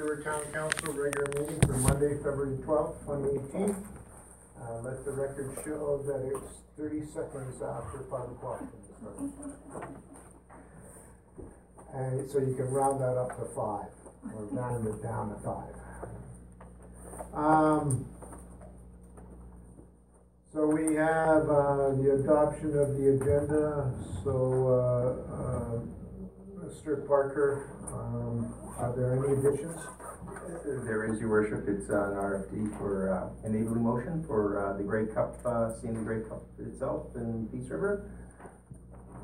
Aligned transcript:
Town 0.00 0.42
Council 0.52 0.94
regular 0.94 1.28
meeting 1.40 1.60
for 1.60 1.76
Monday, 1.76 2.14
February 2.16 2.56
twelfth, 2.64 3.04
twenty 3.04 3.28
eighteen. 3.38 3.76
Uh, 4.60 4.80
let 4.82 5.04
the 5.04 5.12
record 5.12 5.54
show 5.64 6.02
that 6.06 6.24
it's 6.34 6.62
thirty 6.76 7.02
seconds 7.12 7.60
after 7.62 8.04
five 8.10 8.30
o'clock. 8.30 8.62
And 11.94 12.30
so 12.30 12.38
you 12.38 12.54
can 12.54 12.70
round 12.70 13.00
that 13.02 13.18
up 13.18 13.36
to 13.36 13.44
five, 13.54 13.90
or 14.34 14.44
round 14.46 14.86
it 14.88 15.02
down 15.02 15.28
to 15.34 15.40
five. 15.44 15.74
Um, 17.34 18.06
so 20.52 20.66
we 20.66 20.94
have, 20.96 21.48
uh, 21.48 21.90
the 21.94 22.20
adoption 22.22 22.76
of 22.78 22.96
the 22.96 23.10
agenda, 23.14 23.92
so, 24.24 24.34
uh, 24.66 25.34
uh, 25.34 25.80
Mr. 26.70 27.06
Parker, 27.06 27.66
um, 27.92 28.54
are 28.78 28.94
there 28.96 29.12
any 29.18 29.34
additions? 29.38 29.76
There 30.86 31.12
is, 31.12 31.18
your 31.18 31.28
worship, 31.30 31.66
it's 31.66 31.88
an 31.88 32.14
RFD 32.14 32.78
for 32.78 33.12
uh, 33.12 33.46
enabling 33.48 33.82
motion 33.82 34.22
for 34.26 34.58
uh, 34.64 34.76
the 34.76 34.84
Grey 34.84 35.06
Cup, 35.06 35.36
uh, 35.44 35.72
seeing 35.80 35.94
the 35.94 36.00
Grey 36.02 36.22
Cup 36.28 36.42
itself 36.58 37.08
in 37.16 37.48
Peace 37.50 37.68
River. 37.70 38.08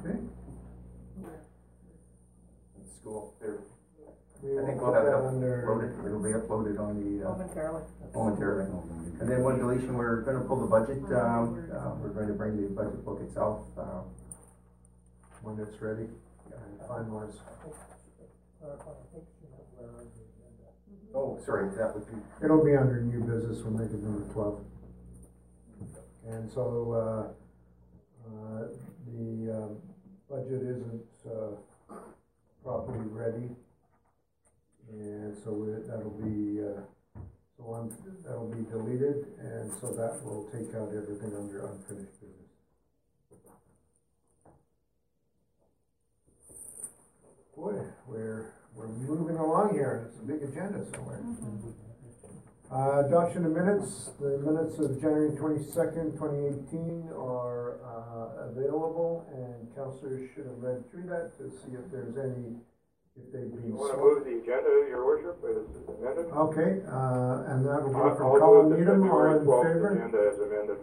Okay. 0.01 0.19
School, 3.01 3.35
there, 3.41 3.59
We 4.43 4.51
I 4.51 4.61
will 4.61 4.67
think 4.67 4.81
we'll 4.83 4.91
put 4.91 4.97
have 4.97 5.05
that 5.07 5.19
it 5.19 5.27
under, 5.27 5.67
uploaded, 5.69 6.07
it'll 6.07 6.23
be 6.23 6.31
uploaded 6.35 6.81
on 6.81 6.99
the, 6.99 7.27
uh, 7.27 7.31
Momentarily. 7.31 7.83
momentarily. 8.13 8.71
And 9.21 9.31
then 9.31 9.43
one 9.45 9.59
deletion, 9.59 9.95
we're 9.95 10.23
gonna 10.23 10.41
pull 10.41 10.61
the 10.61 10.67
budget, 10.67 10.99
um, 11.15 11.63
uh, 11.71 11.95
we're 12.03 12.11
going 12.11 12.27
to 12.29 12.35
bring 12.35 12.57
the 12.61 12.69
budget 12.75 13.05
book 13.05 13.21
itself, 13.23 13.67
uh, 13.79 14.03
when 15.43 15.59
it's 15.61 15.81
ready, 15.81 16.09
and 16.79 16.89
finalize. 16.89 17.35
oh, 21.15 21.39
sorry, 21.45 21.69
that 21.77 21.95
would 21.95 22.07
be, 22.07 22.45
It'll 22.45 22.65
be 22.65 22.77
under 22.77 23.01
new 23.01 23.21
business, 23.21 23.63
we'll 23.65 23.79
make 23.79 23.91
it 23.91 24.03
number 24.03 24.33
twelve. 24.33 24.61
And 26.27 26.51
so, 26.51 26.93
uh, 26.93 28.29
uh, 28.29 28.63
the, 29.07 29.53
um, 29.57 29.77
budget 30.29 30.63
isn't, 30.63 31.07
uh, 31.31 31.95
properly 32.65 33.07
ready. 33.11 33.49
And 34.91 35.37
so 35.45 35.53
we, 35.53 35.73
that'll 35.87 36.11
be, 36.11 36.61
uh, 36.63 36.81
so 37.57 37.65
on, 37.73 37.95
that'll 38.25 38.51
be 38.51 38.69
deleted, 38.71 39.27
and 39.39 39.73
so 39.81 39.89
that 39.93 40.23
will 40.25 40.45
take 40.53 40.75
out 40.75 40.91
everything 40.95 41.35
under 41.37 41.67
unfinished 41.67 42.13
business. 42.21 42.26
Boy, 47.57 47.81
we're, 48.07 48.53
we're 48.75 48.89
moving 48.89 49.37
along 49.37 49.73
here, 49.73 50.11
it's 50.11 50.21
a 50.21 50.25
big 50.27 50.43
agenda 50.43 50.85
somewhere. 50.95 51.23
Uh, 52.71 53.07
adoption 53.07 53.47
of 53.47 53.53
minutes, 53.53 54.11
the 54.21 54.39
minutes 54.45 54.79
of 54.79 55.01
January 55.01 55.35
twenty-second, 55.39 56.19
twenty 56.19 56.47
eighteen 56.51 57.09
are, 57.17 57.79
uh, 57.81 58.51
available, 58.51 59.25
and 59.33 59.73
counselors 59.75 60.29
should 60.35 60.45
have 60.47 60.59
read 60.59 60.83
through 60.91 61.05
that 61.09 61.31
to 61.39 61.49
see 61.49 61.73
if 61.79 61.87
there's 61.93 62.19
any, 62.19 62.59
if 63.17 63.33
they've 63.33 63.49
been. 63.55 63.71
You 63.71 63.77
wanna 63.79 63.97
move 63.97 64.25
the 64.27 64.37
agenda, 64.43 64.69
your 64.91 65.07
worship, 65.07 65.39
as 65.47 65.63
amended? 65.97 66.27
Okay, 66.27 66.83
uh, 66.91 67.55
and 67.55 67.65
that 67.65 67.87
will 67.87 67.95
be 67.95 68.17
from 68.19 68.27
I'll 68.35 68.39
Colin 68.39 68.69
move 68.69 68.73
the 68.73 68.85
Needham, 68.85 69.03
all 69.09 69.17
February 69.17 69.39
in 69.39 69.45
twelfth 69.47 69.69
favor? 69.73 69.91
agenda 69.97 70.21
as 70.29 70.39
amended. 70.43 70.79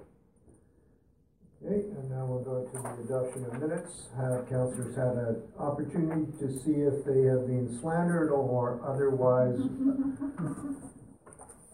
Okay, 1.66 1.80
and 1.96 2.10
now 2.10 2.26
we'll 2.26 2.44
go 2.44 2.66
to 2.66 2.72
the 2.76 3.04
adoption 3.08 3.46
of 3.46 3.54
minutes. 3.62 4.08
Have 4.18 4.50
counselors 4.50 4.96
had 4.98 5.16
an 5.16 5.42
opportunity 5.58 6.28
to 6.40 6.52
see 6.60 6.84
if 6.84 7.06
they 7.06 7.24
have 7.24 7.48
been 7.48 7.78
slandered 7.80 8.32
or 8.32 8.82
otherwise, 8.84 9.56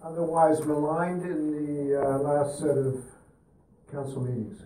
otherwise 0.05 0.59
maligned 0.65 1.23
in 1.23 1.49
the, 1.89 1.99
uh, 1.99 2.19
last 2.19 2.59
set 2.59 2.77
of 2.77 3.01
council 3.91 4.21
meetings? 4.21 4.61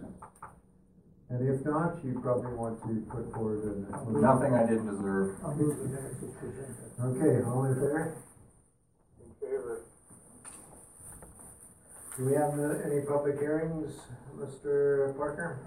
And 1.30 1.48
if 1.48 1.66
not, 1.66 2.04
you 2.04 2.20
probably 2.22 2.54
want 2.54 2.82
to 2.84 3.08
put 3.10 3.32
forward 3.34 3.64
an. 3.64 3.88
Nothing 4.22 4.54
I 4.54 4.68
didn't 4.68 4.92
deserve. 4.92 5.40
Okay, 7.00 7.46
all 7.48 7.64
in 7.64 7.76
favor? 7.76 8.18
In 9.24 9.32
favor. 9.40 9.86
Do 12.18 12.26
we 12.26 12.34
have 12.34 12.54
uh, 12.60 12.86
any 12.86 13.02
public 13.02 13.40
hearings, 13.40 13.92
Mr. 14.38 15.16
Parker? 15.18 15.60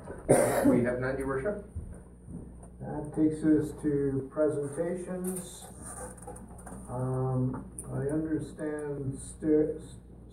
we 0.71 0.85
have 0.85 1.01
none, 1.01 1.19
your 1.19 1.27
worship? 1.27 1.65
That 2.81 3.13
takes 3.17 3.43
us 3.45 3.73
to 3.83 4.29
presentations. 4.33 5.65
Um, 6.89 7.65
I 7.93 8.13
understand 8.13 9.19
Sta- 9.19 9.81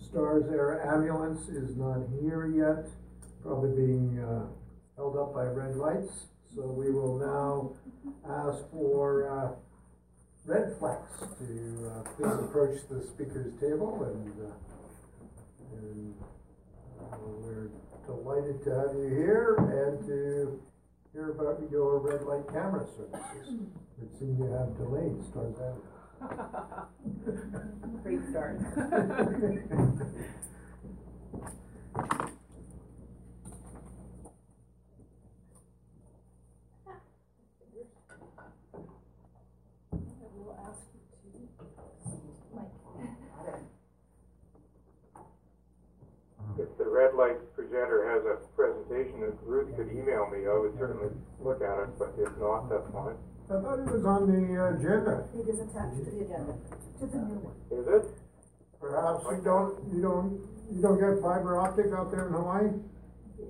Stars 0.06 0.44
Air 0.52 0.86
Ambulance 0.86 1.48
is 1.48 1.76
not 1.76 1.98
here 2.20 2.46
yet, 2.46 2.88
probably 3.42 3.74
being, 3.74 4.20
uh, 4.20 4.46
held 4.96 5.16
up 5.16 5.34
by 5.34 5.46
red 5.46 5.74
lights. 5.76 6.28
So 6.54 6.66
we 6.70 6.92
will 6.92 7.18
now 7.18 7.72
ask 8.30 8.70
for, 8.70 9.28
uh, 9.28 9.52
Red 10.46 10.76
Flex 10.78 11.00
to, 11.38 11.90
uh, 11.90 12.02
please 12.16 12.44
approach 12.44 12.86
the 12.88 13.02
speaker's 13.02 13.52
table 13.58 14.04
and, 14.04 14.46
uh, 14.46 14.52
and, 15.76 16.14
uh, 17.00 17.16
we're 17.40 17.68
delighted 18.06 18.62
to 18.64 18.70
have 18.70 18.94
you 18.96 19.08
here 19.08 19.54
and 19.58 20.06
to 20.06 20.60
hear 21.12 21.30
about 21.30 21.60
your 21.70 21.98
red 21.98 22.22
light 22.22 22.46
camera 22.48 22.84
services. 22.96 23.60
It 24.02 24.08
seems 24.18 24.38
you 24.38 24.50
have 24.52 24.76
delayed, 24.76 25.22
stars 25.30 25.56
out. 25.60 25.82
Great 28.02 28.20
start. 28.30 28.58
red 46.94 47.14
light 47.18 47.42
presenter 47.58 48.06
has 48.06 48.22
a 48.22 48.38
presentation 48.54 49.18
that 49.26 49.34
Ruth 49.42 49.74
could 49.74 49.90
email 49.90 50.30
me, 50.30 50.46
I 50.46 50.54
would 50.54 50.78
certainly 50.78 51.10
look 51.42 51.58
at 51.58 51.74
it, 51.82 51.90
but 51.98 52.14
if 52.14 52.30
not, 52.38 52.70
that's 52.70 52.86
fine. 52.94 53.18
I 53.50 53.58
thought 53.58 53.82
it 53.82 53.90
was 53.90 54.06
on 54.06 54.30
the 54.30 54.46
uh, 54.54 54.78
agenda. 54.78 55.26
It 55.34 55.50
is 55.50 55.58
attached 55.58 55.98
to 55.98 56.10
the 56.14 56.22
agenda, 56.22 56.54
to 56.54 57.04
the 57.10 57.18
new 57.18 57.42
one. 57.42 57.58
Is 57.74 57.86
it? 57.90 58.06
Perhaps 58.78 59.26
you 59.26 59.42
don't, 59.42 59.74
you 59.90 60.00
don't, 60.00 60.38
you 60.70 60.80
don't 60.80 61.02
get 61.02 61.18
fiber 61.18 61.58
optic 61.58 61.90
out 61.90 62.14
there 62.14 62.30
in 62.30 62.32
Hawaii? 62.32 62.70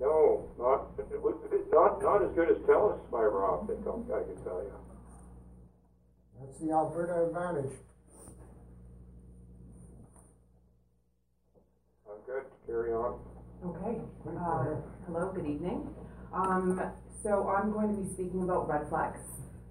No, 0.01 0.49
not, 0.57 0.97
not, 0.97 2.01
not 2.01 2.25
as 2.25 2.33
good 2.33 2.49
as 2.49 2.57
TELUS 2.65 2.99
fiber 3.13 3.45
optic, 3.45 3.77
I 3.85 4.25
can 4.25 4.41
tell 4.41 4.65
you. 4.65 4.73
That's 6.41 6.59
the 6.59 6.73
Alberta 6.73 7.29
advantage. 7.29 7.77
I'm 12.09 12.21
good, 12.25 12.45
carry 12.67 12.93
on. 12.93 13.34
Okay, 13.65 13.97
uh, 14.29 14.77
hello, 15.07 15.33
good 15.35 15.47
evening. 15.47 15.89
Um, 16.35 16.93
so 17.23 17.49
I'm 17.49 17.73
going 17.73 17.97
to 17.97 18.03
be 18.03 18.13
speaking 18.13 18.43
about 18.43 18.69
Red 18.69 18.91
Flex. 18.91 19.19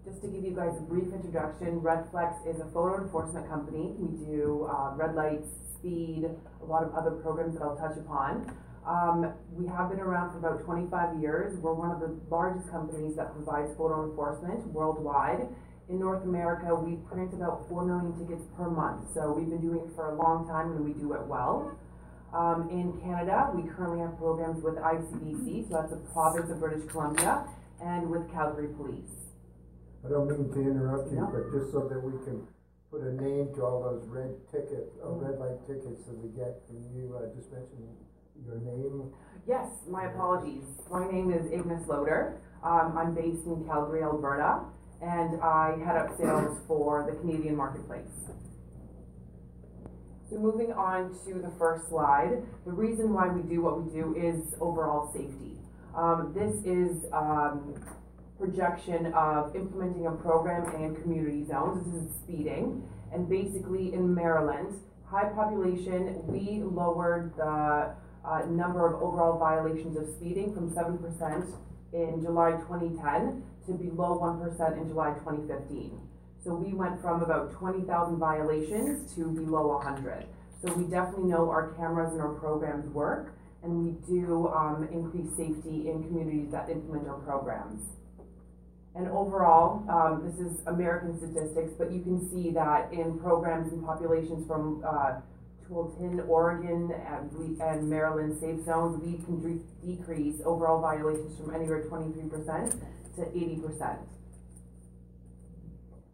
Just 0.03 0.19
to 0.23 0.27
give 0.29 0.43
you 0.43 0.55
guys 0.55 0.73
a 0.79 0.81
brief 0.81 1.13
introduction, 1.13 1.77
Red 1.77 2.09
Flex 2.09 2.33
is 2.49 2.59
a 2.59 2.65
photo 2.73 3.03
enforcement 3.03 3.47
company. 3.47 3.93
We 3.99 4.17
do, 4.25 4.67
uh, 4.67 4.95
red 4.95 5.13
lights, 5.13 5.45
speed, 5.77 6.25
a 6.25 6.65
lot 6.65 6.81
of 6.81 6.95
other 6.95 7.11
programs 7.21 7.53
that 7.53 7.61
I'll 7.61 7.77
touch 7.77 7.95
upon. 7.99 8.49
Um, 8.81 9.31
we 9.53 9.67
have 9.67 9.91
been 9.91 9.99
around 9.99 10.31
for 10.31 10.39
about 10.39 10.65
twenty-five 10.65 11.21
years. 11.21 11.55
We're 11.59 11.77
one 11.77 11.91
of 11.91 11.99
the 12.01 12.17
largest 12.33 12.71
companies 12.71 13.15
that 13.15 13.31
provides 13.35 13.77
photo 13.77 14.09
enforcement 14.09 14.65
worldwide. 14.73 15.45
In 15.87 15.99
North 15.99 16.23
America, 16.23 16.73
we 16.73 16.97
print 17.13 17.31
about 17.35 17.69
four 17.69 17.85
million 17.85 18.17
tickets 18.17 18.43
per 18.57 18.71
month, 18.71 19.13
so 19.13 19.31
we've 19.37 19.49
been 19.49 19.61
doing 19.61 19.85
it 19.85 19.93
for 19.95 20.09
a 20.09 20.15
long 20.17 20.47
time 20.47 20.71
and 20.71 20.83
we 20.83 20.93
do 20.93 21.13
it 21.13 21.21
well. 21.27 21.77
Um, 22.33 22.67
in 22.71 22.99
Canada, 23.01 23.51
we 23.53 23.69
currently 23.69 23.99
have 23.99 24.17
programs 24.17 24.63
with 24.63 24.75
ICBC, 24.75 25.69
so 25.69 25.77
that's 25.77 25.91
the 25.91 26.01
province 26.13 26.49
of 26.49 26.59
British 26.59 26.89
Columbia, 26.89 27.45
and 27.83 28.09
with 28.09 28.25
Calgary 28.33 28.73
Police. 28.73 29.29
I 30.03 30.09
don't 30.09 30.27
mean 30.27 30.49
to 30.51 30.59
interrupt 30.59 31.11
you, 31.11 31.17
No. 31.21 31.27
but 31.31 31.51
just 31.53 31.71
so 31.71 31.87
that 31.87 32.01
we 32.01 32.11
can 32.25 32.41
put 32.89 33.01
a 33.01 33.13
name 33.13 33.53
to 33.55 33.61
all 33.63 33.83
those 33.83 34.03
red 34.09 34.33
ticket, 34.51 34.91
uh, 35.05 35.11
red 35.13 35.39
light 35.39 35.61
tickets 35.67 36.03
that 36.07 36.17
we 36.17 36.29
get, 36.29 36.65
can 36.67 36.81
you, 36.93 37.15
uh, 37.15 37.29
just 37.35 37.51
mention 37.53 37.87
your 38.43 38.57
name? 38.57 39.13
Yes, 39.45 39.69
my 39.87 40.05
apologies. 40.05 40.63
My 40.89 41.05
name 41.11 41.31
is 41.31 41.51
Ignis 41.51 41.87
Loader. 41.87 42.41
Um, 42.63 42.97
I'm 42.97 43.13
based 43.13 43.45
in 43.45 43.63
Calgary, 43.65 44.01
Alberta, 44.03 44.65
and 45.01 45.39
I 45.41 45.77
head 45.85 45.97
up 45.97 46.17
sales 46.17 46.57
for 46.67 47.05
the 47.09 47.15
Canadian 47.19 47.55
marketplace. 47.55 48.09
So 50.33 50.39
moving 50.39 50.73
on 50.73 51.15
to 51.27 51.33
the 51.35 51.51
first 51.59 51.89
slide, 51.89 52.41
the 52.65 52.71
reason 52.71 53.13
why 53.13 53.27
we 53.27 53.43
do 53.43 53.61
what 53.61 53.83
we 53.83 53.91
do 53.91 54.15
is 54.15 54.55
overall 54.59 55.13
safety. 55.13 55.59
Um, 55.95 56.33
this 56.33 56.55
is 56.65 57.05
um, 57.13 57.75
projection 58.39 59.13
of 59.13 59.55
implementing 59.55 60.07
a 60.07 60.11
program 60.11 60.73
in 60.81 60.95
community 60.95 61.45
zones. 61.45 61.85
This 61.85 62.01
is 62.01 62.15
speeding. 62.23 62.81
And 63.13 63.29
basically 63.29 63.93
in 63.93 64.11
Maryland, 64.15 64.73
high 65.05 65.29
population, 65.29 66.25
we 66.25 66.63
lowered 66.63 67.35
the 67.37 67.93
uh, 68.25 68.45
number 68.49 68.87
of 68.87 69.03
overall 69.03 69.37
violations 69.37 69.97
of 69.97 70.07
speeding 70.15 70.51
from 70.55 70.73
seven 70.73 70.97
percent 70.97 71.45
in 71.93 72.21
July 72.23 72.53
twenty 72.65 72.89
ten 72.97 73.43
to 73.67 73.73
below 73.73 74.17
one 74.17 74.39
percent 74.41 74.79
in 74.81 74.87
July 74.87 75.11
twenty 75.21 75.47
fifteen. 75.47 75.99
So 76.43 76.53
we 76.53 76.73
went 76.73 77.01
from 77.01 77.23
about 77.23 77.53
twenty 77.53 77.81
thousand 77.85 78.17
violations 78.17 79.13
to 79.15 79.27
below 79.31 79.79
hundred. 79.79 80.25
So 80.61 80.73
we 80.73 80.83
definitely 80.85 81.29
know 81.31 81.49
our 81.49 81.73
cameras 81.73 82.11
and 82.13 82.21
our 82.21 82.33
programs 82.33 82.87
work, 82.93 83.33
and 83.63 83.71
we 83.83 83.91
do, 84.07 84.47
um, 84.49 84.87
increase 84.91 85.29
safety 85.35 85.89
in 85.89 86.03
communities 86.03 86.51
that 86.51 86.69
implement 86.69 87.07
our 87.07 87.19
programs. 87.19 87.83
And 88.95 89.07
overall, 89.07 89.83
um, 89.89 90.23
this 90.23 90.39
is 90.39 90.61
American 90.67 91.17
statistics, 91.17 91.73
but 91.77 91.91
you 91.91 92.01
can 92.01 92.29
see 92.29 92.51
that 92.51 92.93
in 92.93 93.19
programs 93.19 93.73
and 93.73 93.83
populations 93.83 94.45
from, 94.47 94.83
uh, 94.85 95.21
Tualatin, 95.67 96.27
Oregon, 96.27 96.91
and 96.91 97.61
and 97.61 97.89
Maryland 97.89 98.37
safe 98.39 98.65
zones, 98.65 99.01
we 99.01 99.17
can 99.23 99.39
de- 99.41 99.63
decrease 99.87 100.41
overall 100.45 100.81
violations 100.81 101.37
from 101.37 101.55
anywhere 101.55 101.83
twenty-three 101.83 102.29
percent 102.29 102.75
to 103.15 103.27
eighty 103.29 103.59
percent. 103.65 103.99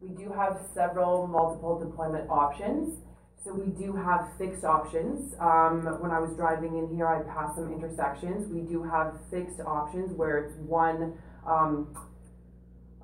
We 0.02 0.10
do 0.10 0.32
have 0.32 0.62
several 0.74 1.28
multiple 1.28 1.78
deployment 1.78 2.30
options. 2.30 3.00
So 3.44 3.54
we 3.54 3.68
do 3.72 3.94
have 3.94 4.30
fixed 4.38 4.64
options. 4.64 5.34
Um, 5.40 5.86
when 6.00 6.12
I 6.12 6.20
was 6.20 6.36
driving 6.36 6.78
in 6.78 6.96
here, 6.96 7.08
I 7.08 7.22
passed 7.24 7.56
some 7.56 7.72
intersections. 7.72 8.48
We 8.52 8.62
do 8.62 8.84
have 8.84 9.14
fixed 9.30 9.60
options 9.66 10.14
where 10.14 10.38
it's 10.38 10.56
one, 10.58 11.18
um, 11.46 11.96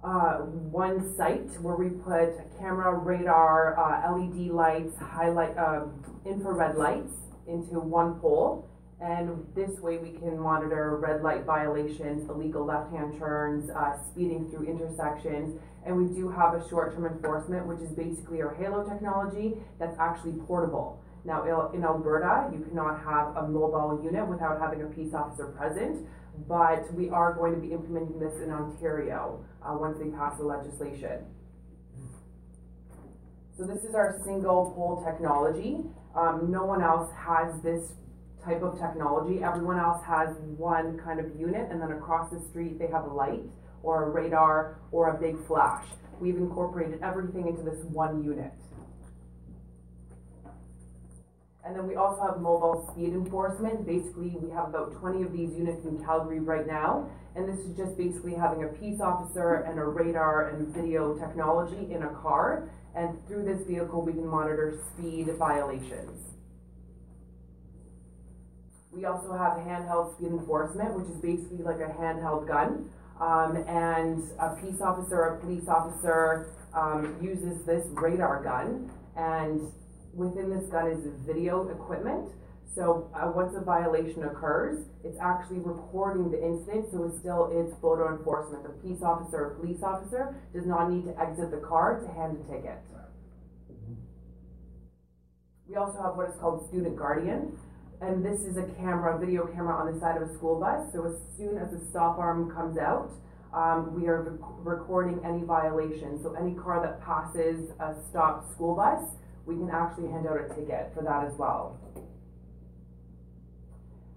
uh, 0.04 0.40
one 0.40 1.16
site 1.18 1.50
where 1.62 1.76
we 1.76 1.90
put 1.90 2.36
camera, 2.60 2.94
radar, 2.98 3.78
uh, 3.80 4.16
LED 4.16 4.52
lights, 4.52 4.98
highlight, 4.98 5.58
um, 5.58 6.04
infrared 6.26 6.78
lights 6.78 7.14
into 7.48 7.80
one 7.80 8.20
pole. 8.20 8.70
And 9.06 9.46
this 9.54 9.80
way 9.82 9.98
we 10.00 10.14
can 10.14 10.40
monitor 10.40 10.98
red 10.98 11.22
light 11.22 11.46
violations, 11.46 12.28
illegal 12.28 12.66
left-hand 12.66 13.20
turns, 13.20 13.70
uh, 13.70 13.94
speeding 14.10 14.50
through 14.50 14.66
intersections. 14.66 15.60
And 15.86 15.96
we 15.96 16.12
do 16.16 16.28
have 16.30 16.56
a 16.56 16.68
short-term 16.70 17.06
enforcement, 17.06 17.68
which 17.68 17.82
is 17.82 17.92
basically 17.92 18.42
our 18.42 18.56
Halo 18.56 18.84
technology 18.90 19.58
that's 19.78 19.96
actually 20.00 20.34
portable. 20.48 21.04
Now, 21.24 21.70
in 21.72 21.84
Alberta, 21.84 22.50
you 22.52 22.66
cannot 22.66 23.04
have 23.04 23.38
a 23.38 23.48
mobile 23.48 24.02
unit 24.04 24.28
without 24.28 24.60
having 24.60 24.82
a 24.82 24.88
peace 24.88 25.14
officer 25.14 25.48
present, 25.58 26.08
but 26.48 26.92
we 26.96 27.10
are 27.10 27.34
going 27.34 27.54
to 27.54 27.60
be 27.60 27.74
implementing 27.74 28.20
this 28.20 28.34
in 28.42 28.50
Ontario, 28.50 29.46
uh, 29.62 29.74
once 29.74 30.00
they 30.00 30.10
pass 30.10 30.38
the 30.38 30.44
legislation. 30.44 31.26
So 33.58 33.66
this 33.66 33.84
is 33.84 33.94
our 33.94 34.20
single 34.26 34.74
pole 34.76 35.04
technology. 35.06 35.78
Um, 36.16 36.50
no 36.50 36.66
one 36.66 36.82
else 36.82 37.12
has 37.14 37.62
this 37.62 37.94
type 38.46 38.62
of 38.62 38.80
technology. 38.80 39.44
Everyone 39.44 39.80
else 39.80 40.04
has 40.06 40.38
one 40.58 40.98
kind 41.00 41.20
of 41.20 41.36
unit, 41.38 41.68
and 41.72 41.82
then 41.82 41.92
across 41.92 42.30
the 42.30 42.40
street, 42.40 42.78
they 42.80 42.88
have 42.88 43.06
a 43.06 43.14
light 43.14 43.42
or 43.84 44.04
a 44.04 44.10
radar 44.10 44.78
or 44.92 45.16
a 45.16 45.20
big 45.20 45.36
flash. 45.48 45.86
We've 46.20 46.38
incorporated 46.38 47.02
everything 47.02 47.48
into 47.48 47.64
this 47.64 47.84
one 47.86 48.24
unit. 48.24 48.54
And 51.66 51.76
then 51.76 51.88
we 51.88 51.96
also 51.96 52.22
have 52.22 52.40
mobile 52.40 52.88
speed 52.92 53.10
enforcement. 53.10 53.88
Basically, 53.88 54.38
we 54.40 54.52
have 54.52 54.70
about 54.70 54.94
twenty 55.00 55.24
of 55.24 55.34
these 55.34 55.52
units 55.58 55.84
in 55.84 56.04
Calgary 56.06 56.40
right 56.40 56.68
now. 56.68 57.10
And 57.36 57.50
this 57.50 57.66
is 57.66 57.76
just 57.76 57.98
basically 57.98 58.36
having 58.36 58.64
a 58.64 58.68
peace 58.68 59.02
officer 59.02 59.66
and 59.68 59.80
a 59.80 59.84
radar 59.84 60.50
and 60.50 60.68
video 60.68 61.18
technology 61.18 61.92
in 61.92 62.04
a 62.04 62.10
car. 62.22 62.70
And 62.96 63.18
through 63.28 63.46
this 63.46 63.66
vehicle, 63.66 64.04
we 64.04 64.14
can 64.14 64.28
monitor 64.28 64.80
speed 64.94 65.36
violations. 65.38 66.35
We 68.96 69.04
also 69.04 69.34
have 69.34 69.58
handheld 69.58 70.16
speed 70.16 70.30
enforcement, 70.30 70.96
which 70.96 71.08
is 71.10 71.18
basically 71.18 71.64
like 71.64 71.82
a 71.84 71.92
handheld 72.00 72.48
gun. 72.48 72.90
Um, 73.20 73.58
and 73.68 74.24
a 74.40 74.56
peace 74.56 74.82
officer, 74.82 75.22
a 75.22 75.40
police 75.40 75.68
officer, 75.68 76.54
um, 76.74 77.18
uses 77.22 77.64
this 77.66 77.86
radar 77.92 78.44
gun. 78.44 78.90
And 79.18 79.72
within 80.14 80.50
this 80.50 80.70
gun 80.70 80.88
is 80.88 81.00
video 81.26 81.68
equipment. 81.68 82.32
So, 82.74 83.10
uh, 83.14 83.32
once 83.34 83.56
a 83.56 83.62
violation 83.62 84.24
occurs, 84.24 84.86
it's 85.04 85.18
actually 85.22 85.60
recording 85.60 86.30
the 86.30 86.44
incident, 86.44 86.88
so 86.92 87.06
it's 87.06 87.20
still, 87.20 87.48
it's 87.52 87.74
photo 87.82 88.10
enforcement. 88.16 88.64
The 88.64 88.70
peace 88.84 89.02
officer 89.02 89.46
or 89.46 89.50
police 89.62 89.82
officer 89.82 90.36
does 90.54 90.66
not 90.66 90.92
need 90.92 91.06
to 91.06 91.18
exit 91.18 91.52
the 91.52 91.64
car 91.66 92.00
to 92.02 92.08
hand 92.14 92.38
a 92.38 92.52
ticket. 92.52 92.80
We 95.68 95.76
also 95.76 96.02
have 96.02 96.16
what 96.16 96.30
is 96.30 96.36
called 96.36 96.68
student 96.68 96.98
guardian. 96.98 97.58
And 98.02 98.26
this 98.26 98.42
is 98.42 98.58
a 98.58 98.64
camera, 98.78 99.16
a 99.16 99.20
video 99.20 99.48
camera 99.48 99.76
on 99.76 99.94
the 99.94 100.00
side 100.00 100.22
of 100.22 100.30
a 100.30 100.34
school 100.34 100.60
bus. 100.60 100.92
So 100.92 101.06
as 101.06 101.16
soon 101.38 101.58
as 101.58 101.72
the 101.72 101.80
stop 101.90 102.18
arm 102.18 102.52
comes 102.52 102.78
out, 102.78 103.12
um, 103.54 104.00
we 104.00 104.08
are 104.08 104.22
rec- 104.22 104.50
recording 104.64 105.22
any 105.24 105.44
violation. 105.44 106.22
So 106.22 106.34
any 106.34 106.54
car 106.56 106.82
that 106.82 107.02
passes 107.02 107.72
a 107.80 107.96
stopped 108.10 108.52
school 108.52 108.76
bus, 108.76 109.02
we 109.46 109.56
can 109.56 109.70
actually 109.70 110.10
hand 110.12 110.28
out 110.28 110.38
a 110.38 110.54
ticket 110.54 110.92
for 110.94 111.04
that 111.04 111.26
as 111.26 111.38
well. 111.38 111.80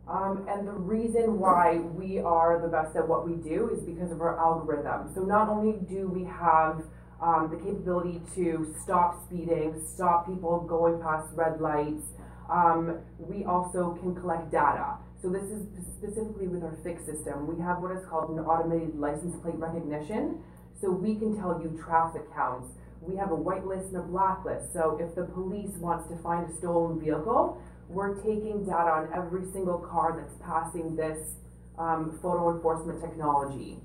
Um, 0.09 0.47
and 0.49 0.67
the 0.67 0.73
reason 0.73 1.39
why 1.39 1.77
we 1.77 2.19
are 2.19 2.61
the 2.61 2.69
best 2.69 2.97
at 2.97 3.07
what 3.07 3.29
we 3.29 3.35
do 3.35 3.71
is 3.77 3.85
because 3.85 4.11
of 4.11 4.21
our 4.23 4.41
algorithm. 4.41 5.13
So 5.15 5.21
not 5.21 5.51
only 5.51 5.79
do 5.87 6.09
we 6.09 6.25
have 6.25 6.83
um, 7.21 7.51
the 7.51 7.59
capability 7.59 8.23
to 8.35 8.75
stop 8.83 9.23
speeding, 9.27 9.83
stop 9.87 10.27
people 10.27 10.61
going 10.61 11.01
past 11.03 11.29
red 11.35 11.61
lights, 11.61 12.07
um, 12.49 12.99
we 13.19 13.45
also 13.45 13.99
can 14.01 14.15
collect 14.15 14.51
data. 14.51 14.97
So 15.21 15.29
this 15.29 15.45
is 15.45 15.67
specifically 15.97 16.47
with 16.47 16.63
our 16.63 16.77
fix 16.83 17.05
system. 17.05 17.47
We 17.47 17.61
have 17.63 17.83
what 17.83 17.93
is 17.93 18.05
called 18.09 18.31
an 18.31 18.39
automated 18.45 18.99
license 18.99 19.35
plate 19.43 19.57
recognition. 19.57 20.41
So 20.81 20.91
we 20.91 21.17
can 21.17 21.37
tell 21.37 21.61
you 21.61 21.79
traffic 21.83 22.33
counts. 22.35 22.69
We 23.01 23.17
have 23.17 23.33
a 23.33 23.37
whitelist 23.37 23.89
and 23.89 23.97
a 23.97 24.03
blacklist. 24.03 24.73
So 24.73 24.99
if 25.01 25.15
the 25.15 25.25
police 25.25 25.75
wants 25.79 26.09
to 26.09 26.17
find 26.23 26.49
a 26.49 26.57
stolen 26.57 27.01
vehicle, 27.01 27.61
we're 27.89 28.15
taking 28.17 28.65
data 28.65 28.91
on 28.91 29.09
every 29.15 29.51
single 29.53 29.79
car 29.79 30.17
that's 30.21 30.35
passing 30.43 30.95
this 30.95 31.35
um, 31.79 32.19
photo 32.23 32.55
enforcement 32.55 33.01
technology. 33.01 33.79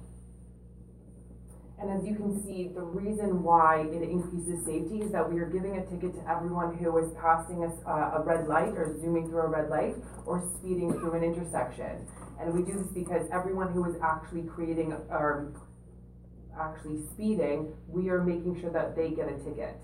And 1.84 2.00
as 2.00 2.08
you 2.08 2.16
can 2.16 2.42
see, 2.46 2.72
the 2.74 2.82
reason 2.82 3.44
why 3.44 3.82
it 3.92 4.02
increases 4.04 4.64
safety 4.64 5.02
is 5.02 5.12
that 5.12 5.30
we 5.30 5.38
are 5.42 5.52
giving 5.52 5.76
a 5.76 5.86
ticket 5.86 6.16
to 6.16 6.32
everyone 6.32 6.78
who 6.78 6.98
is 6.98 7.12
passing 7.20 7.66
us 7.66 7.76
uh, 7.86 8.16
a 8.16 8.24
red 8.24 8.48
light 8.48 8.72
or 8.80 8.96
zooming 9.02 9.28
through 9.28 9.42
a 9.42 9.48
red 9.50 9.70
light 9.70 9.96
or 10.26 10.50
speeding 10.56 10.94
through 10.94 11.12
an 11.12 11.26
intersection. 11.26 12.08
And 12.40 12.54
we 12.54 12.64
do 12.64 12.80
this 12.80 12.88
because 12.94 13.28
everyone 13.34 13.74
who 13.74 13.84
is 13.84 13.98
actually 14.02 14.44
creating 14.44 14.94
or 15.10 15.52
actually 16.58 17.04
speeding, 17.12 17.74
we 17.90 18.08
are 18.08 18.24
making 18.24 18.62
sure 18.62 18.72
that 18.72 18.96
they 18.96 19.10
get 19.10 19.28
a 19.28 19.36
ticket. 19.44 19.76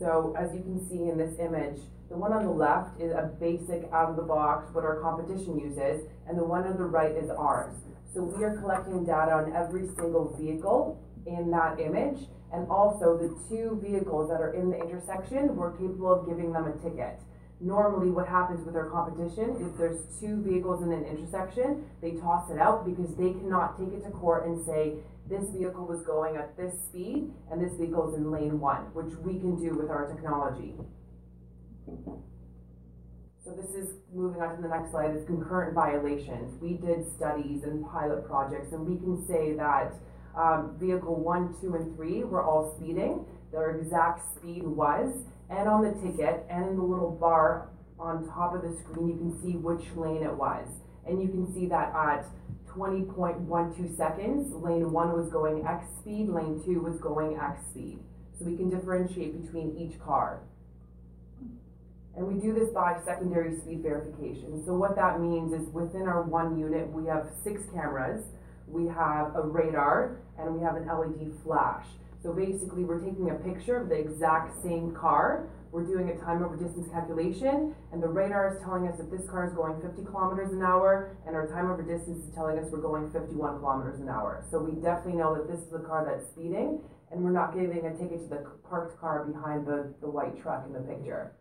So 0.00 0.34
as 0.36 0.52
you 0.52 0.62
can 0.62 0.84
see 0.88 1.10
in 1.10 1.16
this 1.16 1.38
image, 1.38 1.78
the 2.08 2.18
one 2.18 2.32
on 2.32 2.42
the 2.44 2.50
left 2.50 3.00
is 3.00 3.12
a 3.12 3.30
basic 3.38 3.88
out 3.92 4.10
of 4.10 4.16
the 4.16 4.26
box, 4.26 4.74
what 4.74 4.82
our 4.82 4.98
competition 4.98 5.60
uses, 5.60 6.10
and 6.26 6.36
the 6.36 6.42
one 6.42 6.66
on 6.66 6.76
the 6.76 6.90
right 6.90 7.12
is 7.12 7.30
ours. 7.30 7.76
So 8.12 8.24
we 8.24 8.42
are 8.42 8.56
collecting 8.56 9.04
data 9.04 9.30
on 9.30 9.54
every 9.54 9.86
single 9.94 10.34
vehicle 10.36 11.00
in 11.26 11.50
that 11.50 11.80
image, 11.80 12.28
and 12.52 12.68
also 12.68 13.16
the 13.16 13.36
two 13.48 13.80
vehicles 13.82 14.28
that 14.30 14.40
are 14.40 14.54
in 14.54 14.70
the 14.70 14.78
intersection, 14.78 15.56
we're 15.56 15.72
capable 15.72 16.12
of 16.12 16.26
giving 16.26 16.52
them 16.52 16.66
a 16.66 16.72
ticket. 16.82 17.20
Normally, 17.60 18.10
what 18.10 18.26
happens 18.26 18.64
with 18.64 18.74
our 18.74 18.88
competition, 18.88 19.56
if 19.60 19.76
there's 19.76 20.00
two 20.18 20.42
vehicles 20.42 20.82
in 20.82 20.92
an 20.92 21.04
intersection, 21.04 21.84
they 22.00 22.12
toss 22.12 22.50
it 22.50 22.58
out 22.58 22.86
because 22.86 23.14
they 23.16 23.32
cannot 23.32 23.78
take 23.78 23.92
it 23.92 24.02
to 24.04 24.10
court 24.10 24.46
and 24.46 24.64
say, 24.64 24.94
this 25.28 25.48
vehicle 25.50 25.86
was 25.86 26.02
going 26.02 26.36
at 26.36 26.56
this 26.56 26.74
speed 26.88 27.30
and 27.52 27.62
this 27.62 27.76
vehicle 27.78 28.10
is 28.10 28.16
in 28.16 28.30
lane 28.30 28.58
one, 28.58 28.90
which 28.94 29.14
we 29.22 29.38
can 29.38 29.60
do 29.60 29.74
with 29.74 29.90
our 29.90 30.08
technology. 30.08 30.74
So 33.44 33.52
this 33.52 33.70
is, 33.74 33.94
moving 34.12 34.42
on 34.42 34.56
to 34.56 34.62
the 34.62 34.68
next 34.68 34.90
slide, 34.90 35.14
is 35.14 35.24
concurrent 35.26 35.74
violations. 35.74 36.60
We 36.60 36.74
did 36.74 37.06
studies 37.14 37.62
and 37.62 37.86
pilot 37.86 38.26
projects 38.26 38.72
and 38.72 38.86
we 38.86 38.96
can 38.98 39.24
say 39.26 39.54
that 39.54 39.94
um, 40.36 40.76
vehicle 40.78 41.16
one, 41.16 41.54
two, 41.60 41.74
and 41.74 41.94
three 41.96 42.24
were 42.24 42.42
all 42.42 42.74
speeding. 42.76 43.24
Their 43.52 43.78
exact 43.78 44.36
speed 44.36 44.62
was, 44.62 45.12
and 45.48 45.68
on 45.68 45.82
the 45.82 45.92
ticket, 46.00 46.46
and 46.48 46.68
in 46.68 46.76
the 46.76 46.82
little 46.82 47.10
bar 47.10 47.68
on 47.98 48.26
top 48.28 48.54
of 48.54 48.62
the 48.62 48.76
screen, 48.80 49.08
you 49.08 49.16
can 49.16 49.42
see 49.42 49.56
which 49.56 49.84
lane 49.96 50.22
it 50.22 50.34
was. 50.34 50.66
And 51.06 51.20
you 51.20 51.28
can 51.28 51.52
see 51.52 51.66
that 51.66 51.92
at 51.94 52.26
20.12 52.74 53.96
seconds, 53.96 54.54
lane 54.54 54.92
one 54.92 55.12
was 55.12 55.28
going 55.30 55.66
X 55.66 55.84
speed, 56.00 56.28
lane 56.28 56.62
two 56.64 56.80
was 56.80 56.98
going 57.00 57.36
X 57.36 57.60
speed. 57.70 57.98
So 58.38 58.44
we 58.46 58.56
can 58.56 58.70
differentiate 58.70 59.42
between 59.42 59.76
each 59.76 60.00
car. 60.00 60.40
And 62.16 62.26
we 62.26 62.40
do 62.40 62.52
this 62.52 62.70
by 62.70 62.98
secondary 63.04 63.56
speed 63.60 63.82
verification. 63.82 64.62
So 64.64 64.74
what 64.74 64.96
that 64.96 65.20
means 65.20 65.52
is 65.52 65.68
within 65.72 66.02
our 66.02 66.22
one 66.22 66.58
unit, 66.58 66.90
we 66.90 67.06
have 67.06 67.28
six 67.44 67.62
cameras. 67.72 68.24
We 68.70 68.86
have 68.86 69.34
a 69.36 69.42
radar, 69.42 70.20
and 70.38 70.54
we 70.54 70.62
have 70.62 70.76
an 70.76 70.86
LED 70.86 71.32
flash. 71.44 71.86
So 72.22 72.32
basically, 72.32 72.84
we're 72.84 73.00
taking 73.00 73.30
a 73.30 73.34
picture 73.34 73.76
of 73.76 73.88
the 73.88 73.96
exact 73.96 74.62
same 74.62 74.94
car, 74.94 75.48
we're 75.72 75.86
doing 75.86 76.10
a 76.10 76.18
time 76.18 76.42
over 76.42 76.56
distance 76.56 76.88
calculation, 76.90 77.74
and 77.92 78.02
the 78.02 78.08
radar 78.08 78.56
is 78.56 78.62
telling 78.62 78.88
us 78.88 78.98
that 78.98 79.08
this 79.08 79.28
car 79.30 79.46
is 79.46 79.52
going 79.54 79.80
fifty 79.80 80.04
kilometers 80.04 80.52
an 80.52 80.62
hour, 80.62 81.16
and 81.26 81.36
our 81.36 81.46
time 81.46 81.70
over 81.70 81.82
distance 81.82 82.24
is 82.26 82.34
telling 82.34 82.58
us 82.58 82.66
we're 82.72 82.80
going 82.80 83.10
fifty-one 83.12 83.58
kilometers 83.60 84.00
an 84.00 84.08
hour. 84.08 84.44
So 84.50 84.58
we 84.58 84.72
definitely 84.82 85.20
know 85.20 85.34
that 85.36 85.46
this 85.46 85.60
is 85.60 85.70
the 85.70 85.78
car 85.78 86.04
that's 86.04 86.28
speeding, 86.30 86.80
and 87.12 87.22
we're 87.22 87.30
not 87.30 87.54
giving 87.54 87.86
a 87.86 87.94
ticket 87.94 88.18
to 88.22 88.28
the 88.28 88.46
parked 88.68 89.00
car 89.00 89.24
behind 89.24 89.64
the, 89.64 89.94
the 90.00 90.10
white 90.10 90.42
truck 90.42 90.66
in 90.66 90.72
the 90.72 90.80
picture. 90.80 91.32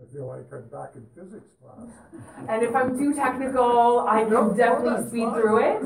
I 0.00 0.12
feel 0.14 0.26
like 0.28 0.46
I'm 0.52 0.68
back 0.68 0.92
in 0.94 1.04
physics 1.14 1.50
class. 1.62 1.88
And 2.48 2.62
if 2.62 2.74
I'm 2.74 2.96
too 2.98 3.14
technical, 3.14 4.00
I 4.08 4.22
No, 4.22 4.48
can 4.48 4.48
no, 4.50 4.54
definitely 4.54 4.90
that's 4.96 5.08
speed 5.08 5.24
fine. 5.24 5.40
through 5.40 5.58
it. 5.58 5.82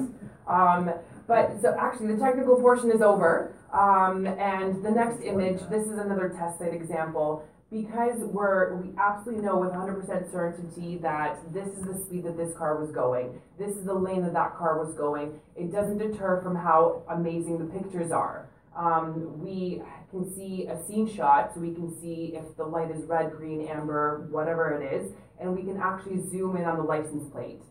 Um, 0.47 0.90
but 1.26 1.61
so 1.62 1.75
actually, 1.78 2.14
the 2.14 2.21
technical 2.21 2.57
portion 2.57 2.90
is 2.90 3.00
over. 3.00 3.54
Um, 3.73 4.26
and 4.26 4.85
the 4.85 4.90
next 4.90 5.23
image, 5.23 5.61
this 5.71 5.87
is 5.87 5.99
another 5.99 6.28
test 6.38 6.59
site 6.59 6.75
example. 6.75 7.45
Because 7.71 8.19
we're, 8.19 8.75
we 8.76 8.90
absolutely 8.99 9.42
know 9.47 9.57
with 9.57 9.71
100% 9.71 10.31
certainty 10.31 10.99
that 10.99 11.38
this 11.54 11.69
is 11.69 11.83
the 11.87 11.99
speed 12.04 12.25
that 12.25 12.37
this 12.37 12.52
car 12.54 12.78
was 12.78 12.90
going. 12.92 13.40
This 13.59 13.75
is 13.75 13.87
the 13.87 13.95
lane 13.95 14.21
that 14.25 14.35
that 14.35 14.57
car 14.59 14.78
was 14.85 14.95
going. 14.95 15.40
It 15.57 15.73
doesn't 15.73 15.97
deter 15.97 16.42
from 16.42 16.54
how 16.54 17.02
amazing 17.09 17.57
the 17.59 17.64
pictures 17.81 18.11
are. 18.12 18.47
Um, 18.76 19.43
we 19.43 19.83
can 20.11 20.35
see 20.35 20.67
a 20.67 20.83
scene 20.87 21.07
shot, 21.12 21.52
so 21.55 21.61
we 21.61 21.75
can 21.75 21.99
see 22.00 22.35
if 22.35 22.57
the 22.57 22.64
light 22.64 22.91
is 22.91 23.05
red, 23.05 23.33
green, 23.33 23.67
amber, 23.69 24.26
whatever 24.31 24.73
it 24.81 24.95
is, 24.95 25.12
and 25.41 25.55
we 25.55 25.62
can 25.62 25.79
actually 25.79 26.23
zoom 26.31 26.57
in 26.57 26.64
on 26.64 26.76
the 26.76 26.83
license 26.83 27.31
plate. 27.31 27.62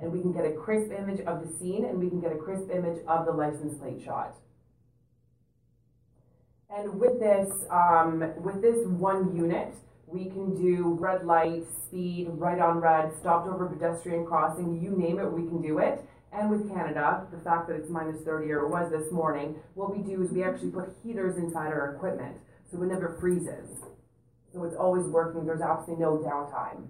And 0.00 0.12
we 0.12 0.20
can 0.20 0.32
get 0.32 0.44
a 0.44 0.52
crisp 0.52 0.92
image 0.92 1.20
of 1.20 1.46
the 1.46 1.58
scene, 1.58 1.84
and 1.84 1.98
we 1.98 2.08
can 2.08 2.20
get 2.20 2.32
a 2.32 2.36
crisp 2.36 2.70
image 2.70 2.98
of 3.06 3.26
the 3.26 3.32
license 3.32 3.78
plate 3.78 4.02
shot. 4.04 4.36
And 6.70 7.00
with 7.00 7.18
this, 7.18 7.50
um, 7.70 8.32
with 8.42 8.60
this 8.60 8.86
one 8.86 9.34
unit, 9.34 9.74
we 10.06 10.26
can 10.26 10.54
do 10.54 10.96
red 11.00 11.24
light, 11.24 11.64
speed, 11.86 12.28
right 12.32 12.60
on 12.60 12.78
red, 12.78 13.12
stopped 13.20 13.48
over 13.48 13.66
pedestrian 13.66 14.24
crossing, 14.26 14.80
you 14.80 14.90
name 14.90 15.18
it, 15.18 15.30
we 15.30 15.46
can 15.48 15.60
do 15.60 15.78
it. 15.78 16.04
And 16.32 16.50
with 16.50 16.68
Canada, 16.72 17.26
the 17.32 17.38
fact 17.38 17.68
that 17.68 17.76
it's 17.76 17.88
minus 17.88 18.22
30 18.22 18.50
or 18.52 18.64
it 18.64 18.68
was 18.68 18.90
this 18.90 19.10
morning, 19.10 19.56
what 19.74 19.96
we 19.96 20.02
do 20.02 20.22
is 20.22 20.30
we 20.30 20.42
actually 20.42 20.70
put 20.70 20.94
heaters 21.02 21.36
inside 21.36 21.68
our 21.68 21.94
equipment 21.94 22.36
so 22.70 22.82
it 22.82 22.86
never 22.86 23.16
freezes. 23.18 23.80
So 24.52 24.64
it's 24.64 24.76
always 24.76 25.06
working, 25.06 25.46
there's 25.46 25.62
absolutely 25.62 26.04
no 26.04 26.18
downtime. 26.18 26.88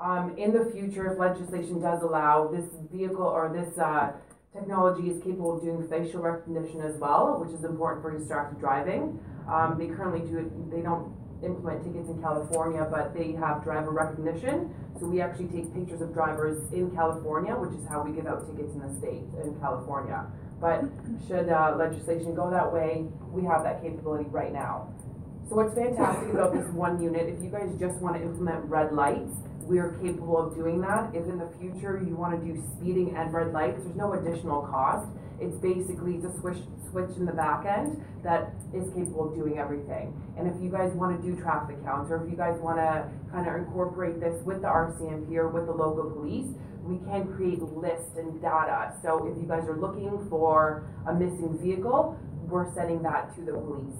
Um, 0.00 0.36
in 0.36 0.52
the 0.52 0.70
future, 0.72 1.12
if 1.12 1.18
legislation 1.18 1.80
does 1.80 2.02
allow, 2.02 2.48
this 2.48 2.66
vehicle 2.92 3.22
or 3.22 3.52
this 3.52 3.78
uh, 3.78 4.12
technology 4.52 5.10
is 5.10 5.22
capable 5.22 5.56
of 5.56 5.62
doing 5.62 5.86
facial 5.88 6.20
recognition 6.20 6.80
as 6.80 6.96
well, 6.96 7.40
which 7.44 7.54
is 7.54 7.64
important 7.64 8.02
for 8.02 8.16
distracted 8.16 8.60
driving. 8.60 9.18
Um, 9.48 9.76
they 9.78 9.86
currently 9.86 10.28
do 10.28 10.38
it, 10.38 10.70
they 10.70 10.80
don't 10.80 11.14
implement 11.42 11.84
tickets 11.84 12.08
in 12.08 12.20
California, 12.22 12.86
but 12.90 13.14
they 13.14 13.32
have 13.32 13.62
driver 13.62 13.90
recognition. 13.90 14.74
So 15.00 15.06
we 15.06 15.20
actually 15.20 15.48
take 15.48 15.74
pictures 15.74 16.00
of 16.00 16.14
drivers 16.14 16.72
in 16.72 16.90
California, 16.92 17.52
which 17.54 17.74
is 17.78 17.86
how 17.88 18.02
we 18.02 18.12
give 18.12 18.26
out 18.26 18.46
tickets 18.46 18.72
in 18.74 18.80
the 18.80 18.92
state, 18.98 19.26
in 19.42 19.58
California. 19.60 20.26
But 20.60 20.84
should 21.26 21.48
uh, 21.48 21.74
legislation 21.76 22.34
go 22.34 22.50
that 22.50 22.72
way, 22.72 23.06
we 23.32 23.44
have 23.44 23.64
that 23.64 23.82
capability 23.82 24.30
right 24.30 24.52
now. 24.52 24.88
So 25.48 25.56
what's 25.56 25.74
fantastic 25.74 26.32
about 26.32 26.54
this 26.54 26.66
one 26.72 27.02
unit, 27.02 27.28
if 27.28 27.42
you 27.42 27.50
guys 27.50 27.68
just 27.78 27.98
want 28.00 28.16
to 28.16 28.22
implement 28.22 28.64
red 28.64 28.92
lights, 28.92 29.34
we 29.64 29.78
are 29.78 29.96
capable 30.02 30.38
of 30.38 30.54
doing 30.54 30.80
that. 30.82 31.14
If 31.14 31.24
in 31.26 31.38
the 31.38 31.48
future 31.58 32.02
you 32.06 32.16
want 32.16 32.38
to 32.38 32.44
do 32.44 32.62
speeding 32.76 33.16
and 33.16 33.32
red 33.32 33.52
lights, 33.52 33.82
there's 33.82 33.96
no 33.96 34.12
additional 34.12 34.62
cost. 34.62 35.08
It's 35.40 35.56
basically 35.56 36.18
a 36.18 36.30
switch, 36.40 36.58
switch 36.90 37.16
in 37.16 37.26
the 37.26 37.32
back 37.32 37.66
end 37.66 38.02
that 38.22 38.54
is 38.72 38.88
capable 38.94 39.28
of 39.28 39.34
doing 39.34 39.58
everything. 39.58 40.14
And 40.38 40.46
if 40.46 40.54
you 40.62 40.70
guys 40.70 40.92
want 40.92 41.20
to 41.20 41.22
do 41.26 41.40
traffic 41.40 41.82
counts, 41.84 42.10
or 42.10 42.24
if 42.24 42.30
you 42.30 42.36
guys 42.36 42.58
want 42.60 42.78
to 42.78 43.08
kind 43.32 43.48
of 43.48 43.54
incorporate 43.56 44.20
this 44.20 44.40
with 44.44 44.62
the 44.62 44.68
RCMP 44.68 45.34
or 45.36 45.48
with 45.48 45.66
the 45.66 45.72
local 45.72 46.10
police, 46.10 46.46
we 46.82 46.98
can 47.10 47.32
create 47.34 47.62
lists 47.62 48.16
and 48.16 48.40
data. 48.40 48.94
So 49.02 49.26
if 49.26 49.36
you 49.40 49.48
guys 49.48 49.66
are 49.68 49.76
looking 49.76 50.26
for 50.28 50.86
a 51.08 51.14
missing 51.14 51.58
vehicle, 51.60 52.18
we're 52.46 52.72
sending 52.74 53.02
that 53.02 53.34
to 53.36 53.40
the 53.40 53.52
police. 53.52 53.96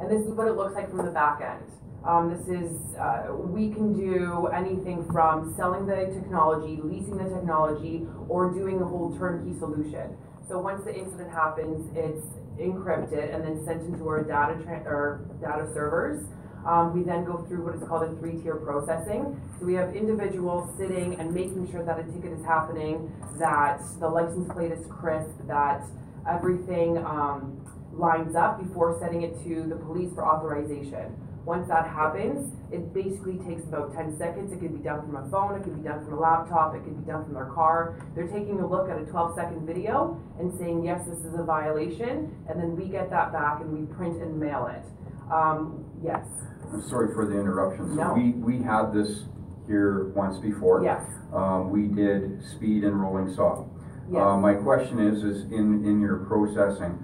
And 0.00 0.10
this 0.10 0.26
is 0.26 0.34
what 0.34 0.48
it 0.48 0.56
looks 0.56 0.74
like 0.74 0.90
from 0.90 1.06
the 1.06 1.12
back 1.12 1.40
end. 1.40 1.70
Um, 2.06 2.28
this 2.28 2.46
is, 2.48 2.94
uh, 2.96 3.32
we 3.32 3.70
can 3.70 3.94
do 3.94 4.48
anything 4.48 5.06
from 5.10 5.54
selling 5.56 5.86
the 5.86 6.12
technology, 6.12 6.78
leasing 6.82 7.16
the 7.16 7.24
technology, 7.24 8.06
or 8.28 8.52
doing 8.52 8.82
a 8.82 8.84
whole 8.84 9.16
turnkey 9.16 9.58
solution. 9.58 10.14
So 10.46 10.58
once 10.58 10.84
the 10.84 10.94
incident 10.94 11.30
happens, 11.32 11.90
it's 11.96 12.26
encrypted 12.60 13.34
and 13.34 13.42
then 13.42 13.64
sent 13.64 13.82
into 13.82 14.06
our 14.06 14.22
data 14.22 14.60
or 14.84 15.24
data 15.40 15.66
servers. 15.72 16.26
Um, 16.66 16.94
we 16.94 17.02
then 17.02 17.24
go 17.24 17.44
through 17.48 17.64
what 17.64 17.74
is 17.74 17.82
called 17.88 18.02
a 18.04 18.14
three-tier 18.16 18.56
processing. 18.56 19.40
So 19.58 19.64
we 19.64 19.74
have 19.74 19.96
individuals 19.96 20.76
sitting 20.76 21.18
and 21.18 21.32
making 21.32 21.70
sure 21.70 21.84
that 21.84 21.98
a 21.98 22.04
ticket 22.04 22.32
is 22.32 22.44
happening, 22.44 23.10
that 23.38 23.80
the 23.98 24.08
license 24.08 24.52
plate 24.52 24.72
is 24.72 24.84
crisp, 24.88 25.32
that 25.46 25.82
everything 26.28 26.98
um, 26.98 27.64
lines 27.92 28.34
up 28.34 28.62
before 28.62 28.98
sending 29.00 29.22
it 29.22 29.42
to 29.44 29.64
the 29.68 29.76
police 29.76 30.12
for 30.14 30.26
authorization. 30.26 31.16
Once 31.44 31.68
that 31.68 31.86
happens, 31.86 32.52
it 32.72 32.92
basically 32.94 33.36
takes 33.38 33.64
about 33.68 33.92
10 33.94 34.16
seconds. 34.16 34.50
It 34.52 34.60
could 34.60 34.72
be 34.76 34.82
done 34.82 35.02
from 35.04 35.16
a 35.16 35.28
phone, 35.30 35.60
it 35.60 35.64
could 35.64 35.76
be 35.76 35.86
done 35.86 36.02
from 36.04 36.14
a 36.14 36.20
laptop, 36.20 36.74
it 36.74 36.82
could 36.84 36.96
be 37.04 37.04
done 37.10 37.22
from 37.24 37.34
their 37.34 37.46
car. 37.54 38.00
They're 38.14 38.26
taking 38.28 38.60
a 38.60 38.66
look 38.66 38.88
at 38.88 38.98
a 38.98 39.04
12 39.04 39.34
second 39.36 39.66
video 39.66 40.18
and 40.38 40.52
saying, 40.58 40.84
yes, 40.84 41.04
this 41.06 41.18
is 41.18 41.34
a 41.38 41.42
violation, 41.44 42.34
and 42.48 42.58
then 42.58 42.74
we 42.76 42.88
get 42.88 43.10
that 43.10 43.32
back 43.32 43.60
and 43.60 43.70
we 43.78 43.84
print 43.94 44.22
and 44.22 44.40
mail 44.40 44.66
it. 44.72 44.82
Um, 45.30 45.84
yes, 46.02 46.24
I'm 46.72 46.82
sorry 46.88 47.12
for 47.14 47.26
the 47.26 47.38
interruption. 47.38 47.88
So 47.94 47.94
No. 47.94 48.14
we, 48.14 48.30
we 48.32 48.62
had 48.62 48.92
this 48.94 49.24
here 49.66 50.08
once 50.14 50.38
before. 50.38 50.82
yes, 50.82 51.04
Um, 51.34 51.70
we 51.70 51.88
did 51.88 52.42
speed 52.42 52.84
and 52.84 53.00
rolling 53.00 53.32
saw. 53.34 53.66
yes. 54.10 54.22
Uh, 54.22 54.36
my 54.38 54.54
question 54.54 54.98
is, 54.98 55.22
is 55.22 55.44
in, 55.52 55.84
in 55.84 56.00
your 56.00 56.18
processing, 56.24 56.98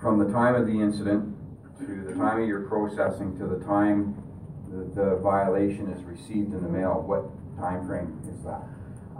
from 0.00 0.18
the 0.18 0.30
time 0.32 0.54
of 0.54 0.66
the 0.66 0.80
incident 0.80 1.35
to 1.78 2.04
the 2.08 2.14
time 2.14 2.42
of 2.42 2.48
your 2.48 2.62
processing 2.62 3.36
to 3.38 3.46
the 3.46 3.64
time 3.64 4.22
the, 4.68 4.84
the 4.94 5.16
violation 5.16 5.90
is 5.90 6.02
received 6.04 6.52
in 6.52 6.62
the 6.62 6.68
mail, 6.68 7.02
what 7.06 7.24
time 7.58 7.86
frame 7.86 8.20
is 8.28 8.42
that? 8.44 8.62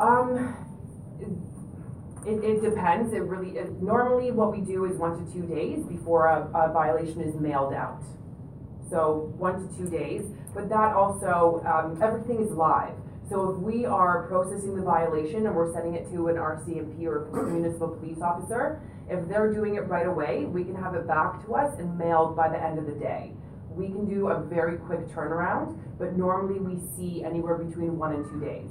Um, 0.01 0.55
it, 2.27 2.43
it 2.43 2.63
depends. 2.63 3.13
It 3.13 3.23
really, 3.23 3.57
it, 3.57 3.81
normally 3.81 4.33
what 4.33 4.51
we 4.51 4.61
do 4.61 4.85
is 4.85 4.97
one 4.97 5.25
to 5.25 5.33
two 5.33 5.47
days 5.47 5.85
before 5.85 6.27
a, 6.27 6.49
a 6.55 6.73
violation 6.73 7.21
is 7.21 7.35
mailed 7.37 7.73
out. 7.73 8.03
So 8.91 9.33
one 9.37 9.69
to 9.69 9.77
two 9.77 9.89
days, 9.89 10.25
but 10.55 10.69
that 10.69 10.95
also, 10.95 11.63
um, 11.67 12.01
everything 12.03 12.45
is 12.45 12.51
live. 12.51 12.95
So 13.29 13.51
if 13.51 13.57
we 13.59 13.85
are 13.85 14.27
processing 14.29 14.77
the 14.77 14.83
violation 14.83 15.47
and 15.47 15.57
we're 15.57 15.73
sending 15.73 15.95
it 15.95 16.09
to 16.13 16.29
an 16.29 16.37
RCMP 16.37 17.05
or 17.07 17.27
a 17.41 17.51
municipal 17.51 17.89
police 17.89 18.21
officer, 18.23 18.81
if 19.09 19.29
they're 19.29 19.53
doing 19.53 19.75
it 19.75 19.89
right 19.89 20.07
away, 20.07 20.45
we 20.45 20.63
can 20.63 20.77
have 20.77 20.95
it 20.95 21.09
back 21.09 21.45
to 21.47 21.55
us 21.55 21.77
and 21.79 21.99
mailed 21.99 22.37
by 22.37 22.49
the 22.49 22.63
end 22.63 22.79
of 22.79 22.87
the 22.87 22.93
day. 22.93 23.33
We 23.75 23.89
can 23.89 24.09
do 24.09 24.29
a 24.29 24.41
very 24.41 24.79
quick 24.79 25.09
turnaround, 25.09 25.77
but 25.99 26.17
normally 26.17 26.61
we 26.61 26.79
see 26.97 27.25
anywhere 27.25 27.57
between 27.57 27.99
one 27.99 28.13
and 28.15 28.25
two 28.31 28.41
days. 28.41 28.71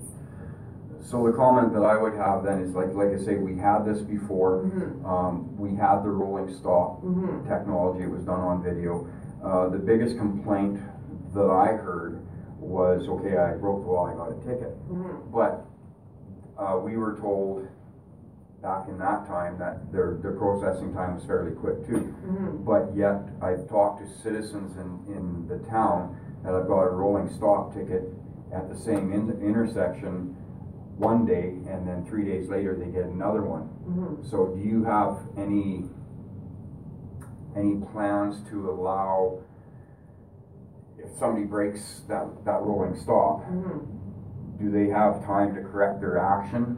So 1.01 1.24
the 1.27 1.33
comment 1.33 1.74
that 1.74 1.83
I 1.83 1.97
would 2.01 2.15
have 2.15 2.43
then 2.43 2.62
is 2.62 2.74
like, 2.74 2.93
like 2.93 3.09
I 3.09 3.17
say, 3.17 3.35
we 3.38 3.57
had 3.57 3.85
this 3.85 4.01
before. 4.01 4.63
Mhm. 4.63 5.05
Um, 5.05 5.50
we 5.59 5.75
had 5.75 6.01
the 6.03 6.09
rolling 6.09 6.50
stop 6.50 7.03
Mhm. 7.03 7.45
technology, 7.47 8.03
it 8.03 8.09
was 8.09 8.24
done 8.24 8.39
on 8.39 8.63
video. 8.63 9.05
Uh, 9.43 9.67
the 9.69 9.77
biggest 9.77 10.17
complaint 10.17 10.79
that 11.35 11.50
I 11.50 11.74
heard 11.74 12.19
was, 12.65 13.07
okay, 13.07 13.38
I 13.38 13.53
broke 13.53 13.84
the 13.86 13.91
law, 13.91 14.07
I 14.07 14.15
got 14.15 14.31
a 14.31 14.36
ticket. 14.45 14.75
Mhm. 14.91 15.31
But, 15.31 15.65
uh, 16.57 16.79
we 16.84 16.98
were 16.98 17.15
told 17.15 17.67
back 18.62 18.88
in 18.88 18.98
that 18.98 19.25
time 19.27 19.57
that 19.60 19.91
their, 19.91 20.15
their 20.22 20.31
processing 20.34 20.91
time 20.93 21.15
was 21.15 21.25
fairly 21.25 21.51
quick 21.51 21.86
too. 21.86 22.13
Mhm. 22.27 22.65
But 22.65 22.95
yet, 22.95 23.22
I've 23.41 23.67
talked 23.69 24.01
to 24.01 24.07
citizens 24.07 24.75
in, 24.77 25.13
in 25.15 25.48
the 25.48 25.60
town 25.69 26.15
that 26.43 26.53
I've 26.55 26.67
got 26.67 26.81
a 26.84 26.89
rolling 26.89 27.29
stop 27.29 27.74
ticket 27.74 28.12
at 28.51 28.69
the 28.69 28.75
same 28.75 29.12
in- 29.12 29.39
intersection 29.41 30.36
one 30.98 31.25
day, 31.25 31.60
and 31.69 31.88
then 31.88 32.05
three 32.05 32.24
days 32.25 32.50
later, 32.50 32.74
they 32.75 32.86
get 32.88 33.03
another 33.05 33.43
one. 33.43 33.69
Mhm. 33.88 34.25
So 34.25 34.48
do 34.48 34.60
you 34.60 34.84
have 34.86 35.17
any, 35.38 35.89
any 37.55 37.75
plans 37.75 38.41
to 38.50 38.69
allow, 38.72 39.39
if 41.05 41.17
somebody 41.17 41.45
breaks 41.45 42.01
that, 42.07 42.27
that 42.45 42.62
rolling 42.62 42.95
stop, 42.95 43.43
Mhm. 43.50 43.85
do 44.59 44.71
they 44.71 44.89
have 44.89 45.24
time 45.25 45.53
to 45.55 45.62
correct 45.62 46.00
their 46.00 46.17
action 46.17 46.77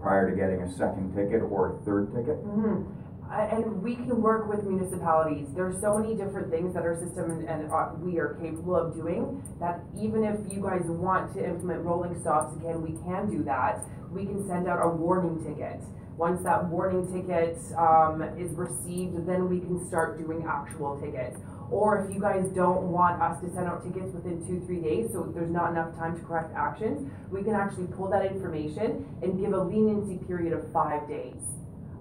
prior 0.00 0.28
to 0.30 0.36
getting 0.36 0.62
a 0.62 0.68
second 0.68 1.14
ticket 1.14 1.42
or 1.42 1.70
a 1.70 1.72
third 1.84 2.12
ticket? 2.14 2.44
Mhm. 2.44 2.84
And 3.30 3.82
we 3.82 3.96
can 3.96 4.20
work 4.20 4.46
with 4.46 4.66
municipalities. 4.66 5.48
There's 5.54 5.80
so 5.80 5.96
many 5.96 6.14
different 6.14 6.50
things 6.50 6.74
that 6.74 6.82
our 6.82 6.96
system 6.96 7.30
and, 7.30 7.48
and 7.48 7.72
uh, 7.72 7.88
we 8.04 8.18
are 8.18 8.34
capable 8.42 8.76
of 8.76 8.94
doing 8.94 9.42
that 9.58 9.80
even 9.96 10.24
if 10.24 10.52
you 10.52 10.60
guys 10.62 10.84
want 10.86 11.32
to 11.34 11.48
implement 11.48 11.82
rolling 11.82 12.20
stops 12.20 12.54
again, 12.56 12.82
we 12.82 12.92
can 13.06 13.30
do 13.30 13.42
that. 13.44 13.84
We 14.12 14.26
can 14.26 14.46
send 14.46 14.68
out 14.68 14.84
a 14.84 14.88
warning 14.88 15.42
ticket. 15.42 15.80
Once 16.18 16.42
that 16.42 16.68
warning 16.68 17.06
ticket 17.10 17.56
um, 17.78 18.20
is 18.36 18.52
received, 18.52 19.24
then 19.26 19.48
we 19.48 19.60
can 19.60 19.82
start 19.86 20.18
doing 20.18 20.44
actual 20.46 21.00
tickets. 21.00 21.40
Or 21.72 22.04
if 22.04 22.14
you 22.14 22.20
guys 22.20 22.44
don't 22.54 22.92
want 22.92 23.22
us 23.22 23.40
to 23.40 23.48
send 23.48 23.66
out 23.66 23.82
tickets 23.82 24.12
within 24.12 24.46
two, 24.46 24.60
three 24.66 24.80
days, 24.80 25.10
so 25.10 25.32
there's 25.34 25.50
not 25.50 25.72
enough 25.72 25.96
time 25.96 26.20
to 26.20 26.22
correct 26.22 26.52
actions, 26.54 27.10
we 27.30 27.42
can 27.42 27.54
actually 27.54 27.86
pull 27.96 28.10
that 28.10 28.26
information 28.26 29.08
and 29.22 29.40
give 29.40 29.54
a 29.54 29.62
leniency 29.62 30.18
period 30.26 30.52
of 30.52 30.70
five 30.70 31.08
days. 31.08 31.40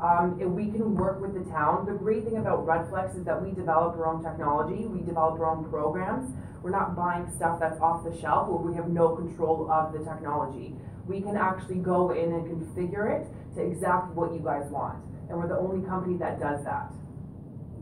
Um, 0.03 0.37
and 0.41 0.53
we 0.53 0.65
can 0.65 0.93
work 0.95 1.21
with 1.21 1.33
the 1.33 1.49
town. 1.49 1.85
The 1.85 1.93
great 1.93 2.25
thing 2.25 2.35
about 2.35 2.67
Redflex 2.67 3.17
is 3.17 3.23
that 3.23 3.41
we 3.41 3.51
develop 3.51 3.95
our 3.95 4.07
own 4.07 4.21
technology, 4.21 4.87
we 4.87 5.05
develop 5.05 5.39
our 5.39 5.55
own 5.55 5.63
programs. 5.69 6.35
We're 6.61 6.71
not 6.75 6.93
buying 6.93 7.31
stuff 7.37 7.61
that's 7.61 7.79
off 7.79 8.03
the 8.03 8.11
shelf 8.19 8.49
where 8.49 8.59
we 8.59 8.75
have 8.75 8.89
no 8.89 9.15
control 9.15 9.71
of 9.71 9.93
the 9.93 9.99
technology. 9.99 10.75
We 11.07 11.21
can 11.21 11.37
actually 11.37 11.79
go 11.79 12.11
in 12.11 12.33
and 12.33 12.43
configure 12.43 13.07
it 13.07 13.25
to 13.55 13.63
exactly 13.63 14.15
what 14.15 14.33
you 14.33 14.39
guys 14.43 14.69
want. 14.69 14.99
And 15.29 15.37
we're 15.37 15.47
the 15.47 15.57
only 15.57 15.87
company 15.87 16.17
that 16.17 16.41
does 16.41 16.61
that. 16.65 16.91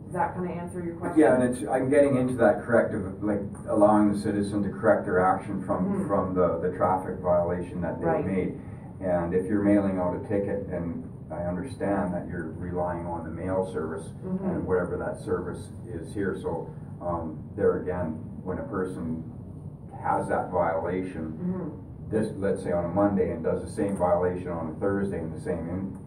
Does 0.10 0.16
that 0.16 0.34
kind 0.34 0.50
of 0.50 0.58
answer 0.58 0.84
your 0.84 0.96
question? 0.96 1.20
Yeah, 1.20 1.36
and 1.39 1.44
it's, 1.56 1.63
I'm 1.70 1.88
getting 1.88 2.18
into 2.18 2.34
that 2.38 2.63
corrective, 2.63 3.22
like 3.24 3.42
allowing 3.68 4.12
the 4.12 4.18
citizen 4.18 4.63
to 4.63 4.70
correct 4.70 5.06
their 5.06 5.20
action 5.24 5.62
from, 5.62 5.86
Mhm. 5.86 6.08
from 6.08 6.34
the, 6.34 6.58
the 6.58 6.75
traffic 6.75 7.20
violation 7.20 7.80
that 7.82 8.01
they've 8.01 8.25
made. 8.25 8.60
And 9.01 9.36
if 9.36 9.46
you're 9.46 9.62
mailing 9.62 10.00
out 10.00 10.16
a 10.16 10.28
ticket, 10.28 10.66
and 10.72 11.08
I 11.30 11.44
understand 11.44 12.12
that 12.16 12.28
you're 12.28 12.50
relying 12.58 13.06
on 13.06 13.24
the 13.24 13.30
mail 13.30 13.68
service 13.72 14.12
Mhm. 14.25 14.50
and 14.50 14.66
whatever 14.66 14.98
that 14.98 15.18
service 15.20 15.72
is 15.88 16.12
here, 16.16 16.36
so, 16.36 16.68
um, 17.00 17.38
there 17.56 17.78
again, 17.78 18.18
when 18.44 18.58
a 18.58 18.63
person 18.63 19.24
has 20.01 20.28
that 20.30 20.50
violation, 20.50 21.38
Mhm. 21.39 22.10
this, 22.10 22.34
let's 22.38 22.63
say 22.63 22.72
on 22.72 22.84
a 22.86 22.88
Monday 22.89 23.32
and 23.32 23.44
does 23.44 23.62
the 23.62 23.70
same 23.70 23.96
violation 23.96 24.48
on 24.51 24.70
a 24.70 24.80
Thursday 24.80 25.20
in 25.22 25.32
the 25.32 25.39
same 25.39 25.70
in, 25.70 25.98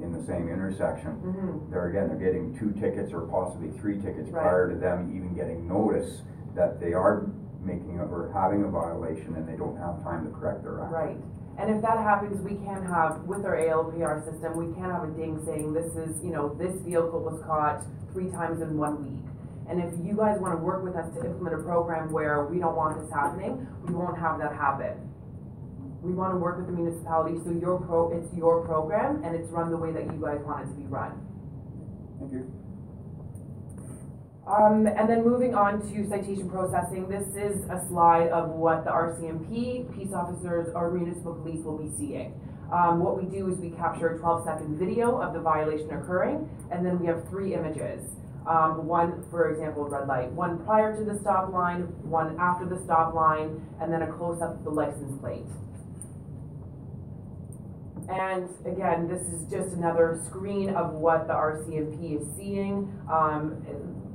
in 0.00 0.12
the 0.12 0.22
same 0.22 0.48
intersection, 0.48 1.12
Mhm. 1.22 1.70
there 1.70 1.86
again, 1.86 2.08
they're 2.08 2.16
getting 2.16 2.54
two 2.54 2.72
tickets 2.72 3.12
or 3.12 3.22
possibly 3.22 3.70
three 3.70 4.00
tickets 4.00 4.30
Right. 4.30 4.42
prior 4.42 4.68
to 4.70 4.76
them 4.76 5.10
even 5.14 5.34
getting 5.34 5.68
notice 5.68 6.22
that 6.54 6.80
they 6.80 6.92
are 6.94 7.26
making 7.64 8.00
or 8.00 8.30
having 8.32 8.64
a 8.64 8.68
violation 8.68 9.34
and 9.36 9.46
they 9.46 9.56
don't 9.56 9.76
have 9.76 10.02
time 10.02 10.24
to 10.26 10.30
correct 10.32 10.62
their 10.64 10.80
act. 10.80 10.92
Right. 10.92 11.20
And 11.58 11.70
if 11.70 11.82
that 11.82 11.98
happens, 11.98 12.40
we 12.42 12.56
can 12.56 12.82
have, 12.86 13.24
with 13.28 13.44
our 13.44 13.54
ALPR 13.56 14.20
system, 14.22 14.56
we 14.56 14.72
can 14.72 14.90
have 14.90 15.04
a 15.04 15.08
ding 15.08 15.38
saying 15.44 15.72
this 15.72 15.94
is, 15.94 16.24
you 16.24 16.32
know, 16.32 16.48
this 16.54 16.80
vehicle 16.80 17.20
was 17.20 17.40
caught 17.42 17.84
three 18.12 18.30
times 18.30 18.60
in 18.62 18.76
one 18.78 19.02
week. 19.02 19.24
And 19.68 19.78
if 19.80 19.94
you 20.04 20.16
guys 20.16 20.40
wanna 20.40 20.56
work 20.56 20.82
with 20.82 20.96
us 20.96 21.08
to 21.14 21.24
implement 21.26 21.60
a 21.60 21.62
program 21.62 22.10
where 22.12 22.46
we 22.46 22.58
don't 22.58 22.74
want 22.76 22.98
this 22.98 23.10
happening, 23.12 23.66
we 23.86 23.94
won't 23.94 24.18
have 24.18 24.38
that 24.38 24.52
happen. 24.54 25.11
We 26.02 26.12
wanna 26.12 26.36
work 26.36 26.58
with 26.58 26.66
the 26.66 26.72
municipality, 26.72 27.38
so 27.44 27.52
your 27.52 27.78
pro, 27.78 28.12
it's 28.12 28.34
your 28.34 28.66
program, 28.66 29.22
and 29.24 29.36
it's 29.36 29.48
run 29.50 29.70
the 29.70 29.76
way 29.76 29.92
that 29.92 30.04
you 30.04 30.20
guys 30.20 30.40
want 30.44 30.66
it 30.66 30.72
to 30.72 30.74
be 30.74 30.86
run. 30.86 31.12
Thank 32.18 32.32
you. 32.32 32.52
Um, 34.46 34.88
and 34.88 35.08
then 35.08 35.24
moving 35.24 35.54
on 35.54 35.80
to 35.92 36.08
citation 36.08 36.50
processing, 36.50 37.08
this 37.08 37.28
is 37.36 37.62
a 37.70 37.86
slide 37.88 38.28
of 38.28 38.50
what 38.50 38.84
the 38.84 38.90
RCMP, 38.90 39.94
peace 39.94 40.12
officers, 40.12 40.68
or 40.74 40.90
municipal 40.90 41.34
police 41.34 41.64
will 41.64 41.78
be 41.78 41.90
seeing. 41.96 42.34
Um, 42.72 42.98
what 43.00 43.22
we 43.22 43.28
do 43.28 43.48
is 43.52 43.58
we 43.58 43.70
capture 43.70 44.08
a 44.08 44.18
twelve 44.18 44.44
second 44.44 44.78
video 44.78 45.20
of 45.20 45.34
the 45.34 45.40
violation 45.40 45.90
occurring, 45.90 46.48
and 46.72 46.84
then 46.84 46.98
we 46.98 47.06
have 47.06 47.28
three 47.28 47.54
images. 47.54 48.02
Um, 48.46 48.86
one, 48.86 49.22
for 49.30 49.52
example, 49.52 49.84
red 49.84 50.08
light, 50.08 50.32
one 50.32 50.58
prior 50.64 50.96
to 50.96 51.04
the 51.04 51.16
stop 51.20 51.52
line, 51.52 51.82
one 52.02 52.36
after 52.40 52.66
the 52.66 52.82
stop 52.82 53.14
line, 53.14 53.64
and 53.80 53.92
then 53.92 54.02
a 54.02 54.12
close-up 54.12 54.58
of 54.58 54.64
the 54.64 54.70
license 54.70 55.20
plate. 55.20 55.46
And 58.12 58.48
again, 58.66 59.08
this 59.08 59.22
is 59.22 59.50
just 59.50 59.74
another 59.74 60.20
screen 60.26 60.74
of 60.74 60.92
what 60.92 61.26
the 61.26 61.32
RCMP 61.32 62.20
is 62.20 62.36
seeing. 62.36 62.92
Um, 63.10 63.64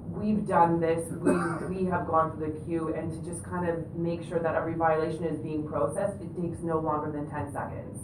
we've 0.05 0.47
done 0.47 0.79
this, 0.79 1.03
we, 1.19 1.31
we 1.83 1.89
have 1.89 2.05
gone 2.05 2.37
through 2.37 2.53
the 2.53 2.65
queue, 2.65 2.93
and 2.93 3.11
to 3.11 3.29
just 3.29 3.43
kind 3.43 3.67
of 3.67 3.95
make 3.95 4.23
sure 4.27 4.39
that 4.39 4.53
every 4.53 4.75
violation 4.75 5.23
is 5.23 5.39
being 5.39 5.67
processed, 5.67 6.21
it 6.21 6.29
takes 6.39 6.61
no 6.61 6.77
longer 6.79 7.11
than 7.11 7.29
ten 7.29 7.51
seconds. 7.51 7.97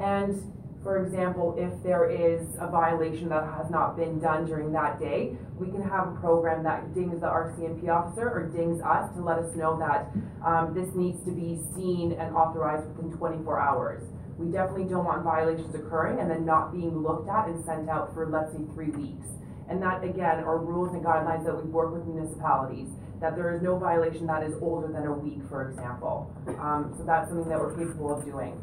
And, 0.00 0.52
for 0.82 1.02
example, 1.04 1.56
if 1.56 1.72
there 1.82 2.10
is 2.10 2.46
a 2.60 2.70
violation 2.70 3.30
that 3.30 3.44
has 3.56 3.70
not 3.70 3.96
been 3.96 4.20
done 4.20 4.44
during 4.44 4.70
that 4.72 5.00
day, 5.00 5.34
we 5.58 5.70
can 5.70 5.82
have 5.82 6.08
a 6.08 6.20
program 6.20 6.62
that 6.64 6.94
dings 6.94 7.20
the 7.20 7.26
RCMP 7.26 7.88
officer 7.88 8.28
or 8.28 8.50
dings 8.54 8.82
us 8.82 9.10
to 9.14 9.22
let 9.22 9.38
us 9.38 9.56
know 9.56 9.78
that, 9.78 10.12
um, 10.44 10.74
this 10.74 10.94
needs 10.94 11.24
to 11.24 11.32
be 11.32 11.58
seen 11.74 12.12
and 12.12 12.36
authorized 12.36 12.86
within 12.88 13.16
twenty-four 13.16 13.58
hours. 13.58 14.02
We 14.38 14.52
definitely 14.52 14.84
don't 14.84 15.04
want 15.04 15.24
violations 15.24 15.74
occurring 15.74 16.20
and 16.20 16.30
then 16.30 16.44
not 16.44 16.72
being 16.72 17.02
looked 17.02 17.28
at 17.28 17.48
and 17.48 17.64
sent 17.64 17.88
out 17.88 18.12
for, 18.12 18.28
let's 18.28 18.52
say, 18.52 18.60
three 18.74 18.90
weeks. 18.90 19.26
And 19.68 19.82
that, 19.82 20.04
again, 20.04 20.44
are 20.44 20.58
rules 20.58 20.94
and 20.94 21.04
guidelines 21.04 21.44
that 21.44 21.56
we 21.56 21.68
work 21.70 21.92
with 21.92 22.06
municipalities, 22.06 22.88
that 23.20 23.34
there 23.34 23.54
is 23.54 23.62
no 23.62 23.78
violation 23.78 24.26
that 24.26 24.42
is 24.44 24.54
older 24.60 24.92
than 24.92 25.06
a 25.06 25.12
week, 25.12 25.40
for 25.48 25.68
example. 25.68 26.30
Um, 26.60 26.94
so 26.96 27.04
that's 27.04 27.28
something 27.28 27.48
that 27.48 27.58
we're 27.58 27.76
capable 27.76 28.14
of 28.14 28.24
doing. 28.24 28.60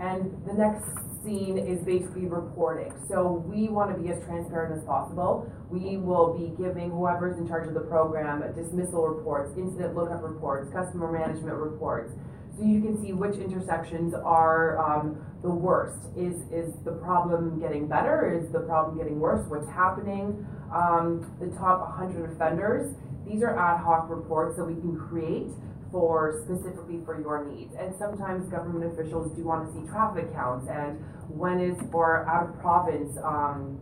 And 0.00 0.34
the 0.44 0.54
next 0.54 0.84
scene 1.24 1.56
is 1.56 1.80
basically 1.84 2.26
reporting. 2.26 2.92
So 3.08 3.44
we 3.46 3.68
want 3.68 3.94
to 3.94 4.02
be 4.02 4.10
as 4.10 4.22
transparent 4.24 4.76
as 4.76 4.84
possible. 4.84 5.50
We 5.70 5.96
will 5.96 6.36
be 6.36 6.50
giving 6.60 6.90
whoever's 6.90 7.38
in 7.38 7.46
charge 7.46 7.68
of 7.68 7.74
the 7.74 7.86
program 7.86 8.42
dismissal 8.54 9.06
reports, 9.06 9.56
incident 9.56 9.94
lookup 9.94 10.22
reports, 10.22 10.72
customer 10.72 11.10
management 11.10 11.56
reports. 11.56 12.12
So 12.56 12.64
you 12.64 12.82
can 12.82 13.02
see 13.02 13.12
which 13.12 13.36
intersections 13.36 14.12
are 14.12 14.76
um, 14.78 15.24
the 15.42 15.50
worst. 15.50 15.98
Is 16.16 16.36
is 16.52 16.74
the 16.84 16.92
problem 16.92 17.58
getting 17.58 17.88
better? 17.88 18.28
Is 18.28 18.52
the 18.52 18.60
problem 18.60 18.98
getting 18.98 19.18
worse? 19.18 19.48
What's 19.48 19.68
happening? 19.68 20.46
Um, 20.68 21.32
the 21.40 21.48
top 21.56 21.80
100 21.96 22.32
offenders. 22.32 22.94
These 23.26 23.42
are 23.42 23.58
ad 23.58 23.80
hoc 23.80 24.10
reports 24.10 24.56
that 24.58 24.64
we 24.64 24.74
can 24.74 24.96
create 24.96 25.48
for 25.90 26.44
specifically 26.44 27.00
for 27.04 27.20
your 27.20 27.44
needs. 27.44 27.72
And 27.78 27.94
sometimes 27.98 28.48
government 28.48 28.92
officials 28.92 29.32
do 29.36 29.44
want 29.44 29.68
to 29.68 29.72
see 29.72 29.86
traffic 29.88 30.32
counts 30.32 30.68
and 30.68 31.00
when 31.28 31.60
is 31.60 31.76
for 31.90 32.28
out 32.28 32.48
of 32.48 32.60
province, 32.60 33.16
um, 33.24 33.80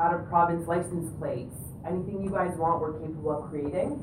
out 0.00 0.14
of 0.14 0.26
province 0.28 0.66
license 0.66 1.10
plates. 1.18 1.54
Anything 1.86 2.22
you 2.22 2.30
guys 2.30 2.54
want, 2.56 2.80
we're 2.80 2.98
capable 2.98 3.30
of 3.30 3.50
creating. 3.50 4.02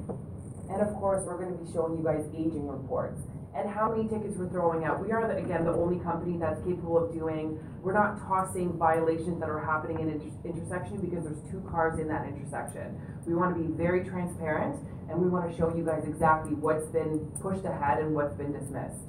And 0.70 0.82
of 0.82 0.94
course, 0.96 1.24
we're 1.26 1.40
gonna 1.40 1.56
be 1.56 1.72
showing 1.72 1.98
you 1.98 2.04
guys 2.04 2.24
aging 2.36 2.68
reports 2.68 3.22
and 3.58 3.68
how 3.70 3.90
many 3.92 4.08
tickets 4.08 4.38
we're 4.38 4.50
throwing 4.50 4.84
out. 4.86 5.04
We 5.04 5.12
are, 5.12 5.28
the- 5.28 5.38
again, 5.38 5.66
the 5.66 5.74
only 5.74 5.98
company 6.00 6.38
that's 6.38 6.62
capable 6.62 6.98
of 7.04 7.12
doing, 7.12 7.60
we're 7.82 7.94
not 7.94 8.20
tossing 8.28 8.74
violations 8.78 9.40
that 9.40 9.50
are 9.50 9.60
happening 9.60 10.00
in 10.00 10.10
inter- 10.10 10.32
intersection 10.46 10.98
because 11.02 11.24
there's 11.26 11.42
two 11.50 11.62
cars 11.72 11.98
in 12.00 12.08
that 12.08 12.28
intersection. 12.28 12.96
We 13.26 13.34
wanna 13.34 13.56
be 13.56 13.66
very 13.74 14.04
transparent 14.06 14.78
and 15.10 15.20
we 15.20 15.28
wanna 15.28 15.56
show 15.58 15.74
you 15.76 15.84
guys 15.84 16.04
exactly 16.06 16.54
what's 16.54 16.86
been 16.88 17.20
pushed 17.42 17.66
ahead 17.66 18.00
and 18.04 18.14
what's 18.14 18.36
been 18.36 18.52
dismissed. 18.54 19.02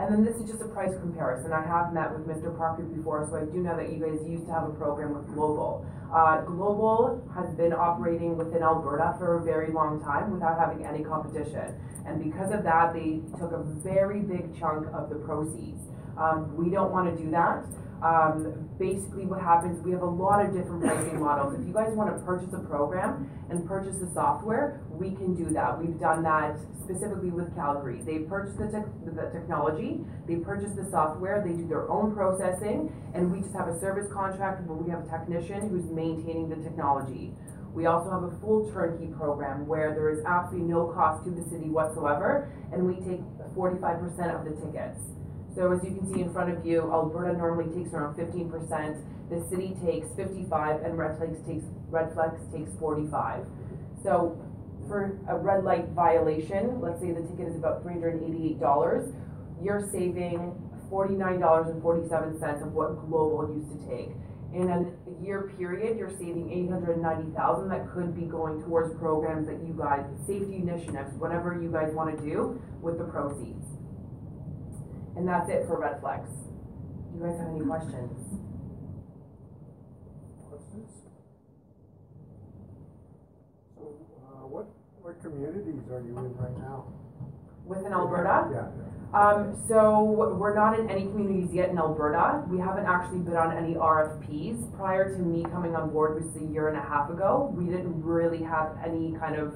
And 0.00 0.14
then 0.14 0.24
this 0.24 0.40
is 0.40 0.48
just 0.48 0.62
a 0.62 0.68
price 0.68 0.94
comparison. 0.98 1.52
I 1.52 1.60
have 1.60 1.92
met 1.92 2.10
with 2.10 2.26
Mr. 2.26 2.56
Parker 2.56 2.84
before, 2.84 3.28
so 3.30 3.36
I 3.36 3.44
do 3.44 3.60
know 3.60 3.76
that 3.76 3.92
you 3.92 4.00
guys 4.00 4.26
used 4.26 4.46
to 4.46 4.52
have 4.52 4.64
a 4.64 4.72
program 4.72 5.12
with 5.12 5.26
Global. 5.34 5.84
Uh, 6.10 6.40
Global 6.40 7.22
has 7.34 7.54
been 7.54 7.74
operating 7.74 8.38
within 8.38 8.62
Alberta 8.62 9.14
for 9.18 9.36
a 9.36 9.44
very 9.44 9.70
long 9.70 10.02
time 10.02 10.32
without 10.32 10.58
having 10.58 10.86
any 10.86 11.04
competition. 11.04 11.76
And 12.06 12.24
because 12.24 12.50
of 12.50 12.64
that, 12.64 12.94
they 12.94 13.20
took 13.38 13.52
a 13.52 13.62
very 13.84 14.20
big 14.20 14.58
chunk 14.58 14.86
of 14.94 15.10
the 15.10 15.16
proceeds. 15.16 15.82
Um, 16.16 16.56
we 16.56 16.70
don't 16.70 16.90
wanna 16.90 17.14
do 17.14 17.30
that. 17.32 17.66
Um, 18.02 18.70
basically 18.78 19.26
what 19.26 19.42
happens, 19.42 19.84
we 19.84 19.92
have 19.92 20.00
a 20.00 20.06
lot 20.08 20.44
of 20.44 20.54
different 20.54 20.80
pricing 20.80 21.20
models. 21.20 21.54
If 21.60 21.66
you 21.66 21.74
guys 21.74 21.92
wanna 21.92 22.18
purchase 22.24 22.48
a 22.54 22.60
program 22.60 23.30
and 23.50 23.66
purchase 23.68 23.98
the 23.98 24.08
software, 24.14 24.80
we 24.90 25.10
can 25.10 25.34
do 25.34 25.52
that. 25.52 25.78
We've 25.78 26.00
done 26.00 26.22
that 26.22 26.56
specifically 26.82 27.30
with 27.30 27.54
Calgary. 27.54 28.00
They 28.00 28.20
purchase 28.20 28.56
the 28.56 28.68
tech, 28.68 28.86
the 29.04 29.28
technology, 29.30 30.04
they 30.26 30.36
purchase 30.36 30.72
the 30.72 30.88
software, 30.90 31.44
they 31.46 31.52
do 31.52 31.68
their 31.68 31.90
own 31.90 32.14
processing, 32.14 32.90
and 33.12 33.30
we 33.30 33.42
just 33.42 33.54
have 33.54 33.68
a 33.68 33.78
service 33.78 34.10
contract 34.12 34.66
where 34.66 34.78
we 34.78 34.90
have 34.90 35.04
a 35.04 35.08
technician 35.08 35.68
who's 35.68 35.84
maintaining 35.90 36.48
the 36.48 36.56
technology. 36.56 37.34
We 37.74 37.86
also 37.86 38.10
have 38.10 38.24
a 38.24 38.32
full 38.40 38.72
turnkey 38.72 39.12
program 39.16 39.66
where 39.66 39.94
there 39.94 40.10
is 40.10 40.24
absolutely 40.24 40.68
no 40.72 40.88
cost 40.88 41.24
to 41.24 41.30
the 41.30 41.44
city 41.50 41.68
whatsoever, 41.68 42.50
and 42.72 42.84
we 42.86 42.94
take 43.04 43.20
forty-five 43.54 44.00
percent 44.00 44.32
of 44.34 44.44
the 44.44 44.50
tickets. 44.58 44.98
So 45.54 45.72
as 45.72 45.82
you 45.84 45.96
can 45.96 46.12
see 46.14 46.20
in 46.22 46.32
front 46.32 46.56
of 46.56 46.64
you, 46.64 46.90
Alberta 46.92 47.36
normally 47.36 47.74
takes 47.74 47.92
around 47.92 48.14
fifteen 48.16 48.48
percent, 48.50 48.96
the 49.30 49.44
city 49.50 49.76
takes 49.84 50.08
fifty-five, 50.14 50.82
and 50.82 50.96
Red 50.96 51.18
Flex 51.18 51.32
takes, 51.46 51.64
Red 51.88 52.12
Flex 52.14 52.34
takes 52.52 52.70
forty-five. 52.78 53.44
So 54.02 54.40
for 54.88 55.18
a 55.28 55.36
red 55.36 55.64
light 55.64 55.88
violation, 55.88 56.80
let's 56.80 57.00
say 57.00 57.12
the 57.12 57.22
ticket 57.22 57.48
is 57.48 57.56
about 57.56 57.82
three 57.82 57.94
hundred 57.94 58.22
and 58.22 58.34
eighty-eight 58.34 58.60
dollars, 58.60 59.12
you're 59.62 59.88
saving 59.92 60.54
forty-nine 60.88 61.40
dollars 61.40 61.68
and 61.68 61.82
forty-seven 61.82 62.38
cents 62.40 62.62
of 62.62 62.72
what 62.72 62.98
Global 63.08 63.52
used 63.54 63.70
to 63.70 63.78
take. 63.86 64.10
in 64.52 64.68
a 64.68 65.24
year 65.24 65.52
period, 65.56 65.96
you're 65.96 66.10
saving 66.10 66.50
eight 66.50 66.68
hundred 66.70 66.94
and 66.94 67.02
ninety 67.02 67.30
thousand 67.36 67.68
that 67.68 67.90
could 67.92 68.16
be 68.16 68.26
going 68.26 68.62
towards 68.62 68.98
programs 68.98 69.46
that 69.46 69.62
you 69.62 69.74
guys, 69.78 70.04
safety 70.26 70.56
initiatives, 70.56 71.14
whatever 71.18 71.60
you 71.60 71.70
guys 71.70 71.92
wanna 71.94 72.16
do 72.16 72.60
with 72.82 72.98
the 72.98 73.04
proceeds. 73.04 73.66
And 75.20 75.28
that's 75.28 75.50
it 75.50 75.66
for 75.66 75.78
Red 75.78 76.00
Flex. 76.00 76.26
Do 76.30 77.18
you 77.18 77.22
guys 77.22 77.36
have 77.38 77.48
any 77.52 77.60
questions? 77.60 78.40
This? 80.72 80.88
So, 83.76 83.82
uh, 84.24 84.48
what, 84.48 84.64
what 85.02 85.20
communities 85.20 85.84
are 85.92 86.00
you 86.00 86.16
in 86.16 86.34
right 86.40 86.56
now? 86.56 86.86
Within 87.66 87.92
Alberta? 87.92 88.48
Yeah, 88.48 88.72
Um, 89.12 89.62
so 89.68 90.00
we're 90.40 90.54
not 90.54 90.80
in 90.80 90.88
any 90.88 91.02
communities 91.02 91.52
yet 91.52 91.68
in 91.68 91.76
Alberta. 91.76 92.42
We 92.48 92.58
haven't 92.58 92.86
actually 92.86 93.18
been 93.18 93.36
on 93.36 93.54
any 93.54 93.74
RFPs. 93.74 94.74
Prior 94.78 95.14
to 95.14 95.20
me 95.20 95.44
coming 95.52 95.76
on 95.76 95.90
board, 95.90 96.14
which 96.14 96.34
is 96.34 96.48
a 96.48 96.50
year 96.50 96.68
and 96.68 96.78
a 96.78 96.80
half 96.80 97.10
ago, 97.10 97.52
we 97.54 97.66
didn't 97.66 98.02
really 98.02 98.42
have 98.42 98.72
any 98.82 99.14
kind 99.20 99.36
of, 99.36 99.52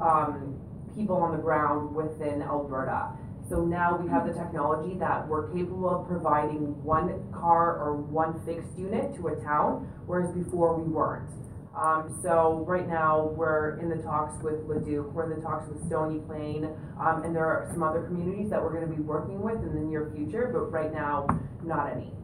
um, 0.00 0.54
people 0.94 1.16
on 1.16 1.32
the 1.36 1.42
ground 1.42 1.96
within 1.96 2.42
Alberta. 2.42 3.18
So 3.50 3.64
now 3.64 3.96
we 3.96 4.08
have 4.10 4.28
the 4.28 4.32
technology 4.32 4.96
that 5.00 5.26
we're 5.26 5.50
capable 5.52 5.90
of 5.90 6.06
providing 6.06 6.80
one 6.84 7.20
car 7.32 7.82
or 7.82 7.96
one 7.96 8.40
fixed 8.46 8.78
unit 8.78 9.16
to 9.16 9.26
a 9.26 9.36
town, 9.42 9.90
whereas 10.06 10.30
before 10.32 10.78
we 10.78 10.88
weren't. 10.88 11.28
Um, 11.76 12.16
so 12.22 12.64
right 12.68 12.88
now, 12.88 13.26
we're 13.36 13.80
in 13.80 13.88
the 13.88 13.96
talks 13.96 14.40
with 14.40 14.62
Leduc, 14.68 15.12
we're 15.12 15.32
in 15.32 15.36
the 15.36 15.44
talks 15.44 15.68
with 15.68 15.84
Stony 15.88 16.20
Plain, 16.20 16.66
um, 17.00 17.24
and 17.24 17.34
there 17.34 17.44
are 17.44 17.68
some 17.72 17.82
other 17.82 18.02
communities 18.02 18.50
that 18.50 18.62
we're 18.62 18.72
gonna 18.72 18.86
be 18.94 19.02
working 19.02 19.40
with 19.42 19.56
in 19.56 19.74
the 19.74 19.80
near 19.80 20.12
future, 20.14 20.48
but 20.52 20.70
right 20.70 20.92
now, 20.94 21.26
not 21.64 21.90
any. 21.90 22.14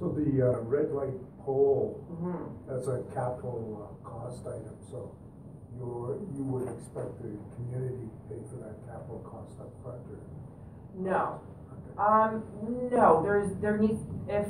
So 0.00 0.08
the, 0.08 0.40
uh, 0.40 0.60
red 0.62 0.90
light 0.90 1.20
pole, 1.44 2.00
Mhm. 2.10 2.48
that's 2.66 2.88
a 2.88 3.02
capital, 3.12 3.90
uh, 3.90 4.08
cost 4.08 4.46
item, 4.46 4.76
so 4.90 5.10
you 5.78 6.44
would 6.44 6.68
expect 6.68 7.22
the 7.22 7.30
community 7.56 8.08
to 8.10 8.18
pay 8.28 8.40
for 8.50 8.56
that 8.56 8.76
capital 8.86 9.22
cost 9.24 9.60
up 9.60 9.70
front, 9.82 10.02
or? 10.10 10.18
No, 10.98 11.40
okay. 11.70 11.94
um, 11.98 12.42
no, 12.90 13.22
there's, 13.22 13.54
there 13.60 13.78
needs, 13.78 14.02
if, 14.28 14.46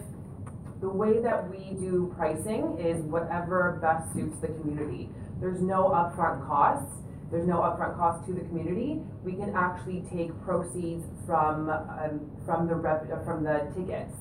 the 0.80 0.88
way 0.88 1.20
that 1.20 1.50
we 1.50 1.76
do 1.78 2.14
pricing 2.16 2.78
is 2.78 3.02
whatever 3.02 3.78
best 3.82 4.12
suits 4.14 4.38
the 4.40 4.48
community. 4.48 5.10
There's 5.40 5.60
no 5.60 5.90
upfront 5.90 6.46
costs, 6.46 6.94
there's 7.30 7.46
no 7.46 7.56
upfront 7.56 7.96
cost 7.98 8.26
to 8.26 8.32
the 8.32 8.40
community. 8.40 9.02
We 9.22 9.32
can 9.32 9.52
actually 9.54 10.04
take 10.10 10.30
proceeds 10.44 11.04
from, 11.26 11.68
um, 11.68 12.30
from 12.46 12.68
the 12.68 12.76
uh, 12.76 13.24
from 13.24 13.44
the 13.44 13.70
tickets. 13.76 14.14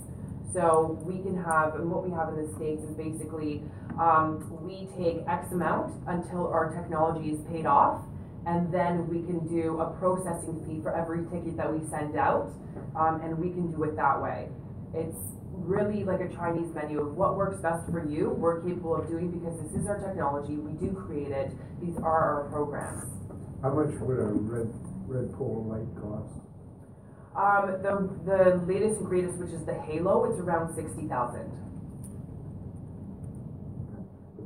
So 0.53 0.97
we 1.03 1.21
can 1.21 1.43
have, 1.43 1.75
and 1.75 1.91
what 1.91 2.07
we 2.07 2.11
have 2.15 2.29
in 2.29 2.47
the 2.47 2.53
States 2.55 2.81
is 2.83 2.95
basically, 2.95 3.63
um, 3.99 4.47
we 4.63 4.87
take 4.97 5.27
X 5.27 5.51
amount 5.51 5.93
until 6.07 6.47
our 6.47 6.73
technology 6.73 7.31
is 7.31 7.41
paid 7.51 7.65
off. 7.65 8.01
And 8.45 8.71
then 8.73 9.09
we 9.09 9.23
can 9.27 9.45
do 9.47 9.81
a 9.81 9.91
processing 9.99 10.63
fee 10.65 10.81
for 10.81 10.95
every 10.95 11.25
ticket 11.25 11.57
that 11.57 11.67
we 11.67 11.85
send 11.89 12.15
out, 12.15 12.53
um, 12.95 13.19
and 13.21 13.37
we 13.37 13.49
can 13.51 13.71
do 13.71 13.83
it 13.83 13.97
that 13.97 14.21
way. 14.21 14.47
It's 14.93 15.19
really 15.51 16.05
like 16.05 16.21
a 16.21 16.29
Chinese 16.33 16.73
menu 16.73 17.01
of 17.01 17.17
what 17.17 17.35
works 17.35 17.59
best 17.59 17.91
for 17.91 18.07
you, 18.07 18.29
we're 18.29 18.61
capable 18.61 18.95
of 18.95 19.09
doing 19.09 19.31
because 19.31 19.59
this 19.59 19.81
is 19.81 19.87
our 19.87 19.99
technology, 19.99 20.55
we 20.55 20.71
do 20.79 20.93
create 20.93 21.31
it, 21.31 21.51
these 21.81 21.97
are 21.97 22.45
our 22.45 22.49
programs. 22.49 23.03
How 23.61 23.73
much 23.73 23.99
would 23.99 24.19
a 24.19 24.31
red, 24.31 24.71
red 25.07 25.33
pole 25.33 25.65
light 25.67 26.01
cost? 26.01 26.46
Um, 27.37 27.77
the, 27.83 27.93
the 28.25 28.65
latest 28.65 28.99
and 28.99 29.07
greatest, 29.07 29.37
which 29.37 29.51
is 29.51 29.63
the 29.63 29.75
Halo, 29.75 30.25
it's 30.25 30.39
around 30.39 30.73
sixty 30.73 31.07
thousand. 31.07 31.51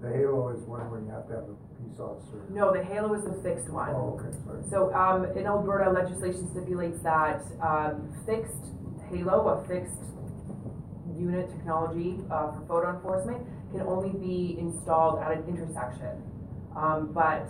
The 0.02 0.10
halo 0.10 0.50
is 0.50 0.64
one 0.64 0.90
where 0.90 1.00
you 1.00 1.12
have 1.12 1.28
to 1.28 1.34
have 1.36 1.44
a 1.46 1.56
peace 1.78 2.00
officer. 2.00 2.42
No, 2.50 2.74
the 2.74 2.84
Halo 2.84 3.14
is 3.14 3.24
the 3.24 3.38
fixed 3.44 3.70
one. 3.70 3.94
Oh, 3.94 4.18
okay, 4.18 4.36
sorry. 4.44 4.64
So, 4.68 4.92
um, 4.96 5.26
in 5.38 5.46
Alberta, 5.46 5.92
legislation 5.92 6.50
stipulates 6.50 7.00
that, 7.04 7.46
um, 7.62 8.10
fixed 8.26 8.74
halo, 9.12 9.48
a 9.48 9.68
fixed 9.68 10.02
unit 11.16 11.52
technology, 11.52 12.18
uh, 12.32 12.52
for 12.52 12.66
photo 12.68 12.96
enforcement 12.96 13.46
can 13.72 13.82
only 13.82 14.10
be 14.18 14.58
installed 14.58 15.20
at 15.22 15.38
an 15.38 15.44
intersection. 15.48 16.18
Um, 16.76 17.12
but, 17.14 17.46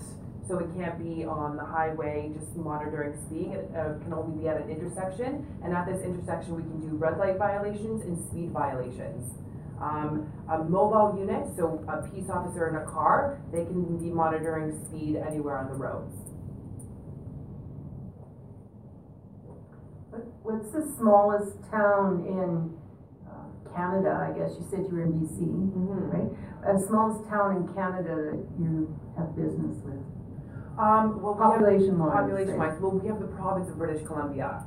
so 0.52 0.60
it 0.60 0.68
can't 0.76 1.00
be 1.00 1.24
on 1.24 1.56
the 1.56 1.64
highway 1.64 2.30
just 2.38 2.54
monitoring 2.58 3.16
speed, 3.26 3.56
it, 3.56 3.72
uh, 3.72 3.96
can 4.04 4.12
only 4.12 4.44
be 4.44 4.50
at 4.50 4.60
an 4.60 4.70
intersection. 4.70 5.48
And 5.64 5.74
at 5.74 5.88
this 5.88 6.04
intersection, 6.04 6.60
we 6.60 6.64
can 6.64 6.82
do 6.82 6.98
red 6.98 7.18
light 7.18 7.38
violations 7.38 8.04
and 8.04 8.20
speed 8.28 8.52
violations. 8.52 9.32
Um, 9.80 10.28
a 10.52 10.60
mobile 10.60 11.16
unit, 11.18 11.56
so 11.56 11.80
a 11.88 12.04
peace 12.12 12.28
officer 12.30 12.68
in 12.68 12.76
a 12.76 12.86
car, 12.92 13.40
they 13.54 13.64
can 13.64 13.98
be 13.98 14.12
monitoring 14.12 14.76
speed 14.86 15.16
anywhere 15.16 15.58
on 15.58 15.72
the 15.72 15.78
roads. 15.80 16.20
What's 20.44 20.70
the 20.74 20.84
smallest 21.00 21.56
town 21.72 22.28
in 22.28 22.76
uh, 23.24 23.72
Canada? 23.74 24.20
I 24.20 24.38
guess 24.38 24.52
you 24.60 24.68
said 24.70 24.84
you 24.92 24.92
were 25.00 25.04
in 25.04 25.14
BC, 25.14 25.48
Mhm. 25.48 26.12
right? 26.12 26.30
Uh, 26.68 26.78
smallest 26.78 27.24
town 27.30 27.56
in 27.56 27.74
Canada 27.74 28.36
that 28.36 28.44
you 28.60 28.94
have 29.18 29.34
business 29.36 29.80
with? 29.86 30.01
Um, 30.82 31.22
well, 31.22 31.36
we 31.36 31.44
have, 31.44 31.62
Population 31.62 32.00
wise. 32.00 32.12
population 32.12 32.58
wise, 32.58 32.78
well, 32.82 32.92
we 32.92 33.08
have 33.08 33.20
the 33.22 33.28
province 33.38 33.70
of 33.70 33.78
British 33.78 34.02
Columbia. 34.08 34.66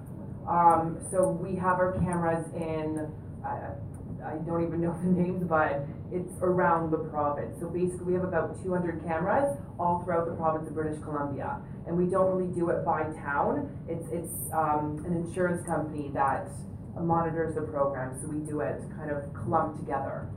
Um, 0.49 1.03
so 1.11 1.31
we 1.31 1.57
have 1.57 1.83
our 1.83 1.99
cameras 1.99 2.47
in, 2.55 3.11
I, 3.45 3.75
I 4.23 4.39
don't 4.47 4.63
even 4.63 4.81
know 4.81 4.95
the 5.03 5.11
names, 5.11 5.43
but 5.43 5.83
it's 6.13 6.33
around 6.41 6.93
the 6.93 6.99
province. 7.11 7.59
So 7.59 7.67
basically, 7.69 8.07
we 8.07 8.15
have 8.15 8.23
about 8.23 8.63
two 8.63 8.73
hundred 8.73 9.03
cameras 9.03 9.59
all 9.81 10.05
throughout 10.05 10.27
the 10.27 10.37
province 10.37 10.69
of 10.69 10.75
British 10.75 11.03
Columbia. 11.03 11.59
And 11.89 11.99
we 11.99 12.07
don't 12.07 12.31
really 12.31 12.53
do 12.55 12.71
it 12.71 12.85
by 12.85 13.03
town, 13.27 13.69
it's, 13.89 14.07
it's, 14.13 14.53
um, 14.55 15.03
an 15.05 15.13
insurance 15.19 15.67
company 15.67 16.13
that 16.15 16.47
monitors 16.95 17.57
the 17.57 17.63
program, 17.63 18.17
so 18.23 18.29
we 18.29 18.39
do 18.47 18.61
it 18.61 18.81
kind 18.97 19.11
of 19.11 19.19
clumped 19.35 19.81
together. 19.81 20.31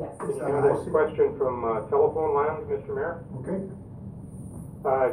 Yes. 0.00 0.16
Can 0.18 0.30
you 0.32 0.40
have 0.54 0.64
this 0.64 0.88
question 0.90 1.36
from, 1.36 1.64
uh, 1.64 1.80
telephone 1.90 2.34
land, 2.34 2.64
Mr. 2.72 2.94
Mayor? 2.94 3.22
Okay, 3.40 3.60
Uh, 4.84 5.10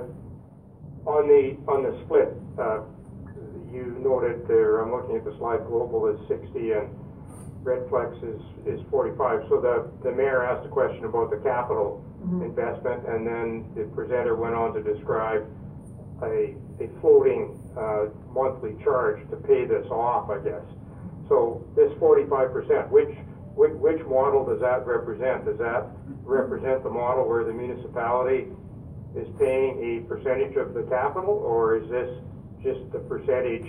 on 1.05 1.27
the, 1.27 1.57
on 1.67 1.83
the 1.83 1.91
split, 2.05 2.31
uh, 2.57 2.81
you 3.71 3.97
noted 3.99 4.47
there, 4.47 4.79
I'm 4.79 4.91
looking 4.91 5.17
at 5.17 5.25
the 5.25 5.35
slide, 5.37 5.65
global 5.67 6.07
is 6.07 6.19
sixty 6.27 6.71
and 6.71 6.87
Red 7.63 7.87
Flex 7.89 8.15
is, 8.23 8.39
is 8.65 8.79
forty-five. 8.89 9.43
So 9.49 9.59
the, 9.59 9.91
the 10.03 10.11
mayor 10.15 10.43
asked 10.43 10.65
a 10.65 10.69
question 10.69 11.03
about 11.03 11.31
the 11.31 11.37
capital 11.37 12.03
investment, 12.41 13.05
and 13.07 13.27
then 13.27 13.65
the 13.75 13.83
presenter 13.93 14.35
went 14.35 14.55
on 14.55 14.73
to 14.73 14.81
describe 14.81 15.45
a, 16.23 16.55
a 16.79 16.87
floating, 17.01 17.59
uh, 17.77 18.05
monthly 18.33 18.75
charge 18.83 19.19
to 19.29 19.35
pay 19.35 19.65
this 19.65 19.85
off, 19.91 20.29
I 20.29 20.39
guess. 20.39 20.63
So 21.27 21.67
this 21.75 21.91
forty-five 21.99 22.51
percent, 22.53 22.89
which, 22.89 23.11
which, 23.57 23.73
which 23.73 24.05
model 24.05 24.45
does 24.45 24.61
that 24.61 24.85
represent? 24.85 25.45
Does 25.45 25.57
that 25.57 25.89
represent 26.21 26.83
the 26.83 26.89
model 26.89 27.27
where 27.27 27.43
the 27.43 27.53
municipality 27.53 28.53
is 29.15 29.27
paying 29.39 29.81
a 29.81 30.07
percentage 30.07 30.55
of 30.55 30.73
the 30.77 30.83
capital, 30.83 31.33
or 31.33 31.77
is 31.77 31.89
this 31.89 32.09
just 32.61 32.91
the 32.93 32.99
percentage, 32.99 33.65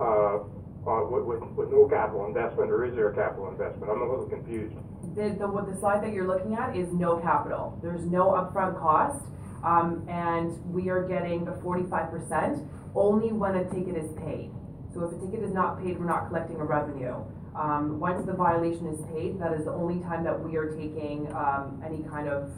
uh, 0.00 0.40
uh, 0.88 1.04
with, 1.12 1.24
with, 1.28 1.42
with 1.60 1.68
no 1.68 1.86
capital 1.88 2.24
investment, 2.24 2.70
or 2.70 2.86
is 2.88 2.94
there 2.96 3.10
a 3.10 3.14
capital 3.14 3.52
investment? 3.52 3.92
I'm 3.92 4.00
a 4.00 4.08
little 4.08 4.24
confused. 4.24 4.74
The, 5.14 5.36
the, 5.36 5.72
the 5.72 5.76
slide 5.78 6.02
that 6.02 6.12
you're 6.12 6.26
looking 6.26 6.54
at 6.54 6.74
is 6.74 6.88
no 6.92 7.18
capital. 7.20 7.78
There's 7.82 8.06
no 8.06 8.32
upfront 8.32 8.80
cost. 8.80 9.26
Um, 9.60 10.08
and 10.08 10.56
we 10.72 10.88
are 10.88 11.06
getting 11.06 11.44
the 11.44 11.52
forty-five 11.60 12.08
percent 12.10 12.64
only 12.94 13.30
when 13.30 13.56
a 13.56 13.64
ticket 13.68 13.94
is 13.94 14.10
paid. 14.16 14.50
So 14.94 15.04
if 15.04 15.12
a 15.12 15.20
ticket 15.20 15.44
is 15.44 15.52
not 15.52 15.82
paid, 15.82 16.00
we're 16.00 16.06
not 16.06 16.28
collecting 16.28 16.56
a 16.56 16.64
revenue. 16.64 17.20
Um, 17.54 17.98
once 17.98 18.24
the 18.26 18.32
violation 18.32 18.86
is 18.86 19.00
paid, 19.12 19.40
that 19.40 19.52
is 19.54 19.64
the 19.64 19.72
only 19.72 20.00
time 20.04 20.22
that 20.24 20.38
we 20.40 20.56
are 20.56 20.70
taking, 20.70 21.26
um, 21.34 21.82
any 21.84 22.02
kind 22.04 22.28
of 22.28 22.50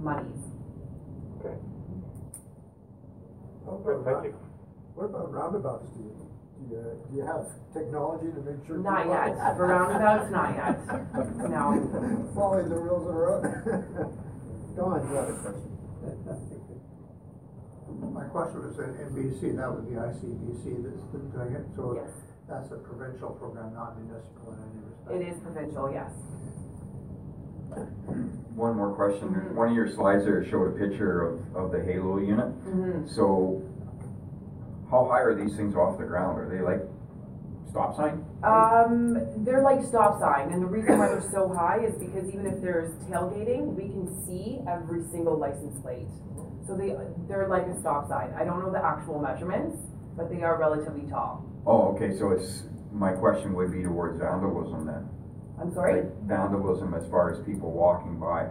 monies. 0.00 0.40
Okay, 1.40 1.54
How 3.66 3.72
about 3.76 4.04
thank 4.22 4.24
you. 4.32 4.38
what 4.94 5.04
about 5.06 5.32
roundabouts, 5.32 5.86
do 5.96 6.00
you, 6.00 6.16
do 6.68 6.74
you, 6.74 6.82
do 7.10 7.16
you 7.18 7.26
have 7.26 7.44
technology 7.74 8.32
to 8.32 8.40
make 8.40 8.66
sure? 8.66 8.78
Not 8.78 9.02
people- 9.04 9.14
yet. 9.14 9.36
For 9.56 9.66
roundabouts, 9.68 10.30
not 10.32 10.54
yet. 10.56 10.76
No. 11.50 12.32
Following 12.34 12.68
the 12.70 12.76
rules 12.76 13.06
of 13.06 13.12
the 13.14 13.20
road. 13.20 13.42
Go 14.76 14.84
on, 14.86 15.08
you 15.08 15.14
have 15.16 15.28
a 15.28 15.32
question. 15.36 15.72
My 18.12 18.24
question 18.24 18.60
was 18.64 18.78
in 18.78 18.92
NBC, 19.12 19.56
that 19.56 19.68
would 19.72 19.88
be 19.88 19.94
ICBC 19.94 20.82
that's 20.84 21.04
been 21.12 21.30
doing 21.30 21.52
it, 21.54 21.66
so 21.76 21.94
Yes. 21.96 22.10
That's 22.48 22.70
a 22.70 22.76
provincial 22.76 23.30
program, 23.30 23.74
not 23.74 23.98
municipal 24.00 24.52
in 24.52 24.58
any 24.62 24.80
respect. 24.86 25.14
It 25.14 25.28
is 25.34 25.40
provincial, 25.42 25.90
yes. 25.92 26.10
One 28.56 28.76
more 28.76 28.94
question. 28.94 29.28
Mhm. 29.28 29.54
One 29.54 29.68
of 29.68 29.74
your 29.74 29.88
slides 29.88 30.24
there 30.24 30.44
showed 30.44 30.68
a 30.68 30.78
picture 30.78 31.22
of, 31.22 31.56
of 31.56 31.72
the 31.72 31.82
Halo 31.82 32.18
unit. 32.18 32.46
Mm-hmm. 32.64 33.06
So, 33.08 33.62
how 34.90 35.04
high 35.10 35.20
are 35.20 35.34
these 35.34 35.56
things 35.56 35.74
off 35.74 35.98
the 35.98 36.04
ground? 36.04 36.38
Are 36.38 36.48
they 36.48 36.62
like 36.62 36.80
stop 37.68 37.96
sign? 37.96 38.24
Um, 38.42 39.44
they're 39.44 39.62
like 39.62 39.82
stop 39.84 40.20
sign, 40.20 40.52
and 40.52 40.62
the 40.62 40.66
reason 40.66 40.98
why 40.98 41.08
they're 41.08 41.28
so 41.32 41.52
high 41.52 41.84
is 41.84 41.94
because 41.98 42.28
even 42.28 42.46
if 42.46 42.62
there's 42.62 42.94
tailgating, 43.10 43.74
we 43.74 43.88
can 43.88 44.06
see 44.24 44.60
every 44.70 45.02
single 45.10 45.36
license 45.38 45.78
plate. 45.80 46.06
So 46.66 46.76
they, 46.76 46.96
they're 47.28 47.48
like 47.48 47.66
a 47.66 47.78
stop 47.80 48.08
sign. 48.08 48.32
I 48.38 48.44
don't 48.44 48.62
know 48.62 48.72
the 48.72 48.82
actual 48.84 49.20
measurements, 49.20 49.76
but 50.16 50.30
they 50.30 50.42
are 50.42 50.58
relatively 50.58 51.06
tall. 51.10 51.44
Oh, 51.66 51.94
okay, 51.96 52.16
so 52.16 52.30
it's, 52.30 52.62
my 52.92 53.12
question 53.12 53.54
would 53.54 53.72
be 53.72 53.82
towards 53.82 54.20
vandalism 54.20 54.86
then. 54.86 55.08
I'm 55.60 55.74
sorry? 55.74 56.02
Like 56.02 56.22
Vandalism 56.22 56.94
as 56.94 57.08
far 57.10 57.32
as 57.32 57.44
people 57.44 57.72
walking 57.72 58.20
by. 58.20 58.46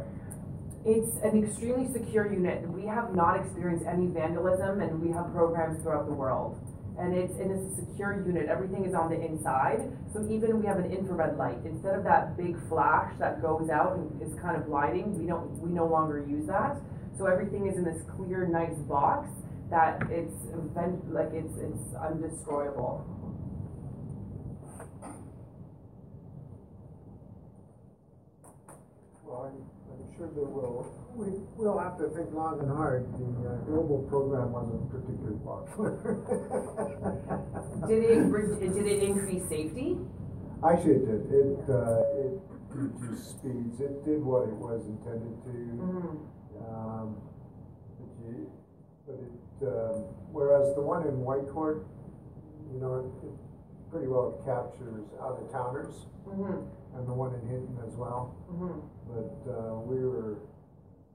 It's 0.85 1.15
an 1.23 1.43
extremely 1.43 1.91
secure 1.93 2.31
unit. 2.31 2.67
We 2.69 2.85
have 2.87 3.15
not 3.15 3.39
experienced 3.39 3.85
any 3.87 4.07
vandalism 4.07 4.81
and 4.81 5.01
we 5.01 5.13
have 5.13 5.31
programs 5.31 5.81
throughout 5.81 6.07
the 6.07 6.13
world. 6.13 6.59
And 6.99 7.13
it's, 7.13 7.33
and 7.39 7.51
it's 7.51 7.79
a 7.79 7.85
secure 7.85 8.21
unit. 8.25 8.47
Everything 8.49 8.85
is 8.85 8.93
on 8.93 9.09
the 9.09 9.19
inside. 9.19 9.79
So 10.13 10.27
even 10.29 10.59
we 10.59 10.65
have 10.67 10.77
an 10.77 10.91
infrared 10.91 11.37
light. 11.37 11.57
Instead 11.65 11.95
of 11.95 12.03
that 12.03 12.35
big 12.37 12.57
flash 12.67 13.13
that 13.19 13.41
goes 13.41 13.69
out 13.69 13.97
and 13.97 14.21
is 14.21 14.37
kind 14.39 14.57
of 14.57 14.67
blinding, 14.67 15.17
we 15.17 15.25
don't, 15.25 15.49
we 15.59 15.71
no 15.71 15.85
longer 15.85 16.25
use 16.27 16.47
that. 16.47 16.77
So 17.17 17.27
everything 17.27 17.67
is 17.67 17.77
in 17.77 17.85
this 17.85 18.01
clear, 18.15 18.45
nice 18.47 18.77
box 18.87 19.29
that 19.69 20.01
it's 20.09 20.35
like 21.09 21.31
it's, 21.33 21.57
it's 21.57 21.93
undestroyable. 21.95 23.03
Well, 29.23 29.49
I'm, 29.49 29.57
I'm 29.91 30.17
sure 30.17 30.27
that 30.27 30.35
we'll, 30.35 30.85
we, 31.15 31.27
we'll 31.57 31.79
have 31.79 31.97
to 31.97 32.09
think 32.15 32.31
long 32.33 32.59
and 32.59 32.69
hard. 32.69 33.05
The 33.13 33.49
uh, 33.49 33.55
global 33.65 34.05
program 34.09 34.51
wasn't 34.53 34.89
particularly 34.91 35.39
popular. 35.43 35.97
Did 37.87 38.03
it, 38.03 38.73
did 38.73 38.85
it 38.87 39.03
increase 39.03 39.43
safety? 39.49 39.97
Actually, 40.67 40.93
it 40.93 41.29
did. 41.29 41.59
It, 41.59 41.69
uh, 41.69 42.01
it 42.21 42.39
reduced 42.69 43.39
speeds. 43.39 43.79
It 43.81 44.03
did 44.05 44.23
what 44.23 44.47
it 44.47 44.55
was 44.55 44.85
intended 44.87 45.35
to. 45.43 45.51
Mhm. 45.79 46.17
Um, 46.65 47.15
but 49.05 49.15
it, 49.15 49.31
um, 49.67 50.03
whereas 50.31 50.73
the 50.75 50.81
one 50.81 51.07
in 51.07 51.15
Whitecourt, 51.23 51.83
you 52.73 52.79
know, 52.79 52.95
it, 53.01 53.27
it 53.27 53.33
pretty 53.91 54.07
well 54.07 54.33
captures 54.45 55.05
out 55.21 55.39
of 55.41 55.51
towners, 55.51 56.07
Mhm. 56.27 56.65
and 56.97 57.07
the 57.07 57.13
one 57.13 57.33
in 57.35 57.41
Hinton 57.47 57.77
as 57.87 57.95
well. 57.95 58.33
Mhm. 58.51 58.81
But, 59.07 59.51
uh, 59.51 59.79
we 59.85 60.03
were 60.05 60.37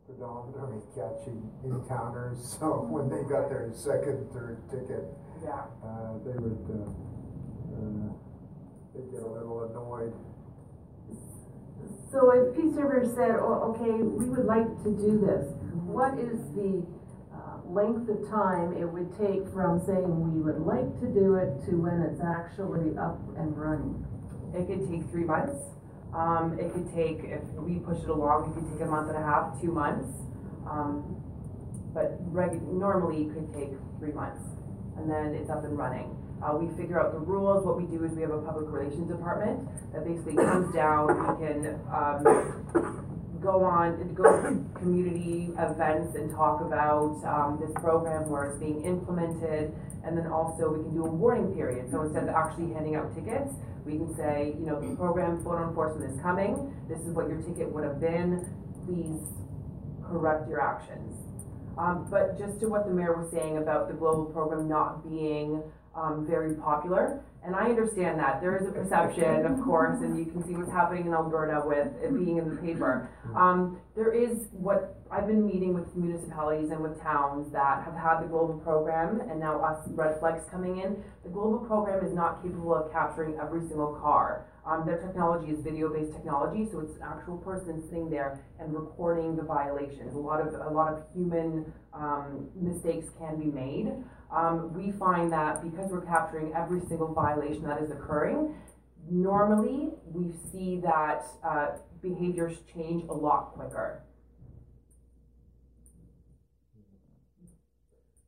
predominantly 0.06 0.80
catching 0.94 1.50
in 1.64 1.84
towners, 1.86 2.38
so 2.58 2.82
when 2.88 3.08
they 3.08 3.22
got 3.24 3.48
their 3.48 3.70
second, 3.72 4.30
third 4.32 4.58
ticket, 4.70 5.04
Yeah. 5.42 5.64
uh, 5.84 6.18
they 6.24 6.32
would, 6.38 6.58
uh, 6.70 6.90
uh, 7.74 8.12
they'd 8.94 9.10
get 9.10 9.22
a 9.22 9.28
little 9.28 9.62
annoyed. 9.64 10.12
So 12.10 12.30
if 12.32 12.54
Peace 12.56 12.74
River 12.74 13.04
said, 13.14 13.36
oh, 13.40 13.70
okay, 13.74 14.02
we 14.02 14.28
would 14.30 14.44
like 14.44 14.66
to 14.82 14.90
do 14.90 15.18
this, 15.18 15.46
what 15.86 16.18
is 16.18 16.40
the 16.54 16.82
length 17.70 18.08
of 18.10 18.18
time 18.28 18.74
it 18.76 18.86
would 18.86 19.10
take 19.18 19.46
from 19.54 19.80
saying 19.86 20.10
we 20.10 20.42
would 20.42 20.60
like 20.66 20.90
to 21.00 21.06
do 21.06 21.38
it 21.38 21.62
to 21.66 21.78
when 21.78 22.02
it's 22.02 22.20
actually 22.20 22.98
up 22.98 23.18
and 23.38 23.56
running? 23.56 23.94
It 24.54 24.66
could 24.66 24.90
take 24.90 25.08
three 25.10 25.24
months. 25.24 25.54
Um, 26.10 26.58
it 26.58 26.74
could 26.74 26.90
take, 26.90 27.22
if 27.22 27.42
we 27.54 27.78
push 27.78 28.02
it 28.02 28.10
along, 28.10 28.50
it 28.50 28.58
could 28.58 28.66
take 28.74 28.82
a 28.82 28.90
month 28.90 29.08
and 29.14 29.18
a 29.18 29.22
half, 29.22 29.60
two 29.62 29.70
months. 29.70 30.10
Um, 30.66 31.22
but 31.94 32.18
normally 32.26 33.26
it 33.26 33.34
could 33.34 33.50
take 33.54 33.70
three 33.98 34.12
months, 34.12 34.42
and 34.96 35.10
then 35.10 35.34
it's 35.34 35.50
up 35.50 35.64
and 35.64 35.78
running. 35.78 36.16
Uh, 36.42 36.56
we 36.56 36.66
figure 36.76 36.98
out 36.98 37.12
the 37.12 37.18
rules, 37.18 37.66
what 37.66 37.76
we 37.76 37.84
do 37.84 38.02
is 38.04 38.12
we 38.12 38.22
have 38.22 38.30
a 38.30 38.42
public 38.42 38.66
relations 38.70 39.10
department 39.10 39.68
that 39.92 40.04
basically 40.06 40.34
comes 40.34 40.72
down, 40.74 41.06
we 41.10 41.46
can, 41.46 41.78
um, 41.92 43.09
go 43.40 43.64
on, 43.64 44.14
go 44.14 44.24
to 44.24 44.78
community 44.78 45.50
events 45.58 46.14
and 46.16 46.30
talk 46.30 46.60
about, 46.60 47.20
um, 47.24 47.58
this 47.60 47.72
program 47.82 48.28
where 48.28 48.44
it's 48.44 48.58
being 48.58 48.84
implemented. 48.84 49.72
And 50.04 50.16
then 50.16 50.26
also 50.26 50.70
we 50.70 50.82
can 50.84 50.94
do 50.94 51.04
a 51.04 51.10
warning 51.10 51.54
period, 51.54 51.90
so 51.90 52.02
instead 52.02 52.24
of 52.24 52.30
actually 52.30 52.72
handing 52.72 52.96
out 52.96 53.14
tickets, 53.14 53.52
we 53.84 53.92
can 53.96 54.14
say, 54.16 54.54
you 54.58 54.66
know, 54.66 54.80
the 54.80 54.96
program 54.96 55.42
photo 55.42 55.68
enforcement 55.68 56.12
is 56.12 56.20
coming, 56.20 56.74
this 56.88 57.00
is 57.00 57.12
what 57.14 57.28
your 57.28 57.40
ticket 57.42 57.70
would 57.72 57.84
have 57.84 58.00
been, 58.00 58.46
please 58.86 59.20
correct 60.04 60.48
your 60.48 60.60
actions. 60.60 61.16
Um, 61.78 62.06
but 62.10 62.38
just 62.38 62.60
to 62.60 62.68
what 62.68 62.86
the 62.86 62.92
mayor 62.92 63.16
was 63.16 63.30
saying 63.32 63.58
about 63.58 63.88
the 63.88 63.94
global 63.94 64.26
program 64.26 64.68
not 64.68 65.08
being, 65.08 65.62
um, 65.94 66.26
very 66.28 66.54
popular, 66.54 67.22
and 67.44 67.56
I 67.56 67.70
understand 67.70 68.18
that, 68.18 68.40
there 68.40 68.56
is 68.56 68.68
a 68.68 68.72
perception, 68.72 69.46
of 69.46 69.60
course, 69.64 70.00
and 70.02 70.18
you 70.18 70.26
can 70.26 70.44
see 70.46 70.54
what's 70.54 70.70
happening 70.70 71.06
in 71.06 71.14
Alberta 71.14 71.62
with 71.66 71.88
it 72.02 72.12
being 72.14 72.36
in 72.36 72.48
the 72.50 72.56
paper. 72.56 73.10
Um, 73.34 73.80
there 73.96 74.12
is 74.12 74.48
what, 74.52 75.00
I've 75.10 75.26
been 75.26 75.46
meeting 75.46 75.72
with 75.72 75.94
municipalities 75.96 76.70
and 76.70 76.80
with 76.80 77.00
towns 77.02 77.50
that 77.52 77.82
have 77.84 77.94
had 77.94 78.20
the 78.22 78.28
global 78.28 78.58
program, 78.58 79.20
and 79.20 79.40
now 79.40 79.60
us 79.60 79.88
Red 79.88 80.20
Flex 80.20 80.44
coming 80.50 80.80
in. 80.80 81.02
The 81.24 81.30
global 81.30 81.58
program 81.60 82.04
is 82.04 82.12
not 82.12 82.42
capable 82.42 82.74
of 82.74 82.92
capturing 82.92 83.38
every 83.40 83.66
single 83.66 83.94
car. 83.94 84.46
Um, 84.66 84.84
their 84.84 84.98
technology 84.98 85.50
is 85.52 85.60
video-based 85.64 86.12
technology, 86.12 86.68
so 86.70 86.80
it's 86.80 86.94
an 86.96 87.02
actual 87.02 87.38
person 87.38 87.82
sitting 87.88 88.10
there 88.10 88.44
and 88.60 88.72
recording 88.74 89.34
the 89.34 89.42
violations. 89.42 90.14
A 90.14 90.18
lot 90.18 90.40
of, 90.40 90.52
a 90.52 90.70
lot 90.70 90.92
of 90.92 91.02
human, 91.14 91.72
um, 91.94 92.48
mistakes 92.54 93.06
can 93.18 93.38
be 93.40 93.46
made. 93.46 93.92
Um, 94.32 94.72
we 94.72 94.92
find 94.92 95.32
that 95.32 95.62
because 95.62 95.90
we're 95.90 96.06
capturing 96.06 96.52
every 96.54 96.80
single 96.80 97.12
violation 97.12 97.64
that 97.64 97.82
is 97.82 97.90
occurring, 97.90 98.54
normally 99.10 99.90
we 100.06 100.32
see 100.52 100.80
that, 100.80 101.26
uh, 101.42 101.78
behaviors 102.00 102.58
change 102.72 103.04
a 103.08 103.12
lot 103.12 103.52
quicker. 103.52 104.02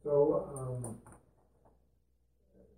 So, 0.03 0.51
um, 0.57 0.97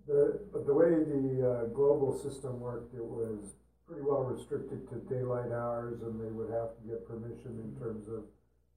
the, 0.06 0.40
but 0.52 0.66
the 0.66 0.74
way 0.74 0.90
the, 0.90 1.50
uh, 1.50 1.64
global 1.74 2.12
system 2.18 2.60
worked, 2.60 2.94
it 2.94 3.04
was 3.04 3.54
pretty 3.86 4.02
well 4.02 4.22
restricted 4.24 4.88
to 4.90 4.96
daylight 5.12 5.50
hours 5.50 6.02
and 6.02 6.20
they 6.20 6.30
would 6.30 6.50
have 6.50 6.76
to 6.76 6.82
get 6.86 7.06
permission 7.08 7.58
in 7.64 7.80
terms 7.80 8.06
of, 8.08 8.24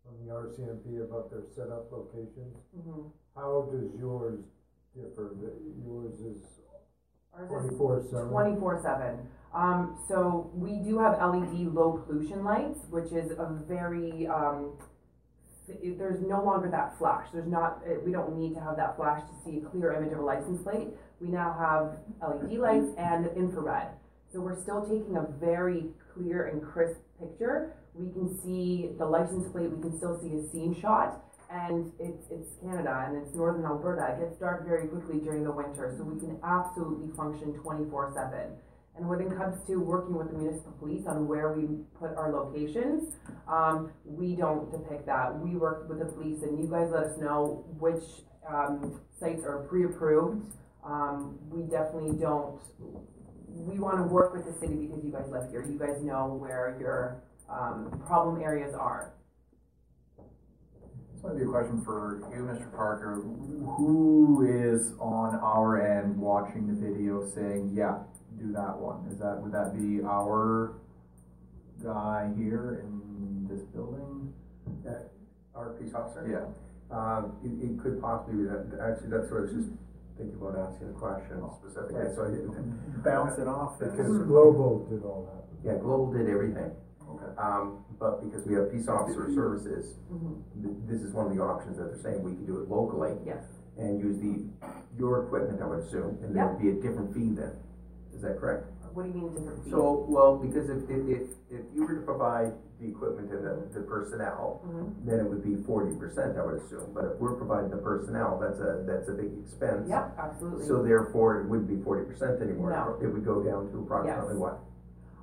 from 0.05 0.25
the 0.25 0.31
RCMP 0.31 1.03
about 1.03 1.29
their 1.29 1.43
setup 1.53 1.91
locations. 1.91 2.55
Mhm. 2.77 3.11
How 3.37 3.69
does 3.71 3.91
yours 3.99 4.39
differ? 4.95 5.35
Yours 5.85 6.15
is 6.19 6.41
twenty-four 7.47 8.03
seven? 8.09 8.29
Twenty-four 8.29 8.81
seven. 8.81 9.19
Um, 9.53 9.97
so 10.07 10.49
we 10.53 10.79
do 10.79 10.97
have 10.99 11.19
LED 11.19 11.73
low 11.73 12.03
pollution 12.05 12.43
lights, 12.43 12.79
which 12.89 13.11
is 13.11 13.31
a 13.31 13.57
very, 13.67 14.27
um, 14.27 14.73
there's 15.67 16.21
no 16.21 16.43
longer 16.43 16.69
that 16.69 16.97
flash. 16.97 17.27
There's 17.31 17.47
not, 17.47 17.81
uh, 17.87 17.99
we 18.03 18.11
don't 18.11 18.37
need 18.37 18.55
to 18.55 18.59
have 18.61 18.75
that 18.77 18.97
flash 18.97 19.21
to 19.21 19.33
see 19.45 19.59
a 19.59 19.69
clear 19.69 19.93
image 19.93 20.11
of 20.13 20.19
a 20.19 20.21
license 20.21 20.61
plate. 20.63 20.89
We 21.21 21.29
now 21.29 21.55
have 21.57 22.29
LED 22.29 22.57
lights 22.57 22.89
and 22.97 23.27
infrared. 23.37 23.89
So 24.33 24.41
we're 24.41 24.59
still 24.61 24.81
taking 24.81 25.15
a 25.15 25.25
very 25.39 25.85
clear 26.13 26.47
and 26.47 26.61
crisp 26.61 26.99
picture. 27.19 27.73
We 27.93 28.11
can 28.11 28.37
see 28.43 28.89
the 28.97 29.05
license 29.05 29.49
plate, 29.51 29.71
we 29.71 29.81
can 29.81 29.97
still 29.97 30.19
see 30.21 30.35
a 30.35 30.51
scene 30.51 30.75
shot. 30.79 31.23
And 31.49 31.91
it's, 31.99 32.25
it's 32.29 32.49
Canada 32.61 33.05
and 33.07 33.17
it's 33.17 33.33
northern 33.33 33.65
Alberta. 33.65 34.13
It 34.13 34.19
gets 34.19 34.37
dark 34.37 34.65
very 34.67 34.87
quickly 34.87 35.19
during 35.19 35.43
the 35.43 35.51
winter, 35.51 35.95
so 35.97 36.03
we 36.03 36.19
can 36.19 36.37
absolutely 36.43 37.15
function 37.15 37.53
twenty-four 37.53 38.11
seven. 38.13 38.51
And 38.97 39.07
when 39.07 39.21
it 39.21 39.29
comes 39.37 39.63
to 39.67 39.77
working 39.77 40.17
with 40.17 40.31
the 40.31 40.37
municipal 40.37 40.73
police 40.73 41.05
on 41.07 41.27
where 41.27 41.53
we 41.53 41.67
put 41.99 42.17
our 42.17 42.33
locations, 42.33 43.13
um, 43.47 43.91
we 44.03 44.35
don't 44.35 44.71
depict 44.71 45.05
that. 45.05 45.39
We 45.39 45.55
work 45.55 45.87
with 45.87 45.99
the 45.99 46.05
police 46.05 46.41
and 46.41 46.59
you 46.59 46.67
guys 46.67 46.89
let 46.91 47.03
us 47.03 47.17
know 47.19 47.63
which, 47.79 48.03
um, 48.49 48.99
sites 49.19 49.43
are 49.45 49.67
pre-approved. 49.69 50.51
Um, 50.83 51.37
we 51.47 51.61
definitely 51.69 52.17
don't, 52.19 52.59
we 53.47 53.77
wanna 53.77 54.07
work 54.07 54.33
with 54.33 54.45
the 54.45 54.53
city 54.59 54.87
because 54.87 55.05
you 55.05 55.11
guys 55.11 55.29
live 55.29 55.51
here. 55.51 55.63
You 55.63 55.77
guys 55.77 56.01
know 56.01 56.33
where 56.33 56.75
your, 56.79 57.21
um, 57.49 58.01
problem 58.07 58.41
areas 58.41 58.73
are. 58.73 59.13
This 61.17 61.23
might 61.23 61.37
be 61.37 61.43
a 61.45 61.47
question 61.47 61.81
for 61.81 62.21
you, 62.31 62.43
Mr. 62.43 62.71
Parker. 62.75 63.15
Who 63.15 64.45
is 64.45 64.93
on 64.99 65.33
our 65.41 65.81
end 65.81 66.15
watching 66.15 66.67
the 66.67 66.73
video 66.77 67.27
saying, 67.33 67.71
yeah, 67.73 68.03
do 68.37 68.51
that 68.53 68.77
one? 68.77 69.03
Is 69.11 69.17
that, 69.17 69.41
would 69.41 69.51
that 69.51 69.73
be 69.73 70.03
our 70.05 70.77
guy 71.83 72.29
here 72.37 72.85
in 72.85 73.47
this 73.49 73.63
building? 73.73 74.31
That, 74.85 75.09
Our 75.55 75.73
peace 75.81 75.95
officer? 75.95 76.21
Yeah. 76.29 76.45
Um, 76.95 77.33
it, 77.43 77.65
it 77.65 77.81
could 77.81 77.99
possibly 77.99 78.43
be 78.43 78.49
that, 78.53 78.77
actually, 78.77 79.09
that's 79.09 79.31
what 79.33 79.39
I 79.39 79.41
was 79.49 79.53
just 79.57 79.69
thinking 80.21 80.37
about 80.37 80.53
asking 80.69 80.89
a 80.89 80.93
question 81.01 81.41
specifically, 81.57 82.13
so 82.13 82.25
I 82.25 82.29
didn't. 82.29 83.01
Bounce 83.03 83.39
it 83.41 83.47
off. 83.47 83.79
Because 83.79 84.21
Global 84.21 84.85
did 84.85 85.01
all 85.01 85.25
that. 85.33 85.49
Yeah, 85.65 85.81
Global 85.81 86.13
did 86.13 86.29
everything, 86.29 86.69
Okay. 87.09 87.33
um, 87.41 87.81
but 87.99 88.23
because 88.23 88.45
we 88.45 88.53
have 88.55 88.71
peace 88.71 88.87
officer 88.87 89.29
services, 89.33 89.95
Mhm. 90.11 90.35
th- 90.61 90.75
this 90.87 91.01
is 91.01 91.13
one 91.13 91.27
of 91.27 91.35
the 91.35 91.41
options 91.41 91.77
that 91.77 91.85
they're 91.85 91.97
saying, 91.97 92.23
we 92.23 92.35
can 92.35 92.45
do 92.45 92.59
it 92.61 92.69
locally 92.69 93.17
Yes. 93.25 93.43
and 93.77 93.99
use 93.99 94.19
the, 94.19 94.45
your 94.97 95.23
equipment, 95.23 95.61
I 95.61 95.67
would 95.67 95.79
assume, 95.79 96.17
and 96.23 96.35
there 96.35 96.47
would 96.47 96.59
be 96.59 96.69
a 96.69 96.81
different 96.81 97.13
fee 97.13 97.33
then. 97.35 97.51
is 98.13 98.21
that 98.23 98.39
correct? 98.39 98.65
What 98.93 99.03
do 99.03 99.09
you 99.09 99.15
mean 99.15 99.29
different 99.33 99.61
fees? 99.63 99.71
So, 99.71 100.05
well, 100.09 100.37
because 100.37 100.69
if, 100.71 100.89
if, 100.89 101.07
if, 101.07 101.21
if 101.51 101.61
you 101.75 101.85
were 101.85 101.93
to 101.93 102.01
provide 102.01 102.53
the 102.79 102.87
equipment 102.89 103.31
and 103.31 103.45
the, 103.45 103.79
the 103.79 103.85
personnel, 103.85 104.61
Mhm. 104.67 105.05
then 105.05 105.19
it 105.19 105.29
would 105.29 105.43
be 105.43 105.55
forty 105.63 105.95
percent, 105.95 106.35
I 106.35 106.43
would 106.43 106.55
assume, 106.55 106.93
but 106.95 107.05
if 107.05 107.19
we're 107.19 107.33
providing 107.35 107.69
the 107.69 107.77
personnel, 107.77 108.39
that's 108.41 108.59
a, 108.59 108.83
that's 108.87 109.07
a 109.09 109.13
big 109.13 109.37
expense. 109.37 109.87
Yep, 109.87 110.15
absolutely. 110.17 110.65
So 110.65 110.81
therefore, 110.81 111.41
it 111.41 111.47
wouldn't 111.47 111.67
be 111.67 111.77
forty 111.83 112.05
percent 112.05 112.41
anymore, 112.41 112.71
No. 112.71 112.97
it 112.99 113.11
would 113.13 113.23
go 113.25 113.43
down 113.43 113.69
to 113.71 113.79
approximately 113.81 114.33
Yes. 114.33 114.41
what? 114.41 114.59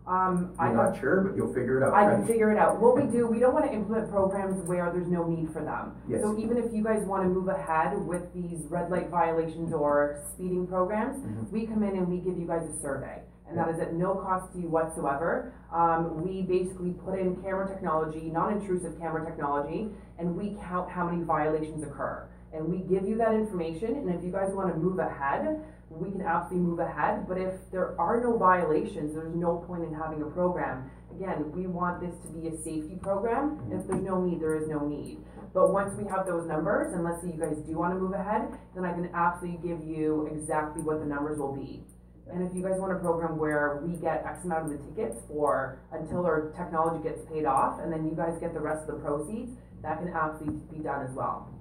Um, 0.07 0.53
I 0.59 0.67
You're 0.69 0.77
not 0.77 1.01
sure, 1.01 1.23
but 1.23 1.35
you'll 1.37 1.55
figure 1.55 1.79
it 1.81 1.87
out, 1.87 1.95
I 1.95 2.07
right? 2.07 2.17
can 2.19 2.27
figure 2.27 2.51
it 2.53 2.59
out. 2.59 2.79
What 2.79 2.95
we 2.95 3.05
do, 3.11 3.27
we 3.27 3.39
don't 3.39 3.55
wanna 3.55 3.73
implement 3.73 4.11
programs 4.11 4.63
where 4.69 4.91
there's 4.93 5.09
no 5.09 5.27
need 5.27 5.51
for 5.51 5.63
them. 5.63 5.93
Yes. 6.07 6.21
So 6.23 6.37
even 6.37 6.59
if 6.59 6.73
you 6.75 6.85
guys 6.85 7.05
wanna 7.07 7.29
move 7.29 7.49
ahead 7.49 7.97
with 8.07 8.31
these 8.35 8.67
red 8.69 8.91
light 8.91 9.09
violations 9.09 9.73
or 9.73 10.21
speeding 10.35 10.67
programs, 10.67 11.17
Mhm. 11.23 11.51
we 11.51 11.67
come 11.67 11.83
in 11.83 11.97
and 11.97 12.07
we 12.07 12.19
give 12.21 12.37
you 12.37 12.47
guys 12.47 12.69
a 12.69 12.73
survey. 12.81 13.23
And 13.49 13.59
that 13.59 13.69
is 13.69 13.79
at 13.79 13.95
no 13.95 14.15
cost 14.15 14.53
to 14.53 14.59
you 14.59 14.69
whatsoever. 14.69 15.53
Um, 15.73 16.23
we 16.23 16.43
basically 16.43 16.93
put 16.93 17.19
in 17.19 17.37
camera 17.37 17.67
technology, 17.69 18.31
non-intrusive 18.31 18.99
camera 18.99 19.25
technology, 19.25 19.95
and 20.19 20.37
we 20.37 20.57
count 20.69 20.91
how 20.91 21.07
many 21.07 21.23
violations 21.23 21.83
occur. 21.83 22.25
And 22.55 22.69
we 22.69 22.79
give 22.79 23.09
you 23.09 23.17
that 23.19 23.35
information, 23.35 23.97
and 23.97 24.11
if 24.11 24.23
you 24.23 24.31
guys 24.31 24.53
wanna 24.55 24.77
move 24.77 25.01
ahead, 25.01 25.61
we 25.91 26.11
can 26.11 26.23
absolutely 26.23 26.69
move 26.69 26.79
ahead, 26.79 27.27
but 27.27 27.37
if 27.37 27.55
there 27.73 28.01
are 28.01 28.21
no 28.21 28.39
violations, 28.39 29.15
there's 29.15 29.35
no 29.35 29.57
point 29.67 29.83
in 29.83 29.93
having 29.93 30.23
a 30.23 30.27
program. 30.27 30.89
Again, 31.17 31.51
we 31.53 31.67
want 31.67 32.01
this 32.01 32.15
to 32.27 32.29
be 32.33 32.49
a 32.49 32.57
safety 32.57 32.97
program, 33.03 33.59
if 33.73 33.87
there's 33.89 34.03
no 34.03 34.21
need, 34.21 34.41
there 34.41 34.57
is 34.57 34.69
no 34.69 34.87
need. 34.87 35.19
But 35.53 35.73
once 35.73 35.95
we 35.99 36.09
have 36.09 36.27
those 36.27 36.47
numbers, 36.47 36.95
and 36.95 37.03
let's 37.03 37.23
say 37.23 37.29
you 37.29 37.41
guys 37.41 37.57
do 37.67 37.77
wanna 37.77 37.97
move 37.97 38.13
ahead, 38.13 38.57
then 38.75 38.85
I 38.85 38.93
can 38.93 39.11
absolutely 39.15 39.69
give 39.69 39.85
you 39.85 40.29
exactly 40.33 40.83
what 40.83 41.01
the 41.01 41.07
numbers 41.07 41.39
will 41.39 41.55
be. 41.55 41.85
And 42.33 42.43
if 42.43 42.55
you 42.55 42.63
guys 42.63 42.79
want 42.81 42.93
a 42.93 42.99
program 43.01 43.37
where 43.37 43.83
we 43.85 43.97
get 43.97 44.25
X 44.27 44.45
amount 44.45 44.67
of 44.67 44.71
the 44.71 44.79
tickets 44.89 45.21
for, 45.29 45.79
until 45.93 46.25
our 46.25 46.51
technology 46.57 47.03
gets 47.03 47.21
paid 47.29 47.45
off, 47.45 47.81
and 47.81 47.93
then 47.93 48.07
you 48.07 48.15
guys 48.15 48.39
get 48.41 48.55
the 48.55 48.61
rest 48.61 48.89
of 48.89 48.97
the 48.97 49.03
proceeds, 49.03 49.53
that 49.83 49.99
can 49.99 50.09
absolutely 50.09 50.79
be 50.79 50.83
done 50.83 51.05
as 51.05 51.13
well. 51.15 51.54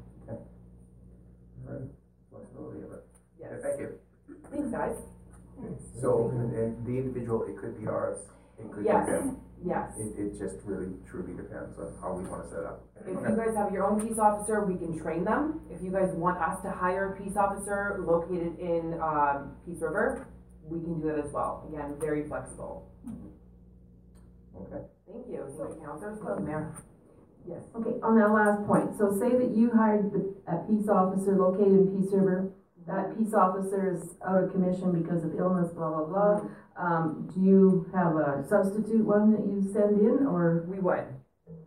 Alright. 1.67 1.89
Flexibility 2.31 2.81
of 2.83 2.91
it. 2.93 3.03
Yes. 3.39 3.51
Okay, 3.53 3.61
Thank 3.63 3.79
you. 3.79 3.89
Thanks, 4.51 4.71
guys. 4.71 4.95
So, 6.01 6.29
and, 6.33 6.53
and 6.55 6.85
the 6.85 6.97
individual, 6.97 7.43
it 7.43 7.57
could 7.57 7.79
be 7.79 7.87
ours, 7.87 8.17
it 8.59 8.71
could 8.71 8.83
be 8.83 8.89
Yes, 8.89 9.05
them. 9.07 9.37
yes. 9.63 9.91
It, 9.99 10.17
it 10.19 10.31
just 10.39 10.57
really 10.65 10.93
truly 11.09 11.33
depends 11.37 11.77
on 11.77 11.93
how 12.01 12.13
we 12.13 12.27
wanna 12.27 12.49
set 12.49 12.59
it 12.59 12.65
up. 12.65 12.83
If 13.05 13.07
you 13.07 13.35
guys 13.37 13.55
have 13.55 13.71
your 13.71 13.85
own 13.85 14.01
peace 14.01 14.17
officer, 14.17 14.65
we 14.65 14.77
can 14.77 14.97
train 14.99 15.23
them. 15.23 15.61
If 15.69 15.81
you 15.83 15.91
guys 15.91 16.09
want 16.15 16.37
us 16.41 16.59
to 16.63 16.71
hire 16.71 17.13
a 17.13 17.21
peace 17.23 17.35
officer 17.37 18.03
located 18.05 18.57
in, 18.59 18.99
um, 19.01 19.55
Peace 19.65 19.79
River, 19.81 20.27
we 20.65 20.79
can 20.79 20.99
do 20.99 21.07
that 21.07 21.19
as 21.25 21.31
well. 21.31 21.65
Again, 21.69 21.95
very 21.99 22.27
flexible. 22.27 22.89
Okay. 24.55 24.83
Thank 25.11 25.27
you. 25.27 25.33
You, 25.33 25.81
councilors. 25.85 26.19
You, 26.23 26.45
Mayor. 26.45 26.75
Yes. 27.47 27.59
Okay, 27.75 27.99
on 28.01 28.15
that 28.19 28.31
last 28.31 28.65
point, 28.65 28.97
so 28.97 29.11
say 29.19 29.35
that 29.35 29.51
you 29.55 29.71
hired 29.75 30.11
the, 30.13 30.33
a 30.47 30.63
peace 30.63 30.87
officer 30.87 31.35
located 31.35 31.91
in 31.91 32.01
Peace 32.01 32.13
River, 32.13 32.53
that 32.87 33.17
peace 33.17 33.33
officer 33.33 33.95
is 33.95 34.15
out 34.27 34.43
of 34.43 34.51
commission 34.51 35.01
because 35.01 35.23
of 35.23 35.35
illness, 35.39 35.71
blah, 35.73 35.89
blah, 35.89 36.05
blah. 36.05 36.41
Um, 36.75 37.29
do 37.33 37.39
you 37.39 37.89
have 37.93 38.15
a 38.15 38.45
substitute 38.49 39.05
one 39.05 39.31
that 39.31 39.45
you 39.47 39.71
send 39.71 39.99
in, 40.01 40.25
or? 40.27 40.65
We 40.67 40.79
would. 40.79 41.05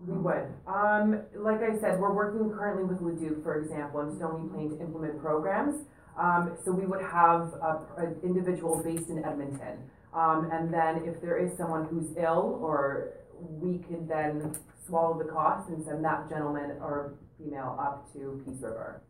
We 0.06 0.16
would. 0.18 0.52
Um, 0.66 1.22
like 1.34 1.62
I 1.62 1.78
said, 1.80 1.98
we're 1.98 2.12
working 2.12 2.50
currently 2.50 2.84
with 2.84 3.00
Leduc, 3.00 3.42
for 3.42 3.62
example, 3.62 4.00
and 4.00 4.16
Stony 4.16 4.48
Plain 4.48 4.70
to 4.70 4.80
implement 4.80 5.20
programs. 5.20 5.86
Um, 6.18 6.56
so 6.64 6.72
we 6.72 6.86
would 6.86 7.02
have 7.02 7.52
a, 7.62 7.86
an 7.98 8.16
individual 8.22 8.82
based 8.82 9.10
in 9.10 9.24
Edmonton. 9.24 9.78
Um, 10.14 10.48
and 10.52 10.72
then 10.72 11.04
if 11.04 11.20
there 11.20 11.38
is 11.38 11.56
someone 11.56 11.86
who's 11.86 12.16
ill, 12.16 12.58
or 12.62 13.12
we 13.38 13.78
could 13.78 14.08
then 14.08 14.56
swallow 14.86 15.18
the 15.18 15.30
cost 15.30 15.68
and 15.68 15.84
send 15.84 16.04
that 16.04 16.28
gentleman 16.30 16.78
or 16.80 17.14
female 17.38 17.76
up 17.80 18.12
to 18.12 18.42
Peace 18.44 18.62
River. 18.62 19.02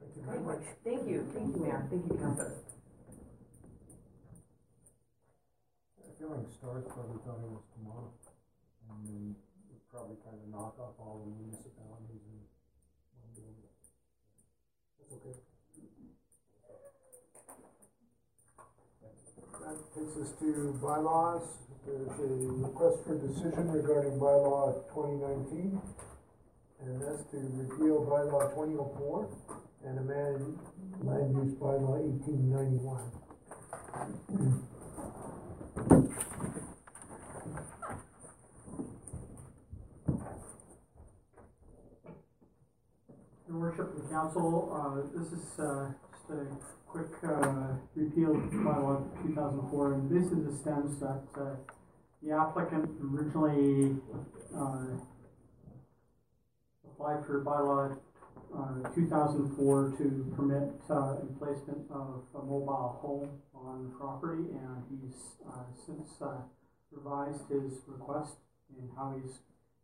Thank 0.00 0.16
you 0.16 0.22
very 0.26 0.40
much. 0.40 0.62
Thank 0.84 1.08
you, 1.08 1.26
thank 1.32 1.54
you, 1.54 1.62
Mayor, 1.62 1.86
thank 1.88 2.04
you, 2.04 2.18
councilors. 2.18 2.58
I 6.02 6.10
feel 6.18 6.30
like 6.36 6.46
Star's 6.58 6.84
probably 6.90 7.18
thought 7.24 7.40
it 7.40 7.48
was 7.48 7.64
tomorrow. 7.72 8.12
And 8.90 9.06
then 9.08 9.36
we'd 9.70 9.88
probably 9.90 10.16
kind 10.20 10.36
of 10.36 10.48
knock 10.50 10.76
off 10.78 10.98
all 10.98 11.24
the 11.24 11.30
municipalities 11.32 12.20
and 12.28 12.44
one 13.16 13.32
day. 13.32 13.56
That's 15.00 15.12
okay. 15.16 15.51
Takes 20.02 20.16
us 20.16 20.32
to 20.40 20.78
bylaws. 20.82 21.42
There's 21.86 22.08
a 22.08 22.52
request 22.66 23.04
for 23.06 23.14
decision 23.18 23.70
regarding 23.70 24.18
bylaw 24.18 24.90
twenty 24.92 25.14
nineteen. 25.14 25.80
And 26.80 27.00
that's 27.00 27.22
to 27.30 27.36
repeal 27.36 28.04
bylaw 28.10 28.52
twenty 28.52 28.74
oh 28.78 28.90
four 28.98 29.28
and 29.86 29.98
amend 30.00 30.58
land 31.02 31.36
use 31.36 31.54
bylaw 31.54 32.00
eighteen 32.00 32.50
ninety-one. 32.50 33.12
Your 43.46 43.56
worship 43.56 43.94
and 43.96 44.10
council, 44.10 44.72
uh, 44.74 45.16
this 45.16 45.28
is, 45.32 45.60
uh, 45.60 45.92
just 46.10 46.30
a 46.30 46.81
quick, 46.92 47.08
uh, 47.24 47.72
repeal 47.94 48.36
of 48.36 48.42
bylaw 48.52 49.00
two 49.22 49.34
thousand 49.34 49.66
four, 49.70 49.94
and 49.94 50.10
basically 50.10 50.44
this 50.44 50.60
stems 50.60 51.00
that, 51.00 51.24
uh, 51.40 51.56
the 52.22 52.30
applicant 52.30 52.90
originally, 53.00 53.96
uh, 54.54 54.92
applied 56.84 57.24
for 57.24 57.42
bylaw, 57.42 57.96
uh, 58.54 58.88
two 58.94 59.06
thousand 59.08 59.56
four 59.56 59.94
to 59.96 60.30
permit, 60.36 60.68
uh, 60.90 61.16
emplacement 61.22 61.90
of 61.90 62.24
a 62.34 62.44
mobile 62.44 62.98
home 63.00 63.30
on 63.54 63.84
the 63.84 63.90
property, 63.96 64.42
and 64.52 64.84
he's, 64.90 65.36
uh, 65.48 65.64
since, 65.86 66.20
uh, 66.20 66.42
revised 66.90 67.48
his 67.48 67.80
request 67.86 68.34
in 68.78 68.86
how 68.94 69.14
he's 69.16 69.38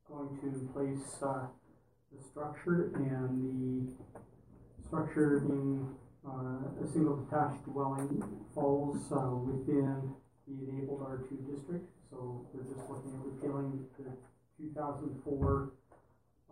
going 0.07 0.29
to 0.43 0.69
place, 0.75 1.23
uh, 1.23 1.47
the 2.13 2.23
structure 2.23 2.93
and 2.97 3.89
the 3.89 4.85
structure 4.87 5.41
being 5.41 5.89
uh, 6.27 6.85
a 6.85 6.87
single 6.87 7.17
detached 7.17 7.65
dwelling 7.65 8.23
falls 8.55 8.99
uh, 9.13 9.31
within 9.35 10.15
the 10.47 10.71
enabled 10.71 11.03
R 11.03 11.19
two 11.29 11.37
district. 11.51 11.87
So 12.11 12.47
we're 12.53 12.65
just 12.65 12.89
looking 12.89 13.13
at 13.13 13.25
repealing 13.25 13.85
the 13.99 14.05
two 14.57 14.73
thousand 14.75 15.21
four 15.25 15.73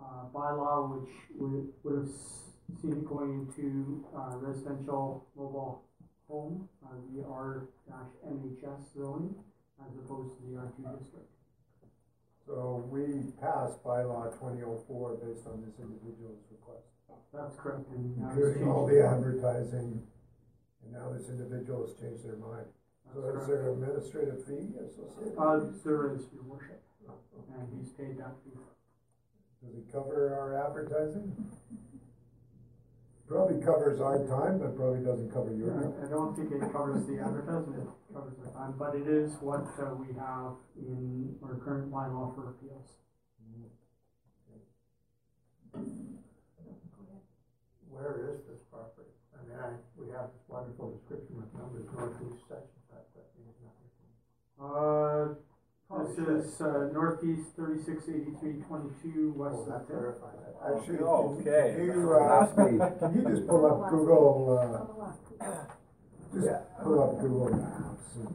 uh, 0.00 0.28
bylaw, 0.34 1.00
which 1.00 1.10
would, 1.36 1.72
would 1.82 2.06
have 2.06 2.14
seen 2.80 2.92
it 2.92 3.08
going 3.08 3.46
into 3.46 4.04
uh, 4.16 4.36
residential 4.36 5.26
mobile 5.36 5.82
home, 6.28 6.68
uh, 6.84 6.94
the 7.14 7.24
R 7.24 7.68
dash 7.88 8.12
MHS 8.28 8.92
zoning, 8.94 9.34
as 9.80 9.96
opposed 9.96 10.36
to 10.36 10.42
the 10.50 10.58
R 10.58 10.72
two 10.76 10.82
district. 10.98 11.30
So 12.46 12.84
we 12.90 13.32
passed 13.40 13.82
bylaw 13.82 14.36
twenty 14.38 14.62
oh 14.62 14.82
four 14.86 15.16
based 15.16 15.46
on 15.46 15.62
this 15.64 15.74
individual's 15.80 16.44
request, 16.50 16.86
That's 17.32 17.56
correct. 17.56 17.88
and 17.92 18.16
now 18.16 18.28
it's 18.28 18.36
including 18.36 18.68
all 18.68 18.88
changed. 18.88 19.02
the 19.02 19.08
advertising, 19.08 20.02
and 20.82 20.92
now 20.92 21.12
this 21.12 21.28
individual 21.28 21.84
has 21.86 21.94
changed 22.00 22.24
their 22.24 22.36
mind. 22.36 22.66
So 23.12 23.20
That's 23.20 23.36
is 23.42 23.46
correct. 23.46 23.48
there 23.48 23.62
an 23.70 23.82
administrative 23.82 24.40
fee 24.46 24.72
associated? 24.80 25.36
Uh, 25.38 25.60
there 25.84 26.14
is, 26.16 26.22
your 26.32 26.42
worship, 26.44 26.80
and 27.54 27.68
he's 27.78 27.92
paid 27.92 28.18
that 28.18 28.34
fee. 28.44 28.56
Does 29.64 29.76
it 29.76 29.92
cover 29.92 30.34
our 30.34 30.56
advertising? 30.66 31.34
Probably 33.28 33.60
covers 33.64 34.00
our 34.00 34.24
time, 34.26 34.58
but 34.60 34.76
probably 34.76 35.04
doesn't 35.04 35.32
cover 35.32 35.52
your 35.52 35.70
time. 35.74 35.92
I 36.02 36.08
don't 36.08 36.34
think 36.36 36.52
it 36.52 36.60
covers 36.72 37.04
the 37.06 37.18
advertisement, 37.18 37.82
it 37.82 38.14
covers 38.14 38.34
the 38.38 38.50
time, 38.52 38.74
but 38.78 38.94
it 38.94 39.08
is 39.08 39.34
what, 39.40 39.66
uh, 39.82 39.94
we 39.98 40.14
have 40.14 40.54
in 40.78 41.34
our 41.42 41.56
current 41.56 41.90
bylaw 41.90 42.34
for 42.34 42.50
appeals. 42.50 42.96
Where 47.96 48.36
is 48.36 48.44
this 48.44 48.60
property? 48.70 49.08
I 49.32 49.40
mean, 49.48 49.56
I, 49.56 49.68
we 49.96 50.12
have 50.12 50.28
this 50.36 50.44
wonderful 50.48 50.92
description 51.00 51.36
with 51.40 51.48
numbers, 51.56 51.88
northeast 51.96 52.44
section, 52.48 52.80
but 52.92 53.08
that 53.16 53.26
means 53.40 53.56
nothing. 53.64 53.88
Uh, 54.60 55.40
this 56.04 56.16
should. 56.16 56.28
is, 56.44 56.60
uh, 56.60 56.92
northeast 56.92 57.56
thirty-six 57.56 58.04
eighty-three 58.08 58.60
twenty-two, 58.68 59.32
west 59.36 59.56
Oh, 59.56 59.62
of 59.64 59.68
that 59.72 59.80
Fifth. 59.88 59.96
clarifies 59.96 60.40
it. 60.44 60.54
Actually, 60.60 60.98
Oh, 61.04 61.40
can- 61.40 61.48
okay. 61.48 61.74
can 61.76 61.84
you, 61.86 62.12
uh, 62.12 62.20
Last 62.20 62.52
page. 62.56 62.80
can 63.00 63.10
you 63.16 63.22
just 63.32 63.44
pull 63.48 63.64
up 63.64 63.78
Google, 63.90 64.58
uh, 64.60 64.66
just 66.34 66.48
pull 66.82 67.00
up 67.00 67.20
Google 67.20 67.48
Maps 67.54 68.16
and 68.16 68.28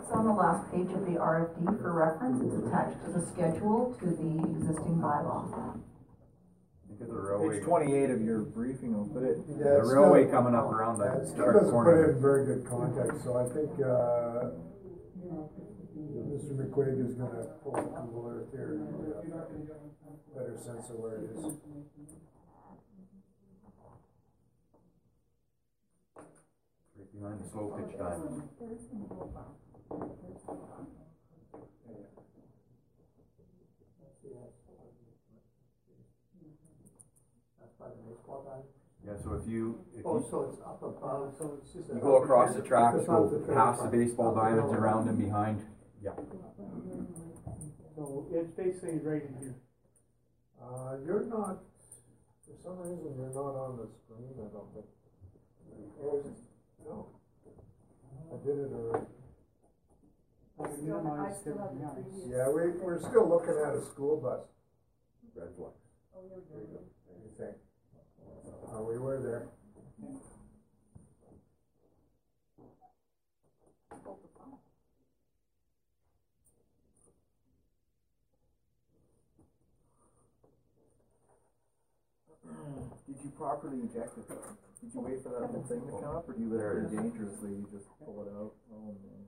It's 0.00 0.10
on 0.12 0.24
the 0.24 0.32
last 0.32 0.70
page 0.72 0.88
of 0.92 1.04
the 1.04 1.16
RFD 1.20 1.64
for 1.80 1.92
reference, 1.92 2.38
it's 2.44 2.56
attached 2.66 3.00
to 3.04 3.12
the 3.12 3.22
schedule 3.32 3.96
to 4.00 4.06
the 4.06 4.30
existing 4.56 4.96
bylaw. 5.00 5.48
I 5.52 5.56
think 5.56 5.84
Look 6.88 6.91
at 6.91 6.91
the 7.08 7.14
railway. 7.14 7.56
Page 7.58 7.64
twenty-eight 7.64 8.10
of 8.10 8.20
your 8.22 8.40
briefing, 8.40 8.96
will 8.96 9.08
put 9.08 9.22
it, 9.24 9.38
Yeah, 9.48 9.56
The 9.64 9.78
it's 9.80 9.92
railway 9.92 10.22
still- 10.26 10.32
coming 10.38 10.54
up 10.54 10.70
around 10.72 10.98
Yeah, 10.98 11.04
that 11.12 11.22
it 11.22 11.26
still 11.28 11.44
sharp 11.44 11.54
doesn't 11.54 11.70
put 11.70 11.80
it 11.80 11.84
corner. 11.84 12.10
in 12.10 12.20
very 12.20 12.44
good 12.46 12.66
context, 12.66 13.24
so 13.24 13.36
I 13.36 13.48
think, 13.48 13.70
uh, 13.80 14.50
Mr. 16.32 16.56
McQuaig 16.56 16.98
is 17.08 17.14
gonna 17.14 17.44
pull 17.62 17.76
up 17.76 18.06
Google 18.06 18.28
Earth 18.30 18.50
here 18.52 18.72
and 18.74 19.06
get 19.06 19.16
a 19.16 20.38
better 20.38 20.56
sense 20.56 20.90
of 20.90 20.96
where 20.98 21.16
it 21.16 21.30
is. 21.30 21.44
Right 26.96 27.12
behind 27.12 27.40
the 27.44 27.48
slow 27.48 27.68
pitch 27.76 27.98
diamond. 27.98 28.42
That's 37.60 37.72
by 37.78 37.88
the 37.88 38.02
baseball 38.02 38.42
diamond. 38.44 38.66
Yeah, 39.04 39.12
so 39.22 39.34
if 39.34 39.50
you, 39.50 39.80
if 39.98 40.06
Oh, 40.06 40.18
you, 40.18 40.26
so 40.30 40.42
it's 40.52 40.60
up 40.62 40.80
above. 40.82 41.34
So 41.38 41.58
it's 41.60 41.72
just. 41.72 41.88
you 41.88 42.00
go 42.00 42.22
across 42.22 42.54
the 42.54 42.62
tracks, 42.62 42.98
It's 42.98 43.08
above 43.08 43.30
go 43.30 43.38
the 43.38 43.52
past 43.52 43.82
the 43.82 43.88
baseball 43.90 44.34
diamonds 44.34 44.72
around 44.72 45.08
and 45.08 45.18
behind, 45.18 45.60
yeah. 46.02 46.12
So 47.96 48.26
it's 48.30 48.50
basically 48.52 48.98
right 49.02 49.22
in 49.22 49.34
here. 49.40 49.54
Uh, 50.62 50.96
you're 51.04 51.26
not, 51.26 51.58
for 52.46 52.54
some 52.62 52.78
reason, 52.78 53.10
you're 53.18 53.34
not 53.34 53.58
on 53.58 53.76
the 53.76 53.88
screen, 54.06 54.30
I 54.38 54.46
don't 54.54 54.70
think. 54.72 54.86
Or 55.98 56.20
is 56.20 56.26
it? 56.26 56.38
No. 56.86 57.08
I 58.32 58.36
did 58.46 58.56
it 58.58 58.70
already. 58.72 59.06
I 60.62 60.66
minimize 60.80 61.42
everything 61.42 61.82
else. 61.82 61.98
Yeah, 62.30 62.48
we, 62.48 62.70
we're 62.78 63.00
still 63.00 63.28
looking 63.28 63.58
at 63.66 63.74
a 63.74 63.82
school 63.84 64.20
bus. 64.22 64.46
Red 65.34 65.48
flag. 65.56 65.74
There 66.14 66.60
you 66.60 66.66
go. 66.70 66.80
What 67.06 67.18
do 67.18 67.26
you 67.26 67.34
think? 67.36 67.56
Uh, 68.50 68.82
we 68.82 68.98
were 68.98 69.20
there. 69.20 69.48
did 83.06 83.16
you 83.22 83.30
properly 83.36 83.80
inject 83.80 84.18
it? 84.18 84.28
Did 84.80 84.94
you 84.94 85.00
wait 85.00 85.22
for 85.22 85.28
that 85.30 85.46
whole 85.50 85.64
thing 85.68 85.80
to 85.86 85.92
come 85.92 86.16
up, 86.16 86.28
or 86.28 86.32
do 86.32 86.42
you 86.42 86.50
let 86.50 86.76
it 86.84 86.90
dangerously, 86.96 87.50
you 87.50 87.68
just 87.70 87.86
pull 88.04 88.22
it 88.22 88.28
out? 88.34 88.52
Oh, 88.74 88.96
man. 89.02 89.22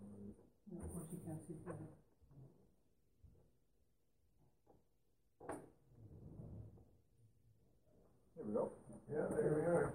There 8.36 8.44
we 8.46 8.52
go. 8.52 8.72
Yeah, 9.12 9.26
there 9.30 9.54
we 9.54 9.62
are. 9.62 9.92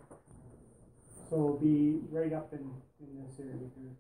So 1.30 1.38
we'll 1.38 1.58
be 1.60 2.00
right 2.12 2.34
up 2.34 2.54
in, 2.54 2.60
in 3.02 3.10
this 3.24 3.40
area 3.40 3.70
here. 3.78 3.94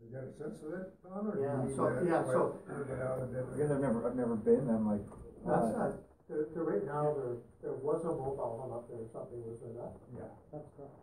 You 0.00 0.12
got 0.14 0.24
a 0.28 0.32
sense 0.38 0.62
of 0.62 0.72
it, 0.72 0.86
Don, 1.02 1.26
or 1.26 1.36
Yeah, 1.40 1.74
so- 1.74 1.90
to 1.90 2.06
yeah, 2.06 2.22
so- 2.24 2.60
move 2.68 2.90
it 2.90 3.02
out 3.02 3.22
a 3.22 3.26
bit? 3.26 3.44
I 3.52 3.56
guess 3.56 3.70
I've 3.70 3.80
never, 3.80 4.06
I've 4.06 4.16
never 4.16 4.36
been, 4.36 4.68
I'm 4.70 4.86
like, 4.86 5.02
That's 5.44 5.74
uh, 5.74 5.78
not, 5.78 5.92
there, 6.28 6.46
there, 6.54 6.62
right 6.64 6.84
now, 6.86 7.14
there, 7.14 7.36
there 7.62 7.72
was 7.74 8.04
a 8.04 8.08
mobile 8.14 8.58
home 8.62 8.72
up 8.72 8.88
there 8.88 8.98
or 9.02 9.08
something, 9.12 9.42
was 9.44 9.58
there 9.60 9.74
not? 9.74 9.92
yeah. 10.14 10.30
That's 10.52 10.68
correct. 10.76 10.94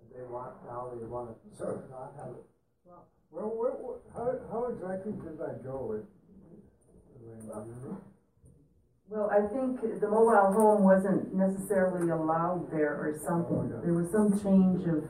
And 0.00 0.08
They 0.14 0.24
want, 0.24 0.54
now 0.64 0.90
they 0.96 1.04
want 1.06 1.30
to 1.36 1.56
So- 1.56 1.82
not 1.90 2.14
have 2.16 2.32
it. 2.34 2.44
Well, 3.30 3.50
where, 3.50 3.72
where, 3.82 3.98
how, 4.14 4.30
how 4.50 4.64
exactly 4.70 5.12
did 5.12 5.36
that 5.38 5.62
go? 5.64 5.92
It- 5.98 6.06
Elaine, 6.06 6.08
do 6.08 6.54
you 6.54 7.13
know? 7.13 7.13
Well, 9.08 9.30
I 9.30 9.40
think 9.52 10.00
the 10.00 10.08
mobile 10.08 10.52
home 10.52 10.82
wasn't 10.82 11.34
necessarily 11.34 12.10
allowed 12.10 12.70
there 12.70 12.94
or 12.94 13.20
something. 13.24 13.68
There 13.82 13.92
was 13.92 14.10
some 14.10 14.32
change 14.42 14.86
of 14.88 15.04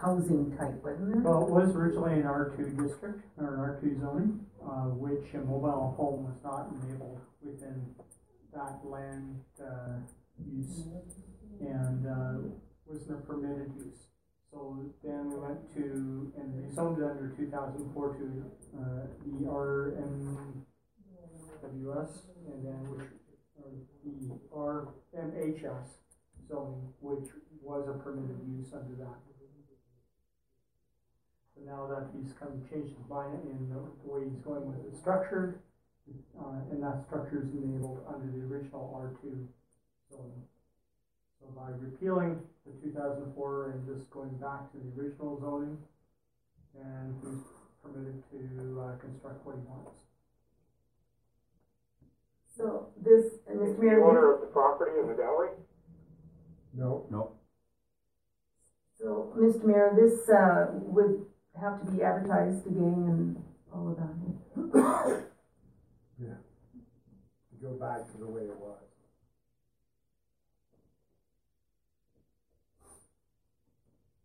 housing 0.00 0.56
type, 0.56 0.82
wasn't 0.82 1.12
there? 1.12 1.22
Well, 1.22 1.42
it 1.46 1.50
was 1.50 1.74
originally 1.74 2.20
an 2.20 2.26
R 2.26 2.54
two 2.56 2.70
district, 2.70 3.24
or 3.36 3.54
an 3.54 3.60
R 3.60 3.78
two 3.80 3.98
zoning, 4.00 4.46
uh, 4.64 4.94
which 4.94 5.34
a 5.34 5.38
mobile 5.38 5.94
home 5.98 6.24
was 6.24 6.38
not 6.42 6.70
enabled 6.82 7.20
within 7.42 7.94
that 8.54 8.80
land, 8.84 9.40
uh, 9.60 10.00
use. 10.48 10.88
And, 11.60 12.06
uh, 12.06 12.34
wasn't 12.86 13.26
permitted 13.26 13.72
use. 13.76 14.08
So 14.50 14.84
then 15.04 15.30
we 15.30 15.36
went 15.38 15.72
to, 15.74 16.32
and 16.36 16.54
we 16.54 16.74
zoned 16.74 16.98
it 16.98 17.04
under 17.04 17.32
two 17.36 17.48
thousand 17.50 17.92
four 17.94 18.14
to, 18.14 18.50
the 19.24 19.48
RMWS, 21.82 22.10
and 22.46 22.64
then 22.64 22.90
which, 22.90 23.08
the 24.04 24.38
RMHS 24.54 25.88
zoning, 26.48 26.92
which 27.00 27.30
was 27.62 27.88
a 27.88 27.92
permitted 28.02 28.38
use 28.48 28.72
under 28.72 28.94
that. 28.96 29.18
So 31.54 31.60
now 31.66 31.86
that 31.86 32.08
he's 32.16 32.32
come 32.38 32.62
changed 32.70 32.96
his 32.96 33.08
mind 33.08 33.38
in 33.44 33.68
the 33.68 33.80
the 34.02 34.12
way 34.12 34.24
he's 34.24 34.40
going 34.40 34.66
with 34.66 34.90
the 34.90 34.96
structure, 34.98 35.60
uh, 36.38 36.70
and 36.70 36.82
that 36.82 37.04
structure 37.06 37.42
is 37.42 37.52
enabled 37.52 38.02
under 38.08 38.26
the 38.26 38.42
original 38.42 38.92
R 38.94 39.14
two 39.22 39.46
zoning. 40.10 40.42
So 41.40 41.46
by 41.54 41.70
repealing 41.78 42.40
the 42.66 42.72
two 42.82 42.92
thousand 42.92 43.32
four 43.34 43.70
and 43.70 43.86
just 43.86 44.10
going 44.10 44.36
back 44.38 44.72
to 44.72 44.78
the 44.78 44.90
original 45.00 45.38
zoning, 45.40 45.78
and 46.80 47.14
he's 47.22 47.44
permitted 47.82 48.22
to, 48.30 48.80
uh, 48.80 48.96
construct 48.98 49.44
what 49.46 49.56
he 49.56 49.62
wants. 49.68 49.90
So 52.62 52.86
this, 53.04 53.24
uh, 53.50 53.54
Mr. 53.54 53.70
Is 53.70 53.76
the 53.76 53.82
Mayor, 53.82 54.04
owner 54.04 54.34
of 54.34 54.40
the 54.40 54.46
property 54.46 54.92
in 55.00 55.08
the 55.08 55.14
gallery? 55.14 55.50
No, 56.72 57.06
No, 57.10 57.32
so, 58.96 59.34
Mr. 59.36 59.64
Mayor, 59.64 59.92
this, 60.00 60.28
uh, 60.30 60.68
would 60.72 61.26
have 61.60 61.84
to 61.84 61.90
be 61.90 62.04
advertised 62.04 62.64
again 62.68 63.04
and 63.08 63.44
all 63.74 63.90
of 63.90 63.96
that. 63.96 65.22
yeah. 66.22 66.34
To 67.50 67.56
go 67.60 67.72
back 67.72 68.08
to 68.12 68.18
the 68.18 68.28
way 68.28 68.42
it 68.42 68.56
was. 68.56 68.78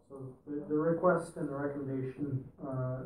So 0.09 0.21
the, 0.45 0.63
the 0.69 0.75
request 0.75 1.37
and 1.37 1.49
the 1.49 1.55
recommendation, 1.55 2.43
uh, 2.65 2.97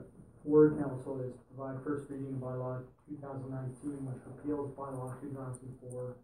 for 0.43 0.71
council 0.77 1.21
is 1.21 1.33
to 1.33 1.43
provide 1.53 1.83
first 1.83 2.09
reading 2.09 2.33
of 2.33 2.41
bylaw 2.41 2.81
two 3.07 3.17
thousand 3.21 3.49
nineteen, 3.51 4.01
which 4.05 4.21
repeals 4.25 4.71
bylaw 4.73 5.13
two 5.21 5.31
thousand 5.35 5.69
four. 5.81 6.15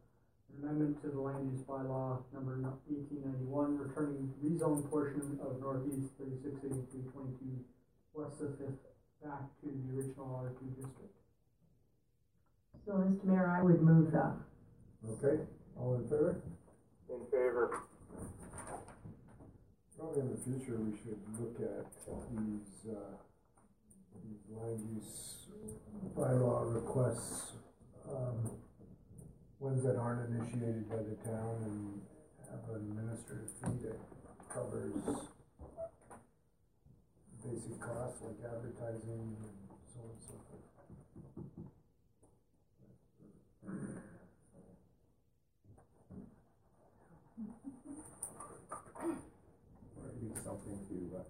Amendment 0.58 0.98
to 1.04 1.10
the 1.10 1.20
land 1.22 1.52
use 1.54 1.62
bylaw 1.62 2.18
number 2.34 2.58
eighteen 2.90 3.22
ninety-one, 3.26 3.78
returning 3.78 4.34
rezone 4.42 4.90
portion 4.90 5.38
of 5.44 5.60
northeast 5.62 6.10
thirty-six 6.18 6.56
eighty-three 6.66 7.06
twenty-two 7.14 7.62
west 8.14 8.42
of 8.42 8.58
Fifth 8.58 8.82
back 9.24 9.46
to 9.62 9.70
the 9.70 9.86
original 9.94 10.34
R 10.34 10.50
two 10.58 10.70
district. 10.74 11.14
So, 12.86 12.94
Mr. 12.94 13.26
Mayor, 13.26 13.54
I 13.54 13.62
would 13.62 13.82
move 13.82 14.12
that. 14.14 14.34
Okay, 15.06 15.44
all 15.78 15.96
in 15.96 16.04
favor? 16.10 16.42
In 17.10 17.26
favor? 17.30 17.82
Probably 19.98 20.22
in 20.22 20.32
the 20.32 20.38
future, 20.38 20.78
we 20.80 20.96
should 20.98 21.20
look 21.40 21.58
at 21.60 21.86
these, 22.32 22.92
uh, 22.92 22.96
these 22.96 23.27
land 24.50 24.80
use 24.96 25.48
bylaw 26.16 26.74
requests, 26.74 27.54
um, 28.10 28.52
ones 29.60 29.84
that 29.84 29.96
aren't 29.96 30.30
initiated 30.30 30.90
by 30.90 30.98
the 30.98 31.16
town 31.30 31.56
and 31.64 32.02
have 32.50 32.76
an 32.76 32.82
administrative 32.92 33.50
fee 33.62 33.78
that 33.84 34.00
covers 34.54 34.94
basic 37.44 37.80
costs 37.80 38.22
like 38.22 38.40
advertising 38.52 39.36
and 39.40 39.56
so 39.94 40.00
on 40.02 40.10
and 40.12 40.22
so 40.22 40.34
forth. 40.50 40.64
Would 49.98 50.22
be 50.22 50.30
something 50.44 50.80
to, 50.88 51.18
uh, 51.18 51.24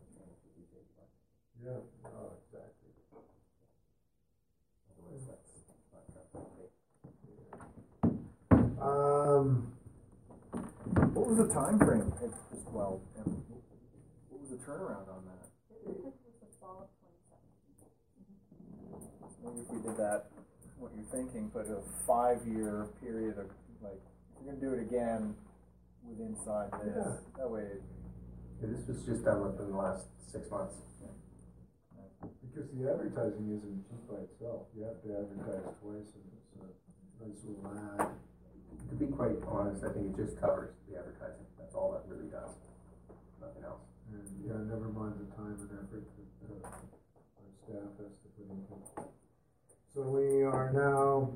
Yeah, 1.63 1.71
oh, 2.05 2.31
exactly. 2.45 2.91
otherwise 4.91 5.25
that's 5.27 5.53
not 5.91 6.05
gonna 6.31 6.57
Um, 9.37 9.71
What 11.13 11.27
was 11.29 11.37
the 11.37 11.53
time 11.53 11.77
frame? 11.77 12.09
as 12.25 12.33
well, 12.73 13.01
and 13.21 13.37
what 14.29 14.41
was 14.41 14.49
the 14.49 14.57
turnaround 14.65 15.05
on 15.13 15.21
that? 15.29 15.45
Maybe 19.45 19.61
if 19.61 19.69
we 19.69 19.79
did 19.81 19.95
that, 19.97 20.25
what 20.79 20.91
you're 20.95 21.05
thinking, 21.13 21.51
put 21.53 21.67
a 21.69 21.81
five-year 22.07 22.87
period 22.99 23.37
of, 23.37 23.45
like, 23.83 24.01
if 24.01 24.41
we're 24.41 24.53
gonna 24.53 24.59
do 24.59 24.73
it 24.73 24.81
again 24.81 25.35
with 26.03 26.19
inside 26.19 26.71
this, 26.81 26.97
Yeah. 26.97 27.17
that 27.37 27.49
way, 27.51 27.81
Yeah, 28.59 28.69
this 28.73 28.87
was 28.87 29.05
just 29.05 29.23
done 29.23 29.43
within 29.43 29.69
the 29.69 29.77
last 29.77 30.07
six 30.31 30.49
months. 30.49 30.73
Yeah. 30.99 31.13
Because 32.41 32.71
the 32.71 32.89
advertising 32.91 33.51
isn't 33.53 33.87
just 33.87 34.07
by 34.07 34.15
itself, 34.15 34.65
you 34.73 34.81
have 34.83 34.99
to 35.03 35.13
advertise 35.15 35.75
twice 35.79 36.09
and 36.15 36.25
it's 36.33 36.55
a 36.57 37.23
nice 37.23 37.43
little 37.45 37.67
ad. 38.01 38.17
To 38.89 38.95
be 38.95 39.07
quite 39.07 39.35
honest, 39.47 39.83
I 39.83 39.91
think 39.93 40.17
it 40.17 40.25
just 40.25 40.39
covers 40.39 40.71
the 40.89 40.97
advertising, 40.97 41.45
that's 41.59 41.75
all 41.75 41.91
that 41.91 42.03
really 42.07 42.29
does, 42.29 42.55
nothing 43.41 43.63
else. 43.63 43.81
And, 44.13 44.23
yeah, 44.45 44.53
never 44.63 44.87
mind 44.89 45.15
the 45.19 45.35
time 45.35 45.57
and 45.59 45.69
effort 45.75 46.03
that, 46.41 46.65
uh, 46.65 46.69
our 46.71 47.51
staff 47.63 47.91
has 47.99 48.13
to 48.23 48.27
put 48.37 48.47
into 48.49 48.73
it. 48.73 49.07
So 49.93 50.01
we 50.03 50.43
are 50.43 50.71
now, 50.71 51.33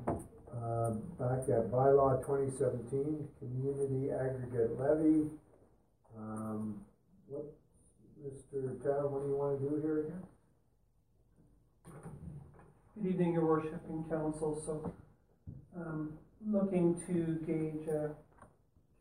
uh, 0.50 0.90
back 1.20 1.48
at 1.48 1.70
bylaw 1.70 2.24
twenty 2.24 2.50
seventeen, 2.50 3.28
community 3.38 4.10
aggregate 4.10 4.78
levy. 4.78 5.30
Um, 6.18 6.80
what, 7.28 7.44
Mr. 8.24 8.82
Town, 8.82 9.12
what 9.12 9.22
do 9.22 9.28
you 9.28 9.36
wanna 9.36 9.58
do 9.58 9.80
here 9.82 10.00
again? 10.00 10.22
Good 12.96 13.06
evening, 13.12 13.32
your 13.34 13.46
worship 13.46 13.82
and 13.88 14.08
council, 14.08 14.60
so, 14.64 14.92
um, 15.76 16.18
looking 16.46 17.00
to 17.06 17.44
gauge, 17.46 17.88
uh, 17.88 18.08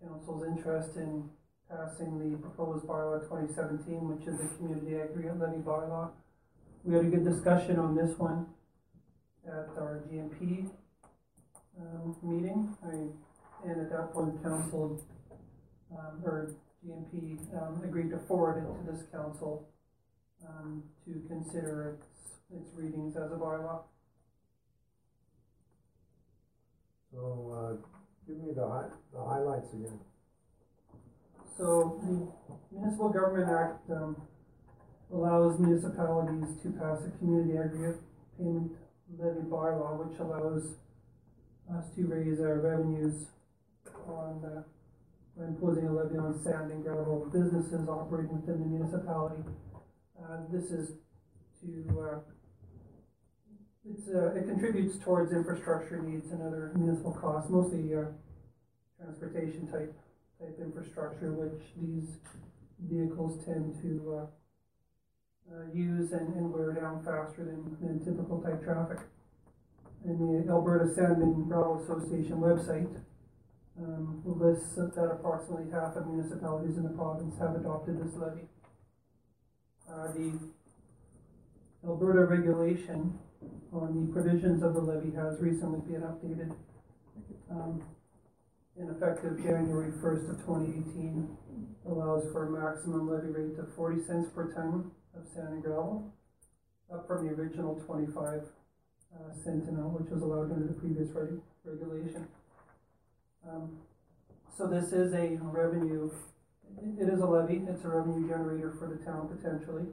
council's 0.05 0.45
interest 0.47 0.95
in 0.95 1.29
passing 1.69 2.19
the 2.19 2.37
proposed 2.37 2.85
bylaw 2.85 3.27
twenty 3.27 3.51
seventeen, 3.53 4.07
which 4.09 4.27
is 4.27 4.37
the 4.39 4.47
community 4.57 4.95
aggregate 4.97 5.39
levy 5.39 5.57
bylaw. 5.61 6.11
We 6.83 6.95
had 6.95 7.05
a 7.05 7.09
good 7.09 7.23
discussion 7.23 7.79
on 7.79 7.95
this 7.95 8.17
one 8.17 8.47
at 9.47 9.69
our 9.77 10.03
GMP, 10.09 10.69
um, 11.79 12.15
meeting, 12.23 12.75
I, 12.83 13.69
and 13.69 13.81
at 13.81 13.89
that 13.91 14.13
point, 14.13 14.41
council, 14.43 15.03
um, 15.91 16.21
or 16.23 16.51
GMP, 16.85 17.37
um, 17.55 17.81
agreed 17.83 18.09
to 18.11 18.19
forward 18.27 18.63
it 18.63 18.65
to 18.85 18.91
this 18.91 19.07
council, 19.11 19.69
um, 20.47 20.83
to 21.05 21.21
consider 21.27 21.97
its, 21.97 22.07
its 22.55 22.69
readings 22.75 23.15
as 23.15 23.31
a 23.31 23.35
bylaw. 23.35 23.81
So, 27.11 27.51
uh, 27.53 27.87
give 28.27 28.37
me 28.37 28.53
the 28.53 28.67
hi- 28.67 28.89
the 29.11 29.23
highlights 29.23 29.73
again. 29.73 29.99
So 31.57 31.99
the 32.03 32.31
Municipal 32.71 33.09
Government 33.09 33.49
Act, 33.51 33.89
um, 33.91 34.15
allows 35.11 35.59
municipalities 35.59 36.61
to 36.63 36.71
pass 36.71 37.05
a 37.05 37.11
community 37.17 37.57
aggregate 37.57 38.01
payment 38.37 38.71
levy 39.17 39.41
bylaw, 39.41 40.07
which 40.07 40.19
allows 40.19 40.75
us 41.69 41.93
to 41.95 42.07
raise 42.07 42.39
our 42.39 42.59
revenues 42.59 43.27
on, 44.07 44.43
uh, 44.45 44.63
by 45.37 45.45
imposing 45.45 45.87
a 45.87 45.91
levy 45.91 46.17
on 46.17 46.41
sand 46.43 46.71
and 46.71 46.83
gravel 46.83 47.29
businesses 47.31 47.87
operating 47.89 48.41
within 48.41 48.59
the 48.61 48.65
municipality. 48.65 49.43
Uh, 50.23 50.37
this 50.49 50.71
is 50.71 50.97
to, 51.61 52.01
uh, 52.01 52.19
uh, 54.13 54.33
it 54.35 54.45
contributes 54.45 54.97
towards 54.99 55.31
infrastructure 55.31 56.01
needs 56.01 56.31
and 56.31 56.41
other 56.41 56.71
municipal 56.75 57.13
costs, 57.13 57.49
mostly, 57.49 57.95
uh, 57.95 58.05
transportation 58.99 59.67
type 59.67 59.93
type 60.39 60.57
infrastructure, 60.61 61.33
which 61.33 61.61
these 61.81 62.17
vehicles 62.79 63.43
tend 63.45 63.75
to, 63.81 64.21
uh, 64.21 65.53
uh, 65.53 65.65
use 65.73 66.11
and, 66.11 66.33
and 66.35 66.51
wear 66.51 66.73
down 66.73 67.03
faster 67.03 67.43
than, 67.43 67.77
than 67.81 67.99
typical 68.03 68.41
type 68.41 68.63
traffic. 68.63 68.99
And 70.03 70.17
the 70.17 70.51
Alberta 70.51 70.93
Sand 70.93 71.21
and 71.21 71.47
Gravel 71.47 71.83
Association 71.83 72.37
website, 72.37 73.01
um, 73.79 74.21
lists 74.25 74.75
that 74.75 75.09
approximately 75.11 75.71
half 75.71 75.95
of 75.95 76.07
municipalities 76.07 76.77
in 76.77 76.83
the 76.83 76.89
province 76.89 77.37
have 77.39 77.55
adopted 77.55 78.03
this 78.03 78.15
levy. 78.15 78.41
Uh, 79.89 80.11
the 80.13 80.39
Alberta 81.85 82.25
regulation 82.25 83.17
on 83.71 84.07
the 84.07 84.11
provisions 84.13 84.63
of 84.63 84.73
the 84.73 84.81
levy 84.81 85.15
has 85.15 85.39
recently 85.39 85.79
been 85.91 86.01
updated. 86.01 86.55
Um, 87.49 87.81
in 88.77 88.89
effective 88.89 89.37
January 89.43 89.91
first 90.01 90.29
of 90.29 90.43
twenty 90.43 90.79
eighteen, 90.79 91.27
allows 91.85 92.23
for 92.31 92.47
a 92.47 92.49
maximum 92.49 93.09
levy 93.09 93.27
rate 93.27 93.59
of 93.59 93.73
forty 93.75 94.01
cents 94.03 94.29
per 94.33 94.51
ton 94.53 94.91
of 95.15 95.27
sand 95.33 95.49
and 95.49 95.63
gravel, 95.63 96.13
up 96.93 97.05
from 97.07 97.27
the 97.27 97.33
original 97.33 97.75
twenty-five 97.85 98.43
uh, 99.13 99.33
cent 99.43 99.67
amount, 99.67 99.99
which 99.99 100.09
was 100.09 100.21
allowed 100.21 100.51
under 100.51 100.67
the 100.67 100.73
previous 100.73 101.09
reg- 101.11 101.41
regulation. 101.65 102.27
Um, 103.47 103.77
so 104.57 104.67
this 104.67 104.93
is 104.93 105.13
a 105.13 105.37
revenue, 105.41 106.09
it 106.97 107.09
is 107.09 107.19
a 107.19 107.25
levy, 107.25 107.61
it's 107.67 107.83
a 107.83 107.89
revenue 107.89 108.27
generator 108.27 108.73
for 108.79 108.87
the 108.87 109.03
town 109.03 109.27
potentially. 109.27 109.85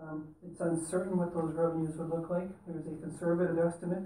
Um, 0.00 0.34
it's 0.46 0.60
uncertain 0.60 1.18
what 1.18 1.34
those 1.34 1.54
revenues 1.54 1.96
would 1.96 2.08
look 2.10 2.30
like, 2.30 2.48
there's 2.66 2.86
a 2.86 3.02
conservative 3.02 3.58
estimate 3.58 4.04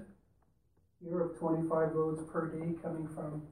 here 1.04 1.20
of 1.20 1.38
twenty-five 1.38 1.94
loads 1.94 2.22
per 2.32 2.48
day 2.48 2.72
coming 2.82 3.08
from 3.14 3.42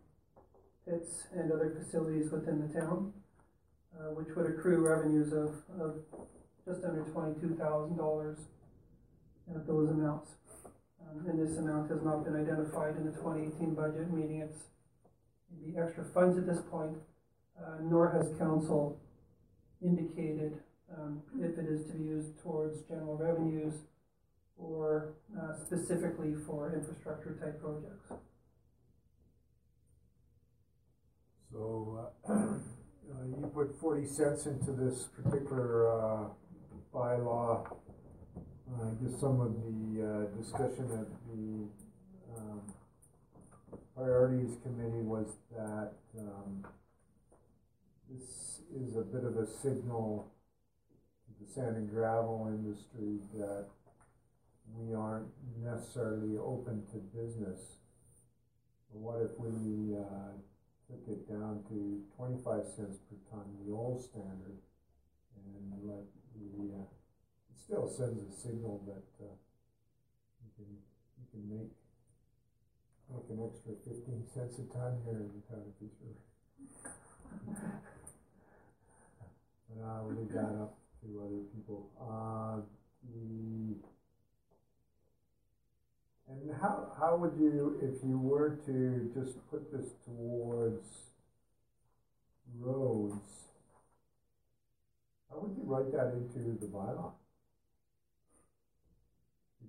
pits 0.88 1.26
and 1.34 1.52
other 1.52 1.76
facilities 1.78 2.30
within 2.32 2.66
the 2.66 2.80
town, 2.80 3.12
uh, 3.94 4.14
which 4.14 4.28
would 4.36 4.46
accrue 4.46 4.80
revenues 4.88 5.32
of, 5.32 5.52
of 5.78 5.96
just 6.64 6.84
under 6.84 7.04
twenty-two 7.12 7.56
thousand 7.56 7.96
dollars 7.98 8.38
at 9.54 9.66
those 9.66 9.90
amounts. 9.90 10.30
Um, 11.02 11.26
and 11.28 11.36
this 11.38 11.58
amount 11.58 11.90
has 11.90 12.02
not 12.02 12.24
been 12.24 12.36
identified 12.36 12.96
in 12.96 13.04
the 13.04 13.12
twenty 13.20 13.48
eighteen 13.48 13.74
budget, 13.74 14.10
meaning 14.10 14.40
it's 14.40 14.62
the 15.60 15.78
extra 15.78 16.04
funds 16.14 16.38
at 16.38 16.46
this 16.46 16.62
point, 16.70 16.96
uh, 17.60 17.82
nor 17.82 18.10
has 18.12 18.38
council 18.38 18.98
indicated, 19.82 20.54
um, 20.96 21.22
if 21.40 21.58
it 21.58 21.66
is 21.68 21.86
to 21.86 21.92
be 21.92 22.04
used 22.04 22.40
towards 22.42 22.82
general 22.88 23.16
revenues 23.16 23.74
or, 24.56 25.14
uh, 25.38 25.54
specifically 25.64 26.34
for 26.46 26.74
infrastructure 26.74 27.36
type 27.40 27.60
projects. 27.60 28.12
So, 31.52 32.10
uh, 32.28 32.32
uh, 32.32 33.24
you 33.26 33.50
put 33.54 33.78
forty 33.80 34.06
cents 34.06 34.46
into 34.46 34.72
this 34.72 35.08
particular, 35.16 35.90
uh, 35.90 36.24
bylaw. 36.94 37.66
I 38.72 38.90
guess 39.02 39.20
some 39.20 39.40
of 39.40 39.54
the, 39.54 40.02
uh, 40.06 40.36
discussion 40.40 40.86
at 40.92 41.08
the, 41.26 41.68
um, 42.36 42.60
priorities 43.96 44.56
committee 44.62 45.02
was 45.02 45.26
that, 45.56 45.92
um, 46.18 46.64
this 48.08 48.62
is 48.74 48.96
a 48.96 49.02
bit 49.02 49.24
of 49.24 49.36
a 49.36 49.46
signal 49.46 50.30
the 51.40 51.52
sand 51.52 51.76
and 51.76 51.90
gravel 51.90 52.46
industry 52.48 53.18
that 53.34 53.66
we 54.76 54.94
aren't 54.94 55.28
necessarily 55.62 56.36
open 56.36 56.84
to 56.92 56.98
business. 57.16 57.76
But 58.92 59.00
what 59.00 59.22
if 59.22 59.38
we, 59.38 59.96
uh, 59.96 60.36
took 60.90 61.06
it 61.06 61.28
down 61.30 61.62
to 61.70 62.02
twenty-five 62.16 62.66
cents 62.66 62.98
per 63.06 63.14
ton, 63.30 63.46
the 63.64 63.72
old 63.72 64.02
standard, 64.02 64.58
and 65.38 65.86
let 65.86 66.02
the, 66.34 66.74
uh, 66.74 66.82
it 66.82 67.56
still 67.56 67.86
sends 67.86 68.18
a 68.18 68.32
signal 68.34 68.82
that, 68.86 69.24
uh, 69.24 69.30
you 70.42 70.50
can, 70.58 70.66
you 71.14 71.26
can 71.30 71.42
make, 71.46 71.70
make 73.06 73.30
an 73.30 73.38
extra 73.46 73.72
fifteen 73.86 74.26
cents 74.34 74.58
a 74.58 74.66
ton 74.74 74.98
here 75.06 75.22
in 75.22 75.30
the 75.30 75.42
town 75.46 75.62
of 75.62 75.78
Peace. 75.78 75.94
But 79.70 79.86
I'll 79.86 80.10
leave 80.10 80.32
that 80.32 80.50
up 80.60 80.79
to 81.02 81.22
other 81.24 81.42
people. 81.54 81.88
Uh, 82.00 82.60
the, 83.14 83.74
and 86.28 86.60
how, 86.60 86.92
how 86.98 87.16
would 87.16 87.32
you, 87.38 87.78
if 87.82 88.04
you 88.04 88.18
were 88.18 88.58
to 88.66 89.10
just 89.14 89.38
put 89.50 89.72
this 89.72 89.90
towards 90.04 90.84
roads, 92.58 93.14
how 95.30 95.40
would 95.40 95.56
you 95.56 95.64
write 95.64 95.90
that 95.92 96.12
into 96.12 96.58
the 96.60 96.66
bylaw? 96.66 97.12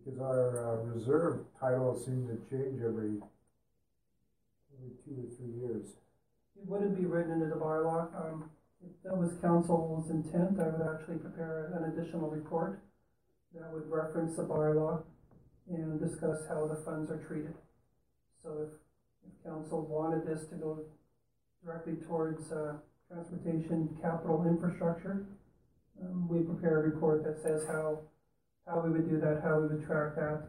Because 0.04 0.20
our 0.20 0.74
uh, 0.74 0.84
reserve 0.84 1.40
titles 1.60 2.06
seem 2.06 2.28
to 2.28 2.36
change 2.50 2.82
every, 2.82 3.22
every 4.74 4.92
two 5.06 5.16
or 5.18 5.30
three 5.38 5.54
years. 5.62 5.86
It 6.58 6.68
wouldn't 6.68 7.00
be 7.00 7.06
written 7.06 7.34
into 7.34 7.46
the 7.46 7.56
bylaw, 7.56 8.14
um, 8.16 8.50
if 8.84 9.04
that 9.04 9.18
was 9.18 9.34
council's 9.42 10.10
intent, 10.10 10.60
I 10.60 10.68
would 10.68 10.88
actually 10.88 11.18
prepare 11.18 11.74
an 11.76 11.92
additional 11.92 12.30
report 12.30 12.82
that 13.54 13.72
would 13.74 13.90
reference 13.90 14.36
the 14.36 14.44
bylaw 14.44 15.04
and 15.68 16.00
discuss 16.00 16.48
how 16.48 16.68
the 16.68 16.82
funds 16.84 17.12
are 17.12 17.24
treated. 17.28 17.54
So 18.42 18.68
if, 18.68 18.74
if 19.28 19.44
council 19.44 19.86
wanted 19.86 20.26
this 20.26 20.48
to 20.50 20.56
go 20.56 20.80
directly 21.64 21.96
towards, 22.08 22.52
uh, 22.52 22.74
transportation 23.12 23.90
capital 24.02 24.46
infrastructure, 24.48 25.26
um, 26.02 26.28
we 26.30 26.40
prepare 26.40 26.80
a 26.80 26.90
report 26.90 27.24
that 27.24 27.42
says 27.44 27.68
how, 27.68 28.00
how 28.66 28.80
we 28.80 28.90
would 28.90 29.10
do 29.10 29.20
that, 29.20 29.42
how 29.44 29.60
we 29.60 29.68
would 29.68 29.86
track 29.86 30.16
that, 30.16 30.48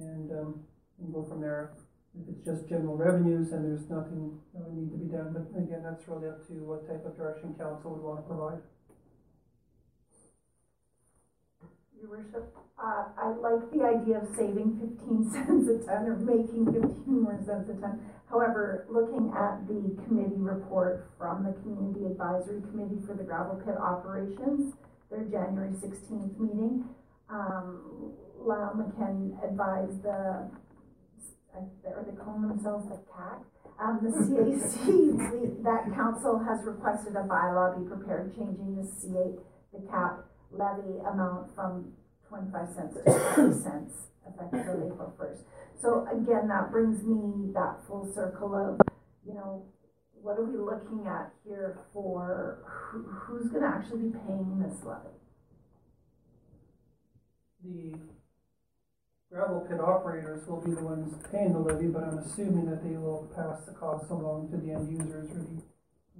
and, 0.00 0.30
um, 0.32 0.60
and 1.00 1.12
go 1.12 1.24
from 1.24 1.40
there. 1.40 1.72
If 2.12 2.28
it's 2.28 2.44
just 2.44 2.68
general 2.68 2.96
revenues, 2.96 3.52
and 3.52 3.64
there's 3.64 3.88
nothing 3.88 4.38
that 4.52 4.60
would 4.68 4.76
need 4.76 4.92
to 4.92 4.98
be 5.00 5.08
done, 5.08 5.32
but 5.32 5.48
again, 5.56 5.80
that's 5.82 6.06
really 6.06 6.28
up 6.28 6.46
to 6.48 6.52
what 6.60 6.86
type 6.86 7.04
of 7.06 7.16
direction 7.16 7.54
council 7.56 7.92
would 7.96 8.02
wanna 8.04 8.20
provide. 8.22 8.60
Your 11.98 12.10
worship, 12.10 12.52
uh, 12.76 13.04
I 13.16 13.28
like 13.40 13.70
the 13.72 13.84
idea 13.84 14.18
of 14.20 14.28
saving 14.36 14.76
fifteen 14.76 15.24
cents 15.32 15.68
a 15.70 15.78
ton 15.86 16.04
or 16.04 16.16
making 16.20 16.66
fifteen 16.68 17.22
more 17.22 17.40
cents 17.46 17.70
a 17.70 17.80
ton. 17.80 18.04
However, 18.28 18.84
looking 18.90 19.32
at 19.32 19.64
the 19.68 19.96
committee 20.04 20.40
report 20.40 21.08
from 21.16 21.44
the 21.44 21.52
Community 21.62 22.06
Advisory 22.06 22.60
Committee 22.68 23.00
for 23.06 23.14
the 23.14 23.24
gravel 23.24 23.56
pit 23.64 23.76
operations, 23.80 24.74
their 25.10 25.24
January 25.24 25.72
sixteenth 25.80 26.36
meeting, 26.38 26.84
um, 27.30 28.12
Lyle 28.36 28.74
McKen 28.76 29.38
advised 29.44 30.02
the, 30.02 30.50
are 31.54 32.04
they 32.04 32.16
call 32.16 32.40
themselves 32.40 32.88
the 32.88 32.98
CAC? 33.10 33.44
Um, 33.80 34.00
the 34.02 34.10
CAC, 34.10 35.62
that 35.64 35.94
council 35.94 36.38
has 36.38 36.64
requested 36.64 37.16
a 37.16 37.24
bylaw 37.24 37.78
be 37.78 37.88
prepared 37.88 38.34
changing 38.36 38.76
the 38.76 38.86
CA, 38.86 39.36
the 39.72 39.86
cap 39.90 40.24
levy 40.50 40.98
amount 41.00 41.54
from 41.54 41.92
twenty-five 42.28 42.68
cents 42.74 42.94
to 42.94 43.02
fifty 43.04 43.62
cents 43.62 43.94
effective 44.26 44.60
April 44.60 45.12
first. 45.18 45.42
So 45.80 46.06
again, 46.10 46.48
that 46.48 46.70
brings 46.70 47.02
me 47.02 47.52
that 47.54 47.78
full 47.88 48.10
circle 48.14 48.54
of, 48.54 48.80
you 49.26 49.34
know, 49.34 49.64
what 50.20 50.38
are 50.38 50.44
we 50.44 50.56
looking 50.56 51.06
at 51.08 51.32
here 51.44 51.80
for, 51.92 52.58
who, 52.64 53.02
who's 53.02 53.50
gonna 53.50 53.66
actually 53.66 54.08
be 54.08 54.18
paying 54.26 54.62
this 54.62 54.84
levy? 54.84 55.08
the 57.64 57.94
gravel 59.32 59.60
pit 59.62 59.80
operators 59.80 60.46
will 60.46 60.60
be 60.60 60.72
the 60.74 60.82
ones 60.82 61.14
paying 61.32 61.52
the 61.54 61.58
levy, 61.58 61.86
but 61.86 62.04
I'm 62.04 62.18
assuming 62.18 62.68
that 62.68 62.84
they 62.84 62.96
will 62.96 63.32
pass 63.34 63.64
the 63.64 63.72
cost 63.72 64.10
along 64.10 64.50
to 64.50 64.58
the 64.58 64.72
end 64.72 64.92
users 64.92 65.30
or 65.30 65.40
the, 65.40 65.62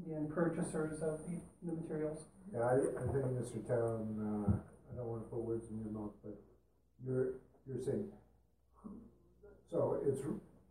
the 0.08 0.16
end 0.16 0.30
purchasers 0.32 1.02
of 1.02 1.20
the, 1.28 1.36
the 1.62 1.72
materials. 1.76 2.24
Yeah, 2.52 2.60
I, 2.60 2.74
I 2.74 3.06
think, 3.12 3.24
Mr. 3.36 3.60
Town, 3.68 4.16
uh, 4.16 4.52
I 4.56 4.96
don't 4.96 5.06
wanna 5.06 5.24
put 5.24 5.40
words 5.40 5.68
in 5.70 5.80
your 5.84 5.92
mouth, 5.92 6.12
but 6.24 6.40
you're, 7.04 7.34
you're 7.68 7.84
saying, 7.84 8.08
so 9.70 10.00
it's, 10.06 10.20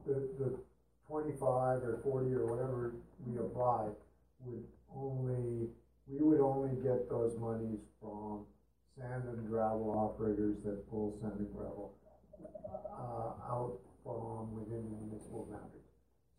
the, 0.08 0.14
the 0.40 0.58
twenty-five 1.08 1.84
or 1.84 2.00
forty 2.04 2.34
or 2.34 2.46
whatever 2.48 2.94
we 3.26 3.38
apply 3.38 3.90
would 4.46 4.64
only, 4.96 5.70
we 6.08 6.18
would 6.18 6.40
only 6.42 6.74
get 6.82 7.08
those 7.10 7.38
monies 7.40 7.78
from 8.02 8.46
sand 8.98 9.24
and 9.30 9.48
gravel 9.48 9.94
operators 9.94 10.58
that 10.66 10.90
pull 10.90 11.18
sand 11.22 11.34
and 11.38 11.54
gravel, 11.56 11.94
uh, 12.92 13.52
out 13.52 13.78
from 14.04 14.54
within 14.56 14.84
the 14.90 14.98
municipal 15.06 15.48
boundaries. 15.50 15.90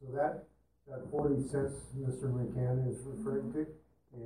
So 0.01 0.13
that, 0.15 0.45
that 0.89 1.11
forty 1.11 1.43
cents 1.43 1.75
Mr. 1.99 2.27
McCann 2.31 2.89
is 2.91 2.99
referring 3.07 3.53
to 3.53 3.67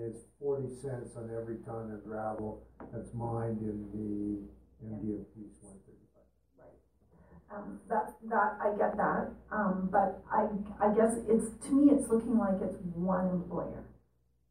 is 0.03 0.25
forty 0.41 0.69
cents 0.83 1.15
on 1.17 1.31
every 1.31 1.57
ton 1.65 1.93
of 1.93 2.05
gravel 2.05 2.63
that's 2.93 3.13
mined 3.15 3.61
in 3.61 3.87
the 3.93 4.43
MDO 4.87 5.25
piece 5.35 5.57
one 5.63 5.79
thirty-five. 5.87 6.75
Um, 7.55 7.79
that, 7.89 8.15
that, 8.29 8.59
I 8.61 8.77
get 8.77 8.97
that, 8.97 9.31
um, 9.53 9.89
but 9.93 10.21
I, 10.33 10.49
I 10.83 10.93
guess 10.95 11.15
it's, 11.29 11.47
to 11.67 11.73
me, 11.73 11.93
it's 11.95 12.09
looking 12.11 12.37
like 12.37 12.59
it's 12.61 12.77
one 12.95 13.29
employer 13.31 13.85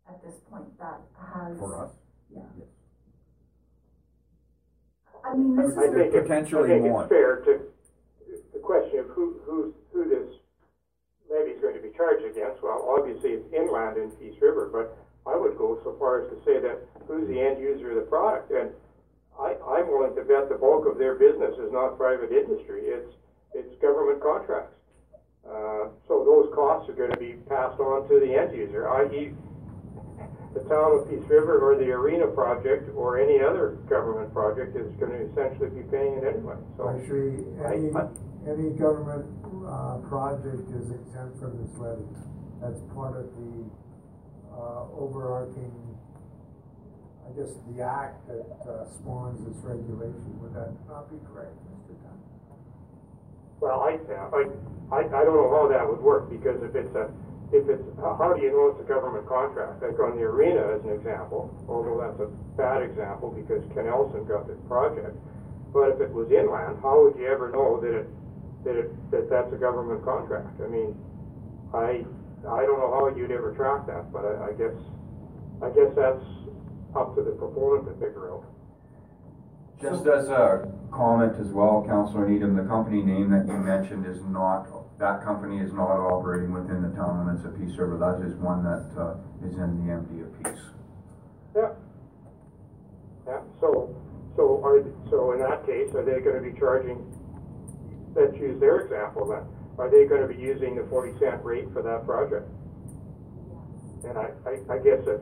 at 0.07 0.23
this 0.23 0.35
point 0.49 0.77
that 0.79 1.01
has. 1.19 1.57
For 1.59 1.85
us? 1.85 1.91
Yeah. 2.33 2.47
I 5.25 5.33
mean, 5.35 5.55
this 5.55 5.71
is. 5.71 5.77
I 5.77 5.81
think, 5.89 6.13
it- 6.13 6.15
I 6.15 6.21
Potentially 6.21 6.69
think 6.69 6.83
more. 6.83 7.01
it's 7.03 7.09
fair 7.09 7.35
to, 7.45 7.61
the 8.53 8.59
question 8.59 8.99
of 8.99 9.07
who, 9.07 9.39
who, 9.45 9.73
who 9.93 10.09
this 10.09 10.29
levy 11.29 11.51
is 11.51 11.61
going 11.61 11.75
to 11.75 11.81
be 11.81 11.89
charged 11.97 12.25
against, 12.25 12.61
well, 12.61 12.85
obviously 12.97 13.31
it's 13.31 13.47
inland 13.53 13.97
in 13.97 14.11
Peace 14.21 14.37
River, 14.41 14.69
but 14.71 14.97
I 15.29 15.35
would 15.35 15.57
go 15.57 15.79
so 15.83 15.95
far 15.97 16.21
as 16.23 16.29
to 16.29 16.37
say 16.45 16.59
that 16.61 16.77
who's 17.07 17.27
the 17.27 17.39
end 17.41 17.59
user 17.59 17.89
of 17.91 17.95
the 17.97 18.07
product? 18.09 18.51
And 18.51 18.69
I, 19.39 19.55
I'm 19.65 19.87
willing 19.89 20.15
to 20.15 20.21
bet 20.23 20.47
the 20.49 20.55
bulk 20.55 20.85
of 20.85 20.97
their 20.97 21.15
business 21.15 21.57
is 21.57 21.71
not 21.73 21.97
private 21.97 22.31
industry, 22.31 22.83
it's, 22.93 23.11
it's 23.53 23.73
government 23.81 24.21
contracts. 24.21 24.73
Uh, 25.45 25.89
so 26.07 26.25
those 26.25 26.49
costs 26.55 26.89
are 26.89 26.93
gonna 26.97 27.17
be 27.17 27.33
passed 27.49 27.79
on 27.79 28.07
to 28.09 28.19
the 28.19 28.33
end 28.37 28.55
user, 28.55 28.89
i.e. 29.05 29.33
the 30.55 30.63
town 30.71 30.95
of 30.95 31.09
Peace 31.11 31.27
River 31.27 31.59
or 31.59 31.75
the 31.75 31.91
arena 31.91 32.27
project 32.27 32.89
or 32.95 33.19
any 33.19 33.43
other 33.43 33.75
government 33.91 34.31
project 34.33 34.75
is 34.75 34.87
gonna 34.95 35.19
essentially 35.27 35.69
be 35.69 35.83
paying 35.91 36.15
it 36.15 36.23
anyway, 36.23 36.55
so. 36.77 36.87
Actually, 36.87 37.43
any, 37.67 37.91
any 38.47 38.71
government, 38.79 39.27
uh, 39.67 39.99
project 40.07 40.63
is 40.71 40.91
exempt 40.95 41.35
from 41.43 41.59
this 41.59 41.75
levy. 41.75 42.07
That's 42.63 42.79
part 42.95 43.19
of 43.19 43.27
the, 43.35 43.67
uh, 44.55 44.87
overarching, 44.95 45.75
I 47.27 47.35
guess, 47.35 47.51
the 47.67 47.83
act 47.83 48.25
that, 48.31 48.47
uh, 48.63 48.87
spawns 48.95 49.43
this 49.43 49.59
regulation. 49.59 50.39
Would 50.39 50.55
that 50.55 50.71
not 50.87 51.11
be 51.11 51.19
correct, 51.27 51.51
Mr. 51.67 51.99
Town? 51.99 52.15
Well, 53.59 53.81
I, 53.83 53.99
I, 54.07 54.47
I, 54.95 54.99
I 55.03 55.23
don't 55.27 55.35
know 55.35 55.51
how 55.51 55.67
that 55.67 55.83
would 55.83 55.99
work, 55.99 56.29
because 56.29 56.63
if 56.63 56.75
it's 56.75 56.95
a, 56.95 57.11
if 57.53 57.69
it's, 57.69 57.85
how 58.01 58.33
do 58.33 58.41
you 58.41 58.49
know 58.49 58.73
it's 58.73 58.81
a 58.81 58.87
government 58.89 59.27
contract? 59.27 59.81
Like 59.83 59.99
on 59.99 60.17
the 60.17 60.25
arena 60.25 60.65
as 60.73 60.81
an 60.83 60.91
example, 60.97 61.53
although 61.69 62.01
that's 62.01 62.19
a 62.19 62.29
bad 62.57 62.81
example 62.81 63.29
because 63.29 63.61
Knelsen 63.77 64.25
got 64.25 64.47
the 64.47 64.55
project. 64.65 65.13
But 65.73 65.99
if 65.99 66.01
it 66.01 66.11
was 66.11 66.31
inland, 66.31 66.79
how 66.81 67.03
would 67.03 67.19
you 67.19 67.27
ever 67.27 67.51
know 67.51 67.77
that 67.81 67.93
it, 67.93 68.07
that 68.63 68.75
it, 68.75 68.89
that 69.11 69.29
that's 69.29 69.51
a 69.53 69.59
government 69.59 70.03
contract? 70.03 70.57
I 70.63 70.67
mean, 70.67 70.95
I, 71.73 72.01
I 72.47 72.61
don't 72.65 72.79
know 72.79 72.91
how 72.95 73.11
you'd 73.13 73.31
ever 73.31 73.51
track 73.53 73.85
that, 73.87 74.09
but 74.11 74.23
I, 74.25 74.49
I 74.49 74.51
guess, 74.55 74.75
I 75.61 75.69
guess 75.69 75.91
that's 75.93 76.23
up 76.95 77.13
to 77.15 77.21
the 77.21 77.35
proponent 77.35 77.85
to 77.91 77.93
figure 77.99 78.31
out. 78.31 78.54
Just 79.85 80.07
as 80.07 80.29
a 80.29 80.67
comment 80.91 81.33
as 81.39 81.49
well, 81.49 81.85
Councilor 81.87 82.27
Needham, 82.27 82.55
the 82.55 82.63
company 82.63 83.03
name 83.03 83.29
that 83.29 83.45
you 83.45 83.53
mentioned 83.53 84.07
is 84.07 84.17
not, 84.25 84.65
that 84.97 85.23
company 85.23 85.59
is 85.59 85.73
not 85.73 85.99
operating 85.99 86.53
within 86.53 86.81
the 86.81 86.89
town 86.97 87.21
limits 87.25 87.45
of 87.45 87.55
Peace 87.59 87.77
River. 87.77 87.97
That 88.01 88.25
is 88.25 88.33
one 88.41 88.63
that, 88.63 88.89
uh, 88.97 89.17
is 89.45 89.53
in 89.57 89.85
the 89.85 89.93
MD 89.93 90.25
of 90.25 90.43
Peace. 90.43 90.63
Yeah. 91.55 91.69
Yeah, 93.27 93.41
so, 93.61 93.93
so 94.35 94.59
are, 94.63 94.81
so 95.11 95.33
in 95.33 95.39
that 95.39 95.65
case, 95.67 95.93
are 95.93 96.03
they 96.03 96.19
gonna 96.19 96.41
be 96.41 96.57
charging, 96.57 97.05
let's 98.15 98.35
use 98.37 98.59
their 98.59 98.79
example 98.79 99.27
then, 99.27 99.45
are 99.77 99.89
they 99.89 100.05
gonna 100.05 100.27
be 100.27 100.41
using 100.41 100.75
the 100.75 100.83
forty 100.89 101.13
cent 101.19 101.43
rate 101.43 101.69
for 101.73 101.83
that 101.83 102.05
project? 102.05 102.49
And 104.03 104.17
I, 104.17 104.29
I, 104.49 104.75
I 104.75 104.77
guess 104.79 105.05
if, 105.05 105.21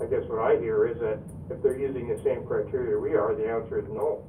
I 0.00 0.06
guess 0.06 0.22
what 0.30 0.38
I 0.38 0.60
hear 0.60 0.86
is 0.86 0.98
that 1.00 1.18
if 1.50 1.62
they're 1.62 1.78
using 1.78 2.08
the 2.08 2.20
same 2.22 2.46
criteria 2.46 2.98
we 2.98 3.14
are, 3.14 3.34
the 3.34 3.48
answer 3.48 3.78
is 3.78 3.86
no. 3.88 4.24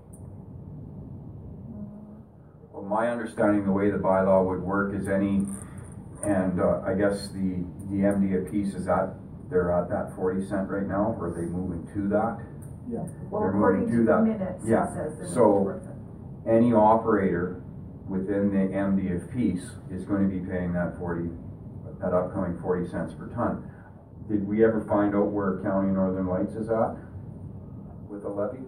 Well, 2.74 2.84
my 2.84 3.10
understanding, 3.10 3.66
the 3.66 3.72
way 3.72 3.90
the 3.90 3.98
bylaw 3.98 4.46
would 4.48 4.62
work 4.62 4.94
is 4.94 5.08
any, 5.08 5.46
and, 6.24 6.60
uh, 6.60 6.82
I 6.86 6.94
guess 6.94 7.30
the, 7.30 7.64
the 7.90 8.04
MD 8.04 8.46
of 8.46 8.52
Peace 8.52 8.74
is 8.74 8.88
at, 8.88 9.14
they're 9.50 9.72
at 9.72 9.90
that 9.90 10.16
forty 10.16 10.46
cent 10.46 10.70
right 10.70 10.88
now, 10.88 11.16
or 11.20 11.28
are 11.30 11.36
they 11.36 11.46
moving 11.48 11.88
to 11.94 12.10
that? 12.10 12.40
Yeah. 12.90 13.00
Well, 13.30 13.42
They're 13.42 13.52
according 13.52 13.82
moving 13.86 13.94
to 13.94 13.98
to 14.00 14.06
the 14.06 14.12
that. 14.18 14.24
minutes, 14.24 14.64
it 14.66 14.70
Yeah, 14.70 14.88
says 14.88 15.18
that 15.18 15.24
it's 15.26 15.34
so- 15.34 15.60
worth 15.62 15.84
it. 15.86 15.92
Any 16.50 16.74
operator 16.74 17.62
within 18.08 18.52
the 18.52 18.74
MD 18.76 19.16
of 19.16 19.32
Peace 19.32 19.66
is 19.90 20.04
going 20.06 20.30
to 20.30 20.36
be 20.36 20.46
paying 20.46 20.74
that 20.74 20.98
forty, 20.98 21.30
that 22.02 22.14
upcoming 22.14 22.60
forty 22.60 22.88
cents 22.88 23.14
per 23.14 23.28
ton. 23.30 23.64
Did 24.30 24.48
we 24.48 24.64
ever 24.66 24.82
find 24.82 25.16
out 25.16 25.28
where 25.32 25.60
County 25.64 25.92
Northern 25.92 26.28
Lights 26.28 26.54
is 26.56 26.70
at 26.70 26.98
with 28.16 28.26
a 28.26 28.30
levy? 28.30 28.64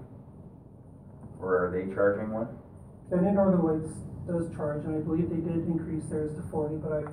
Or 1.40 1.68
are 1.68 1.72
they 1.72 1.94
charging 1.94 2.32
one? 2.32 2.48
County 3.10 3.32
Northern 3.32 3.64
Lights 3.64 3.96
does 4.28 4.54
charge, 4.56 4.84
and 4.86 4.96
I 4.96 5.00
believe 5.00 5.30
they 5.30 5.40
did 5.40 5.64
increase 5.68 6.04
theirs 6.10 6.36
to 6.36 6.44
forty, 6.52 6.76
but 6.76 6.92
I 6.92 7.04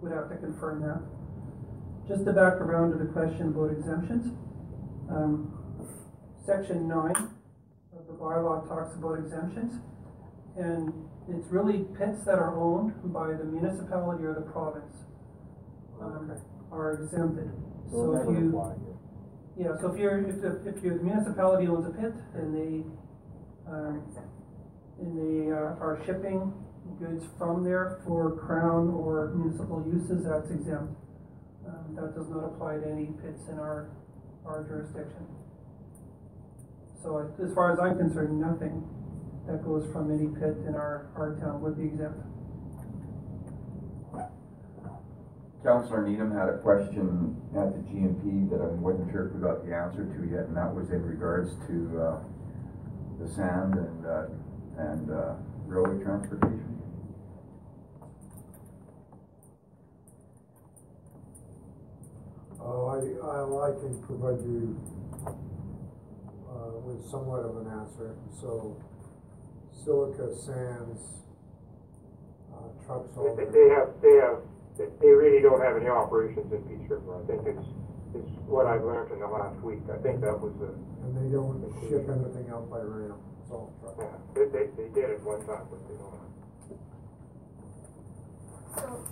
would 0.00 0.12
have 0.12 0.30
to 0.30 0.36
confirm 0.36 0.82
that. 0.82 1.02
Just 2.06 2.24
to 2.26 2.32
back 2.32 2.60
around 2.60 2.92
to 2.92 2.98
the 2.98 3.10
question 3.10 3.48
about 3.48 3.72
exemptions, 3.72 4.30
um, 5.10 5.50
section 6.46 6.86
nine 6.86 7.16
of 7.96 8.06
the 8.06 8.12
bylaw 8.12 8.68
talks 8.68 8.94
about 8.94 9.18
exemptions. 9.18 9.80
And 10.56 10.92
it's 11.28 11.48
really 11.50 11.84
pits 11.98 12.22
that 12.26 12.38
are 12.38 12.54
owned 12.54 12.92
by 13.12 13.32
the 13.32 13.42
municipality 13.44 14.22
or 14.22 14.34
the 14.34 14.46
province, 14.52 14.94
um, 16.00 16.30
are 16.70 16.92
exempted. 16.92 17.50
So 17.90 18.14
if 18.14 18.28
you, 18.28 18.93
yeah, 19.58 19.70
so 19.80 19.92
if 19.92 19.98
you're, 19.98 20.18
if 20.28 20.40
the, 20.42 20.60
if 20.66 20.82
your 20.82 20.96
municipality 21.02 21.68
owns 21.68 21.86
a 21.86 21.90
pit 21.90 22.12
and 22.34 22.54
they, 22.54 22.84
um, 23.70 24.02
and 25.00 25.18
they 25.18 25.50
are 25.50 26.02
shipping 26.06 26.52
goods 26.98 27.24
from 27.38 27.64
there 27.64 28.00
for 28.06 28.36
crown 28.36 28.90
or 28.90 29.32
municipal 29.34 29.84
uses, 29.86 30.24
that's 30.24 30.50
exempt. 30.50 30.94
Um, 31.66 31.96
that 31.96 32.14
does 32.14 32.28
not 32.28 32.44
apply 32.44 32.76
to 32.76 32.86
any 32.90 33.06
pits 33.22 33.48
in 33.48 33.58
our, 33.58 33.88
our 34.44 34.64
jurisdiction. 34.64 35.26
So 37.02 37.32
as 37.42 37.54
far 37.54 37.72
as 37.72 37.78
I'm 37.80 37.96
concerned, 37.96 38.40
nothing 38.40 38.84
that 39.46 39.64
goes 39.64 39.90
from 39.92 40.12
any 40.12 40.28
pit 40.28 40.56
in 40.66 40.74
our, 40.74 41.12
our 41.16 41.36
town 41.40 41.60
would 41.62 41.76
be 41.76 41.84
exempt. 41.84 42.20
Councilor 45.64 46.06
Needham 46.06 46.30
had 46.30 46.50
a 46.50 46.58
question 46.58 47.40
at 47.56 47.72
the 47.72 47.80
GMP 47.88 48.50
that 48.50 48.60
I 48.60 48.66
wasn't 48.76 49.10
sure 49.10 49.28
if 49.28 49.32
we 49.32 49.40
got 49.40 49.64
the 49.64 49.74
answer 49.74 50.04
to 50.04 50.30
yet, 50.30 50.44
and 50.44 50.56
that 50.58 50.68
was 50.74 50.90
in 50.90 51.02
regards 51.02 51.56
to, 51.66 51.74
uh, 51.98 52.18
the 53.18 53.26
sand 53.32 53.72
and, 53.72 54.04
uh, 54.04 54.26
and, 54.76 55.10
uh, 55.10 55.34
railway 55.66 56.04
transportation. 56.04 56.82
Oh, 62.60 62.86
I, 62.92 63.00
I, 63.24 63.68
I 63.68 63.72
can 63.80 64.02
provide 64.02 64.44
you, 64.44 64.76
uh, 66.46 66.76
with 66.84 67.08
somewhat 67.08 67.40
of 67.40 67.56
an 67.56 67.72
answer, 67.72 68.14
so 68.38 68.76
silica 69.72 70.28
sands, 70.36 71.22
uh, 72.52 72.84
trucks 72.84 73.08
They, 73.16 73.44
they 73.46 73.68
have, 73.70 73.88
they 74.02 74.16
have, 74.20 74.42
they 74.78 74.86
they 75.00 75.08
really 75.10 75.40
don't 75.42 75.60
have 75.62 75.76
any 75.76 75.88
operations 75.88 76.50
in 76.52 76.62
Peace 76.66 76.88
River. 76.90 77.22
I 77.22 77.26
think 77.26 77.46
it's, 77.46 77.66
it's 78.14 78.30
what 78.46 78.66
I've 78.66 78.82
learned 78.82 79.12
in 79.12 79.20
the 79.20 79.26
last 79.26 79.58
week. 79.62 79.80
I 79.92 79.98
think 80.02 80.20
that 80.20 80.34
was 80.38 80.52
the, 80.58 80.70
And 81.06 81.14
they 81.18 81.30
don't 81.32 81.62
ship 81.86 82.08
anything 82.08 82.50
out 82.50 82.68
by 82.70 82.80
rail, 82.80 83.18
it's 83.42 83.50
all 83.50 83.72
truck. 83.80 83.94
yeah, 83.98 84.18
they, 84.34 84.44
they, 84.50 84.66
they 84.76 84.88
did 84.94 85.10
it 85.14 85.22
one 85.22 85.44
time, 85.46 85.66
but 85.70 85.80
they 85.86 85.96
don't. 85.98 86.22
So, 88.74 89.06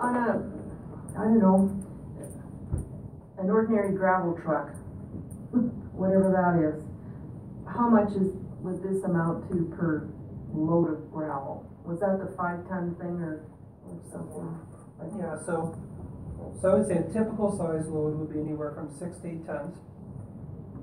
On 0.00 0.16
a, 0.16 0.28
I 1.18 1.24
don't 1.24 1.38
know, 1.40 1.70
an 3.38 3.50
ordinary 3.50 3.94
gravel 3.94 4.34
truck, 4.42 4.74
whatever 5.94 6.30
that 6.32 6.58
is, 6.58 6.82
how 7.72 7.88
much 7.88 8.10
is, 8.16 8.32
would 8.60 8.82
this 8.82 9.04
amount 9.04 9.50
to 9.50 9.64
per 9.76 10.08
load 10.52 10.90
of 10.90 11.10
gravel? 11.12 11.66
Was 11.84 12.00
that 12.00 12.18
the 12.18 12.34
five 12.36 12.66
ton 12.68 12.94
thing 13.00 13.20
or, 13.20 13.44
or 14.04 14.10
something? 14.10 14.58
like- 14.98 15.12
Yeah, 15.18 15.36
so, 15.44 15.74
so 16.60 16.70
I 16.70 16.74
would 16.74 16.86
say 16.86 16.98
a 16.98 17.02
typical 17.12 17.56
size 17.56 17.88
load 17.88 18.18
would 18.18 18.32
be 18.32 18.40
anywhere 18.40 18.72
from 18.72 18.90
six 18.98 19.18
to 19.18 19.28
eight 19.28 19.46
tons. 19.46 19.76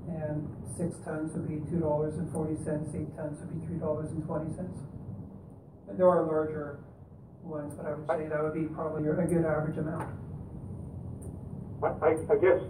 And 0.08 0.48
six 0.76 0.96
tons 1.04 1.34
would 1.34 1.46
be 1.48 1.60
two 1.70 1.80
dollars 1.80 2.16
and 2.16 2.30
forty 2.32 2.56
cents, 2.64 2.94
eight 2.94 3.14
tons 3.16 3.38
would 3.40 3.52
be 3.60 3.66
three 3.66 3.76
dollars 3.78 4.10
and 4.10 4.24
twenty 4.24 4.48
cents. 4.56 4.78
There 5.96 6.08
are 6.08 6.22
larger 6.24 6.78
ones, 7.42 7.74
but 7.76 7.86
I 7.86 7.94
would 7.94 8.06
say 8.08 8.28
that 8.28 8.42
would 8.42 8.54
be 8.54 8.64
probably 8.74 9.08
a 9.08 9.12
good 9.14 9.44
average 9.44 9.76
amount. 9.78 10.08
I, 11.82 11.86
I, 12.02 12.10
I 12.32 12.36
guess, 12.40 12.60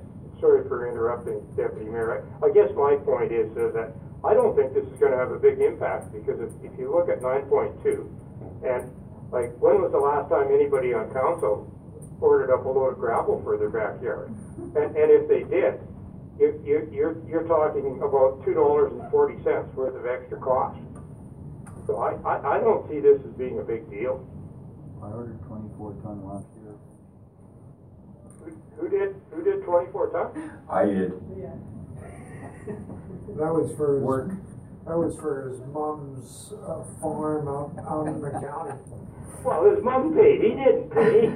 sorry 0.40 0.66
for 0.68 0.88
interrupting, 0.90 1.40
Deputy 1.56 1.86
Mayor, 1.90 2.26
I, 2.42 2.46
I 2.46 2.50
guess 2.52 2.70
my 2.76 2.96
point 3.04 3.32
is 3.32 3.50
uh, 3.56 3.70
that 3.74 3.94
I 4.24 4.34
don't 4.34 4.54
think 4.56 4.74
this 4.74 4.84
is 4.84 4.98
gonna 5.00 5.16
have 5.16 5.30
a 5.30 5.38
big 5.38 5.60
impact, 5.60 6.12
because 6.12 6.40
if, 6.40 6.50
if 6.62 6.78
you 6.78 6.90
look 6.92 7.08
at 7.08 7.22
nine 7.22 7.46
point 7.46 7.72
two, 7.82 8.10
and, 8.66 8.90
like, 9.30 9.52
when 9.60 9.82
was 9.82 9.92
the 9.92 9.98
last 9.98 10.28
time 10.30 10.52
anybody 10.52 10.94
on 10.94 11.12
council 11.12 11.68
ordered 12.20 12.52
up 12.52 12.64
a 12.64 12.68
load 12.68 12.92
of 12.94 12.98
gravel 12.98 13.40
for 13.44 13.56
their 13.56 13.70
backyard? 13.70 14.34
And, 14.74 14.96
and 14.96 15.10
if 15.10 15.28
they 15.28 15.44
did, 15.44 15.80
you, 16.38 16.60
you, 16.64 16.88
you're, 16.92 17.16
you're 17.28 17.46
talking 17.46 18.00
about 18.02 18.44
two 18.44 18.54
dollars 18.54 18.92
and 18.92 19.10
forty 19.10 19.36
cents 19.42 19.74
worth 19.74 19.96
of 19.96 20.06
extra 20.06 20.38
cost. 20.38 20.78
So 21.86 21.96
I, 21.98 22.14
I, 22.26 22.58
I 22.58 22.60
don't 22.60 22.88
see 22.88 23.00
this 23.00 23.20
as 23.24 23.32
being 23.32 23.58
a 23.58 23.62
big 23.62 23.90
deal. 23.90 24.26
I 25.02 25.06
ordered 25.08 25.40
twenty-four 25.46 25.94
ton 26.02 26.24
last 26.24 26.46
year. 26.62 26.74
Who, 28.44 28.50
who 28.76 28.88
did, 28.88 29.16
who 29.30 29.42
did 29.42 29.64
twenty-four 29.64 30.10
tons? 30.10 30.50
I 30.70 30.84
did. 30.84 31.12
Yeah. 31.36 31.54
That 33.36 33.52
was 33.54 33.74
for 33.76 33.94
his. 33.94 34.02
Work. 34.02 34.32
That 34.86 34.96
was 34.96 35.16
for 35.16 35.50
his 35.50 35.60
mom's, 35.72 36.52
uh, 36.66 36.82
farm 37.02 37.46
out, 37.46 37.76
out 37.86 38.06
in 38.06 38.22
the 38.22 38.30
county. 38.30 38.72
Well, 39.44 39.70
his 39.70 39.84
mom 39.84 40.14
paid, 40.14 40.42
he 40.42 40.50
didn't 40.50 40.90
pay. 40.90 41.30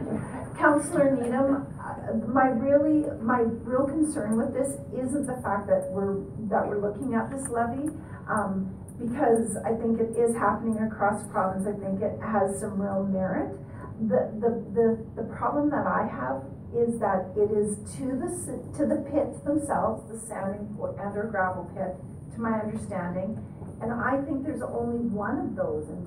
Councilor 0.59 1.17
Needham, 1.17 1.67
uh, 1.81 2.15
my 2.29 2.49
really, 2.49 3.09
my 3.23 3.41
real 3.65 3.87
concern 3.87 4.37
with 4.37 4.53
this 4.53 4.79
isn't 4.93 5.27
the 5.27 5.41
fact 5.43 5.67
that 5.67 5.89
we're, 5.91 6.21
that 6.51 6.67
we're 6.67 6.81
looking 6.81 7.15
at 7.15 7.31
this 7.31 7.49
levy. 7.49 7.89
Um, 8.29 8.71
because 9.01 9.57
I 9.67 9.75
think 9.75 9.99
it 9.99 10.15
is 10.15 10.37
happening 10.37 10.79
across 10.79 11.27
province, 11.33 11.67
I 11.67 11.75
think 11.75 12.03
it 12.03 12.15
has 12.23 12.61
some 12.61 12.81
real 12.81 13.03
merit. 13.03 13.59
The, 14.07 14.31
the, 14.39 14.51
the, 14.75 14.87
the 15.23 15.27
problem 15.35 15.71
that 15.71 15.87
I 15.87 16.07
have 16.07 16.45
is 16.73 16.99
that 17.01 17.33
it 17.37 17.51
is 17.53 17.77
to 17.99 18.17
the, 18.17 18.31
to 18.79 18.83
the 18.87 19.05
pits 19.11 19.41
themselves, 19.45 20.07
the 20.11 20.19
sand 20.27 20.57
and 20.57 20.79
or 20.79 21.29
gravel 21.31 21.69
pit, 21.75 21.97
to 22.35 22.41
my 22.41 22.61
understanding. 22.61 23.37
And 23.83 23.93
I 23.93 24.23
think 24.23 24.45
there's 24.47 24.63
only 24.63 25.03
one 25.11 25.39
of 25.39 25.57
those 25.57 25.89
in. 25.91 26.02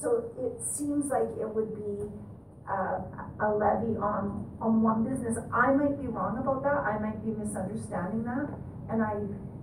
So 0.00 0.30
it 0.36 0.60
seems 0.62 1.06
like 1.10 1.28
it 1.40 1.48
would 1.48 1.74
be 1.74 2.04
uh, 2.68 3.00
a 3.40 3.48
levy 3.48 3.96
on, 3.96 4.44
on 4.60 4.82
one 4.82 5.04
business. 5.04 5.38
I 5.52 5.72
might 5.72 6.00
be 6.00 6.08
wrong 6.08 6.38
about 6.38 6.62
that, 6.64 6.84
I 6.84 6.98
might 6.98 7.24
be 7.24 7.32
misunderstanding 7.32 8.24
that. 8.24 8.52
And 8.90 9.02
I, 9.02 9.14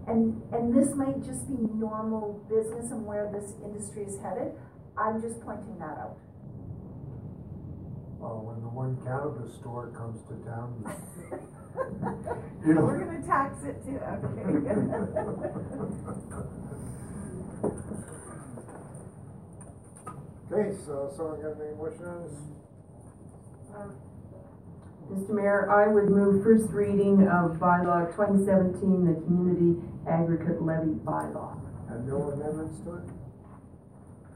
and, 0.10 0.42
and 0.52 0.74
this 0.76 0.96
might 0.96 1.24
just 1.24 1.48
be 1.48 1.56
normal 1.78 2.44
business 2.50 2.92
and 2.92 3.06
where 3.06 3.30
this 3.32 3.54
industry 3.64 4.04
is 4.04 4.18
headed. 4.22 4.54
I'm 4.98 5.22
just 5.22 5.40
pointing 5.42 5.78
that 5.80 5.98
out. 5.98 6.18
Well, 8.20 8.42
when 8.46 8.62
the 8.62 8.70
one 8.70 8.98
cannabis 9.04 9.54
store 9.60 9.92
comes 9.92 10.22
to 10.28 10.36
town. 10.46 10.84
You 12.64 12.76
know. 12.76 12.86
We're 12.86 13.04
gonna 13.04 13.26
tax 13.26 13.64
it 13.64 13.84
too, 13.84 13.98
Okay, 13.98 14.44
so 20.86 21.12
someone 21.18 21.42
got 21.42 21.58
any 21.62 21.74
motion 21.76 22.06
on 22.06 22.24
this? 22.24 22.38
Uh, 23.74 23.90
Mr. 25.12 25.30
Mayor, 25.34 25.70
I 25.72 25.92
would 25.92 26.10
move 26.10 26.44
first 26.44 26.70
reading 26.72 27.28
of 27.28 27.58
bylaw 27.58 28.14
twenty 28.16 28.46
seventeen, 28.46 29.06
the 29.10 29.20
community 29.26 29.82
aggregate 30.08 30.62
levy 30.62 30.94
bylaw. 31.02 31.58
And 31.90 32.08
no 32.08 32.30
amendments 32.32 32.80
to 32.86 32.96
it? 33.02 33.04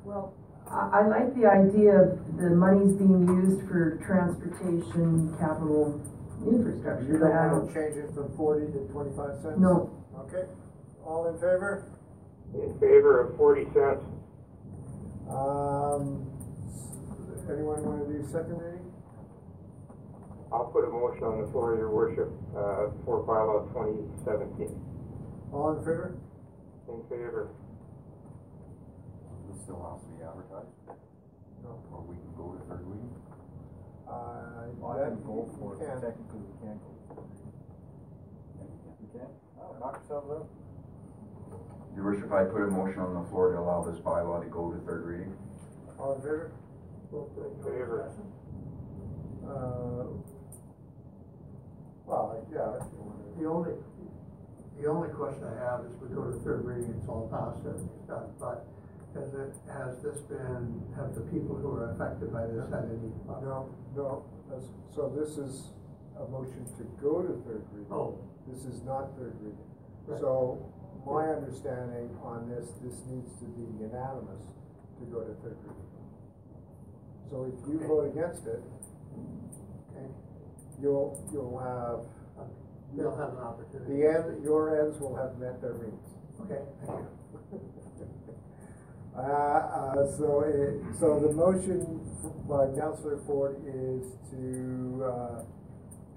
Well, 0.04 0.34
I, 0.70 1.02
I 1.02 1.08
like 1.08 1.36
the 1.36 1.46
idea 1.46 1.94
of 2.02 2.38
the 2.38 2.50
monies 2.50 2.98
being 2.98 3.28
used 3.28 3.68
for 3.70 3.98
transportation, 4.06 5.36
capital, 5.40 6.02
infrastructure, 6.46 7.06
You 7.06 7.20
but 7.22 7.30
don't 7.30 7.38
I 7.38 7.48
wanna 7.54 7.66
don't, 7.66 7.74
change 7.74 7.96
it 7.96 8.10
from 8.14 8.36
forty 8.36 8.66
to 8.74 8.80
twenty-five 8.92 9.38
cents? 9.42 9.60
no. 9.60 9.94
Okay, 10.28 10.50
all 11.06 11.28
in 11.30 11.36
favor? 11.36 11.86
In 12.56 12.74
favor 12.80 13.22
of 13.22 13.38
forty 13.38 13.66
cents. 13.74 14.02
Um, 15.30 16.24
anyone 17.52 17.84
wanna 17.84 18.06
do 18.08 18.24
second 18.32 18.58
reading? 18.60 18.94
I'll 20.52 20.72
put 20.72 20.86
a 20.86 20.90
motion 20.90 21.24
on 21.26 21.42
the 21.44 21.52
floor, 21.52 21.76
your 21.76 21.92
worship, 21.92 22.32
uh, 22.56 22.88
for 23.04 23.24
bylaw 23.28 23.68
twenty 23.74 24.08
seventeen. 24.24 24.80
All 25.52 25.72
in 25.76 25.80
favor? 25.84 26.16
In 26.88 27.04
favor. 27.12 27.50
This 29.52 29.62
still 29.64 29.84
has 29.84 30.00
to 30.04 30.08
be 30.16 30.24
advertised? 30.24 30.72
No. 31.64 31.76
Or 31.92 32.00
we 32.08 32.16
can 32.16 32.32
go 32.40 32.56
to 32.56 32.64
third 32.72 32.88
reading? 32.88 33.12
Uh, 34.08 34.72
Well, 34.80 34.92
I 34.96 35.00
that 35.04 35.12
can 35.12 35.24
go 35.28 35.44
for 35.60 35.76
it, 35.76 35.80
you 35.84 35.88
can. 35.92 36.00
technically 36.00 36.40
we 36.40 36.54
can't 36.64 36.80
go 36.80 36.92
for 37.12 37.20
it. 37.28 37.36
You 39.04 39.08
can? 39.12 39.28
Oh, 39.60 39.76
knock 39.84 40.00
yourself 40.00 40.24
out. 40.32 40.48
Your 41.98 42.06
worship, 42.06 42.32
I 42.32 42.46
put 42.46 42.62
a 42.62 42.70
motion 42.70 43.00
on 43.02 43.18
the 43.18 43.28
floor 43.34 43.54
to 43.54 43.58
allow 43.60 43.82
this 43.82 43.98
bylaw 44.00 44.44
to 44.44 44.50
go 44.54 44.70
to 44.72 44.78
third 44.86 45.04
reading. 45.04 45.34
All 45.98 46.14
in 46.14 46.22
favor? 46.22 46.52
Favor. 47.66 48.12
Uh, 49.44 50.06
Well, 52.06 52.40
yeah, 52.54 52.78
if 52.78 52.84
you 52.94 53.02
wanna- 53.04 53.36
the 53.38 53.46
only, 53.48 53.74
the 54.80 54.86
only 54.88 55.10
question 55.10 55.44
I 55.44 55.56
have 55.58 55.86
is 55.86 55.92
we 56.00 56.08
go 56.10 56.24
to 56.24 56.40
third 56.40 56.64
reading, 56.64 56.94
it's 56.98 57.10
all 57.10 57.28
passed, 57.28 57.66
everything's 57.66 58.08
done, 58.08 58.30
but 58.40 58.66
has 59.14 59.34
it, 59.34 59.54
has 59.68 60.02
this 60.04 60.22
been, 60.22 60.82
have 60.96 61.16
the 61.16 61.22
people 61.22 61.56
who 61.56 61.76
are 61.76 61.90
affected 61.90 62.32
by 62.32 62.46
this 62.46 62.70
had 62.70 62.86
any? 62.86 63.12
no, 63.42 63.70
no, 63.96 64.24
that's, 64.50 64.70
so 64.96 65.10
this 65.10 65.38
is 65.38 65.72
a 66.18 66.28
motion 66.32 66.64
to 66.78 66.84
go 67.02 67.22
to 67.24 67.34
third 67.44 67.64
reading. 67.74 67.92
Oh. 67.92 68.20
This 68.48 68.64
is 68.66 68.82
not 68.86 69.12
third 69.18 69.34
reading. 69.42 69.58
Right. 70.06 70.22
So, 70.22 70.60
my 71.08 71.24
understanding 71.32 72.12
on 72.24 72.50
this, 72.50 72.68
this 72.84 73.00
needs 73.08 73.32
to 73.40 73.46
be 73.56 73.64
unanimous 73.80 74.44
to 75.00 75.06
go 75.08 75.22
to 75.24 75.34
third 75.42 75.58
reading. 75.64 75.88
So 77.30 77.48
if 77.48 77.68
you 77.68 77.80
vote 77.88 78.12
against 78.12 78.46
it, 78.48 78.62
Okay, 79.96 80.08
you'll, 80.82 81.18
you'll 81.32 81.58
have, 81.60 82.06
they'll 82.96 83.16
have 83.18 83.32
an 83.34 83.40
opportunity. 83.40 84.02
the 84.02 84.08
end, 84.08 84.44
your 84.44 84.84
ends 84.86 85.00
will 85.00 85.16
have 85.16 85.38
met 85.40 85.62
their 85.62 85.74
means. 85.76 86.08
Okay, 86.42 86.62
thank 86.86 87.00
you. 87.00 87.60
Uh, 89.18 89.20
uh, 89.20 89.96
so 90.16 90.42
it, 90.46 90.78
so 91.00 91.18
the 91.20 91.34
motion 91.34 92.06
by 92.48 92.68
Councillor 92.80 93.18
Ford 93.26 93.58
is 93.66 94.14
to, 94.30 95.04
uh, 95.04 95.42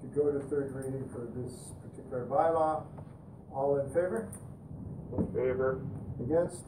to 0.01 0.07
go 0.13 0.31
to 0.31 0.39
third 0.49 0.71
reading 0.75 1.09
for 1.11 1.25
this 1.35 1.73
particular 1.81 2.27
bylaw. 2.27 2.83
All 3.55 3.79
in 3.79 3.87
favor? 3.87 4.29
In 5.17 5.27
favor. 5.27 5.81
Against? 6.19 6.63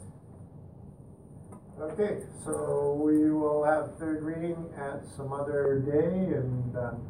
Okay, 1.80 2.22
so 2.46 3.00
we 3.04 3.32
will 3.32 3.64
have 3.64 3.98
third 3.98 4.24
reading 4.24 4.70
at 4.78 5.06
some 5.18 5.34
other 5.34 5.84
day 5.86 6.36
and, 6.36 6.78
um, 6.78 7.02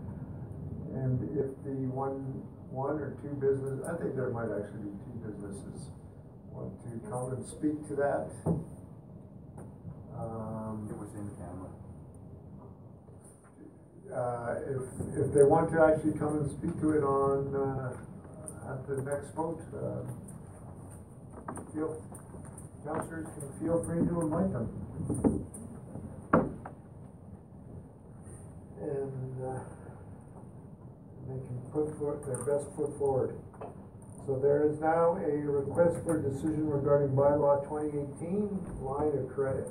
and 0.94 1.24
if 1.38 1.52
the 1.64 1.88
one 1.92 2.42
one 2.72 2.98
or 2.98 3.16
two 3.22 3.36
business, 3.38 3.86
I 3.86 3.98
think 4.02 4.16
there 4.16 4.30
might 4.30 4.50
actually 4.50 4.90
be 4.90 4.98
two 5.06 5.30
businesses 5.30 5.90
want 6.54 6.74
to 6.84 7.10
come 7.10 7.34
and 7.34 7.46
speak 7.46 7.88
to 7.88 7.96
that. 7.96 8.30
Um, 10.18 10.88
It 10.90 10.98
was 10.98 11.10
in 11.18 11.30
camera. 11.42 11.72
uh, 14.14 14.56
if, 14.70 14.84
if 15.18 15.34
they 15.34 15.44
want 15.44 15.72
to 15.72 15.82
actually 15.82 16.14
come 16.20 16.38
and 16.38 16.52
speak 16.52 16.80
to 16.82 16.92
it 16.92 17.04
on, 17.04 17.56
uh, 17.56 18.72
at 18.72 18.88
the 18.88 19.02
next 19.02 19.34
vote, 19.34 19.62
uh, 19.74 20.06
feel, 21.74 22.02
councillors 22.86 23.28
can 23.38 23.52
feel 23.60 23.84
free 23.84 24.06
to 24.08 24.22
invite 24.22 24.52
them. 24.54 24.68
And, 28.82 29.46
uh, 29.46 29.60
they 31.28 31.39
can 31.48 31.58
put 31.72 31.98
forth 31.98 32.26
their 32.26 32.44
best 32.44 32.70
foot 32.76 32.98
forward. 32.98 33.36
So 34.26 34.39
there 34.41 34.70
is 34.70 34.80
now 34.80 35.18
a 35.18 35.32
request 35.46 36.04
for 36.06 36.22
decision 36.22 36.70
regarding 36.70 37.10
bylaw 37.16 37.66
twenty 37.68 37.89
eighteen, 37.89 38.60
line 38.82 39.18
of 39.18 39.28
credit. 39.34 39.68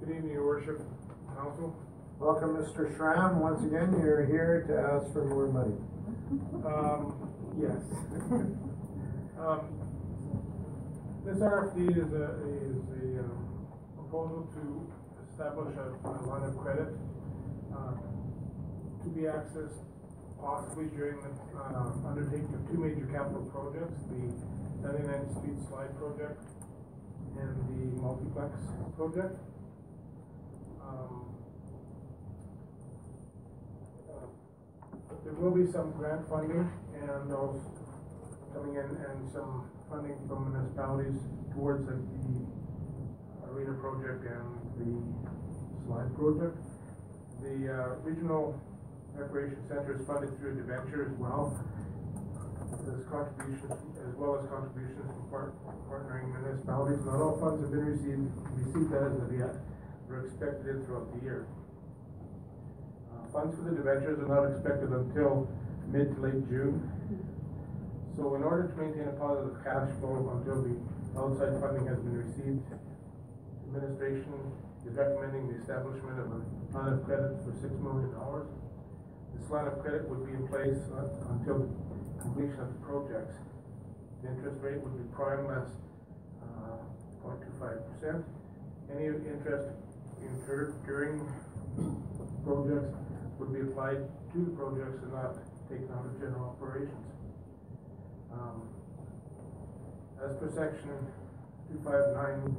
Good 0.00 0.16
evening, 0.16 0.32
your 0.32 0.44
worship, 0.46 0.80
council. 1.36 1.74
Welcome, 2.18 2.56
Mr. 2.56 2.94
Schramm. 2.96 3.40
Once 3.40 3.62
again, 3.64 3.98
you're 4.02 4.26
here 4.26 4.64
to 4.68 4.76
ask 4.78 5.12
for 5.12 5.24
more 5.24 5.48
money. 5.48 5.74
Um, 6.32 7.28
yes. 7.60 7.82
Um, 9.42 9.74
this 11.24 11.38
RFD 11.38 11.90
is 11.90 12.12
a, 12.12 12.26
is 12.46 12.78
a, 12.94 13.24
um, 13.24 13.66
proposal 13.96 14.46
to 14.54 14.62
establish 15.32 15.74
a, 15.74 15.98
a 16.06 16.10
line 16.30 16.44
of 16.44 16.56
credit, 16.58 16.94
uh, 17.74 17.94
to 19.02 19.08
be 19.10 19.22
accessed 19.22 19.82
possibly 20.40 20.86
during 20.94 21.18
the, 21.22 21.30
uh, 21.58 21.90
undertaking 22.06 22.54
of 22.54 22.70
two 22.70 22.78
major 22.78 23.06
capital 23.10 23.42
projects, 23.50 23.98
the 24.14 24.30
ninety-nine 24.86 25.26
Street 25.40 25.58
Slide 25.68 25.90
Project 25.98 26.38
and 27.40 27.50
the 27.66 28.00
multiplex 28.00 28.52
project. 28.96 29.34
Um, 30.80 31.34
uh, 34.08 34.26
There 35.24 35.34
will 35.34 35.54
be 35.54 35.70
some 35.70 35.92
grant 35.92 36.28
funding 36.28 36.68
and 36.94 37.32
also 37.32 37.60
coming 38.54 38.76
in 38.76 38.84
and 38.84 39.30
some 39.32 39.70
funding 39.88 40.16
from 40.28 40.50
municipalities 40.50 41.20
towards 41.54 41.86
the 41.86 42.00
arena 43.48 43.74
project 43.80 44.24
and 44.24 44.46
the 44.80 44.90
slide 45.86 46.10
project. 46.16 46.56
The, 47.42 47.56
uh, 47.68 47.88
regional 48.02 48.60
recreation 49.14 49.58
center 49.68 50.00
is 50.00 50.06
funded 50.06 50.38
through 50.38 50.56
the 50.56 50.62
venture 50.62 51.10
as 51.10 51.14
well. 51.18 51.52
There's 52.86 53.04
contributions, 53.06 53.72
as 54.00 54.14
well 54.16 54.40
as 54.40 54.48
contributions 54.48 55.04
from 55.04 55.28
part, 55.28 55.52
partnering 55.88 56.32
municipalities. 56.32 57.04
Not 57.04 57.20
all 57.20 57.36
funds 57.38 57.60
have 57.62 57.70
been 57.70 57.84
received, 57.84 58.32
received 58.56 58.92
as 58.94 59.12
of 59.20 59.30
yet. 59.36 59.54
We're 60.08 60.26
expected 60.26 60.86
throughout 60.86 61.12
the 61.14 61.20
year. 61.22 61.46
Funds 63.32 63.56
for 63.56 63.64
the 63.64 63.72
debentures 63.72 64.20
are 64.20 64.28
not 64.28 64.44
expected 64.52 64.92
until 64.92 65.48
mid 65.88 66.12
to 66.14 66.20
late 66.20 66.44
June. 66.52 66.84
So 68.14 68.36
in 68.36 68.44
order 68.44 68.68
to 68.68 68.74
maintain 68.76 69.08
a 69.08 69.16
positive 69.16 69.56
cash 69.64 69.88
flow 70.04 70.36
until 70.36 70.60
the 70.60 70.76
outside 71.16 71.56
funding 71.56 71.88
has 71.88 71.96
been 72.04 72.12
received, 72.12 72.60
administration 73.72 74.36
is 74.84 74.92
recommending 75.00 75.48
the 75.48 75.56
establishment 75.64 76.20
of 76.20 76.28
a 76.28 76.40
line 76.76 76.92
of 76.92 77.00
credit 77.08 77.40
for 77.40 77.56
six 77.56 77.72
million 77.80 78.12
dollars. 78.12 78.52
This 79.32 79.48
line 79.48 79.64
of 79.64 79.80
credit 79.80 80.04
would 80.12 80.28
be 80.28 80.36
in 80.36 80.44
place 80.52 80.84
until 81.32 81.72
completion 82.20 82.60
of 82.60 82.68
the 82.68 82.80
projects. 82.84 83.40
The 84.20 84.28
interest 84.28 84.60
rate 84.60 84.76
would 84.84 84.92
be 84.92 85.08
prime 85.16 85.48
less, 85.48 85.72
uh, 86.44 86.84
0.25 87.24 87.80
percent. 87.96 88.20
Any 88.92 89.08
interest 89.08 89.72
incurred 90.20 90.76
during 90.84 91.16
projects 92.44 92.92
would 93.42 93.52
be 93.52 93.60
applied 93.66 94.06
to 94.32 94.38
the 94.38 94.54
projects 94.54 95.02
and 95.02 95.10
not 95.12 95.34
taken 95.68 95.90
out 95.90 96.06
of 96.06 96.14
general 96.22 96.54
operations. 96.54 97.06
Um, 98.30 98.62
As 100.22 100.36
per 100.38 100.46
section 100.54 100.94
two 101.66 101.82
five 101.82 102.14
nine, 102.14 102.54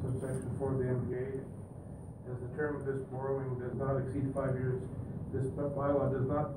subsection 0.00 0.48
four 0.58 0.72
of 0.72 0.78
the 0.80 0.88
MGA, 0.88 1.44
as 2.32 2.36
the 2.40 2.48
term 2.56 2.80
of 2.80 2.86
this 2.88 3.04
borrowing 3.12 3.60
does 3.60 3.76
not 3.76 4.00
exceed 4.00 4.32
five 4.32 4.56
years, 4.56 4.80
this 5.36 5.46
bylaw 5.52 6.08
does 6.08 6.24
not 6.28 6.56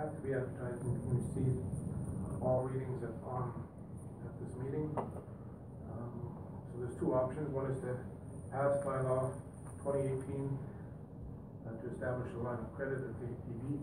have 0.00 0.08
to 0.16 0.20
be 0.24 0.32
advertised 0.32 0.80
and 0.88 0.96
can 1.04 1.12
receive 1.20 1.54
all 2.40 2.64
readings 2.64 3.02
at, 3.04 3.12
on, 3.28 3.52
at 4.24 4.32
this 4.40 4.56
meeting. 4.64 4.88
Um, 4.96 6.12
So 6.72 6.80
there's 6.80 6.96
two 6.96 7.12
options, 7.12 7.52
one 7.52 7.68
is 7.70 7.80
to 7.84 8.00
pass 8.50 8.80
bylaw 8.80 9.28
twenty 9.84 10.08
eighteen, 10.08 10.48
uh, 10.48 10.73
to 11.84 11.92
establish 11.92 12.32
a 12.32 12.40
line 12.40 12.58
of 12.58 12.72
credit 12.74 13.04
at 13.04 13.12
the 13.20 13.28
ATB. 13.28 13.76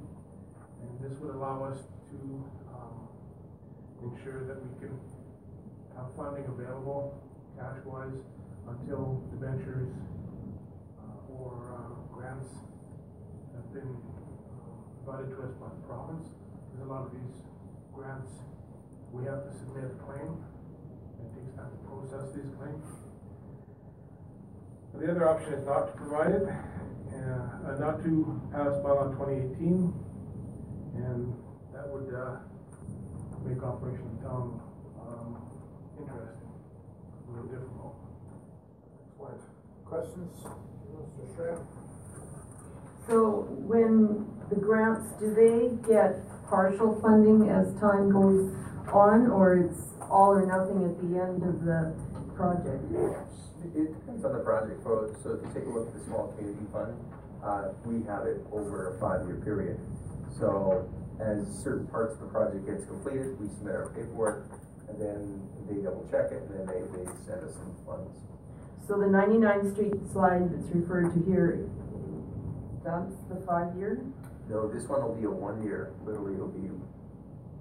And 0.81 0.93
this 1.05 1.17
would 1.21 1.35
allow 1.35 1.63
us 1.65 1.77
to, 2.09 2.17
um, 2.73 3.07
ensure 4.01 4.45
that 4.49 4.57
we 4.57 4.73
can 4.81 4.97
have 5.95 6.09
funding 6.17 6.45
available 6.49 7.21
cash-wise 7.57 8.17
until 8.67 9.21
debentures, 9.29 9.93
uh, 10.97 11.37
or, 11.37 11.77
uh, 11.77 12.13
grants 12.13 12.49
have 13.53 13.73
been 13.73 13.93
uh, 13.93 15.05
provided 15.05 15.29
to 15.29 15.43
us 15.43 15.53
by 15.61 15.69
the 15.69 15.81
province. 15.85 16.25
There's 16.73 16.87
a 16.87 16.91
lot 16.91 17.05
of 17.05 17.11
these 17.13 17.45
grants, 17.93 18.31
we 19.11 19.25
have 19.25 19.43
to 19.45 19.51
submit 19.53 19.85
a 19.85 19.95
claim. 20.01 20.41
And 21.19 21.27
it 21.29 21.35
takes 21.37 21.53
time 21.55 21.69
to 21.69 21.77
process 21.85 22.33
these 22.33 22.49
claims. 22.57 22.85
The 24.93 25.11
other 25.11 25.27
option 25.27 25.53
is 25.53 25.65
not 25.65 25.87
to 25.87 25.93
provide 25.93 26.31
it, 26.31 26.47
uh, 27.22 27.69
uh, 27.72 27.80
not 27.80 28.03
to 28.03 28.41
pass 28.51 28.74
bylaw 28.84 29.15
twenty 29.15 29.36
eighteen, 29.45 29.93
and 30.95 31.34
that 31.74 31.88
would, 31.89 32.13
uh, 32.13 32.38
make 33.45 33.61
operation 33.63 34.05
in 34.17 34.17
town, 34.24 34.61
um, 35.01 35.38
interesting, 35.99 36.51
a 37.28 37.32
little 37.32 37.49
difficult. 37.49 37.95
Excellent. 39.19 39.41
Questions, 39.86 40.38
Mr. 40.93 41.36
Schramm? 41.36 41.67
So 43.07 43.47
when 43.65 44.26
the 44.49 44.55
grants, 44.55 45.09
do 45.19 45.34
they 45.34 45.76
get 45.89 46.22
partial 46.47 46.99
funding 47.01 47.49
as 47.49 47.74
time 47.82 48.11
goes 48.11 48.53
on, 48.93 49.28
or 49.32 49.55
it's 49.57 49.82
all 50.09 50.32
or 50.38 50.45
nothing 50.45 50.84
at 50.86 50.95
the 51.01 51.19
end 51.19 51.43
of 51.43 51.63
the 51.65 51.93
project? 52.36 52.84
It 53.63 53.93
depends 53.93 54.24
on 54.26 54.34
the 54.34 54.39
project, 54.43 54.84
so, 54.84 55.13
so 55.24 55.34
if 55.34 55.41
you 55.45 55.49
take 55.53 55.65
a 55.65 55.69
look 55.69 55.88
at 55.88 55.93
the 55.93 56.03
small 56.05 56.34
community 56.38 56.65
fund, 56.74 56.93
uh, 57.43 57.73
we 57.85 58.05
have 58.07 58.25
it 58.25 58.45
over 58.51 58.95
a 58.95 58.99
five-year 58.99 59.41
period. 59.43 59.79
So 60.39 60.87
as 61.19 61.45
certain 61.63 61.87
parts 61.87 62.15
of 62.15 62.21
the 62.21 62.27
project 62.27 62.65
gets 62.65 62.85
completed, 62.85 63.39
we 63.39 63.47
submit 63.57 63.75
our 63.75 63.89
paperwork, 63.93 64.49
and 64.89 64.99
then 65.01 65.41
they 65.69 65.81
double 65.81 66.07
check 66.09 66.31
it, 66.31 66.41
and 66.49 66.59
then 66.59 66.65
they, 66.65 66.81
they 66.97 67.05
send 67.25 67.43
us 67.45 67.53
some 67.55 67.75
funds. 67.85 68.17
So 68.87 68.97
the 68.97 69.07
ninety-nine 69.07 69.71
street 69.73 69.93
slide 70.11 70.49
that's 70.49 70.69
referred 70.73 71.13
to 71.13 71.19
here, 71.29 71.69
that's 72.83 73.13
the 73.29 73.37
five-year? 73.45 74.01
No, 74.49 74.67
this 74.67 74.87
one 74.89 75.01
will 75.05 75.15
be 75.15 75.25
a 75.25 75.31
one-year, 75.31 75.93
literally 76.03 76.33
it'll 76.33 76.49
be 76.49 76.67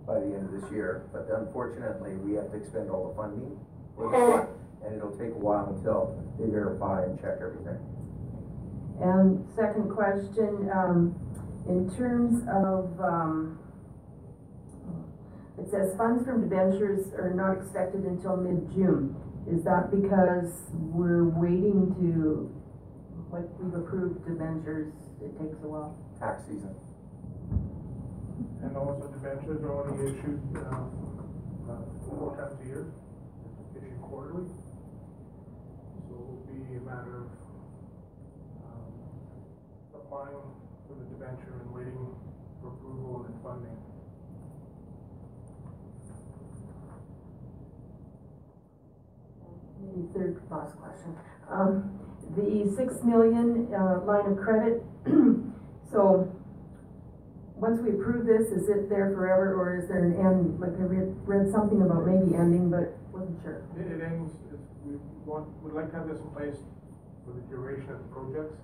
by 0.07 0.19
the 0.19 0.33
end 0.33 0.49
of 0.49 0.53
this 0.61 0.73
year, 0.73 1.07
but 1.13 1.29
unfortunately, 1.31 2.17
we 2.17 2.35
have 2.35 2.51
to 2.51 2.57
expend 2.57 2.91
all 2.91 3.13
the 3.13 3.15
funding 3.15 3.53
for 3.95 4.11
this 4.11 4.19
one, 4.19 4.49
and 4.83 4.97
it'll 4.97 5.15
take 5.15 5.31
a 5.37 5.39
while 5.39 5.69
until 5.77 6.17
they 6.41 6.49
verify 6.51 7.05
and 7.05 7.21
check 7.21 7.37
everything. 7.39 7.79
And 9.01 9.47
second 9.57 9.91
question, 9.91 10.71
um, 10.75 11.15
in 11.69 11.89
terms 11.97 12.43
of, 12.49 13.01
um, 13.01 13.59
it 15.59 15.71
says 15.71 15.97
funds 15.97 16.25
from 16.25 16.43
debentures 16.43 17.13
are 17.15 17.33
not 17.35 17.57
expected 17.57 18.05
until 18.05 18.37
mid-June. 18.37 19.17
Is 19.51 19.65
that 19.65 19.91
because 19.91 20.53
we're 20.73 21.29
waiting 21.29 21.95
to, 22.01 22.53
like, 23.33 23.49
we've 23.59 23.75
approved 23.75 24.25
debentures, 24.27 24.93
it 25.23 25.33
takes 25.41 25.57
a 25.65 25.69
while? 25.69 25.97
Tax 26.19 26.45
season. 26.45 26.75
And 28.63 28.77
also 28.77 29.09
debentures 29.09 29.63
are 29.65 29.73
only 29.89 30.13
issued, 30.13 30.41
uh, 30.57 30.85
uh, 31.73 31.81
four 32.05 32.37
times 32.37 32.61
a 32.63 32.67
year, 32.67 32.93
issued 33.77 34.01
quarterly. 34.03 34.49
So 36.09 36.13
it 36.13 36.21
will 36.21 36.45
be 36.45 36.77
a 36.77 36.81
matter 36.81 37.17
of, 37.17 37.20
um, 37.20 37.20
applying 40.11 40.43
for 40.89 40.95
the 40.99 41.05
debenture 41.15 41.55
and 41.63 41.71
waiting 41.71 42.11
for 42.61 42.69
approval 42.75 43.27
and 43.29 43.43
funding. 43.47 43.79
Maybe 49.79 50.09
third, 50.13 50.43
last 50.51 50.75
question. 50.79 51.15
Um, 51.49 51.95
the 52.35 52.75
six 52.77 53.05
million, 53.05 53.71
uh, 53.73 54.05
line 54.05 54.33
of 54.33 54.39
credit, 54.39 54.83
So, 55.93 56.31
once 57.57 57.81
we 57.83 57.91
approve 57.91 58.27
this, 58.27 58.47
is 58.55 58.69
it 58.69 58.89
there 58.89 59.11
forever, 59.11 59.59
or 59.59 59.83
is 59.83 59.89
there 59.89 60.07
an 60.07 60.15
end? 60.15 60.61
Like, 60.61 60.79
I 60.79 60.87
read, 60.87 61.11
read 61.27 61.51
something 61.51 61.83
about 61.83 62.07
maybe 62.07 62.35
ending, 62.39 62.71
but 62.71 62.95
wasn't 63.11 63.43
sure. 63.43 63.67
It, 63.75 63.91
it 63.91 64.03
ends, 64.03 64.31
we 64.87 65.03
want, 65.27 65.51
would 65.63 65.75
like 65.75 65.91
to 65.91 65.97
have 65.99 66.07
this 66.07 66.23
in 66.23 66.31
place 66.31 66.55
for 67.27 67.35
the 67.35 67.43
duration 67.51 67.91
of 67.91 67.99
the 68.07 68.11
projects. 68.15 68.55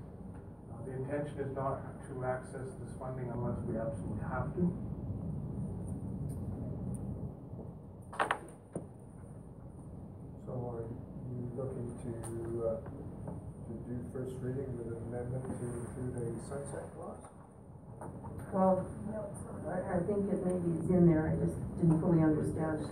The 0.86 0.92
intention 0.92 1.40
is 1.40 1.56
not 1.56 1.82
to 2.06 2.24
access 2.24 2.70
this 2.78 2.94
funding 2.98 3.28
unless 3.34 3.58
we 3.66 3.74
absolutely 3.74 4.22
have 4.30 4.54
to. 4.54 4.70
So 10.46 10.52
are 10.54 10.86
you 11.26 11.50
looking 11.58 11.90
to, 12.06 12.10
uh, 12.62 12.78
to 12.86 13.72
do 13.82 13.98
first 14.14 14.38
reading 14.38 14.70
with 14.78 14.94
an 14.94 15.02
amendment 15.10 15.42
to 15.58 15.66
include 15.66 16.22
a 16.22 16.30
sunset 16.46 16.86
clause? 16.94 17.26
Well, 18.54 18.86
I, 19.66 19.98
I 19.98 19.98
think 20.06 20.30
it 20.30 20.38
maybe 20.46 20.78
is 20.78 20.88
in 20.88 21.10
there, 21.10 21.34
I 21.34 21.44
just 21.44 21.58
didn't 21.82 22.00
fully 22.00 22.22
understand. 22.22 22.86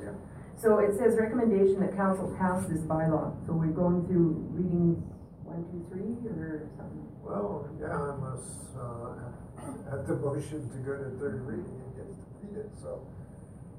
So 0.58 0.78
it 0.78 0.98
says 0.98 1.14
recommendation 1.14 1.78
that 1.78 1.94
council 1.94 2.34
pass 2.38 2.66
this 2.66 2.82
bylaw, 2.82 3.38
so 3.46 3.52
we're 3.52 3.70
going 3.70 4.04
through 4.08 4.34
reading 4.50 4.98
one, 5.46 5.62
two, 5.70 5.86
three, 5.94 6.18
or 6.26 6.66
something? 6.76 7.03
Well, 7.24 7.68
yeah, 7.80 8.12
unless, 8.14 8.68
uh, 8.76 9.94
at 9.96 10.06
the 10.06 10.16
motion 10.16 10.68
to 10.70 10.76
go 10.78 10.92
to 10.96 11.10
third 11.18 11.40
reading, 11.46 11.80
it 11.88 11.96
gets 11.96 12.16
defeated, 12.20 12.70
so. 12.80 13.00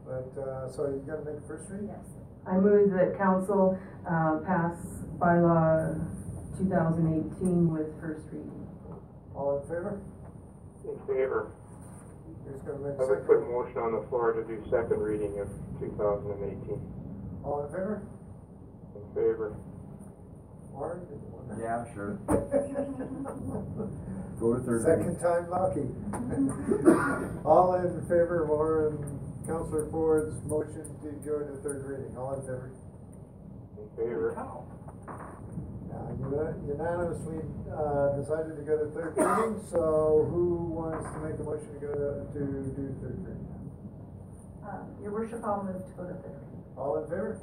But, 0.06 0.34
uh, 0.42 0.72
so 0.72 0.88
you 0.90 1.04
gotta 1.06 1.24
make 1.26 1.46
first 1.48 1.70
reading? 1.70 1.90
Yes. 1.90 2.06
I 2.48 2.58
move 2.58 2.92
that 2.92 3.18
council, 3.18 3.78
uh, 4.10 4.38
pass 4.46 4.78
bylaw 5.18 5.98
two 6.58 6.70
thousand 6.70 7.06
eighteen 7.14 7.72
with 7.72 7.90
first 8.00 8.26
reading. 8.32 8.68
All 9.36 9.58
in 9.60 9.64
favor? 9.68 10.00
In 10.86 10.98
favor. 11.08 11.52
Who's 12.46 12.62
gonna 12.62 12.80
make 12.80 13.00
I 13.00 13.06
would 13.06 13.26
put 13.26 13.38
a 13.38 13.42
second? 13.42 13.52
motion 13.52 13.78
on 13.78 13.92
the 14.00 14.08
floor 14.10 14.34
to 14.34 14.44
do 14.46 14.62
second 14.70 15.02
reading 15.02 15.40
of 15.40 15.50
two 15.80 15.90
thousand 15.98 16.32
and 16.32 16.44
eighteen. 16.46 16.82
All 17.44 17.66
in 17.66 17.70
favor? 17.72 18.02
In 18.96 19.02
favor. 19.16 19.56
Warren, 20.72 21.00
did 21.10 21.18
you 21.18 21.30
want 21.30 21.32
to? 21.34 21.35
Yeah, 21.60 21.86
sure. 21.94 22.18
Go 24.40 24.54
to 24.56 24.60
third 24.66 24.84
Second 24.84 25.16
time 25.20 25.50
lucky. 25.50 25.88
All 27.46 27.74
in 27.76 28.02
favor 28.04 28.44
of 28.44 28.50
Warren, 28.50 28.98
Councilor 29.48 29.88
Ford's 29.92 30.36
motion 30.46 30.84
to 31.04 31.12
go 31.24 31.40
to 31.40 31.56
third 31.64 31.86
reading, 31.86 32.18
all 32.18 32.34
in 32.34 32.42
favor? 32.42 32.72
In 33.78 33.88
favor. 33.96 34.36
Uh, 34.36 34.44
uni- 36.20 36.68
unanimously, 36.68 37.40
uh, 37.72 38.18
decided 38.20 38.58
to 38.58 38.64
go 38.68 38.76
to 38.84 38.92
third 38.92 39.14
reading, 39.22 39.62
so 39.72 40.28
who 40.32 40.74
wants 40.74 41.06
to 41.14 41.20
make 41.24 41.40
a 41.40 41.44
motion 41.44 41.72
to 41.76 41.80
go 41.80 41.94
to, 41.94 42.26
to 42.34 42.40
do 42.76 42.96
third 43.02 43.18
reading? 43.24 43.48
Um, 44.68 44.84
your 45.02 45.12
worship, 45.14 45.42
I'll 45.46 45.64
move 45.64 45.78
to 45.86 45.94
go 45.96 46.04
to 46.10 46.14
third 46.20 46.36
reading. 46.42 46.64
All 46.76 46.98
in 46.98 47.06
favor? 47.08 47.40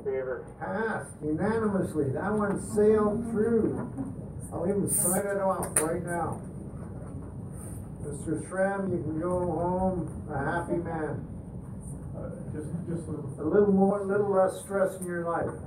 In 0.00 0.06
favor. 0.06 0.46
Passed 0.58 1.12
unanimously, 1.22 2.08
that 2.16 2.32
one 2.32 2.56
sailed 2.72 3.20
through. 3.30 3.76
I'll 4.52 4.66
even 4.66 4.88
sign 4.88 5.26
it 5.26 5.38
off 5.40 5.66
right 5.80 6.02
now. 6.02 6.40
Mr. 8.00 8.40
Schramm, 8.48 8.90
you 8.90 9.02
can 9.02 9.20
go 9.20 9.40
home 9.44 10.08
a 10.32 10.38
happy 10.38 10.78
man. 10.80 11.20
Uh, 12.16 12.30
just, 12.48 12.72
just 12.88 13.04
a 13.08 13.10
little 13.12 13.36
A 13.40 13.44
little 13.44 13.72
more, 13.72 14.00
a 14.00 14.04
little 14.06 14.30
less 14.32 14.58
stress 14.64 14.96
in 15.00 15.06
your 15.06 15.24
life. 15.28 15.52
Uh, 15.52 15.60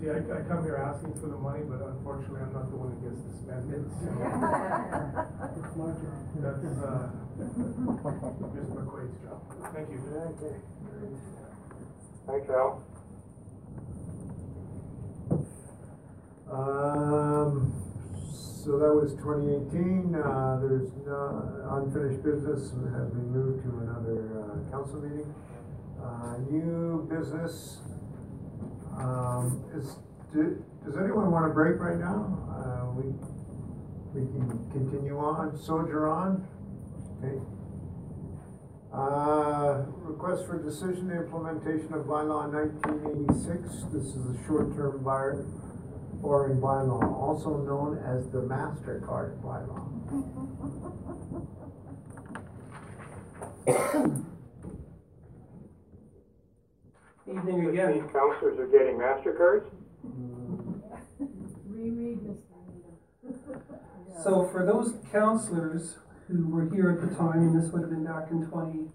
See, 0.00 0.10
I, 0.10 0.18
I 0.18 0.42
come 0.50 0.64
here 0.66 0.76
asking 0.82 1.14
for 1.22 1.28
the 1.30 1.38
money, 1.38 1.62
but 1.70 1.78
unfortunately, 1.78 2.40
I'm 2.42 2.50
not 2.52 2.66
the 2.70 2.76
one 2.82 2.90
that 2.90 2.98
gets 3.06 3.22
to 3.22 3.30
spend 3.46 3.70
it, 3.78 3.86
so. 3.94 4.10
That's, 6.42 6.66
uh, 6.82 7.14
Mr. 8.58 8.74
McQuaid's 8.74 9.14
job. 9.22 9.38
Thank 9.72 9.86
you. 9.90 9.98
Okay. 10.34 10.58
Thanks, 12.28 12.50
Al. 12.50 12.84
Um, 16.52 17.72
so 18.64 18.78
that 18.78 18.92
was 18.92 19.14
twenty 19.22 19.54
eighteen, 19.56 20.14
uh, 20.14 20.58
there's 20.60 20.90
no, 21.06 21.80
unfinished 21.80 22.22
business 22.22 22.70
has 22.70 23.08
been 23.08 23.32
moved 23.32 23.64
to 23.64 23.70
another, 23.80 24.44
uh, 24.44 24.70
council 24.70 25.00
meeting. 25.00 25.34
Uh, 26.02 26.36
new 26.50 27.08
business, 27.10 27.78
um, 28.98 29.64
is, 29.74 29.96
do, 30.32 30.62
does 30.84 30.96
anyone 30.96 31.30
want 31.30 31.50
a 31.50 31.54
break 31.54 31.80
right 31.80 31.98
now? 31.98 32.28
Uh, 32.48 32.92
we, 32.92 33.08
we 34.14 34.26
can 34.32 34.70
continue 34.70 35.18
on, 35.18 35.56
soldier 35.58 36.08
on, 36.08 36.46
okay? 37.24 37.40
Uh, 38.92 39.82
request 40.00 40.46
for 40.46 40.58
decision 40.62 41.10
implementation 41.10 41.92
of 41.92 42.06
bylaw 42.06 42.50
nineteen 42.50 43.00
eighty-six, 43.06 43.84
this 43.92 44.06
is 44.16 44.30
a 44.30 44.46
short-term 44.46 45.02
buyer, 45.04 45.44
borrowing 46.22 46.58
bylaw, 46.58 47.02
also 47.12 47.58
known 47.58 47.98
as 47.98 48.26
the 48.32 48.40
MasterCard 48.40 49.38
bylaw. 49.42 49.84
Evening 57.28 57.60
These 57.60 57.68
again. 57.68 58.08
councilors 58.10 58.58
are 58.58 58.66
getting 58.68 58.96
MasterCards? 58.96 59.68
Reread, 61.66 62.20
Mr. 63.26 63.60
So 64.24 64.48
for 64.50 64.64
those 64.64 64.94
councilors 65.12 65.96
who 66.28 66.46
were 66.48 66.68
here 66.72 66.90
at 66.90 67.08
the 67.08 67.14
time, 67.16 67.38
and 67.38 67.60
this 67.60 67.72
would 67.72 67.82
have 67.82 67.90
been 67.90 68.04
back 68.04 68.30
in 68.30 68.46
twenty 68.46 68.88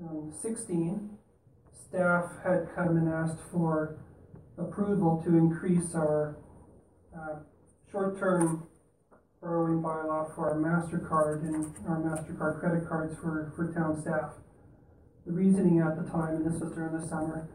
um, 0.00 0.32
staff 1.88 2.24
had 2.44 2.68
come 2.74 2.96
and 2.96 3.08
asked 3.08 3.40
for 3.50 3.98
approval 4.58 5.22
to 5.24 5.36
increase 5.36 5.94
our 5.94 6.36
uh, 7.16 7.36
short-term 7.90 8.66
borrowing 9.40 9.82
bylaw 9.82 10.34
for 10.34 10.50
our 10.50 10.56
MasterCard 10.56 11.42
and 11.42 11.74
our 11.88 12.00
MasterCard 12.00 12.60
credit 12.60 12.88
cards 12.88 13.14
for, 13.20 13.52
for 13.56 13.72
town 13.72 14.00
staff. 14.00 14.32
The 15.26 15.32
reasoning 15.32 15.80
at 15.80 15.96
the 15.96 16.08
time, 16.10 16.36
and 16.36 16.46
this 16.46 16.60
was 16.60 16.72
during 16.72 16.98
the 16.98 17.06
summer, 17.06 17.48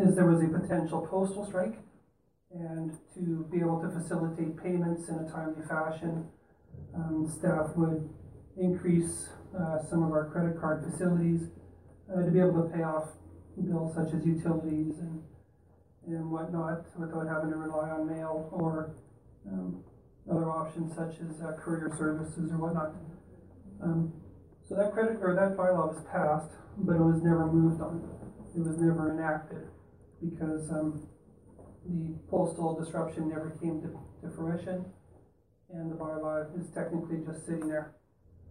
is 0.00 0.14
there 0.14 0.26
was 0.26 0.42
a 0.42 0.48
potential 0.48 1.06
postal 1.10 1.46
strike 1.46 1.78
and 2.52 2.96
to 3.14 3.46
be 3.50 3.58
able 3.58 3.80
to 3.80 3.90
facilitate 3.90 4.62
payments 4.62 5.08
in 5.08 5.16
a 5.16 5.30
timely 5.30 5.64
fashion, 5.68 6.26
um, 6.94 7.30
staff 7.38 7.76
would 7.76 8.08
increase, 8.56 9.28
uh, 9.58 9.78
some 9.90 10.02
of 10.02 10.10
our 10.12 10.30
credit 10.30 10.60
card 10.60 10.84
facilities, 10.84 11.48
uh, 12.10 12.24
to 12.24 12.30
be 12.30 12.38
able 12.38 12.62
to 12.62 12.68
pay 12.74 12.82
off 12.82 13.08
bills 13.62 13.94
such 13.94 14.12
as 14.14 14.26
utilities 14.26 14.98
and, 14.98 15.22
and 16.06 16.30
whatnot, 16.30 16.84
without 16.98 17.26
having 17.26 17.50
to 17.50 17.56
rely 17.56 17.90
on 17.90 18.06
mail 18.06 18.48
or, 18.52 18.94
um, 19.50 19.82
other 20.30 20.50
options 20.50 20.94
such 20.96 21.20
as, 21.20 21.40
uh, 21.42 21.52
courier 21.58 21.94
services 21.98 22.50
or 22.50 22.58
whatnot. 22.58 22.94
Um, 23.82 24.12
so 24.68 24.74
that 24.74 24.92
credit, 24.92 25.18
or 25.20 25.34
that 25.34 25.56
bylaw 25.56 25.94
was 25.94 26.02
passed, 26.10 26.50
but 26.78 26.96
it 26.96 27.02
was 27.02 27.22
never 27.22 27.46
moved 27.46 27.80
on, 27.80 28.02
it 28.54 28.60
was 28.60 28.78
never 28.78 29.12
enacted, 29.12 29.68
because, 30.20 30.70
um, 30.70 31.06
the 31.86 32.14
postal 32.30 32.74
disruption 32.80 33.28
never 33.28 33.50
came 33.60 33.82
to, 33.82 33.88
to 34.22 34.34
fruition, 34.34 34.84
and 35.70 35.92
the 35.92 35.96
bylaw 35.96 36.48
is 36.58 36.70
technically 36.70 37.18
just 37.26 37.44
sitting 37.44 37.68
there. 37.68 37.94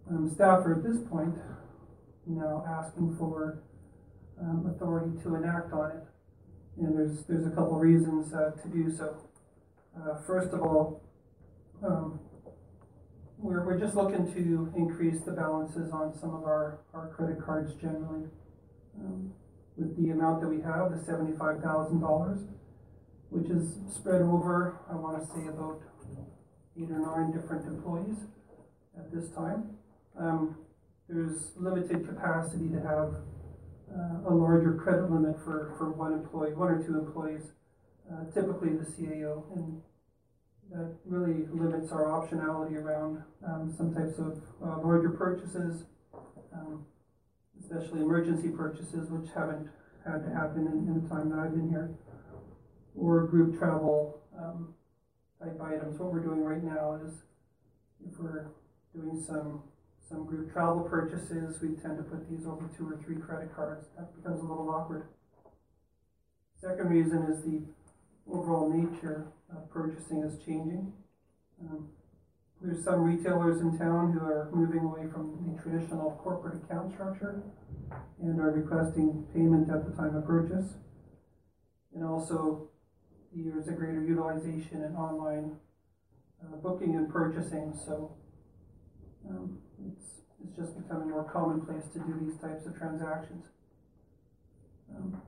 Um, 0.10 0.30
staff 0.30 0.66
are 0.66 0.76
at 0.76 0.84
this 0.84 1.02
point 1.10 1.36
now 2.28 2.64
asking 2.68 3.16
for, 3.18 3.64
um, 4.42 4.66
authority 4.74 5.12
to 5.24 5.36
enact 5.36 5.72
on 5.74 5.92
it. 5.92 6.04
And 6.78 6.98
there's, 6.98 7.24
there's 7.26 7.46
a 7.46 7.52
couple 7.52 7.78
reasons, 7.78 8.34
uh, 8.34 8.52
to 8.62 8.68
do 8.70 8.92
so. 8.96 9.18
Uh, 9.96 10.16
first 10.26 10.54
of 10.54 10.62
all, 10.62 11.04
um, 11.86 12.20
we're, 13.38 13.64
we're 13.66 13.80
just 13.80 13.96
looking 13.96 14.32
to 14.34 14.74
increase 14.76 15.22
the 15.24 15.32
balances 15.32 15.92
on 15.92 16.18
some 16.18 16.34
of 16.34 16.44
our, 16.44 16.80
our 16.94 17.10
credit 17.10 17.44
cards 17.44 17.74
generally. 17.76 18.28
Um, 19.00 19.34
with 19.76 19.98
the 19.98 20.12
amount 20.12 20.42
that 20.42 20.48
we 20.48 20.62
have, 20.62 20.92
the 20.92 21.04
seventy-five 21.04 21.62
thousand 21.62 22.00
dollars, 22.00 22.40
which 23.30 23.50
is 23.50 23.80
spread 23.92 24.22
over, 24.22 24.80
I 24.90 24.96
wanna 24.96 25.26
say 25.26 25.48
about 25.48 25.82
eight 26.78 26.92
or 26.92 27.00
nine 27.00 27.32
different 27.32 27.66
employees 27.68 28.18
at 28.98 29.12
this 29.12 29.30
time. 29.32 29.72
Um, 30.20 30.58
there's 31.10 31.52
limited 31.58 32.08
capacity 32.08 32.70
to 32.70 32.80
have 32.80 33.16
uh, 33.94 34.30
a 34.30 34.34
larger 34.34 34.74
credit 34.76 35.12
limit 35.12 35.38
for, 35.44 35.76
for 35.78 35.92
one 35.92 36.14
employee, 36.14 36.54
one 36.54 36.70
or 36.70 36.84
two 36.84 36.98
employees, 36.98 37.52
uh, 38.12 38.26
typically 38.34 38.70
the 38.70 38.86
CAO, 38.86 39.44
and 39.56 39.82
that 40.72 40.96
really 41.06 41.46
limits 41.52 41.92
our 41.92 42.06
optionality 42.06 42.76
around 42.76 43.22
um, 43.46 43.74
some 43.76 43.94
types 43.94 44.18
of 44.18 44.42
uh, 44.64 44.80
larger 44.82 45.10
purchases, 45.10 45.86
um, 46.54 46.86
especially 47.60 48.02
emergency 48.02 48.50
purchases, 48.50 49.10
which 49.12 49.30
haven't 49.36 49.70
had 50.06 50.24
to 50.24 50.34
happen 50.34 50.68
in, 50.68 50.88
in 50.88 51.04
the 51.04 51.10
time 51.10 51.30
that 51.30 51.40
I've 51.40 51.52
been 51.52 51.70
here 51.70 51.96
or 52.96 53.28
group 53.28 53.58
travel 53.58 54.22
um, 54.38 54.74
type 55.42 55.60
items. 55.62 56.00
What 56.00 56.12
we're 56.12 56.20
doing 56.24 56.44
right 56.44 56.64
now 56.64 57.00
is 57.06 57.14
if 58.06 58.18
we're 58.20 58.48
doing 58.94 59.24
some, 59.26 59.64
some 60.08 60.26
group 60.26 60.52
travel 60.54 60.82
purchases, 60.82 61.62
we 61.62 61.70
tend 61.70 61.98
to 61.98 62.04
put 62.04 62.30
these 62.30 62.46
over 62.46 62.70
two 62.78 62.88
or 62.88 62.98
three 63.04 63.16
credit 63.16 63.56
cards. 63.56 63.88
That 63.98 64.16
becomes 64.16 64.42
a 64.42 64.46
little 64.46 64.70
awkward. 64.70 65.08
Second 66.62 66.90
reason 66.90 67.24
is 67.24 67.44
the 67.44 67.62
overall 68.32 68.70
nature 68.70 69.28
of 69.56 69.70
purchasing 69.70 70.24
is 70.24 70.38
changing. 70.46 70.94
Um, 71.62 71.90
There's 72.62 72.84
some 72.84 73.02
retailers 73.02 73.62
in 73.62 73.78
town 73.78 74.14
who 74.14 74.26
are 74.26 74.50
moving 74.54 74.82
away 74.82 75.08
from 75.12 75.44
the 75.46 75.62
traditional 75.62 76.20
corporate 76.24 76.64
account 76.64 76.94
structure 76.94 77.44
and 78.22 78.40
are 78.40 78.52
requesting 78.52 79.26
payment 79.34 79.70
at 79.70 79.86
the 79.86 79.96
time 79.96 80.16
of 80.16 80.26
purchase. 80.26 80.74
And 81.94 82.04
also, 82.06 82.70
there's 83.36 83.68
a 83.68 83.74
greater 83.74 84.02
utilization 84.02 84.84
in 84.84 84.96
online 84.96 85.58
uh, 86.42 86.56
booking 86.58 86.96
and 86.96 87.10
purchasing, 87.10 87.74
so 87.86 88.16
um, 89.30 89.58
it's, 89.88 90.06
it's 90.44 90.56
just 90.56 90.76
becoming 90.82 91.10
more 91.10 91.24
commonplace 91.24 91.84
to 91.94 92.00
do 92.00 92.14
these 92.22 92.40
types 92.40 92.66
of 92.66 92.78
transactions. 92.78 93.46
Um, 94.96 95.22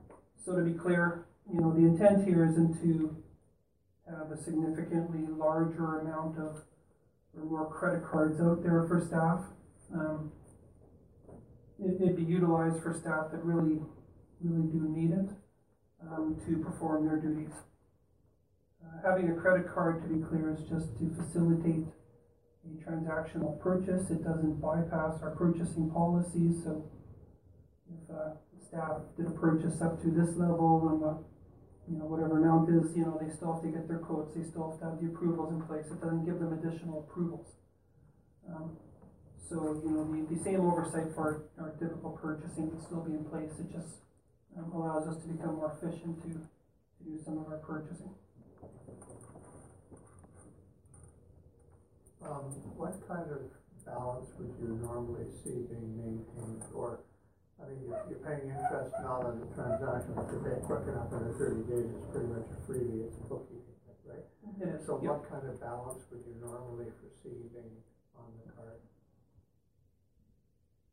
so 0.44 0.56
to 0.56 0.62
be 0.62 0.74
clear, 0.74 1.26
you 1.52 1.60
know, 1.60 1.72
the 1.72 1.80
intent 1.80 2.24
here 2.24 2.44
isn't 2.44 2.80
to 2.82 3.16
have 4.08 4.30
a 4.30 4.42
significantly 4.42 5.26
larger 5.28 6.00
amount 6.00 6.38
of 6.38 6.62
or 7.36 7.44
more 7.44 7.70
credit 7.70 8.02
cards 8.10 8.40
out 8.40 8.62
there 8.62 8.86
for 8.88 9.04
staff. 9.06 9.44
Um, 9.92 10.32
it, 11.78 12.00
it'd 12.00 12.16
be 12.16 12.22
utilized 12.22 12.82
for 12.82 12.94
staff 12.94 13.30
that 13.32 13.44
really, 13.44 13.78
really 14.40 14.66
do 14.68 14.88
need 14.88 15.12
it 15.12 15.28
um, 16.02 16.36
to 16.46 16.56
perform 16.64 17.06
their 17.06 17.20
duties. 17.20 17.52
Uh, 18.82 19.08
having 19.08 19.30
a 19.30 19.34
credit 19.34 19.66
card, 19.72 20.02
to 20.02 20.08
be 20.08 20.24
clear, 20.24 20.50
is 20.52 20.60
just 20.68 20.96
to 20.98 21.12
facilitate 21.14 21.84
a 22.66 22.90
transactional 22.90 23.60
purchase. 23.60 24.10
It 24.10 24.24
doesn't 24.24 24.60
bypass 24.60 25.22
our 25.22 25.34
purchasing 25.36 25.90
policies. 25.90 26.64
So, 26.64 26.90
if 27.86 28.10
uh, 28.10 28.34
staff 28.66 29.02
did 29.16 29.26
a 29.26 29.30
purchase 29.30 29.80
up 29.80 30.02
to 30.02 30.10
this 30.10 30.34
level 30.36 30.90
and 30.90 31.00
uh, 31.04 31.14
you 31.86 31.98
know 31.98 32.10
whatever 32.10 32.42
amount 32.42 32.66
is, 32.68 32.96
you 32.96 33.06
know 33.06 33.18
they 33.22 33.30
still 33.30 33.54
have 33.54 33.62
to 33.62 33.70
get 33.70 33.86
their 33.86 34.02
quotes. 34.02 34.34
They 34.34 34.42
still 34.42 34.70
have 34.70 34.78
to 34.80 34.84
have 34.90 34.96
the 34.98 35.06
approvals 35.06 35.54
in 35.54 35.62
place. 35.62 35.86
It 35.86 36.02
doesn't 36.02 36.26
give 36.26 36.42
them 36.42 36.52
additional 36.58 37.06
approvals. 37.06 37.46
Um, 38.50 38.76
so 39.38 39.78
you 39.86 39.90
know 39.94 40.02
the, 40.10 40.34
the 40.34 40.42
same 40.42 40.60
oversight 40.66 41.14
for 41.14 41.46
our, 41.58 41.70
our 41.70 41.70
typical 41.78 42.18
purchasing 42.18 42.74
would 42.74 42.82
still 42.82 43.06
be 43.06 43.14
in 43.14 43.24
place. 43.30 43.54
It 43.62 43.70
just 43.70 44.02
um, 44.58 44.72
allows 44.74 45.06
us 45.06 45.22
to 45.22 45.28
become 45.30 45.56
more 45.62 45.70
efficient 45.78 46.18
to, 46.26 46.34
to 46.34 47.00
do 47.06 47.14
some 47.22 47.38
of 47.38 47.46
our 47.46 47.62
purchasing. 47.62 48.10
Um, 52.26 52.50
what 52.74 52.98
kind 53.06 53.30
of 53.30 53.46
balance 53.86 54.26
would 54.38 54.50
you 54.58 54.74
normally 54.82 55.30
see 55.46 55.62
being 55.70 55.94
maintained, 55.94 56.66
or, 56.74 57.06
I 57.62 57.70
mean, 57.70 57.86
you're, 57.86 58.02
you're 58.10 58.18
paying 58.26 58.50
interest 58.50 58.90
now 58.98 59.22
on 59.30 59.38
the 59.38 59.48
transaction, 59.54 60.10
if 60.18 60.26
you 60.34 60.42
pay 60.42 60.58
quick 60.66 60.90
enough 60.90 61.06
in 61.14 61.22
the 61.22 61.32
thirty 61.38 61.62
days, 61.70 61.86
it's 61.86 62.06
pretty 62.10 62.26
much 62.34 62.50
a 62.50 62.58
freebie, 62.66 63.06
it's 63.06 63.14
a 63.22 63.24
bookkeeping 63.30 63.78
thing, 63.86 63.98
right? 64.10 64.26
It 64.42 64.58
is, 64.58 64.82
So 64.90 64.98
yeah. 64.98 65.14
what 65.14 65.30
kind 65.30 65.46
of 65.46 65.54
balance 65.62 66.02
would 66.10 66.26
you 66.26 66.34
normally 66.42 66.90
foresee 66.98 67.46
being 67.54 67.78
on 68.18 68.26
the 68.42 68.50
card? 68.58 68.82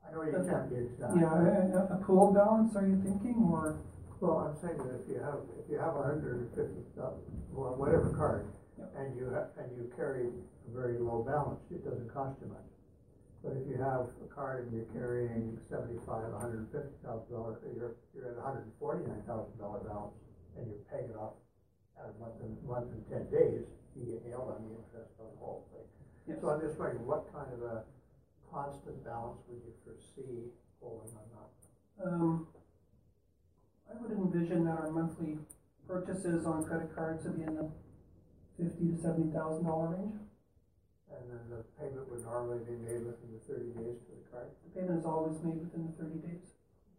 I 0.05 0.13
know 0.13 0.21
you 0.29 0.37
can't 0.45 0.69
be 0.69 0.85
exact. 0.85 1.17
Yeah, 1.17 1.33
a, 1.33 1.97
a, 1.97 1.97
a 1.97 1.99
pool 2.05 2.29
balance, 2.29 2.77
are 2.77 2.85
you 2.85 3.01
thinking, 3.01 3.41
or? 3.49 3.81
Well, 4.21 4.37
I'm 4.45 4.55
saying 4.61 4.77
that 4.85 5.01
if 5.01 5.09
you 5.09 5.17
have, 5.17 5.41
if 5.57 5.65
you 5.65 5.81
have 5.81 5.97
a 5.97 6.03
hundred 6.05 6.45
and 6.45 6.49
fifty, 6.53 6.85
well, 6.93 7.73
whatever 7.73 8.13
card, 8.13 8.45
Yep. 8.45 8.53
And 8.97 9.15
you 9.15 9.31
and 9.57 9.69
you 9.77 9.91
carry 9.95 10.27
a 10.27 10.71
very 10.71 10.97
low 10.99 11.23
balance, 11.23 11.61
it 11.71 11.83
doesn't 11.83 12.11
cost 12.13 12.39
you 12.41 12.47
much. 12.47 12.69
But 13.43 13.59
if 13.59 13.67
you 13.67 13.75
have 13.75 14.07
a 14.23 14.27
card 14.33 14.67
and 14.67 14.71
you're 14.71 14.87
carrying 14.95 15.59
seventy-five, 15.69 16.31
a 16.31 16.39
hundred 16.39 16.67
fifty 16.71 16.95
thousand 17.03 17.31
dollars, 17.33 17.59
you're, 17.75 17.95
you're 18.15 18.31
at 18.31 18.39
hundred 18.39 18.71
and 18.71 18.75
forty-nine 18.79 19.23
thousand 19.27 19.59
dollar 19.59 19.83
balance, 19.83 20.15
and 20.55 20.67
you're 20.67 20.85
paying 20.87 21.11
it 21.11 21.17
off 21.19 21.35
at 21.99 22.07
a 22.09 22.15
month 22.19 22.39
and, 22.41 22.55
month 22.63 22.87
and 22.91 23.03
ten 23.11 23.27
days, 23.29 23.67
you 23.95 24.03
get 24.07 24.25
nailed 24.25 24.49
on 24.49 24.63
the 24.63 24.73
interest 24.79 25.11
on 25.19 25.27
the 25.29 25.39
whole 25.39 25.67
thing. 25.71 25.85
Yes. 26.27 26.37
So 26.41 26.49
I'm 26.49 26.61
just 26.63 26.79
wondering, 26.79 27.05
what 27.05 27.27
kind 27.35 27.51
of 27.51 27.61
a 27.61 27.83
constant 28.49 29.03
balance 29.03 29.43
would 29.51 29.61
you 29.61 29.73
foresee 29.83 30.49
holding 30.81 31.11
on 31.13 31.27
that? 31.35 31.49
Um, 32.07 32.47
I 33.91 34.01
would 34.01 34.11
envision 34.11 34.65
that 34.65 34.79
our 34.79 34.89
monthly 34.89 35.37
purchases 35.87 36.45
on 36.45 36.63
credit 36.63 36.95
cards 36.95 37.23
would 37.25 37.37
be 37.37 37.43
in 37.43 37.55
the 37.55 37.69
fifty 38.57 38.91
to 38.91 38.97
seventy 39.01 39.31
thousand 39.33 39.65
dollar 39.65 39.95
range. 39.97 40.17
And 41.13 41.29
then 41.29 41.43
the 41.49 41.61
payment 41.77 42.09
would 42.09 42.23
normally 42.25 42.59
be 42.65 42.73
made 42.81 43.05
within 43.05 43.29
the 43.37 43.41
thirty 43.45 43.69
days 43.77 44.01
to 44.09 44.11
the 44.17 44.25
card? 44.33 44.49
The 44.65 44.71
payment 44.81 44.99
is 44.99 45.05
always 45.05 45.37
made 45.45 45.61
within 45.61 45.85
the 45.89 45.93
thirty 45.97 46.19
days. 46.25 46.53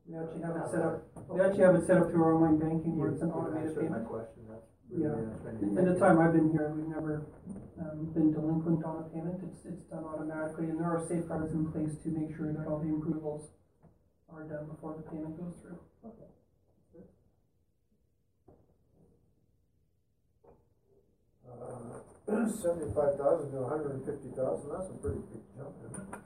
We 0.07 0.15
actually 0.21 0.43
have 0.45 0.57
it 0.61 0.69
set 0.71 0.83
up, 0.85 0.97
we 1.33 1.41
actually 1.41 1.65
have 1.65 1.75
it 1.81 1.87
set 1.87 1.97
up 1.97 2.11
through 2.13 2.23
our 2.23 2.35
online 2.37 2.61
banking 2.61 2.95
where 3.01 3.09
it's 3.11 3.23
an 3.25 3.33
automated 3.33 3.73
answered 3.73 3.89
my 3.89 4.05
payment. 4.05 4.07
question, 4.07 4.43
that's 4.53 4.69
really 4.93 5.03
Yeah. 5.09 5.33
answering. 5.33 5.79
In 5.81 5.85
the 5.89 5.97
time 5.99 6.21
I've 6.21 6.35
been 6.37 6.53
here, 6.53 6.69
we've 6.77 6.93
never, 6.93 7.25
um, 7.81 8.13
been 8.13 8.29
delinquent 8.31 8.85
on 8.85 9.01
a 9.01 9.09
payment, 9.09 9.41
it's, 9.49 9.65
it's 9.65 9.83
done 9.89 10.05
automatically, 10.05 10.69
and 10.69 10.79
there 10.79 10.93
are 10.93 11.01
safeguards 11.09 11.55
in 11.57 11.73
place 11.73 11.97
to 12.05 12.09
make 12.13 12.37
sure 12.37 12.53
that 12.53 12.69
all 12.69 12.79
the 12.85 12.93
approvals 12.93 13.49
are 14.29 14.45
done 14.45 14.67
before 14.69 14.93
the 14.95 15.09
payment 15.09 15.41
goes 15.41 15.57
through. 15.65 15.81
Uh, 16.05 16.11
seventy-five 22.27 23.19
thousand 23.19 23.53
to 23.53 23.65
hundred 23.69 23.93
and 23.95 24.05
fifty 24.07 24.31
thousand, 24.37 24.71
that's 24.73 24.91
a 24.91 24.95
pretty 25.01 25.21
big 25.31 25.43
jump, 25.57 25.75
isn't 25.85 26.15
it? 26.15 26.21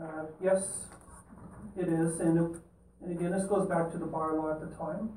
Uh, 0.00 0.24
yes, 0.42 0.62
it 1.76 1.88
is, 1.88 2.20
and, 2.20 2.56
and 3.02 3.10
again, 3.16 3.30
this 3.30 3.46
goes 3.48 3.68
back 3.68 3.92
to 3.92 3.98
the 3.98 4.06
bylaw 4.06 4.54
at 4.54 4.60
the 4.60 4.74
time. 4.76 5.10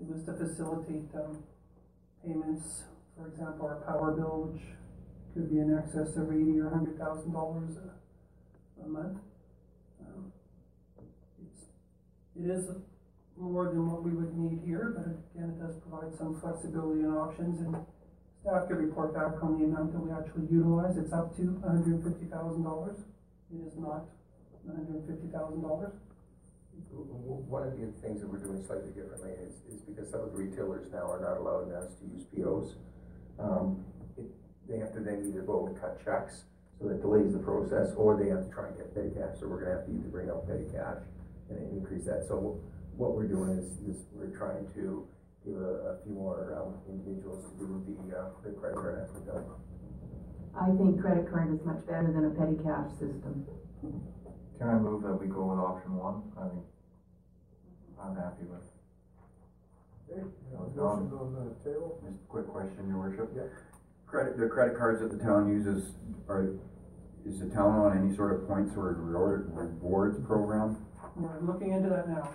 It 0.00 0.06
was 0.08 0.24
to 0.26 0.32
facilitate, 0.34 1.08
um, 1.14 1.42
payments, 2.24 2.84
for 3.16 3.28
example, 3.28 3.66
our 3.66 3.80
power 3.86 4.12
bill, 4.12 4.52
which 4.52 4.62
could 5.34 5.50
be 5.50 5.58
in 5.58 5.78
excess 5.78 6.16
of 6.16 6.32
eighty 6.32 6.58
or 6.58 6.68
hundred 6.70 6.98
thousand 6.98 7.32
dollars 7.32 7.76
a, 7.78 8.84
a 8.84 8.88
month. 8.88 9.18
Um, 10.00 10.32
it 12.36 12.50
is 12.50 12.64
more 13.40 13.72
than 13.72 13.88
what 13.88 14.04
we 14.04 14.12
would 14.12 14.36
need 14.36 14.60
here, 14.64 14.92
but 14.92 15.08
again, 15.08 15.56
it 15.56 15.58
does 15.58 15.74
provide 15.80 16.12
some 16.14 16.38
flexibility 16.40 17.00
and 17.00 17.16
options, 17.16 17.60
and 17.64 17.74
staff 18.44 18.68
could 18.68 18.76
report 18.76 19.16
back 19.16 19.40
on 19.42 19.58
the 19.58 19.64
amount 19.64 19.92
that 19.92 20.00
we 20.00 20.12
actually 20.12 20.44
utilize, 20.52 20.96
it's 21.00 21.12
up 21.12 21.34
to 21.36 21.56
hundred 21.64 21.88
and 21.88 22.04
fifty 22.04 22.26
thousand 22.28 22.62
dollars. 22.62 23.00
It 23.48 23.64
is 23.64 23.76
not 23.80 24.04
hundred 24.68 24.92
and 24.92 25.08
fifty 25.08 25.28
thousand 25.32 25.64
dollars. 25.64 25.96
One 26.92 27.64
of 27.66 27.76
the 27.80 27.92
things 28.00 28.20
that 28.20 28.28
we're 28.28 28.40
doing 28.40 28.64
slightly 28.64 28.90
differently 28.92 29.32
is, 29.40 29.60
is 29.68 29.80
because 29.82 30.10
some 30.10 30.20
of 30.20 30.32
the 30.32 30.38
retailers 30.38 30.90
now 30.92 31.08
are 31.10 31.20
not 31.20 31.36
allowing 31.36 31.72
us 31.72 31.92
to 32.00 32.04
use 32.08 32.24
POs. 32.34 32.76
Um, 33.38 33.84
it, 34.16 34.24
they 34.68 34.78
have 34.78 34.92
to 34.94 35.00
then 35.00 35.24
either 35.28 35.42
go 35.42 35.66
and 35.66 35.78
cut 35.80 36.02
checks, 36.04 36.44
so 36.80 36.88
that 36.88 37.00
delays 37.00 37.32
the 37.32 37.38
process, 37.38 37.92
or 37.96 38.16
they 38.16 38.28
have 38.28 38.44
to 38.46 38.50
try 38.52 38.68
and 38.68 38.76
get 38.76 38.94
petty 38.94 39.10
cash, 39.10 39.40
so 39.40 39.48
we're 39.48 39.60
gonna 39.60 39.76
have 39.76 39.86
to 39.86 39.92
either 39.92 40.08
bring 40.08 40.30
out 40.30 40.46
petty 40.48 40.64
cash 40.72 41.00
and 41.50 41.60
increase 41.72 42.04
that, 42.04 42.24
so 42.26 42.60
what 42.96 43.14
we're 43.14 43.28
doing 43.28 43.58
is, 43.58 43.78
is 43.88 44.04
we're 44.12 44.36
trying 44.36 44.66
to 44.74 45.06
give 45.44 45.56
a, 45.56 45.96
a 45.96 46.04
few 46.04 46.12
more, 46.12 46.52
um, 46.56 46.74
individuals 46.88 47.44
to 47.44 47.58
do 47.58 47.82
the, 47.86 48.16
uh, 48.16 48.28
the 48.44 48.50
credit 48.58 48.76
card 48.76 49.02
as 49.04 49.10
we 49.14 49.24
go. 49.26 49.56
I 50.52 50.66
think 50.76 51.00
credit 51.00 51.30
card 51.30 51.54
is 51.54 51.64
much 51.64 51.86
better 51.86 52.10
than 52.12 52.26
a 52.26 52.32
petty 52.36 52.58
cash 52.62 52.90
system. 52.98 53.46
Can 54.58 54.68
I 54.68 54.74
move 54.74 55.02
that 55.02 55.14
we 55.14 55.26
go 55.26 55.46
with 55.46 55.58
option 55.58 55.96
one? 55.96 56.22
I 56.36 56.48
think 56.52 56.64
I'm 57.96 58.16
happy 58.16 58.44
with. 58.44 58.66
Okay, 60.10 60.20
we 60.20 60.56
have 60.58 60.66
a 60.66 60.76
motion 60.76 61.12
on 61.16 61.54
the 61.54 61.70
table. 61.70 61.96
Just 62.04 62.20
a 62.20 62.26
quick 62.28 62.48
question, 62.48 62.88
your 62.88 62.98
worship. 62.98 63.30
Yeah. 63.34 63.48
Credit, 64.06 64.36
the 64.36 64.48
credit 64.48 64.76
cards 64.76 65.00
that 65.00 65.16
the 65.16 65.22
town 65.22 65.48
uses, 65.48 65.94
are, 66.28 66.58
is 67.24 67.38
the 67.38 67.48
town 67.48 67.78
on 67.78 67.96
any 67.96 68.14
sort 68.16 68.34
of 68.34 68.48
points 68.48 68.76
or 68.76 68.92
reward, 68.98 69.48
rewards 69.54 70.18
program? 70.26 70.84
We're 71.16 71.40
looking 71.40 71.72
into 71.72 71.88
that 71.90 72.08
now. 72.08 72.34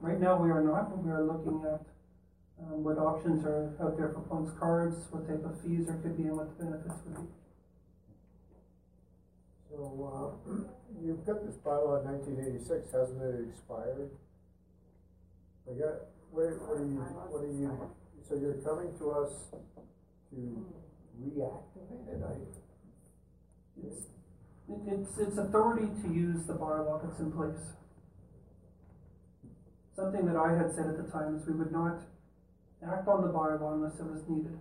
Right 0.00 0.20
now, 0.20 0.36
we 0.36 0.50
are 0.50 0.62
not, 0.62 0.90
but 0.90 1.02
we 1.02 1.10
are 1.10 1.24
looking 1.24 1.64
at, 1.66 1.80
um, 2.60 2.84
what 2.84 2.98
options 2.98 3.44
are 3.44 3.74
out 3.82 3.96
there 3.96 4.10
for 4.12 4.20
points 4.20 4.52
cards, 4.58 4.96
what 5.10 5.26
type 5.26 5.44
of 5.44 5.60
fees 5.60 5.86
there 5.86 5.96
could 5.96 6.16
be, 6.16 6.24
and 6.24 6.36
what 6.36 6.56
the 6.58 6.64
benefits 6.64 6.94
would 7.04 7.16
be. 7.16 7.22
So, 9.70 9.76
uh, 10.46 10.52
you've 11.02 11.24
got 11.26 11.44
this 11.44 11.56
bylaw 11.56 12.00
in 12.00 12.12
nineteen 12.12 12.38
eighty-six, 12.40 12.92
hasn't 12.92 13.20
it 13.22 13.48
expired? 13.48 14.10
I 15.68 15.74
got, 15.74 15.94
what, 16.30 16.44
what 16.68 16.78
are 16.78 16.84
you, 16.86 17.00
what 17.32 17.42
are 17.42 17.52
you, 17.52 17.90
so 18.28 18.36
you're 18.36 18.60
coming 18.62 18.92
to 18.98 19.10
us 19.10 19.32
to 20.30 20.66
reactivate 21.18 22.08
it, 22.12 22.22
I, 22.22 22.36
It's, 23.82 24.06
it's, 24.68 25.18
it's 25.18 25.38
authority 25.38 25.88
to 26.02 26.08
use 26.12 26.44
the 26.46 26.54
bylaw 26.54 27.02
that's 27.02 27.18
in 27.20 27.32
place. 27.32 27.74
Something 29.96 30.26
that 30.26 30.36
I 30.36 30.52
had 30.52 30.68
said 30.76 30.92
at 30.92 31.00
the 31.00 31.10
time 31.10 31.36
is 31.36 31.46
we 31.48 31.54
would 31.54 31.72
not 31.72 32.04
act 32.84 33.08
on 33.08 33.22
the 33.24 33.32
bylaw 33.32 33.80
unless 33.80 33.98
it 33.98 34.04
was 34.04 34.28
needed. 34.28 34.60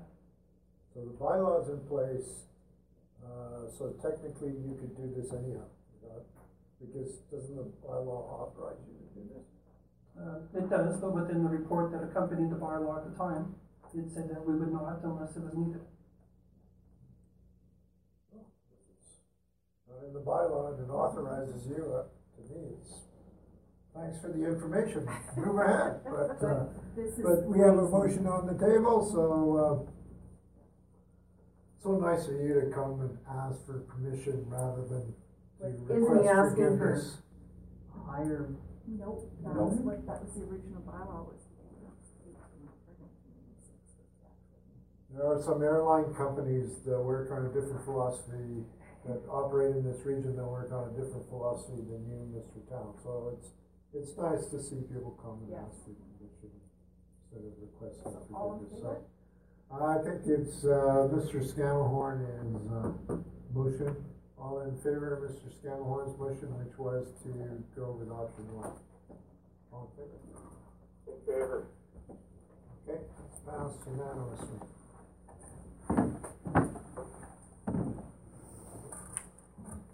So 0.94 1.04
the 1.04 1.12
bylaw's 1.12 1.68
in 1.68 1.84
place, 1.92 2.48
uh, 3.20 3.68
so 3.68 3.92
technically 4.00 4.56
you 4.64 4.80
could 4.80 4.96
do 4.96 5.12
this 5.12 5.36
anyhow, 5.36 5.68
because 6.80 7.20
doesn't 7.28 7.52
the 7.52 7.68
bylaw 7.84 8.48
authorize 8.48 8.80
you 8.88 8.96
to 8.96 9.08
do 9.20 9.28
this? 9.36 9.44
Uh, 10.16 10.40
it 10.56 10.70
does, 10.70 11.02
but 11.02 11.12
within 11.12 11.44
the 11.44 11.50
report 11.50 11.92
that 11.92 12.02
accompanied 12.02 12.50
the 12.50 12.56
bylaw 12.56 13.04
at 13.04 13.12
the 13.12 13.18
time, 13.20 13.56
it 13.94 14.08
said 14.16 14.30
that 14.30 14.40
we 14.48 14.56
would 14.56 14.72
not 14.72 15.04
unless 15.04 15.36
it 15.36 15.44
was 15.44 15.54
needed. 15.54 15.84
Not 19.92 20.00
in 20.08 20.14
the 20.14 20.24
bylaw, 20.24 20.72
and 20.72 20.80
it 20.80 20.90
authorizes 20.90 21.68
you, 21.68 21.92
uh, 21.92 22.08
to 22.40 22.42
me, 22.56 22.72
it's, 22.80 23.04
thanks 23.96 24.20
for 24.22 24.28
the 24.32 24.44
information, 24.46 25.08
move 25.38 25.58
ahead, 25.58 26.02
but, 26.06 26.38
uh, 26.46 26.66
but 27.24 27.44
we 27.48 27.60
have 27.60 27.78
a 27.78 27.88
motion 27.90 28.28
on 28.28 28.46
the 28.48 28.54
table, 28.60 29.08
so, 29.12 29.24
uh, 29.56 29.92
so 31.84 31.96
nice 31.98 32.28
of 32.28 32.36
you 32.36 32.62
to 32.62 32.72
come 32.74 33.00
and 33.02 33.18
ask 33.30 33.66
for 33.66 33.80
permission 33.88 34.44
rather 34.48 34.84
than 34.88 35.14
to 35.62 35.68
Isn't 35.68 35.88
he 35.88 35.94
request 35.94 36.28
asking 36.28 36.78
for- 36.78 36.78
forgiveness. 36.78 37.18
Higher. 38.06 38.50
Nope, 38.88 39.32
that 39.44 39.56
Nope. 39.56 39.72
was 39.72 39.80
what, 39.82 40.06
that 40.06 40.22
was 40.24 40.34
the 40.36 40.44
original 40.46 40.82
bylaw 40.86 41.26
was. 41.26 41.42
There 45.16 45.26
are 45.26 45.42
some 45.42 45.64
airline 45.64 46.14
companies 46.14 46.84
that 46.86 47.00
work 47.00 47.32
on 47.32 47.46
a 47.46 47.50
different 47.50 47.86
philosophy, 47.86 48.66
that 49.08 49.22
operate 49.30 49.74
in 49.76 49.84
this 49.84 50.06
region 50.06 50.36
that 50.36 50.44
work 50.44 50.72
on 50.74 50.90
a 50.90 50.92
different 50.92 51.24
philosophy 51.30 51.80
than 51.88 52.04
you, 52.10 52.20
Mr. 52.36 52.60
Town, 52.70 52.94
so 53.02 53.32
it's, 53.40 53.48
it's 53.96 54.16
nice 54.18 54.46
to 54.48 54.62
see 54.62 54.82
people 54.92 55.18
come 55.22 55.40
and 55.44 55.50
Yes. 55.52 55.62
ask 55.68 55.84
for 55.86 55.92
permission 55.94 56.52
instead 57.24 57.46
of 57.46 57.54
requesting 57.62 58.12
So 58.12 58.36
all 58.36 58.54
in 58.54 58.60
forgiveness, 58.60 58.82
favor? 58.82 59.02
so. 59.70 59.76
I 59.76 59.98
think 60.04 60.28
it's, 60.28 60.66
uh, 60.66 61.10
Mr. 61.12 61.42
Scamahorn 61.44 62.22
is, 62.22 62.72
uh, 62.72 63.18
motion, 63.54 63.96
all 64.38 64.60
in 64.62 64.76
favor 64.78 65.14
of 65.16 65.24
Mr. 65.32 65.50
Scamahorn's 65.60 66.18
motion, 66.20 66.50
which 66.60 66.78
was 66.78 67.08
to 67.24 67.64
go 67.76 67.92
with 67.94 68.10
option 68.12 68.46
one. 68.56 68.74
All 69.74 69.90
in 69.98 70.06
favor? 70.06 70.20
In 71.08 71.20
favor. 71.26 71.66
Okay, 72.88 73.02
it's 73.28 73.40
passed 73.40 73.80
unanimously. 73.88 74.60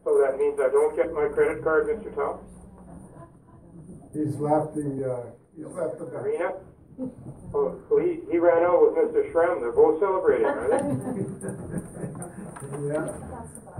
So 0.03 0.17
that 0.25 0.37
means 0.37 0.59
I 0.59 0.69
don't 0.69 0.95
get 0.95 1.13
my 1.13 1.27
credit 1.27 1.63
card, 1.63 1.87
Mr. 1.87 2.13
Tal? 2.15 2.43
He's 4.13 4.35
left 4.37 4.75
the, 4.75 4.83
uh, 5.07 5.25
he's 5.55 5.65
left 5.67 5.99
the 5.99 6.05
bench. 6.05 6.25
Arena? 6.25 6.51
Oh, 7.55 7.79
so 7.89 7.97
he, 7.99 8.19
he 8.29 8.37
ran 8.37 8.63
out 8.63 8.81
with 8.83 8.93
Mr. 8.99 9.31
Schramm, 9.31 9.61
they're 9.61 9.71
both 9.71 9.99
celebrating, 9.99 10.45
are 10.45 10.67
they? 10.69 10.77
Yeah, 12.87 13.07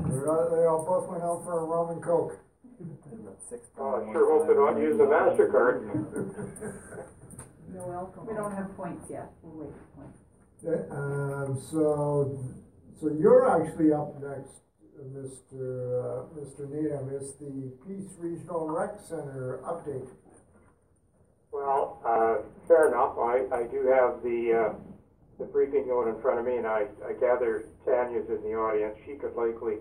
they're, 0.07 0.29
all- 0.31 0.49
they 0.55 0.65
all 0.65 0.85
both 0.87 1.09
went 1.09 1.23
out 1.23 1.43
for 1.43 1.59
a 1.59 1.63
rum 1.65 1.89
and 1.91 2.01
coke. 2.03 2.39
Oh, 3.77 4.01
I 4.01 4.11
sure 4.11 4.25
hope 4.31 4.47
they're 4.47 4.59
not 4.59 4.79
using 4.81 4.97
the 4.97 5.03
MasterCard. 5.05 5.83
You're 7.73 7.87
welcome. 7.87 8.25
We 8.27 8.33
don't 8.33 8.55
have 8.55 8.75
points 8.75 9.05
yet, 9.09 9.29
we'll 9.43 9.67
wait 9.67 9.73
for 9.75 10.01
points. 10.01 10.17
Okay, 10.65 10.89
um, 10.91 11.61
so, 11.69 12.39
so 12.99 13.09
you're 13.19 13.45
actually 13.49 13.93
up 13.93 14.15
next, 14.21 14.61
uh, 14.97 15.03
Mr., 15.13 15.59
uh, 16.01 16.39
Mr. 16.39 16.69
Needham, 16.69 17.09
is 17.13 17.35
the 17.39 17.71
Peace 17.85 18.15
Regional 18.17 18.67
Rec 18.69 18.99
Center 19.07 19.59
update. 19.65 20.09
Well, 21.51 21.99
uh, 22.05 22.47
fair 22.67 22.87
enough, 22.87 23.17
I, 23.19 23.43
I 23.53 23.63
do 23.67 23.85
have 23.87 24.23
the, 24.23 24.71
uh, 24.71 24.73
the 25.37 25.45
briefing 25.45 25.87
note 25.87 26.07
in 26.07 26.21
front 26.21 26.39
of 26.39 26.45
me, 26.45 26.57
and 26.57 26.65
I, 26.65 26.85
I 27.05 27.13
gather 27.19 27.65
Tanya's 27.85 28.29
in 28.29 28.41
the 28.43 28.55
audience, 28.55 28.97
she 29.05 29.15
could 29.15 29.35
likely 29.35 29.75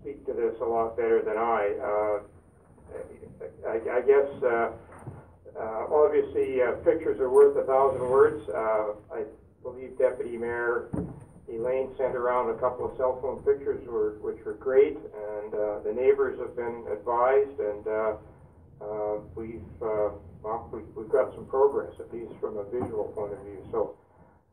speak 0.00 0.24
to 0.26 0.32
this 0.32 0.54
a 0.62 0.64
lot 0.64 0.96
better 0.96 1.20
than 1.22 1.36
I. 1.36 1.74
Uh, 1.82 2.22
I, 3.68 3.98
I 3.98 4.00
guess, 4.00 4.42
uh, 4.42 4.72
uh, 5.58 5.86
obviously, 5.92 6.62
uh, 6.62 6.72
pictures 6.84 7.20
are 7.20 7.28
worth 7.30 7.56
a 7.56 7.66
thousand 7.66 8.08
words. 8.08 8.48
Uh, 8.48 8.92
I 9.12 9.24
believe 9.62 9.98
Deputy 9.98 10.38
Mayor 10.38 10.88
Elaine 11.52 11.90
sent 11.98 12.14
around 12.14 12.48
a 12.50 12.58
couple 12.58 12.90
of 12.90 12.96
cell 12.96 13.18
phone 13.20 13.42
pictures 13.42 13.86
were, 13.86 14.16
which 14.22 14.42
were 14.44 14.54
great, 14.54 14.96
and, 14.96 15.54
uh, 15.54 15.80
the 15.84 15.92
neighbors 15.92 16.38
have 16.38 16.56
been 16.56 16.84
advised, 16.90 17.60
and, 17.60 17.86
uh, 17.86 18.12
uh, 18.80 19.18
we've, 19.34 19.62
uh, 19.82 20.10
well, 20.42 20.68
we, 20.72 20.80
we've 20.94 21.10
got 21.10 21.34
some 21.34 21.46
progress, 21.46 21.92
at 21.98 22.12
least 22.12 22.32
from 22.40 22.56
a 22.58 22.64
visual 22.64 23.04
point 23.14 23.32
of 23.32 23.40
view. 23.44 23.64
So, 23.70 23.96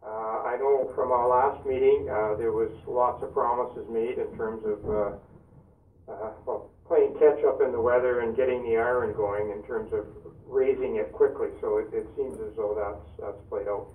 uh, 0.06 0.44
I 0.46 0.58
know 0.58 0.92
from 0.96 1.12
our 1.12 1.28
last 1.28 1.66
meeting, 1.66 2.08
uh, 2.10 2.36
there 2.36 2.52
was 2.52 2.72
lots 2.88 3.24
of 3.24 3.34
promises 3.34 3.88
made 3.90 4.18
in 4.18 4.30
terms 4.38 4.64
of, 4.66 4.80
uh, 4.90 6.12
uh, 6.12 6.32
well, 6.46 6.70
playing 6.88 7.14
catch 7.18 7.44
up 7.44 7.62
in 7.62 7.72
the 7.72 7.82
weather 7.82 8.22
and 8.22 8.36
getting 8.36 8.64
the 8.64 8.78
iron 8.78 9.14
going 9.16 9.50
in 9.50 9.64
terms 9.64 9.92
of 9.94 10.06
raising 10.46 10.98
it 10.98 11.12
quickly. 11.12 11.50
So 11.62 11.78
it, 11.78 11.88
it 11.94 12.06
seems 12.16 12.38
as 12.40 12.56
though 12.56 12.74
that's, 12.78 13.06
that's 13.20 13.42
played 13.50 13.68
out. 13.68 13.88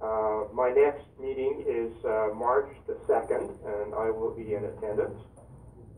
Uh, 0.00 0.52
my 0.54 0.70
next 0.70 1.04
meeting 1.20 1.64
is, 1.66 1.92
uh, 2.04 2.28
March 2.34 2.70
the 2.86 2.96
second, 3.06 3.50
and 3.66 3.94
I 3.94 4.08
will 4.10 4.30
be 4.30 4.54
in 4.54 4.64
attendance. 4.64 5.18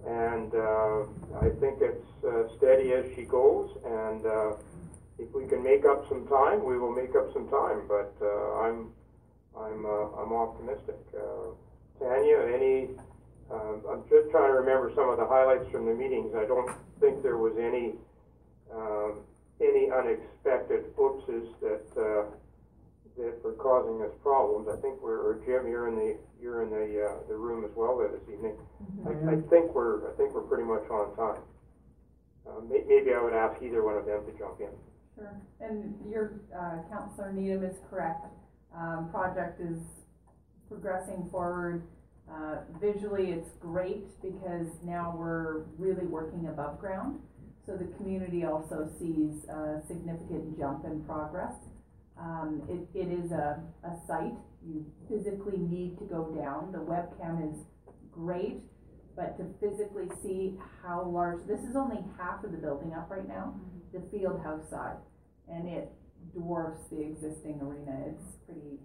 And, 0.06 0.54
uh, 0.54 1.04
I 1.40 1.48
think 1.60 1.80
it's, 1.80 2.24
uh, 2.24 2.48
steady 2.56 2.92
as 2.92 3.04
she 3.14 3.22
goes, 3.24 3.70
and, 3.84 4.24
uh, 4.24 4.56
if 5.18 5.32
we 5.34 5.46
can 5.46 5.62
make 5.62 5.84
up 5.84 6.08
some 6.08 6.26
time, 6.26 6.64
we 6.64 6.78
will 6.78 6.92
make 6.92 7.14
up 7.14 7.32
some 7.32 7.48
time, 7.48 7.86
but, 7.86 8.14
uh, 8.22 8.60
I'm, 8.64 8.92
I'm, 9.56 9.84
I'm 9.84 10.32
optimistic. 10.32 10.96
Uh, 11.14 11.52
Tanya, 11.98 12.38
any, 12.54 12.88
I'm 13.50 14.04
just 14.08 14.30
trying 14.30 14.52
to 14.52 14.58
remember 14.60 14.92
some 14.94 15.10
of 15.10 15.18
the 15.18 15.26
highlights 15.26 15.68
from 15.70 15.84
the 15.84 15.92
meetings. 15.92 16.34
I 16.34 16.46
don't 16.46 16.70
think 17.00 17.22
there 17.22 17.36
was 17.36 17.52
any, 17.58 17.94
any 19.60 19.90
unexpected 19.90 20.96
oopses 20.96 21.46
that, 21.60 21.84
uh, 22.00 22.24
that 23.16 23.42
were 23.42 23.54
causing 23.54 24.02
us 24.02 24.12
problems. 24.22 24.68
I 24.68 24.80
think 24.80 25.00
we're, 25.02 25.18
or 25.18 25.34
Jim, 25.46 25.68
you're 25.68 25.88
in 25.88 25.96
the, 25.96 26.18
you're 26.40 26.62
in 26.62 26.70
the, 26.70 27.04
uh, 27.04 27.28
the 27.28 27.34
room 27.34 27.64
as 27.64 27.70
well 27.76 27.98
there 27.98 28.08
this 28.08 28.26
evening. 28.32 28.56
I, 29.06 29.34
I 29.34 29.36
think 29.50 29.74
we're, 29.74 30.10
I 30.10 30.16
think 30.16 30.34
we're 30.34 30.48
pretty 30.48 30.64
much 30.64 30.88
on 30.90 31.14
time. 31.16 31.42
Uh, 32.46 32.60
may, 32.68 32.82
maybe 32.86 33.12
I 33.14 33.22
would 33.22 33.34
ask 33.34 33.60
either 33.62 33.84
one 33.84 33.96
of 33.96 34.06
them 34.06 34.24
to 34.26 34.32
jump 34.38 34.60
in. 34.60 34.72
Sure, 35.14 35.36
and 35.60 35.94
your, 36.08 36.40
uh, 36.56 36.82
Councilor 36.90 37.32
Needham 37.32 37.64
is 37.64 37.76
correct. 37.90 38.26
Um, 38.76 39.08
project 39.10 39.60
is 39.60 39.78
progressing 40.68 41.28
forward. 41.30 41.82
Uh, 42.30 42.58
visually, 42.80 43.32
it's 43.32 43.50
great 43.58 44.06
because 44.22 44.68
now 44.84 45.14
we're 45.18 45.64
really 45.78 46.06
working 46.06 46.46
above 46.46 46.78
ground. 46.78 47.20
So 47.66 47.76
the 47.76 47.92
community 47.96 48.44
also 48.44 48.88
sees 48.98 49.44
a 49.48 49.82
significant 49.86 50.58
jump 50.58 50.84
in 50.84 51.04
progress. 51.04 51.54
Um, 52.20 52.62
it, 52.68 52.98
it 52.98 53.10
is 53.10 53.32
a, 53.32 53.62
a 53.82 53.96
site, 54.06 54.34
you 54.62 54.84
physically 55.08 55.56
need 55.56 55.98
to 55.98 56.04
go 56.04 56.36
down. 56.36 56.70
The 56.70 56.78
webcam 56.78 57.50
is 57.50 57.64
great, 58.12 58.58
but 59.16 59.38
to 59.38 59.46
physically 59.58 60.08
see 60.22 60.58
how 60.82 61.02
large, 61.08 61.46
this 61.46 61.60
is 61.60 61.76
only 61.76 62.04
half 62.18 62.44
of 62.44 62.52
the 62.52 62.58
building 62.58 62.92
up 62.92 63.10
right 63.10 63.26
now, 63.26 63.54
the 63.94 64.02
field 64.10 64.42
house 64.44 64.68
side. 64.68 64.96
And 65.48 65.66
it 65.66 65.90
dwarfs 66.34 66.82
the 66.90 67.00
existing 67.00 67.58
arena, 67.62 68.04
it's 68.08 68.36
pretty 68.44 68.78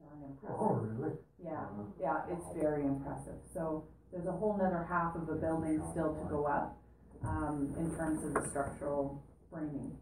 darn 0.00 0.24
impressive. 0.28 0.56
Oh, 0.58 0.74
really? 0.74 1.14
Yeah, 1.42 1.66
yeah, 2.00 2.22
it's 2.28 2.46
very 2.60 2.82
impressive. 2.82 3.38
So 3.54 3.86
there's 4.10 4.26
a 4.26 4.32
whole 4.32 4.58
nother 4.58 4.84
half 4.90 5.14
of 5.14 5.28
the 5.28 5.34
building 5.34 5.80
still 5.92 6.14
to 6.14 6.28
go 6.28 6.46
up, 6.46 6.76
um, 7.24 7.72
in 7.78 7.94
terms 7.96 8.24
of 8.24 8.34
the 8.34 8.50
structural 8.50 9.22
framing. 9.52 9.96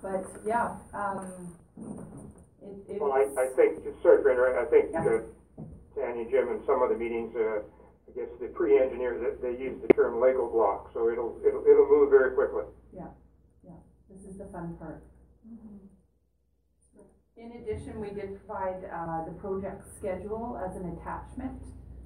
But, 0.00 0.24
yeah, 0.46 0.76
um, 0.94 1.56
it, 1.78 2.76
it's. 2.88 3.00
Well, 3.00 3.12
I, 3.12 3.26
I 3.38 3.46
think, 3.56 3.82
sorry 4.02 4.22
for 4.22 4.30
interrupting, 4.30 4.62
I 4.62 4.68
think, 4.70 4.86
Yeah. 4.92 5.04
uh, 5.06 5.20
Tanya, 5.94 6.24
Jim, 6.30 6.48
in 6.48 6.60
some 6.66 6.82
of 6.82 6.88
the 6.90 6.96
meetings, 6.96 7.34
uh, 7.36 7.62
I 8.08 8.10
guess 8.14 8.28
the 8.40 8.48
pre-engineers, 8.48 9.20
they, 9.40 9.52
they 9.52 9.58
use 9.62 9.80
the 9.80 9.88
term 9.94 10.20
Lego 10.20 10.48
block, 10.50 10.90
so 10.92 11.08
it'll, 11.10 11.38
it'll, 11.46 11.64
it'll 11.66 11.88
move 11.88 12.10
very 12.10 12.34
quickly. 12.34 12.64
Yeah, 12.92 13.08
yeah, 13.64 13.78
this 14.10 14.24
is 14.24 14.38
the 14.38 14.46
fun 14.46 14.76
part. 14.78 15.02
In 17.36 17.52
addition, 17.52 18.00
we 18.00 18.10
did 18.10 18.38
provide, 18.44 18.84
uh, 18.84 19.24
the 19.24 19.32
project 19.40 19.82
schedule 19.98 20.60
as 20.64 20.76
an 20.76 20.96
attachment. 20.96 21.60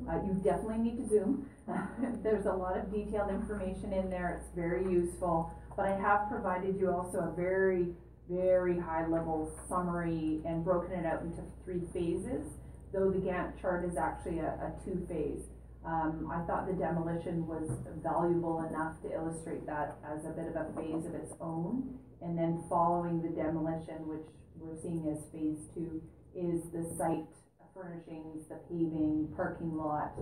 Uh, 0.08 0.20
you 0.24 0.34
definitely 0.44 0.78
need 0.78 0.96
to 0.98 1.08
zoom. 1.08 1.46
There's 2.22 2.46
a 2.46 2.52
lot 2.52 2.76
of 2.78 2.92
detailed 2.92 3.30
information 3.30 3.92
in 3.92 4.08
there, 4.10 4.38
it's 4.40 4.54
very 4.54 4.84
useful. 4.84 5.50
But 5.76 5.86
I 5.88 5.96
have 5.98 6.28
provided 6.30 6.76
you 6.78 6.90
also 6.92 7.18
a 7.18 7.32
very, 7.34 7.88
very 8.28 8.78
high-level 8.78 9.52
summary 9.68 10.40
and 10.44 10.64
broken 10.64 10.92
it 10.98 11.06
out 11.06 11.22
into 11.22 11.42
three 11.64 11.82
phases, 11.92 12.46
though 12.92 13.10
the 13.10 13.18
Gantt 13.18 13.60
chart 13.60 13.84
is 13.84 13.96
actually 13.96 14.38
a, 14.40 14.50
a 14.60 14.72
two-phase. 14.84 15.44
Um, 15.86 16.28
I 16.32 16.44
thought 16.46 16.66
the 16.66 16.74
demolition 16.74 17.46
was 17.46 17.70
valuable 18.02 18.66
enough 18.68 19.00
to 19.02 19.12
illustrate 19.14 19.64
that 19.66 19.98
as 20.02 20.24
a 20.26 20.30
bit 20.30 20.48
of 20.48 20.56
a 20.56 20.66
phase 20.74 21.06
of 21.06 21.14
its 21.14 21.32
own. 21.40 21.98
And 22.22 22.36
then 22.36 22.64
following 22.68 23.22
the 23.22 23.28
demolition, 23.28 24.08
which 24.08 24.26
we're 24.58 24.80
seeing 24.82 25.06
as 25.14 25.22
phase 25.30 25.68
two, 25.74 26.02
is 26.34 26.64
the 26.72 26.82
site 26.98 27.28
furnishings, 27.72 28.48
the 28.48 28.56
paving, 28.68 29.32
parking 29.36 29.76
lot, 29.76 30.12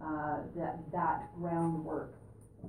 uh, 0.00 0.44
that, 0.54 0.78
that 0.92 1.34
groundwork, 1.40 2.14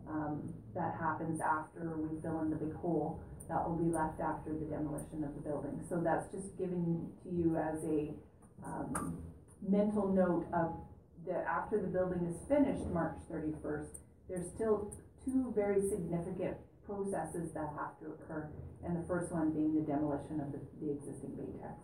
um, 0.07 0.53
that 0.73 0.95
happens 0.99 1.41
after 1.41 1.97
we 1.97 2.19
fill 2.21 2.39
in 2.41 2.49
the 2.49 2.55
big 2.55 2.73
hole, 2.77 3.21
that 3.49 3.67
will 3.67 3.75
be 3.77 3.91
left 3.91 4.21
after 4.21 4.53
the 4.53 4.65
demolition 4.65 5.23
of 5.25 5.33
the 5.35 5.41
building. 5.41 5.81
So 5.89 5.99
that's 5.99 6.31
just 6.31 6.55
given 6.57 7.09
to 7.23 7.29
you 7.29 7.57
as 7.57 7.83
a, 7.83 8.13
um, 8.63 9.17
mental 9.67 10.07
note 10.07 10.45
of 10.53 10.75
the, 11.25 11.35
after 11.47 11.81
the 11.81 11.87
building 11.87 12.25
is 12.25 12.37
finished 12.47 12.85
March 12.93 13.17
thirty-first, 13.29 13.89
there's 14.29 14.47
still 14.55 14.93
two 15.25 15.51
very 15.55 15.81
significant 15.89 16.55
processes 16.85 17.51
that 17.53 17.69
have 17.77 17.99
to 17.99 18.15
occur. 18.15 18.49
And 18.85 18.95
the 18.95 19.05
first 19.07 19.31
one 19.31 19.51
being 19.51 19.75
the 19.75 19.81
demolition 19.81 20.39
of 20.39 20.51
the, 20.51 20.59
the 20.79 20.91
existing 20.93 21.35
Baytex. 21.35 21.75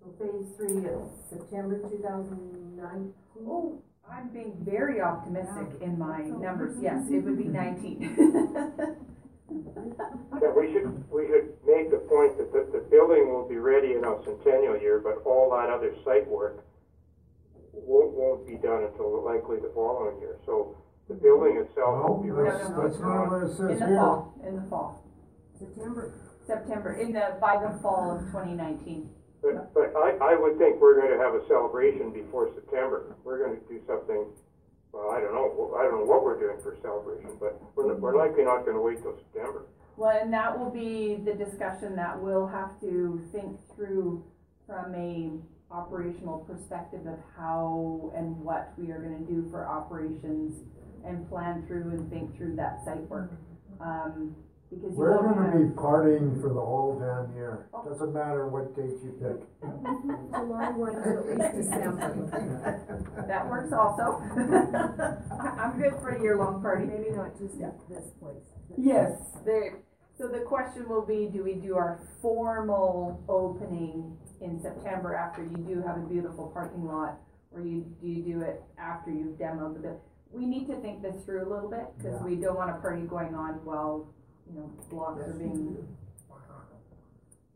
So 0.00 0.14
phase 0.18 0.48
three 0.56 0.80
is 0.88 1.08
September 1.28 1.78
two 1.88 2.00
thousand 2.02 2.76
nineteen? 2.76 3.12
Oh, 3.46 3.82
I'm 4.10 4.28
being 4.30 4.56
very 4.64 5.02
optimistic 5.02 5.82
in 5.82 5.98
my 5.98 6.22
numbers, 6.22 6.78
yes, 6.80 7.04
it 7.10 7.22
would 7.24 7.36
be 7.36 7.44
nineteen. 7.44 8.16
Yeah, 9.50 10.52
we 10.54 10.72
should, 10.72 10.92
we 11.10 11.26
should 11.26 11.56
make 11.64 11.90
the 11.90 12.04
point 12.04 12.36
that 12.36 12.52
the, 12.52 12.68
the 12.72 12.84
building 12.90 13.32
will 13.32 13.48
be 13.48 13.56
ready 13.56 13.92
in 13.94 14.04
our 14.04 14.22
centennial 14.24 14.76
year, 14.78 15.00
but 15.00 15.22
all 15.24 15.50
that 15.56 15.70
other 15.72 15.94
site 16.04 16.26
work 16.28 16.64
won't, 17.72 18.12
won't 18.12 18.46
be 18.46 18.56
done 18.56 18.84
until 18.84 19.24
likely 19.24 19.56
the 19.56 19.72
following 19.74 20.20
year. 20.20 20.36
So 20.44 20.76
the 21.08 21.14
building 21.14 21.56
itself 21.64 22.08
will 22.08 22.22
be 22.22 22.30
ready. 22.30 22.58
that's, 22.58 22.68
that's 22.68 23.00
not 23.00 23.30
what 23.32 23.42
it 23.48 23.72
In 23.72 23.78
the 23.78 23.86
here. 23.86 23.96
fall, 23.96 24.34
in 24.46 24.56
the 24.56 24.66
fall, 24.68 25.02
September. 25.58 26.12
September, 26.46 26.94
in 26.94 27.12
the, 27.12 27.36
by 27.40 27.56
the 27.60 27.78
fall 27.80 28.16
of 28.16 28.30
twenty 28.30 28.54
nineteen. 28.54 29.08
But, 29.42 29.72
but 29.74 29.92
I, 29.96 30.16
I 30.32 30.34
would 30.34 30.56
think 30.58 30.80
we're 30.80 31.00
gonna 31.00 31.22
have 31.22 31.34
a 31.34 31.46
celebration 31.46 32.10
before 32.10 32.48
September. 32.54 33.16
We're 33.22 33.44
gonna 33.44 33.60
do 33.68 33.80
something, 33.86 34.26
well, 34.92 35.10
I 35.10 35.20
don't 35.20 35.34
know, 35.34 35.76
I 35.78 35.82
don't 35.82 36.00
know 36.00 36.04
what 36.04 36.24
we're 36.24 36.38
doing 36.38 36.58
for 36.62 36.76
celebration, 36.82 37.36
but 37.38 37.60
we're, 37.74 37.94
we're 37.94 38.16
likely 38.16 38.44
not 38.44 38.64
gonna 38.64 38.80
wait 38.80 39.02
till 39.02 39.16
September. 39.16 39.66
Well, 39.96 40.16
and 40.20 40.32
that 40.32 40.56
will 40.58 40.70
be 40.70 41.16
the 41.24 41.34
discussion 41.34 41.96
that 41.96 42.20
we'll 42.20 42.46
have 42.46 42.80
to 42.80 43.20
think 43.32 43.58
through 43.74 44.24
from 44.66 44.94
a 44.94 45.30
operational 45.70 46.38
perspective 46.38 47.06
of 47.06 47.18
how 47.36 48.12
and 48.16 48.38
what 48.40 48.72
we 48.78 48.90
are 48.90 49.00
gonna 49.00 49.18
do 49.26 49.46
for 49.50 49.66
operations 49.66 50.62
and 51.04 51.28
plan 51.28 51.66
through 51.66 51.90
and 51.90 52.10
think 52.10 52.36
through 52.36 52.56
that 52.56 52.84
site 52.84 53.08
work. 53.08 53.32
Um, 53.80 54.34
because 54.70 54.90
you 54.92 54.96
We're 54.98 55.16
won't 55.22 55.36
gonna 55.36 55.50
have- 55.50 55.74
be 55.74 55.80
partying 55.80 56.40
for 56.40 56.48
the 56.48 56.60
whole 56.60 56.98
damn 56.98 57.34
year. 57.34 57.68
Oh. 57.72 57.84
Doesn't 57.88 58.12
matter 58.12 58.46
what 58.48 58.74
date 58.76 58.98
you 59.02 59.12
pick. 59.20 59.40
July 60.32 60.70
one 60.70 60.92
to 60.94 61.08
at 61.08 61.26
least 61.26 61.68
December. 61.68 63.04
That 63.28 63.48
works 63.48 63.72
also. 63.72 64.22
I- 65.40 65.56
I'm 65.62 65.78
good 65.80 65.94
for 66.00 66.10
a 66.10 66.22
year-long 66.22 66.62
party. 66.62 66.86
Maybe 66.86 67.10
not 67.10 67.36
just 67.38 67.58
this 67.58 68.10
place. 68.20 68.36
Yes, 68.76 69.12
there, 69.44 69.78
so 70.16 70.28
the 70.28 70.40
question 70.40 70.88
will 70.88 71.04
be, 71.04 71.28
do 71.32 71.42
we 71.44 71.54
do 71.54 71.76
our 71.76 72.00
formal 72.22 73.22
opening 73.28 74.16
in 74.40 74.60
September 74.60 75.14
after 75.14 75.42
you 75.42 75.56
do 75.58 75.82
have 75.86 75.96
a 75.96 76.06
beautiful 76.08 76.48
parking 76.52 76.84
lot? 76.86 77.18
Or 77.52 77.60
you, 77.62 77.84
do 78.00 78.06
you 78.08 78.22
do 78.22 78.40
it 78.42 78.62
after 78.78 79.10
you've 79.10 79.38
demoed 79.38 79.74
the 79.74 79.80
bit? 79.80 79.98
We 80.30 80.44
need 80.46 80.66
to 80.68 80.76
think 80.80 81.02
this 81.02 81.24
through 81.24 81.46
a 81.46 81.48
little 81.50 81.70
bit, 81.70 81.86
cause 82.02 82.20
Yeah. 82.20 82.24
we 82.24 82.36
don't 82.36 82.56
want 82.56 82.70
a 82.70 82.74
party 82.80 83.02
going 83.02 83.34
on 83.34 83.54
while, 83.64 84.06
you 84.48 84.54
know, 84.60 84.70
blocks 84.90 85.22
are 85.28 85.32
being, 85.34 85.76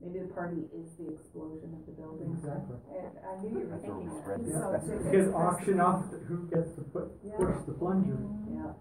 maybe 0.01 0.19
the 0.21 0.33
party 0.35 0.63
is 0.75 0.93
the 0.99 1.13
explosion 1.15 1.71
of 1.79 1.87
the 1.87 1.93
building. 1.93 2.37
Exactly. 2.39 2.77
And 2.93 3.13
I 3.25 3.43
knew 3.43 3.61
you 3.61 3.67
were 3.67 3.79
thinking 3.79 4.09
that. 4.09 4.81
You 5.15 5.25
Get 5.27 5.35
auction 5.35 5.81
off 5.81 6.11
the- 6.11 6.19
who 6.19 6.47
gets 6.49 6.75
to 6.77 6.83
put, 6.83 7.07
push 7.39 7.57
the 7.67 7.73
plunger. 7.75 8.19
Yeah. 8.53 8.73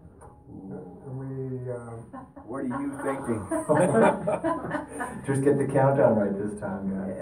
And 0.52 1.16
we, 1.18 1.72
um, 1.72 2.04
What 2.46 2.60
are 2.60 2.68
you 2.68 2.92
thinking? 3.04 3.42
Just 5.26 5.42
get 5.46 5.56
the 5.58 5.66
countdown 5.72 6.16
right 6.18 6.36
this 6.38 6.60
time, 6.60 6.90
guys. 6.92 7.16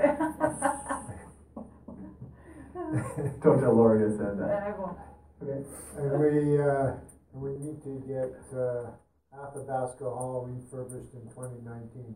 Don't 3.44 3.60
tell 3.62 3.76
Lori 3.76 4.00
I 4.06 4.18
said 4.18 4.40
that. 4.40 4.50
I 4.50 4.72
won't. 4.80 4.98
and 5.42 6.20
we, 6.20 6.60
uh, 6.60 6.94
we 7.34 7.52
need 7.60 7.84
to 7.84 8.02
get, 8.08 8.34
uh, 8.58 8.92
Athabasca 9.34 10.04
Hall 10.04 10.48
refurbished 10.50 11.14
in 11.14 11.30
twenty 11.32 11.62
nineteen. 11.64 12.16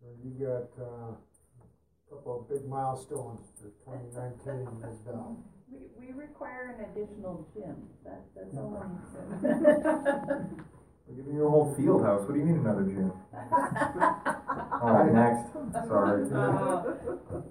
So 0.00 0.06
you 0.22 0.30
got, 0.38 0.70
uh, 0.82 1.12
a 1.12 2.14
couple 2.14 2.40
of 2.40 2.48
big 2.48 2.68
milestones 2.68 3.46
for 3.60 3.70
twenty 3.84 4.08
nineteen, 4.14 4.66
Ms. 4.80 4.98
Bell. 5.04 5.36
We, 5.70 5.78
we 5.98 6.12
require 6.14 6.76
an 6.78 6.84
additional 6.90 7.46
gym, 7.52 7.76
that, 8.04 8.22
that's 8.34 8.56
all 8.56 8.80
I'm 8.80 9.02
saying. 9.12 10.64
We're 11.06 11.16
giving 11.16 11.34
you 11.36 11.46
a 11.46 11.50
whole 11.50 11.74
field 11.74 12.02
house. 12.04 12.22
What 12.26 12.34
do 12.34 12.40
you 12.40 12.46
mean 12.46 12.58
another 12.58 12.84
gym? 12.84 13.12
Alright, 14.82 15.12
next. 15.12 15.52
Sorry. 15.88 16.26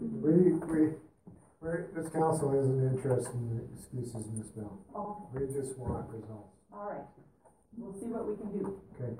We, 0.00 0.06
we, 0.08 0.52
we're, 0.52 0.96
this 1.62 2.08
council 2.12 2.52
isn't 2.58 2.92
interested 2.94 3.34
in 3.34 3.68
excuses, 3.78 4.26
Ms. 4.36 4.48
Bell. 4.56 4.78
Oh, 4.94 5.28
We 5.32 5.46
just 5.46 5.78
want 5.78 6.08
results. 6.10 6.56
all 6.72 6.90
right, 6.90 7.04
we'll 7.76 7.92
see 7.94 8.06
what 8.06 8.26
we 8.26 8.36
can 8.36 8.58
do. 8.58 8.80
Okay. 9.00 9.16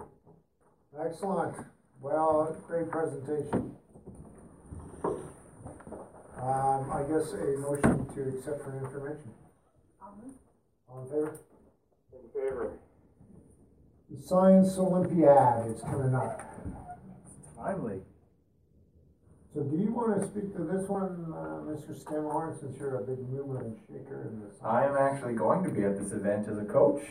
Excellent. 1.07 1.57
Well, 2.01 2.57
great 2.67 2.91
presentation. 2.91 3.77
Um, 6.43 6.91
I 6.91 7.05
guess 7.09 7.33
a 7.33 7.57
motion 7.61 8.07
to 8.15 8.37
accept 8.37 8.65
for 8.65 8.77
information. 8.85 9.31
All 10.89 11.03
in 11.05 11.09
favor? 11.09 11.39
In 12.13 12.29
favor. 12.35 12.79
The 14.11 14.21
Science 14.21 14.77
Olympiad 14.77 15.71
is 15.75 15.81
coming 15.83 16.15
up. 16.15 16.41
It's 17.25 17.57
timely. 17.57 18.01
So 19.55 19.61
do 19.63 19.77
you 19.77 19.93
wanna 19.93 20.27
speak 20.29 20.57
to 20.57 20.65
this 20.65 20.89
one, 20.89 21.27
uh, 21.29 21.61
Mr. 21.69 21.93
Scamahorn, 21.93 22.59
since 22.59 22.79
you're 22.79 22.97
a 23.01 23.05
big 23.05 23.19
mover 23.29 23.61
and 23.61 23.77
shaker 23.87 24.23
in 24.33 24.41
this? 24.41 24.57
I 24.65 24.87
am 24.87 24.97
actually 24.97 25.35
going 25.35 25.63
to 25.65 25.71
be 25.71 25.85
at 25.85 25.99
this 25.99 26.13
event 26.13 26.49
as 26.49 26.57
a 26.59 26.65
coach 26.65 27.03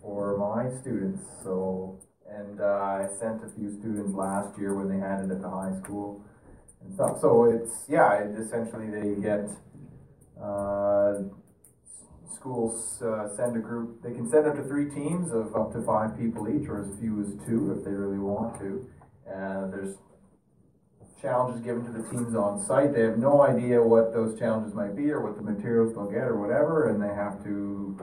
for 0.00 0.36
my 0.36 0.70
students, 0.80 1.20
so, 1.42 1.98
and, 2.28 2.60
uh, 2.60 2.64
I 2.64 3.08
sent 3.18 3.42
a 3.42 3.48
few 3.48 3.72
students 3.80 4.14
last 4.14 4.56
year 4.56 4.74
when 4.74 4.88
they 4.88 4.98
had 4.98 5.24
it 5.24 5.32
at 5.32 5.42
the 5.42 5.50
high 5.50 5.74
school 5.82 6.22
and 6.80 6.94
stuff, 6.94 7.18
so 7.20 7.44
it's, 7.44 7.84
yeah, 7.88 8.22
it 8.22 8.38
essentially 8.38 8.88
they 8.88 9.20
get, 9.20 9.50
uh, 10.40 11.14
s- 11.18 12.06
schools, 12.36 13.02
uh, 13.02 13.28
send 13.36 13.56
a 13.56 13.60
group, 13.60 14.00
they 14.00 14.12
can 14.12 14.30
send 14.30 14.46
up 14.46 14.54
to 14.54 14.62
three 14.62 14.88
teams 14.90 15.32
of 15.32 15.56
up 15.56 15.72
to 15.72 15.82
five 15.82 16.16
people 16.16 16.48
each, 16.48 16.68
or 16.68 16.82
as 16.82 16.98
few 17.00 17.20
as 17.20 17.34
two 17.48 17.72
if 17.76 17.84
they 17.84 17.90
really 17.90 18.18
want 18.20 18.56
to. 18.60 18.86
And 19.26 19.72
there's 19.72 19.96
challenges 21.20 21.60
given 21.62 21.84
to 21.84 21.92
the 21.92 22.08
teams 22.08 22.34
on 22.34 22.60
site. 22.60 22.94
They 22.94 23.02
have 23.02 23.18
no 23.18 23.42
idea 23.42 23.82
what 23.82 24.12
those 24.12 24.38
challenges 24.38 24.74
might 24.74 24.96
be 24.96 25.10
or 25.10 25.20
what 25.20 25.36
the 25.36 25.42
materials 25.42 25.94
they'll 25.94 26.10
get 26.10 26.22
or 26.28 26.36
whatever, 26.40 26.88
and 26.90 27.02
they 27.02 27.14
have 27.14 27.42
to 27.44 27.98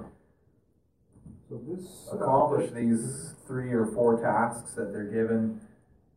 So 1.49 1.61
this. 1.67 2.07
uh, 2.11 2.17
accomplish 2.17 2.71
these 2.71 3.33
three 3.47 3.71
or 3.73 3.87
four 3.87 4.21
tasks 4.21 4.73
that 4.73 4.91
they're 4.91 5.11
given. 5.11 5.61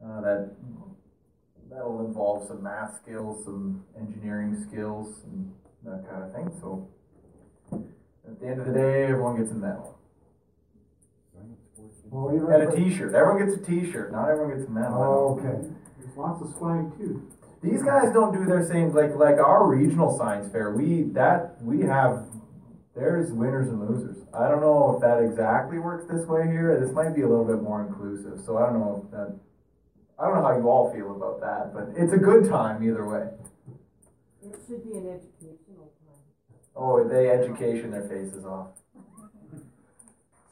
Uh, 0.04 0.20
that 0.22 0.50
that'll 1.70 2.04
involve 2.06 2.46
some 2.48 2.62
math 2.62 2.96
skills, 3.02 3.44
some 3.44 3.84
engineering 3.98 4.56
skills, 4.68 5.20
and 5.24 5.52
that 5.84 6.08
kind 6.10 6.24
of 6.24 6.32
thing. 6.34 6.50
So 6.60 6.88
at 8.26 8.40
the 8.40 8.46
end 8.46 8.60
of 8.60 8.66
the 8.66 8.72
day, 8.72 9.04
everyone 9.04 9.36
gets 9.36 9.50
a 9.50 9.54
medal 9.54 9.96
even 12.12 12.52
and 12.52 12.62
a 12.64 12.76
T-shirt. 12.76 13.14
Everyone 13.14 13.46
gets 13.46 13.60
a 13.60 13.64
T-shirt. 13.64 14.12
Not 14.12 14.28
everyone 14.30 14.56
gets 14.56 14.68
a 14.68 14.72
medal. 14.72 14.94
Oh, 14.94 15.38
okay. 15.38 15.68
Lots 16.20 16.42
of 16.42 16.54
swag 16.58 16.98
too. 16.98 17.26
These 17.62 17.82
guys 17.82 18.12
don't 18.12 18.34
do 18.34 18.44
their 18.44 18.62
same 18.66 18.92
like 18.92 19.14
like 19.16 19.38
our 19.38 19.66
regional 19.66 20.16
science 20.18 20.52
fair. 20.52 20.70
We 20.70 21.04
that 21.14 21.56
we 21.62 21.80
have 21.80 22.26
there's 22.94 23.32
winners 23.32 23.68
and 23.68 23.80
losers. 23.80 24.18
I 24.34 24.48
don't 24.48 24.60
know 24.60 24.94
if 24.94 25.00
that 25.00 25.22
exactly 25.22 25.78
works 25.78 26.04
this 26.12 26.26
way 26.26 26.42
here. 26.46 26.78
This 26.78 26.92
might 26.92 27.14
be 27.14 27.22
a 27.22 27.28
little 27.28 27.46
bit 27.46 27.62
more 27.62 27.86
inclusive. 27.86 28.44
So 28.44 28.58
I 28.58 28.66
don't 28.66 28.80
know 28.80 29.02
if 29.02 29.10
that 29.12 29.40
I 30.18 30.26
don't 30.26 30.36
know 30.36 30.42
how 30.42 30.58
you 30.58 30.68
all 30.68 30.92
feel 30.92 31.16
about 31.16 31.40
that, 31.40 31.72
but 31.72 31.88
it's 31.96 32.12
a 32.12 32.18
good 32.18 32.50
time 32.50 32.84
either 32.84 33.08
way. 33.08 33.24
It 34.44 34.60
should 34.68 34.84
be 34.84 34.98
an 34.98 35.08
educational 35.08 35.88
time. 36.04 36.20
Oh, 36.76 37.02
they 37.08 37.30
education 37.30 37.92
their 37.92 38.06
faces 38.06 38.44
off. 38.44 38.76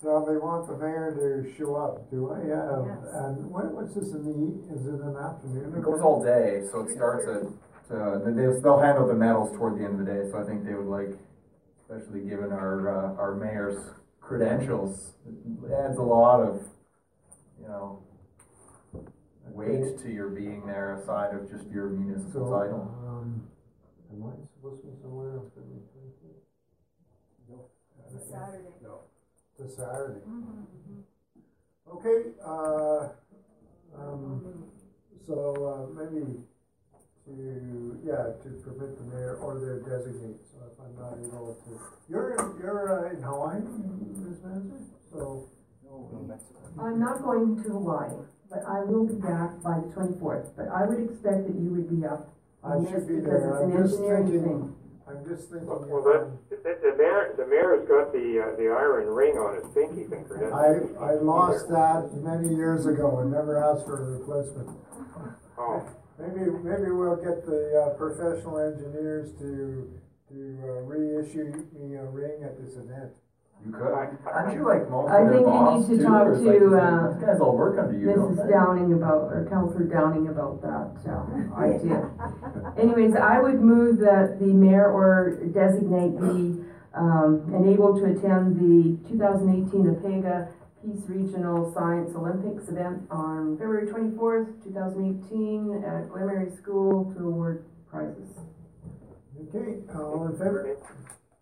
So 0.01 0.25
they 0.29 0.37
want 0.37 0.69
the 0.69 0.77
mayor 0.79 1.11
to 1.19 1.53
show 1.59 1.75
up, 1.75 2.09
do 2.11 2.31
I? 2.31 2.39
Yeah, 2.47 2.87
Yes. 2.87 3.15
and 3.15 3.51
what, 3.51 3.73
what's 3.75 3.95
this 3.95 4.13
in 4.15 4.23
the, 4.23 4.31
e- 4.31 4.73
is 4.73 4.87
it 4.87 5.01
an 5.03 5.17
afternoon? 5.17 5.75
It 5.77 5.83
goes 5.83 6.01
all 6.01 6.23
day, 6.23 6.63
so 6.71 6.81
it 6.83 6.95
starts 6.95 7.27
at 7.27 7.43
uh, 7.91 8.19
they 8.19 8.33
they'll 8.63 8.79
hand 8.79 8.99
out 8.99 9.09
the 9.09 9.15
medals 9.15 9.51
toward 9.57 9.79
the 9.81 9.85
end 9.85 9.99
of 9.99 10.07
the 10.07 10.13
day. 10.13 10.31
So 10.31 10.39
I 10.39 10.45
think 10.45 10.65
they 10.65 10.75
would 10.75 10.87
like, 10.87 11.19
especially 11.83 12.21
given 12.21 12.53
our 12.53 12.95
uh, 13.17 13.17
our 13.21 13.35
mayor's 13.35 13.91
credentials, 14.21 15.15
it 15.27 15.73
adds 15.73 15.97
a 15.99 16.03
lot 16.03 16.41
of, 16.43 16.63
you 17.61 17.67
know, 17.67 18.03
weight 19.51 19.99
to 20.03 20.11
your 20.13 20.29
being 20.29 20.65
there 20.67 21.01
aside 21.03 21.35
of 21.35 21.51
just 21.51 21.67
your 21.71 21.89
municipal 21.89 22.47
So, 22.47 22.53
title. 22.61 22.95
um, 23.09 23.43
Am 24.13 24.23
I 24.23 24.33
supposed 24.55 24.83
to 24.83 24.89
be 24.89 24.95
somewhere 25.03 25.39
on 25.41 25.51
February 25.57 25.83
twenty-fifth? 25.91 26.45
It's 28.07 28.15
a 28.15 28.31
Saturday. 28.31 28.69
No. 28.83 29.01
It's 29.59 29.73
a 29.73 29.77
Saturday. 29.77 30.21
Mm-hmm. 30.29 31.01
Okay, 31.97 32.31
uh, 32.45 33.09
um, 33.99 34.65
so, 35.27 35.35
uh, 35.67 35.95
maybe 35.99 36.37
to, 37.27 37.99
yeah, 38.05 38.37
to 38.45 38.49
permit 38.63 38.99
the 38.99 39.05
mayor 39.05 39.37
or 39.41 39.59
their 39.59 39.81
designate, 39.81 40.37
so 40.53 40.59
if 40.71 40.79
I'm 40.79 40.95
not 41.01 41.15
able 41.19 41.57
to, 41.65 41.81
you're, 42.09 42.33
in- 42.35 42.61
you're 42.61 43.09
uh, 43.09 43.11
in 43.17 43.23
Hawaii, 43.23 43.61
Ms. 43.61 44.39
Manzer? 44.45 44.85
So, 45.11 45.49
I'm 46.79 47.01
not 47.01 47.23
going 47.25 47.57
to 47.57 47.69
Hawaii, 47.71 48.11
but 48.51 48.61
I 48.69 48.85
will 48.85 49.07
be 49.09 49.15
back 49.15 49.63
by 49.65 49.81
the 49.81 49.91
twenty-fourth, 49.95 50.53
but 50.57 50.69
I 50.69 50.85
would 50.87 51.01
expect 51.11 51.49
that 51.49 51.57
you 51.59 51.71
would 51.73 51.89
be 51.91 52.07
up. 52.07 52.37
I 52.63 52.77
on 52.77 52.85
this 52.85 52.93
should 52.93 53.09
be 53.09 53.15
because 53.17 53.41
there, 53.43 53.51
it's 53.51 53.63
I'm 53.65 53.71
an 53.73 53.83
just 53.83 53.95
engineering 53.97 54.27
thinking, 54.29 54.45
thing. 54.45 54.77
I'm 55.09 55.25
just 55.27 55.49
thinking. 55.51 55.67
Well, 55.67 56.03
the, 56.03 56.31
the 56.51 56.95
mayor, 56.97 57.35
the 57.37 57.47
mayor's 57.47 57.89
got 57.89 58.13
the, 58.13 58.45
uh, 58.45 58.57
the 58.57 58.69
iron 58.69 59.07
ring 59.09 59.37
on 59.37 59.57
his 59.57 59.73
pinky 59.75 60.05
finger? 60.09 60.53
I, 60.53 61.13
I 61.13 61.15
lost 61.15 61.69
that 61.69 62.11
many 62.23 62.55
years 62.55 62.87
ago 62.87 63.19
and 63.21 63.33
never 63.33 63.57
asked 63.63 63.87
for 63.87 63.97
a 63.97 64.19
replacement. 64.19 64.69
Oh, 65.59 65.87
Maybe, 66.19 66.51
maybe 66.51 66.91
we'll 66.91 67.17
get 67.17 67.47
the, 67.47 67.79
uh, 67.79 67.97
professional 67.97 68.59
engineers 68.59 69.31
to, 69.39 69.89
to 70.29 70.59
uh, 70.65 70.67
reissue 70.83 71.53
me 71.79 71.95
a 71.95 72.05
ring 72.05 72.43
at 72.43 72.59
this 72.59 72.75
event. 72.77 73.13
You 73.67 73.73
could, 73.73 73.91
aren't 73.91 74.55
you 74.55 74.65
like 74.65 74.89
most 74.89 75.11
I 75.11 75.23
of 75.23 75.29
their 75.29 75.33
think 75.35 75.47
you 75.47 75.53
boss 75.53 75.89
need 75.89 75.99
to 75.99 76.03
too, 76.03 76.09
talk 76.09 76.27
or 76.27 76.33
it's 76.35 76.43
like, 76.43 76.59
to, 76.59 76.77
uh, 76.79 77.13
these 77.13 77.23
guys 77.27 77.41
all 77.41 77.57
work 77.57 77.79
under 77.79 77.99
you, 77.99 78.07
don't 78.07 78.37
Mrs. 78.37 78.47
they? 78.47 78.53
Downing 78.55 78.93
about, 78.95 79.23
or 79.35 79.47
Councilor 79.51 79.85
Downing 79.85 80.29
about 80.29 80.63
that, 80.63 80.95
uh, 81.11 81.59
idea. 81.59 82.09
Anyways, 82.79 83.17
I 83.17 83.41
would 83.41 83.61
move 83.61 83.99
that 83.99 84.39
the 84.39 84.47
mayor 84.47 84.91
or 84.91 85.37
designate 85.53 86.15
be, 86.21 86.63
um, 86.95 87.53
enabled 87.55 87.99
to 88.01 88.07
attend 88.07 88.57
the 88.57 88.97
two 89.09 89.19
thousand 89.19 89.51
eighteen 89.51 89.87
APEGA 89.91 90.49
Peace 90.83 91.03
Regional 91.09 91.73
Science 91.75 92.15
Olympics 92.15 92.69
event 92.69 93.03
on 93.11 93.59
February 93.59 93.91
twenty-fourth, 93.91 94.49
two 94.65 94.71
thousand 94.73 95.03
eighteen, 95.05 95.83
at 95.85 96.09
Glenmary 96.09 96.57
School 96.57 97.13
to 97.15 97.27
award 97.27 97.65
prizes. 97.91 98.39
Okay, 99.51 99.83
all 99.95 100.27
in 100.27 100.33
favor? 100.33 100.77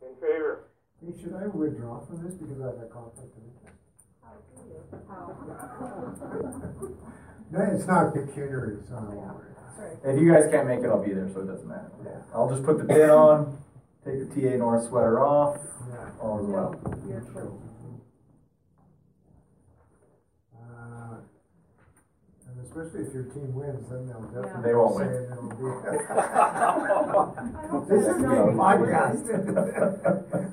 in 0.03 0.15
favor. 0.21 0.66
Hey, 1.01 1.13
should 1.21 1.35
I 1.35 1.47
withdraw 1.49 2.05
from 2.07 2.25
this 2.25 2.35
because 2.35 2.61
I 2.61 2.67
have 2.67 2.79
a 2.81 2.87
conflict 2.87 3.37
of 3.37 3.43
interest? 3.45 3.77
No, 7.53 7.61
it's 7.73 7.87
not 7.87 8.13
pecuniary, 8.15 8.79
so 8.89 8.95
I 8.97 8.99
won't. 9.15 9.43
If 10.05 10.21
you 10.21 10.33
guys 10.33 10.45
can't 10.51 10.67
make 10.67 10.81
it, 10.81 10.87
I'll 10.87 11.03
be 11.05 11.13
there, 11.13 11.29
so 11.33 11.41
it 11.41 11.47
doesn't 11.47 11.69
matter. 11.69 11.91
Yeah. 12.05 12.23
I'll 12.35 12.49
just 12.51 12.65
put 12.65 12.79
the 12.79 12.85
pin 12.85 13.11
on, 13.11 13.59
take 14.05 14.19
the 14.35 14.41
TA 14.51 14.57
Norris 14.57 14.87
sweater 14.89 15.21
off, 15.25 15.59
Yeah. 15.89 16.11
all 16.21 16.41
is 16.41 16.47
well. 16.47 16.75
You're 17.07 17.21
true. 17.21 17.61
Uh, 20.59 21.17
And 22.49 22.61
especially 22.67 23.03
if 23.07 23.13
your 23.15 23.25
team 23.25 23.55
wins, 23.55 23.89
then 23.91 24.07
they'll 24.09 24.23
definitely. 24.23 24.63
They 24.65 24.75
won't 24.75 24.97
say 24.97 25.07
win. 25.07 25.25
it'll 25.31 25.51
be- 25.51 25.57
This 27.95 28.07
is 28.07 28.17
being 28.17 28.57
podcasted. 28.57 29.43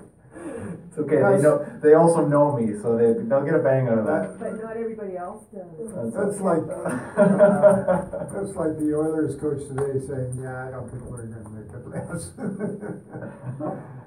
It's 0.43 0.97
okay, 0.99 1.15
they 1.15 1.21
That's- 1.21 1.43
know, 1.43 1.65
they 1.81 1.93
also 1.95 2.27
know 2.27 2.55
me, 2.55 2.77
so 2.81 2.97
they, 2.97 3.13
they'll 3.27 3.43
get 3.43 3.55
a 3.55 3.59
bang 3.59 3.87
out 3.87 3.97
of 3.97 4.05
that. 4.05 4.39
But 4.39 4.61
not 4.61 4.77
everybody 4.77 5.17
else 5.17 5.45
does. 5.53 6.13
That's 6.13 6.39
like, 6.39 6.63
uh, 6.69 8.27
that's 8.33 8.55
like 8.55 8.77
the 8.77 8.93
Oilers 8.95 9.35
coach 9.39 9.67
today 9.67 9.99
saying, 10.05 10.39
yeah, 10.41 10.67
I 10.67 10.71
don't 10.71 10.89
think 10.89 11.03
we're 11.03 11.25
gonna 11.25 11.49
make 11.49 11.71
the 11.71 11.79
playoffs. 11.79 12.29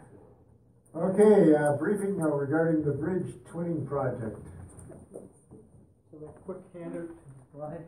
Okay, 0.96 1.54
uh, 1.54 1.74
briefing 1.74 2.16
now 2.16 2.30
regarding 2.30 2.82
the 2.82 2.92
bridge 2.92 3.34
twinning 3.52 3.86
project. 3.86 4.38
So 5.12 6.18
the 6.18 6.26
quick 6.46 6.56
handout 6.72 7.08
to 7.08 7.14
Brian. 7.54 7.84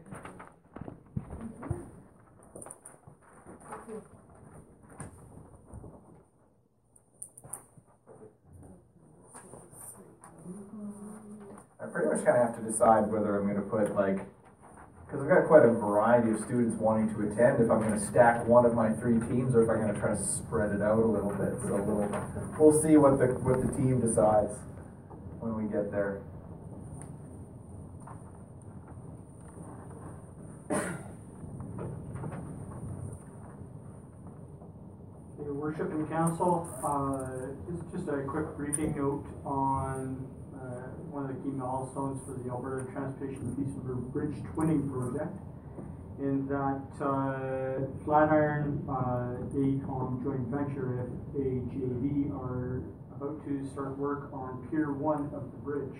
Pretty 11.93 12.09
much 12.09 12.25
kinda 12.25 12.39
have 12.39 12.57
to 12.57 12.63
decide 12.63 13.11
whether 13.11 13.39
I'm 13.39 13.47
gonna 13.47 13.63
put 13.63 13.95
like, 13.95 14.19
cause 15.11 15.23
I've 15.23 15.29
got 15.29 15.47
quite 15.47 15.65
a 15.65 15.73
variety 15.73 16.31
of 16.33 16.41
students 16.45 16.77
wanting 16.81 17.09
to 17.15 17.21
attend, 17.33 17.63
if 17.63 17.71
I'm 17.71 17.81
gonna 17.83 18.01
stack 18.01 18.47
one 18.47 18.67
of 18.67 18.75
my 18.75 18.91
three 19.01 19.19
teams, 19.21 19.55
or 19.55 19.63
if 19.65 19.71
I'm 19.71 19.81
gonna 19.81 19.99
try 19.99 20.15
to 20.15 20.23
spread 20.23 20.73
it 20.73 20.83
out 20.83 20.99
a 20.99 21.05
little 21.05 21.31
bit, 21.31 21.55
so 21.63 21.81
we'll, 21.83 22.09
we'll 22.59 22.83
see 22.83 22.97
what 22.97 23.19
the, 23.19 23.27
what 23.41 23.61
the 23.61 23.73
team 23.77 24.01
decides 24.01 24.53
when 25.41 25.57
we 25.57 25.71
get 25.71 25.91
there. 25.91 26.21
Your 35.43 35.55
worship 35.55 35.91
and 35.93 36.09
council, 36.11 36.69
uh, 36.85 37.55
just, 37.97 38.09
a 38.09 38.23
quick 38.29 38.57
briefing 38.57 38.95
note 38.97 39.25
on, 39.45 40.27
one 41.11 41.25
of 41.25 41.37
the 41.37 41.43
key 41.43 41.51
milestones 41.51 42.21
for 42.25 42.39
the 42.43 42.51
Alberta 42.51 42.91
Transportation 42.93 43.55
Peace 43.57 43.75
River 43.83 44.01
Bridge 44.01 44.37
Twinning 44.55 44.91
Project. 44.91 45.37
In 46.19 46.47
that, 46.49 46.83
uh, 47.01 47.87
Flatiron, 48.05 48.85
uh, 48.89 49.37
joint 49.53 50.49
venture, 50.49 51.11
FAJV, 51.33 52.33
are 52.33 52.83
about 53.17 53.45
to 53.47 53.67
start 53.67 53.97
work 53.99 54.31
on 54.33 54.67
Pier 54.71 54.93
One 54.93 55.31
of 55.35 55.51
the 55.53 55.59
bridge. 55.63 55.99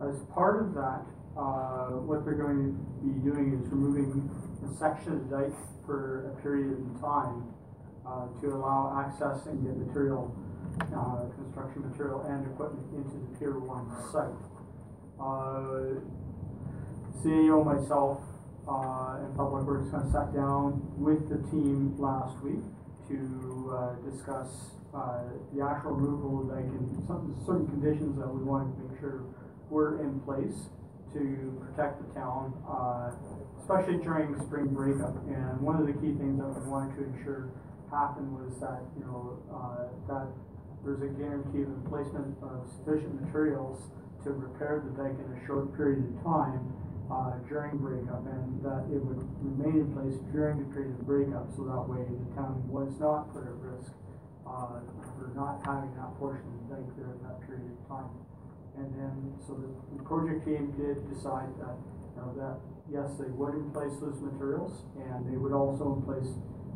As 0.00 0.18
part 0.34 0.62
of 0.62 0.74
that, 0.74 1.02
uh, 1.36 1.98
what 2.02 2.24
they're 2.24 2.34
going 2.34 2.74
to 2.74 3.06
be 3.06 3.30
doing 3.30 3.60
is 3.62 3.70
removing 3.70 4.28
a 4.64 4.74
section 4.76 5.12
of 5.12 5.30
dike 5.30 5.54
for 5.86 6.32
a 6.32 6.42
period 6.42 6.72
of 6.72 7.00
time 7.00 7.44
uh, 8.06 8.26
to 8.40 8.54
allow 8.54 9.04
access 9.06 9.46
and 9.46 9.64
get 9.64 9.76
material, 9.76 10.34
uh, 10.82 11.26
construction 11.36 11.88
material 11.88 12.22
and 12.28 12.46
equipment 12.46 12.86
into 12.94 13.16
the 13.18 13.38
Pier 13.38 13.58
One 13.58 13.90
site. 14.12 14.34
Uh, 15.18 16.00
CEO, 17.22 17.64
myself, 17.64 18.20
uh, 18.68 19.24
and 19.24 19.34
Public 19.36 19.64
Works 19.64 19.90
kind 19.90 20.04
of 20.04 20.12
sat 20.12 20.34
down 20.34 20.82
with 20.96 21.28
the 21.28 21.38
team 21.50 21.96
last 21.98 22.38
week 22.44 22.62
to, 23.08 23.74
uh, 23.74 23.94
discuss, 24.08 24.78
uh, 24.94 25.24
the 25.52 25.64
actual 25.64 25.92
removal 25.92 26.50
of 26.50 26.56
and 26.56 27.06
some, 27.06 27.34
certain 27.44 27.66
conditions 27.66 28.16
that 28.18 28.28
we 28.28 28.42
wanted 28.42 28.76
to 28.76 28.82
make 28.84 29.00
sure 29.00 29.24
were 29.70 30.00
in 30.00 30.20
place 30.20 30.70
to 31.12 31.56
protect 31.60 32.00
the 32.00 32.14
town, 32.14 32.52
uh, 32.68 33.10
especially 33.60 33.98
during 33.98 34.38
spring 34.46 34.68
breakup. 34.68 35.16
And 35.26 35.60
one 35.60 35.76
of 35.76 35.86
the 35.86 35.92
key 35.94 36.12
things 36.14 36.38
that 36.38 36.48
we 36.48 36.68
wanted 36.68 36.96
to 36.96 37.04
ensure 37.04 37.48
happened 37.90 38.32
was 38.36 38.60
that, 38.60 38.80
you 38.96 39.04
know, 39.04 39.40
uh, 39.48 39.88
that 40.08 40.28
there's 40.84 41.02
a 41.02 41.12
guarantee 41.18 41.62
of 41.62 41.72
placement 41.88 42.36
of 42.42 42.66
sufficient 42.78 43.20
materials 43.20 43.90
to 44.24 44.30
repair 44.30 44.82
the 44.82 44.92
dike 44.98 45.14
in 45.14 45.28
a 45.34 45.40
short 45.46 45.74
period 45.76 46.02
of 46.02 46.12
time, 46.24 46.60
uh, 47.08 47.32
during 47.48 47.78
breakup, 47.78 48.20
and 48.28 48.60
that 48.60 48.84
it 48.92 49.00
would 49.00 49.22
remain 49.40 49.80
in 49.80 49.88
place 49.96 50.20
during 50.32 50.60
the 50.60 50.68
period 50.74 50.92
of 50.92 51.00
breakup, 51.08 51.48
so 51.56 51.64
that 51.64 51.84
way 51.88 52.04
the 52.04 52.20
town 52.36 52.60
was 52.68 52.92
not 53.00 53.32
put 53.32 53.48
at 53.48 53.56
risk, 53.64 53.92
uh, 54.44 54.80
for 55.16 55.32
not 55.32 55.56
having 55.64 55.88
that 55.96 56.12
portion 56.20 56.44
of 56.44 56.68
the 56.68 56.76
dike 56.76 56.90
there 57.00 57.08
at 57.08 57.20
that 57.24 57.38
period 57.48 57.64
of 57.64 57.80
time. 57.88 58.12
And 58.76 58.92
then, 58.94 59.14
so 59.40 59.56
the, 59.56 59.72
the 59.96 60.02
project 60.04 60.44
team 60.44 60.76
did 60.76 61.00
decide 61.08 61.48
that, 61.58 61.74
you 62.14 62.20
know, 62.20 62.30
that, 62.36 62.56
yes, 62.92 63.08
they 63.16 63.32
would 63.32 63.56
in 63.56 63.72
place 63.72 63.96
those 64.04 64.20
materials, 64.20 64.84
and 65.00 65.24
they 65.26 65.36
would 65.40 65.56
also 65.56 65.96
in 65.96 66.02
place 66.04 66.30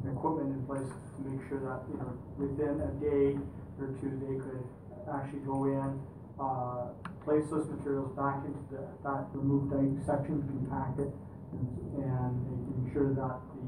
equipment 0.08 0.50
in 0.50 0.62
place 0.66 0.88
to 0.88 1.20
make 1.22 1.38
sure 1.46 1.62
that, 1.62 1.86
you 1.86 1.94
know, 2.00 2.10
within 2.34 2.80
a 2.82 2.90
day 2.98 3.38
or 3.82 3.92
two, 4.00 4.14
they 4.22 4.38
could 4.38 4.62
actually 5.10 5.40
go 5.40 5.66
in, 5.66 6.00
uh, 6.38 6.94
place 7.24 7.44
those 7.50 7.68
materials 7.68 8.10
back 8.16 8.44
into 8.46 8.62
the, 8.70 8.82
that 9.02 9.26
removed 9.34 9.70
dike 9.70 9.98
section, 10.06 10.42
compact 10.46 10.98
it, 11.00 11.12
and, 11.52 11.68
and 12.02 12.34
ensure 12.78 13.14
that 13.14 13.38
the 13.54 13.66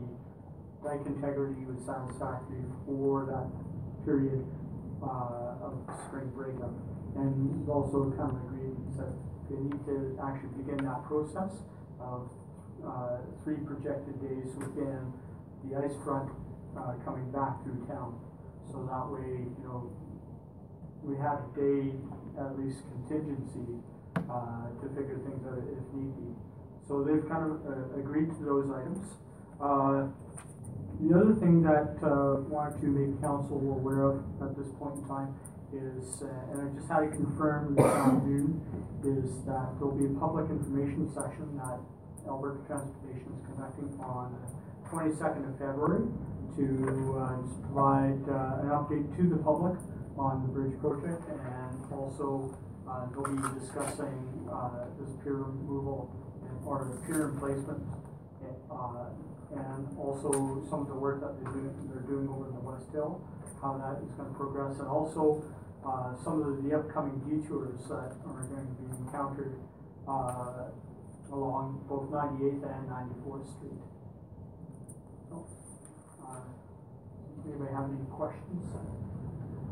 dike 0.87 1.05
integrity 1.07 1.65
was 1.67 1.79
satisfactory 1.85 2.63
for 2.87 3.27
that 3.27 3.47
period, 4.05 4.45
uh, 5.03 5.69
of 5.69 5.75
spring 6.07 6.31
breakup. 6.35 6.73
And 7.17 7.69
also 7.69 8.11
kind 8.19 8.35
of 8.35 8.43
agreed 8.51 8.75
that 8.99 9.13
they 9.51 9.59
need 9.59 9.81
to 9.87 10.19
actually 10.19 10.51
begin 10.59 10.85
that 10.85 11.05
process 11.07 11.63
of, 12.01 12.31
uh, 12.85 13.19
three 13.45 13.57
projected 13.63 14.19
days 14.21 14.51
within 14.57 15.13
the 15.65 15.79
ice 15.79 15.95
front, 16.05 16.31
uh, 16.77 16.95
coming 17.05 17.31
back 17.31 17.63
through 17.63 17.87
town. 17.87 18.19
So 18.73 18.83
that 18.91 19.07
way, 19.09 19.47
you 19.47 19.65
know, 19.65 19.93
we 21.05 21.17
have 21.17 21.39
a 21.45 21.51
day, 21.55 21.93
at 22.41 22.59
least 22.59 22.81
contingency, 22.93 23.79
uh, 24.31 24.69
to 24.81 24.89
figure 24.97 25.19
things 25.25 25.45
out 25.47 25.59
if 25.59 25.85
need 25.95 26.17
be. 26.17 26.31
So 26.89 27.05
they've 27.05 27.27
kind 27.29 27.45
of, 27.51 27.57
uh, 27.67 27.99
agreed 28.01 28.31
to 28.39 28.45
those 28.45 28.71
items. 28.71 29.05
Uh, 29.61 30.09
The 31.01 31.13
other 31.13 31.35
thing 31.35 31.61
that, 31.63 31.99
uh, 32.07 32.41
wanted 32.49 32.81
to 32.81 32.87
make 32.87 33.21
council 33.21 33.59
aware 33.59 34.03
of 34.15 34.23
at 34.41 34.55
this 34.57 34.71
point 34.79 34.95
in 34.95 35.05
time 35.11 35.35
is, 35.73 36.23
uh, 36.23 36.51
and 36.53 36.63
I 36.63 36.67
just 36.79 36.87
had 36.89 37.01
to 37.01 37.09
confirm 37.11 37.75
this 37.75 37.85
afternoon, 37.85 38.63
is 39.03 39.43
that 39.45 39.75
there'll 39.77 39.99
be 39.99 40.07
a 40.07 40.15
public 40.21 40.49
information 40.51 41.11
session 41.11 41.51
that 41.59 41.81
Alberta 42.29 42.63
Transportation 42.69 43.27
is 43.35 43.43
conducting 43.45 43.91
on 44.01 44.39
the 44.39 44.89
twenty-second 44.89 45.45
of 45.51 45.59
February 45.59 46.07
to, 46.57 46.65
uh, 47.19 47.43
provide, 47.67 48.23
uh, 48.31 48.63
an 48.63 48.69
update 48.79 49.17
to 49.17 49.29
the 49.29 49.39
public 49.43 49.75
on 50.17 50.43
the 50.43 50.49
bridge 50.55 50.79
project 50.81 51.23
and 51.29 51.93
also, 51.93 52.57
uh, 52.89 53.07
they'll 53.11 53.27
be 53.27 53.43
discussing, 53.59 54.47
uh, 54.53 54.87
this 55.01 55.11
pier 55.23 55.43
removal 55.43 56.11
and, 56.47 56.57
or 56.67 56.87
the 56.91 56.97
pier 57.07 57.29
replacement, 57.29 57.83
uh, 58.71 59.11
and 59.55 59.89
also 59.99 60.63
some 60.71 60.81
of 60.83 60.89
the 60.89 60.95
work 60.95 61.21
that 61.21 61.35
they're 61.43 61.53
doing, 61.53 61.75
they're 61.91 62.03
doing 62.03 62.29
over 62.29 62.47
in 62.49 62.55
the 62.55 62.61
West 62.61 62.87
Hill, 62.93 63.21
how 63.61 63.79
that 63.79 64.03
is 64.05 64.11
gonna 64.15 64.31
progress, 64.35 64.79
and 64.79 64.89
also, 64.89 65.43
uh, 65.85 66.15
some 66.23 66.43
of 66.43 66.63
the 66.63 66.75
upcoming 66.75 67.19
detours 67.27 67.81
that 67.89 68.17
are 68.27 68.45
going 68.49 68.67
to 68.67 68.75
be 68.83 68.87
encountered, 69.05 69.59
uh, 70.09 70.71
along 71.33 71.85
both 71.89 72.11
ninety-eighth 72.11 72.63
and 72.65 72.89
ninety-fourth 72.89 73.47
Street. 73.49 73.81
So, 75.29 75.47
uh, 76.25 76.41
anybody 77.47 77.73
have 77.73 77.85
any 77.91 78.05
questions? 78.11 79.04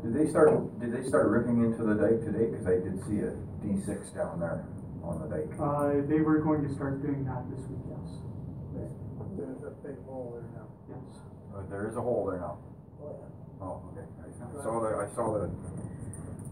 Did 0.03 0.13
they 0.13 0.27
start, 0.29 0.51
did 0.79 0.91
they 0.91 1.07
start 1.07 1.27
ripping 1.31 1.63
into 1.63 1.83
the 1.83 1.95
dike 1.95 2.19
today? 2.27 2.51
Cause 2.51 2.67
I 2.67 2.75
did 2.83 2.99
see 3.07 3.23
a 3.23 3.31
D 3.63 3.79
six 3.87 4.11
down 4.11 4.39
there 4.39 4.67
on 5.03 5.23
the 5.23 5.27
dike. 5.31 5.47
Uh, 5.55 6.03
they 6.11 6.19
were 6.19 6.39
going 6.43 6.67
to 6.67 6.71
start 6.75 7.01
doing 7.01 7.23
that 7.25 7.47
this 7.49 7.63
week, 7.71 7.79
yes, 7.87 8.91
There's 9.39 9.63
a 9.63 9.71
big 9.79 9.95
hole 10.05 10.35
there 10.35 10.47
now. 10.59 10.67
yes. 10.91 11.23
Uh, 11.55 11.63
There 11.69 11.87
is 11.87 11.95
a 11.95 12.01
hole 12.01 12.27
there 12.27 12.39
now. 12.39 12.59
Oh, 13.01 13.15
yeah. 13.15 13.63
Oh, 13.63 13.81
okay. 13.95 14.03
I 14.03 14.63
saw 14.63 14.79
the, 14.83 14.91
I 14.99 15.07
saw 15.15 15.25
the. 15.39 15.47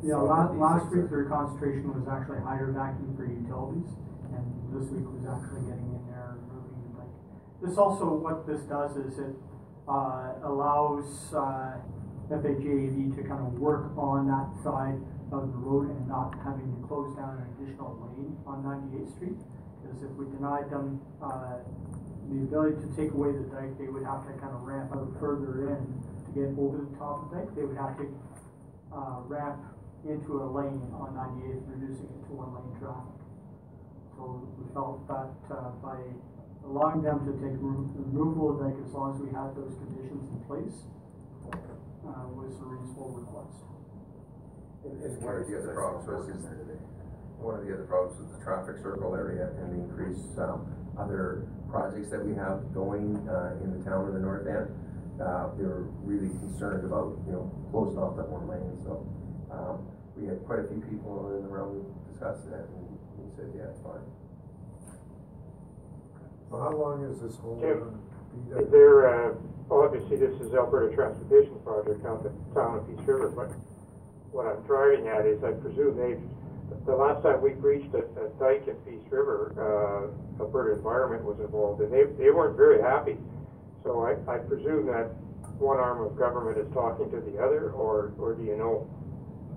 Yeah, 0.01 0.15
saw 0.15 0.23
la- 0.23 0.47
the 0.47 0.57
last 0.57 0.85
D6 0.87 0.91
week 0.95 0.95
there. 0.95 1.07
their 1.11 1.25
concentration 1.29 1.87
was 1.93 2.07
actually 2.07 2.39
higher 2.41 2.71
vacuum 2.71 3.13
for 3.19 3.27
utilities, 3.27 3.91
and 4.31 4.43
this 4.71 4.87
week 4.95 5.05
was 5.11 5.27
actually 5.27 5.67
getting 5.67 5.91
in 5.91 6.03
there 6.07 6.39
and 6.39 6.41
moving 6.47 6.79
the 6.87 7.03
dike. 7.03 7.15
This 7.67 7.75
also, 7.77 8.15
what 8.15 8.47
this 8.47 8.63
does 8.71 8.95
is 8.95 9.19
it, 9.19 9.35
uh, 9.91 10.39
allows, 10.47 11.05
uh, 11.35 11.77
FAJV 12.31 13.15
to 13.15 13.21
kind 13.23 13.41
of 13.43 13.59
work 13.59 13.91
on 13.97 14.27
that 14.27 14.47
side 14.63 14.99
of 15.31 15.51
the 15.51 15.59
road 15.59 15.89
and 15.89 16.07
not 16.07 16.35
having 16.43 16.67
to 16.75 16.87
close 16.87 17.15
down 17.15 17.39
an 17.39 17.47
additional 17.55 17.95
lane 18.03 18.35
on 18.47 18.63
ninety-eighth 18.63 19.15
street. 19.15 19.39
Because 19.81 20.03
if 20.03 20.11
we 20.15 20.25
denied 20.31 20.69
them, 20.69 21.01
uh, 21.21 21.59
the 22.29 22.39
ability 22.47 22.79
to 22.79 22.89
take 22.95 23.11
away 23.11 23.31
the 23.31 23.43
dike, 23.51 23.75
they 23.79 23.87
would 23.87 24.03
have 24.03 24.23
to 24.27 24.33
kind 24.39 24.53
of 24.55 24.61
ramp 24.63 24.91
out 24.95 25.11
further 25.19 25.75
in 25.75 25.83
to 26.23 26.29
get 26.31 26.51
over 26.55 26.85
the 26.85 26.93
top 26.97 27.23
of 27.23 27.31
the 27.31 27.43
dike. 27.43 27.51
They 27.55 27.63
would 27.63 27.77
have 27.77 27.97
to, 27.99 28.05
uh, 28.93 29.19
ramp 29.27 29.59
into 30.07 30.43
a 30.43 30.47
lane 30.47 30.79
on 30.95 31.15
ninety-eighth, 31.15 31.67
reducing 31.67 32.07
it 32.07 32.21
to 32.27 32.31
one 32.31 32.55
lane 32.55 32.75
traffic. 32.79 33.19
So 34.15 34.47
we 34.55 34.63
felt 34.73 35.03
that, 35.07 35.33
uh, 35.51 35.71
by 35.81 35.97
allowing 36.63 37.01
them 37.01 37.25
to 37.25 37.33
take 37.41 37.57
removal 37.57 38.53
of 38.53 38.59
the 38.59 38.69
dike, 38.69 38.79
as 38.85 38.93
long 38.93 39.15
as 39.15 39.19
we 39.19 39.29
had 39.33 39.55
those 39.57 39.73
conditions 39.81 40.29
in 40.29 40.39
place, 40.45 40.85
uh, 42.05 42.25
was 42.33 42.57
a 42.57 42.65
reasonable 42.65 43.21
request. 43.21 43.61
And 44.83 45.21
one 45.21 45.37
of 45.37 45.45
the 45.45 45.57
other 45.57 45.73
problems 45.73 46.07
was, 46.09 46.25
is, 46.33 46.41
one 47.37 47.59
of 47.59 47.65
the 47.65 47.73
other 47.73 47.85
problems 47.85 48.17
was 48.17 48.29
the 48.37 48.41
traffic 48.43 48.81
circle 48.81 49.13
area 49.13 49.49
and 49.61 49.73
the 49.73 49.79
increased, 49.85 50.37
um, 50.41 50.65
other 50.97 51.47
projects 51.69 52.09
that 52.09 52.25
we 52.25 52.33
have 52.35 52.73
going, 52.73 53.17
uh, 53.29 53.57
in 53.63 53.77
the 53.77 53.81
town 53.85 54.09
in 54.09 54.13
the 54.13 54.19
north 54.19 54.45
end. 54.49 54.69
Uh, 55.21 55.53
they 55.57 55.65
were 55.65 55.85
really 56.01 56.33
concerned 56.41 56.85
about, 56.85 57.13
you 57.29 57.33
know, 57.33 57.45
closing 57.69 58.01
off 58.01 58.17
that 58.17 58.25
one 58.25 58.49
lane, 58.49 58.73
so, 58.81 59.05
um, 59.53 59.85
we 60.17 60.25
had 60.27 60.41
quite 60.45 60.59
a 60.59 60.67
few 60.67 60.81
people 60.89 61.29
in 61.37 61.43
the 61.45 61.49
room 61.49 61.85
discussing 62.09 62.49
that, 62.51 62.65
and 62.65 62.97
he 63.21 63.29
said, 63.37 63.49
yeah, 63.55 63.69
it's 63.69 63.81
fine. 63.81 64.01
So 66.49 66.57
how 66.59 66.73
long 66.73 67.05
is 67.05 67.21
this 67.21 67.37
whole? 67.37 67.61
Jim, 67.61 68.01
gonna 68.49 68.65
be 68.65 68.71
there, 68.71 69.07
uh, 69.07 69.33
well, 69.71 69.87
obviously 69.87 70.17
this 70.17 70.35
is 70.43 70.53
Alberta 70.53 70.93
Transportation 70.93 71.55
Project 71.63 72.03
out 72.05 72.27
the 72.27 72.35
town 72.51 72.83
of 72.83 72.83
Peace 72.91 73.07
River, 73.07 73.31
but 73.31 73.55
what 74.35 74.43
I'm 74.43 74.59
driving 74.67 75.07
at 75.07 75.23
is 75.23 75.39
I 75.47 75.55
presume 75.55 75.95
they've, 75.95 76.19
the 76.83 76.91
last 76.91 77.23
time 77.23 77.39
we 77.39 77.55
breached 77.55 77.95
a, 77.95 78.03
a 78.19 78.27
dike 78.35 78.67
in 78.67 78.75
Peace 78.83 79.07
River, 79.07 79.55
uh, 79.55 80.43
Alberta 80.43 80.75
Environment 80.75 81.23
was 81.23 81.39
involved 81.39 81.79
and 81.79 81.87
they, 81.87 82.03
they 82.19 82.35
weren't 82.35 82.59
very 82.59 82.83
happy. 82.83 83.15
So 83.87 84.03
I, 84.03 84.19
I 84.27 84.43
presume 84.43 84.91
that 84.91 85.15
one 85.55 85.79
arm 85.79 86.03
of 86.03 86.19
government 86.19 86.59
is 86.59 86.67
talking 86.73 87.07
to 87.07 87.23
the 87.23 87.39
other, 87.39 87.71
or, 87.71 88.11
or 88.19 88.35
do 88.35 88.43
you 88.43 88.57
know? 88.57 88.91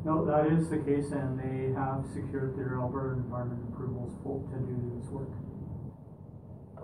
No, 0.05 0.25
that 0.25 0.47
is 0.47 0.71
the 0.71 0.79
case, 0.79 1.11
and 1.11 1.35
they 1.43 1.75
have 1.75 2.07
secured 2.15 2.55
their 2.55 2.79
Alberta 2.79 3.19
Environment 3.19 3.67
approvals 3.73 4.15
to 4.23 4.59
do 4.63 4.79
this 4.95 5.11
work. 5.11 5.33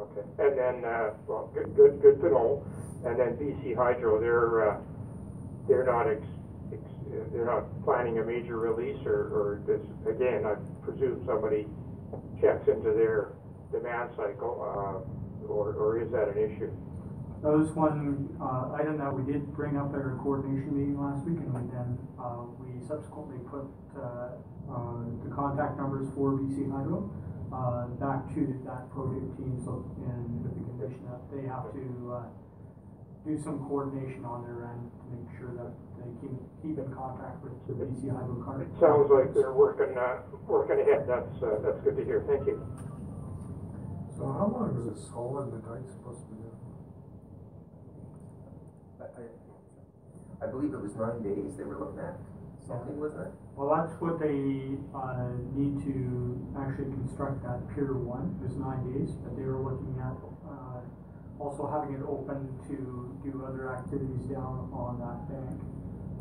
Okay, 0.00 0.24
and 0.38 0.56
then, 0.56 0.84
uh, 0.84 1.10
well, 1.26 1.50
good, 1.52 1.76
good, 1.76 2.00
good 2.00 2.20
to 2.22 2.28
know. 2.30 2.64
And 3.04 3.20
then 3.20 3.36
BC 3.36 3.76
Hydro, 3.76 4.18
they're, 4.20 4.70
uh, 4.70 4.80
they're 5.68 5.84
not 5.84 6.08
ex, 6.08 6.22
ex, 6.72 6.80
uh, 7.12 7.28
they're 7.32 7.44
not 7.44 7.68
planning 7.84 8.18
a 8.18 8.24
major 8.24 8.56
release 8.56 8.96
or, 9.04 9.28
or 9.28 9.62
this, 9.66 9.80
again, 10.08 10.44
I 10.46 10.56
presume 10.84 11.22
somebody 11.26 11.68
checks 12.40 12.66
into 12.68 12.92
their 12.96 13.32
demand 13.72 14.10
cycle, 14.16 14.56
uh, 14.64 15.46
or, 15.52 15.74
or 15.74 16.00
is 16.00 16.10
that 16.12 16.28
an 16.32 16.38
issue? 16.38 16.72
That 17.42 17.52
was 17.52 17.68
one, 17.76 18.28
uh, 18.40 18.72
item 18.80 18.96
that 18.98 19.12
we 19.12 19.30
did 19.30 19.52
bring 19.52 19.76
up 19.76 19.92
at 19.92 20.00
our 20.00 20.18
coordination 20.22 20.76
meeting 20.76 21.00
last 21.00 21.24
week, 21.28 21.40
and 21.40 21.52
we 21.52 21.60
then, 21.72 21.98
uh, 22.16 22.44
we 22.56 22.80
subsequently 22.88 23.36
put, 23.48 23.68
uh, 23.96 24.36
uh, 24.68 25.04
the 25.24 25.30
contact 25.34 25.76
numbers 25.76 26.08
for 26.14 26.32
BC 26.40 26.68
Hydro, 26.72 27.08
uh, 27.52 27.86
back 27.98 28.30
to 28.34 28.40
that 28.64 28.86
project 28.94 29.26
team, 29.36 29.58
so, 29.64 29.82
and 30.06 30.42
with 30.42 30.54
the 30.54 30.64
condition 30.70 31.02
that 31.10 31.22
they 31.34 31.42
have 31.50 31.66
to, 31.74 31.84
uh, 32.14 32.26
do 33.26 33.36
some 33.44 33.60
coordination 33.68 34.24
on 34.24 34.40
their 34.48 34.64
end 34.64 34.88
to 34.96 35.04
make 35.12 35.28
sure 35.36 35.52
that 35.52 35.68
they 36.00 36.08
keep, 36.24 36.32
keep 36.64 36.76
in 36.80 36.88
contact 36.94 37.36
with 37.44 37.52
the 37.68 37.76
BC 37.76 38.08
Hydro 38.08 38.40
card. 38.40 38.64
It 38.64 38.72
sounds 38.80 39.12
like 39.12 39.34
they're 39.36 39.52
working, 39.52 39.92
uh, 39.92 40.24
working 40.48 40.80
ahead, 40.80 41.04
that's, 41.04 41.36
uh, 41.44 41.60
that's 41.60 41.80
good 41.84 42.00
to 42.00 42.04
hear, 42.04 42.24
thank 42.24 42.46
you. 42.48 42.56
So 44.16 44.24
how 44.24 44.48
long 44.48 44.72
is 44.72 44.88
this 44.88 45.08
hole 45.12 45.40
in 45.44 45.50
the 45.52 45.60
dike 45.60 45.84
supposed 45.92 46.24
to 46.24 46.28
be 46.32 46.40
there? 46.40 46.56
I, 49.04 49.06
I, 49.20 49.24
I 50.44 50.50
believe 50.50 50.72
it 50.72 50.80
was 50.80 50.96
nine 50.96 51.20
days 51.20 51.56
they 51.60 51.64
were 51.64 51.76
looking 51.76 52.00
at, 52.00 52.16
something, 52.70 52.96
wasn't 53.02 53.26
it? 53.26 53.32
Well, 53.58 53.74
that's 53.74 53.92
what 54.00 54.22
they, 54.22 54.78
uh, 54.94 55.34
need 55.58 55.82
to 55.82 56.38
actually 56.54 56.94
construct 56.94 57.42
that 57.42 57.58
Pier 57.74 57.92
One, 57.98 58.38
is 58.46 58.54
nine 58.56 58.86
days, 58.94 59.10
but 59.18 59.34
they 59.36 59.42
were 59.42 59.58
looking 59.58 59.98
at, 59.98 60.14
uh, 60.46 60.80
also 61.42 61.66
having 61.66 61.98
it 61.98 62.04
open 62.06 62.46
to 62.70 62.78
do 63.26 63.44
other 63.44 63.74
activities 63.74 64.24
down 64.30 64.70
on 64.70 65.02
that 65.02 65.18
bank. 65.26 65.58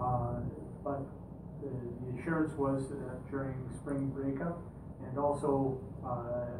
Uh, 0.01 0.41
but 0.83 1.05
the, 1.61 1.69
the 1.69 2.09
assurance 2.17 2.55
was 2.57 2.89
that 2.89 3.19
during 3.29 3.55
spring 3.77 4.09
breakup 4.09 4.57
and 5.05 5.17
also, 5.19 5.79
uh, 6.03 6.57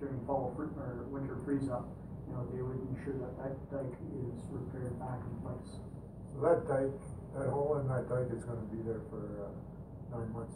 during 0.00 0.18
fall 0.26 0.52
fr- 0.56 0.74
or 0.80 1.04
winter 1.10 1.36
freeze 1.44 1.68
up, 1.68 1.88
you 2.28 2.34
know, 2.34 2.46
they 2.52 2.62
would 2.62 2.78
ensure 2.90 3.14
that 3.18 3.32
that 3.38 3.54
dike 3.70 3.98
is 4.22 4.38
repaired 4.50 4.98
back 4.98 5.18
in 5.22 5.34
place. 5.42 5.78
So 6.34 6.40
that 6.42 6.68
dike, 6.68 7.00
that 7.38 7.48
hole 7.50 7.78
in 7.80 7.88
that 7.88 8.08
dike 8.08 8.32
is 8.36 8.44
gonna 8.44 8.64
be 8.72 8.80
there 8.82 9.00
for, 9.10 9.20
uh, 9.44 10.16
nine 10.16 10.32
months. 10.32 10.54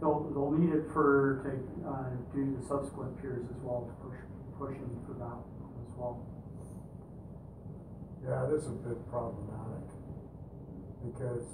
They'll, 0.00 0.30
they'll 0.34 0.50
need 0.50 0.74
it 0.74 0.90
for, 0.92 1.42
to, 1.46 1.50
uh, 1.88 2.10
do 2.34 2.56
the 2.58 2.66
subsequent 2.66 3.20
piers 3.22 3.46
as 3.46 3.60
well, 3.62 3.86
to 3.86 3.94
push, 4.02 4.18
pushing 4.58 4.98
for 5.06 5.14
that 5.14 5.38
as 5.38 5.90
well. 5.96 6.26
Yeah, 8.26 8.46
this 8.50 8.62
is 8.62 8.68
a 8.68 8.82
bit 8.82 8.98
problematic, 9.10 9.86
because 11.06 11.46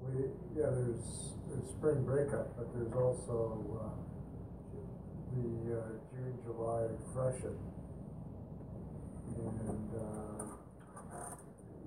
we, 0.00 0.24
yeah, 0.56 0.70
there's, 0.72 1.36
there's 1.48 1.68
spring 1.76 2.04
breakup, 2.04 2.56
but 2.56 2.72
there's 2.72 2.92
also, 2.92 3.80
uh, 3.84 4.00
the, 5.36 5.76
uh, 5.76 5.92
June, 6.12 6.38
July 6.44 6.88
freshet. 7.12 7.56
And, 9.36 9.90
uh, 9.94 10.37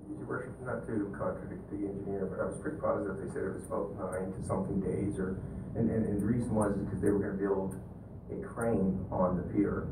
Your 0.08 0.26
worship, 0.26 0.54
not 0.64 0.86
to 0.86 1.14
contradict 1.16 1.70
the 1.70 1.86
engineer, 1.86 2.26
but 2.26 2.40
I 2.42 2.46
was 2.50 2.58
pretty 2.60 2.78
positive 2.78 3.16
they 3.18 3.28
said 3.32 3.44
it 3.44 3.54
was 3.54 3.66
about 3.66 3.94
nine 3.98 4.32
to 4.32 4.40
something 4.46 4.80
days 4.80 5.18
or, 5.18 5.38
and, 5.76 5.90
and, 5.90 6.04
and 6.06 6.20
the 6.20 6.26
reason 6.26 6.54
was 6.54 6.74
because 6.76 7.00
they 7.00 7.10
were 7.10 7.18
gonna 7.20 7.38
build 7.38 7.78
a 8.30 8.38
crane 8.42 8.98
on 9.10 9.36
the 9.36 9.44
pier. 9.54 9.88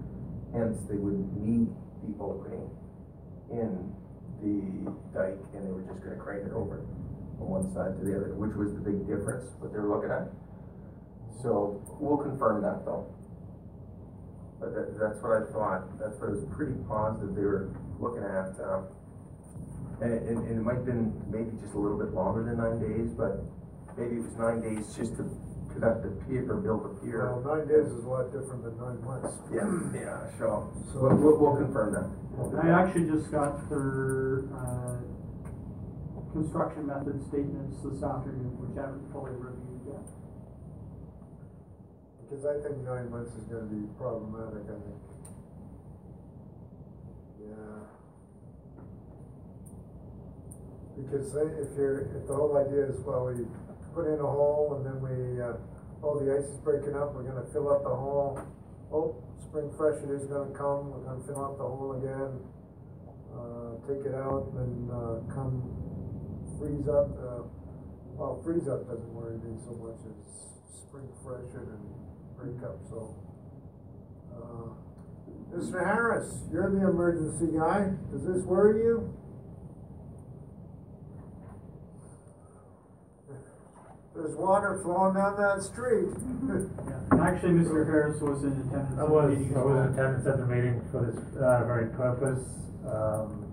Hence, 0.53 0.79
they 0.91 0.97
would 0.97 1.19
need 1.39 1.71
the 2.03 2.13
opening 2.19 2.67
in 3.51 3.71
the 4.43 4.91
dike 5.15 5.39
and 5.55 5.67
they 5.67 5.73
were 5.73 5.87
just 5.87 6.03
gonna 6.03 6.19
crane 6.19 6.47
it 6.47 6.53
over 6.53 6.83
from 7.39 7.49
one 7.49 7.67
side 7.73 7.97
to 7.99 8.03
the 8.05 8.17
other, 8.17 8.35
which 8.35 8.55
was 8.57 8.75
the 8.75 8.83
big 8.83 9.07
difference, 9.07 9.47
what 9.63 9.73
they 9.73 9.79
were 9.79 9.89
looking 9.89 10.11
at. 10.11 10.29
So, 11.43 11.81
we'll 12.01 12.19
confirm 12.21 12.63
that 12.63 12.85
though. 12.85 13.07
But 14.61 14.75
that, 14.75 14.99
that's 15.01 15.23
what 15.23 15.41
I 15.41 15.43
thought, 15.55 15.97
that's 15.97 16.19
what 16.21 16.29
I 16.29 16.33
was 16.37 16.45
pretty 16.53 16.77
positive 16.85 17.33
they 17.33 17.47
were 17.47 17.73
looking 17.97 18.25
at, 18.25 18.53
um, 18.61 18.93
and 20.01 20.13
it, 20.13 20.23
and 20.29 20.39
and 20.49 20.57
it 20.61 20.65
might 20.65 20.77
have 20.81 20.87
been 20.87 21.13
maybe 21.31 21.53
just 21.61 21.75
a 21.75 21.79
little 21.79 21.99
bit 21.99 22.13
longer 22.15 22.45
than 22.45 22.57
nine 22.57 22.81
days, 22.81 23.13
but 23.15 23.45
maybe 23.99 24.17
it 24.17 24.25
was 24.25 24.37
nine 24.41 24.61
days 24.65 24.85
just 24.97 25.13
to 25.21 25.25
conduct 25.73 26.05
a 26.05 26.11
pier, 26.27 26.43
or 26.51 26.59
build 26.61 26.83
a 26.89 26.93
pier. 27.05 27.31
Well, 27.31 27.45
nine 27.57 27.69
days 27.69 27.87
is 27.87 28.05
a 28.05 28.09
lot 28.09 28.33
different 28.33 28.65
than 28.65 28.75
nine 28.81 28.99
months. 29.05 29.31
Yeah, 29.53 29.69
yeah, 29.95 30.31
so, 30.39 30.73
So- 30.93 31.01
we'll, 31.05 31.17
we'll, 31.17 31.37
we'll 31.39 31.57
confirm 31.63 31.95
that. 31.95 32.09
I 32.65 32.69
actually 32.73 33.07
just 33.07 33.31
got 33.31 33.69
their, 33.69 34.49
uh, 34.57 34.97
construction 36.33 36.87
method 36.87 37.21
statements 37.29 37.77
this 37.83 38.03
afternoon, 38.03 38.55
which 38.63 38.79
I 38.79 38.87
haven't 38.87 39.05
fully 39.13 39.35
reviewed 39.35 39.83
yet. 39.87 40.07
Because 42.23 42.47
I 42.47 42.55
think 42.63 42.83
nine 42.87 43.11
months 43.11 43.35
is 43.35 43.45
gonna 43.51 43.67
be 43.67 43.83
problematic, 43.99 44.63
I 44.71 44.79
think. 44.79 45.03
Yeah. 47.43 47.83
Because 51.07 51.35
if 51.35 51.77
you're, 51.77 52.11
if 52.17 52.27
the 52.27 52.35
whole 52.35 52.57
idea 52.57 52.87
is, 52.87 53.01
well, 53.01 53.27
we 53.27 53.45
put 53.95 54.07
in 54.07 54.21
a 54.21 54.27
hole 54.27 54.77
and 54.77 54.87
then 54.87 54.99
we, 55.01 55.41
uh, 55.41 55.57
oh, 56.03 56.19
the 56.19 56.31
ice 56.33 56.45
is 56.45 56.59
breaking 56.61 56.95
up, 56.95 57.15
we're 57.15 57.25
gonna 57.25 57.47
fill 57.53 57.71
up 57.73 57.83
the 57.83 57.95
hole. 57.95 58.41
Oh, 58.93 59.17
spring 59.43 59.71
freshet 59.77 60.11
is 60.11 60.27
gonna 60.27 60.53
come, 60.53 60.91
we're 60.91 61.05
gonna 61.07 61.25
fill 61.27 61.45
up 61.45 61.59
the 61.59 61.65
hole 61.65 61.97
again, 61.99 62.39
uh, 63.33 63.81
take 63.89 64.05
it 64.07 64.15
out 64.15 64.53
and 64.59 64.91
uh, 64.91 65.17
come 65.33 65.63
freeze 66.59 66.89
up, 66.89 67.09
uh, 67.17 67.43
well, 68.15 68.41
freeze 68.45 68.69
up 68.69 68.87
doesn't 68.87 69.15
worry 69.15 69.39
me 69.39 69.57
so 69.65 69.73
much 69.81 69.99
as 70.05 70.85
spring 70.85 71.09
freshet 71.25 71.67
and 71.67 71.85
break 72.37 72.63
up, 72.63 72.79
so. 72.89 73.17
Uh, 74.31 74.75
Mr. 75.57 75.85
Harris, 75.85 76.45
you're 76.53 76.71
the 76.71 76.79
emergency 76.89 77.59
guy, 77.59 77.91
does 78.13 78.23
this 78.23 78.45
worry 78.45 78.85
you? 78.85 79.13
There's 84.21 84.37
water 84.37 84.81
flowing 84.85 85.15
down 85.15 85.37
that 85.41 85.63
street. 85.65 86.13
And 87.11 87.21
actually, 87.23 87.59
Mr. 87.59 87.83
Harris 87.85 88.23
was 88.23 88.45
in 88.45 88.53
attendance. 88.53 88.95
I 88.95 89.03
was, 89.03 89.35
I 89.35 89.59
was 89.59 89.67
well. 89.67 89.83
in 89.83 89.91
attendance 89.91 90.27
at 90.31 90.39
the 90.39 90.47
meeting 90.47 90.79
for 90.93 91.11
this, 91.11 91.19
uh, 91.43 91.67
very 91.67 91.91
purpose. 91.91 92.47
Um, 92.87 93.51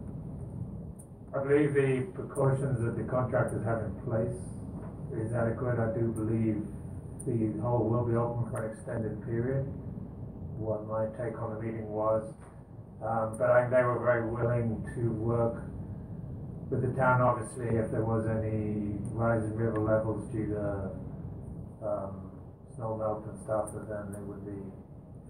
I 1.33 1.41
believe 1.41 1.73
the 1.73 2.05
precautions 2.13 2.77
that 2.85 2.93
the 2.93 3.03
contractors 3.09 3.65
have 3.65 3.81
in 3.81 3.97
place 4.05 4.37
is 5.17 5.33
adequate. 5.33 5.81
I 5.81 5.89
do 5.97 6.13
believe 6.13 6.61
the 7.25 7.49
hole 7.65 7.89
will 7.89 8.05
be 8.05 8.13
open 8.13 8.45
for 8.53 8.61
an 8.61 8.77
extended 8.77 9.17
period. 9.25 9.65
What 10.61 10.85
my 10.85 11.09
take 11.17 11.33
on 11.41 11.57
the 11.57 11.59
meeting 11.59 11.89
was. 11.89 12.21
Um, 13.01 13.41
but 13.41 13.49
I 13.49 13.65
they 13.73 13.81
were 13.81 13.97
very 13.97 14.29
willing 14.29 14.85
to 14.93 15.01
work 15.17 15.65
with 16.69 16.81
the 16.81 16.93
town, 16.99 17.21
obviously, 17.21 17.77
if 17.77 17.91
there 17.91 18.03
was 18.03 18.27
any 18.27 18.99
rise 19.15 19.43
in 19.43 19.55
river 19.55 19.79
levels 19.79 20.27
due 20.31 20.47
to, 20.51 20.91
um, 21.85 22.31
snow 22.75 22.97
melt 22.97 23.23
and 23.25 23.39
stuff, 23.39 23.71
that 23.73 23.87
then 23.87 24.11
they 24.11 24.23
would 24.27 24.43
be 24.45 24.59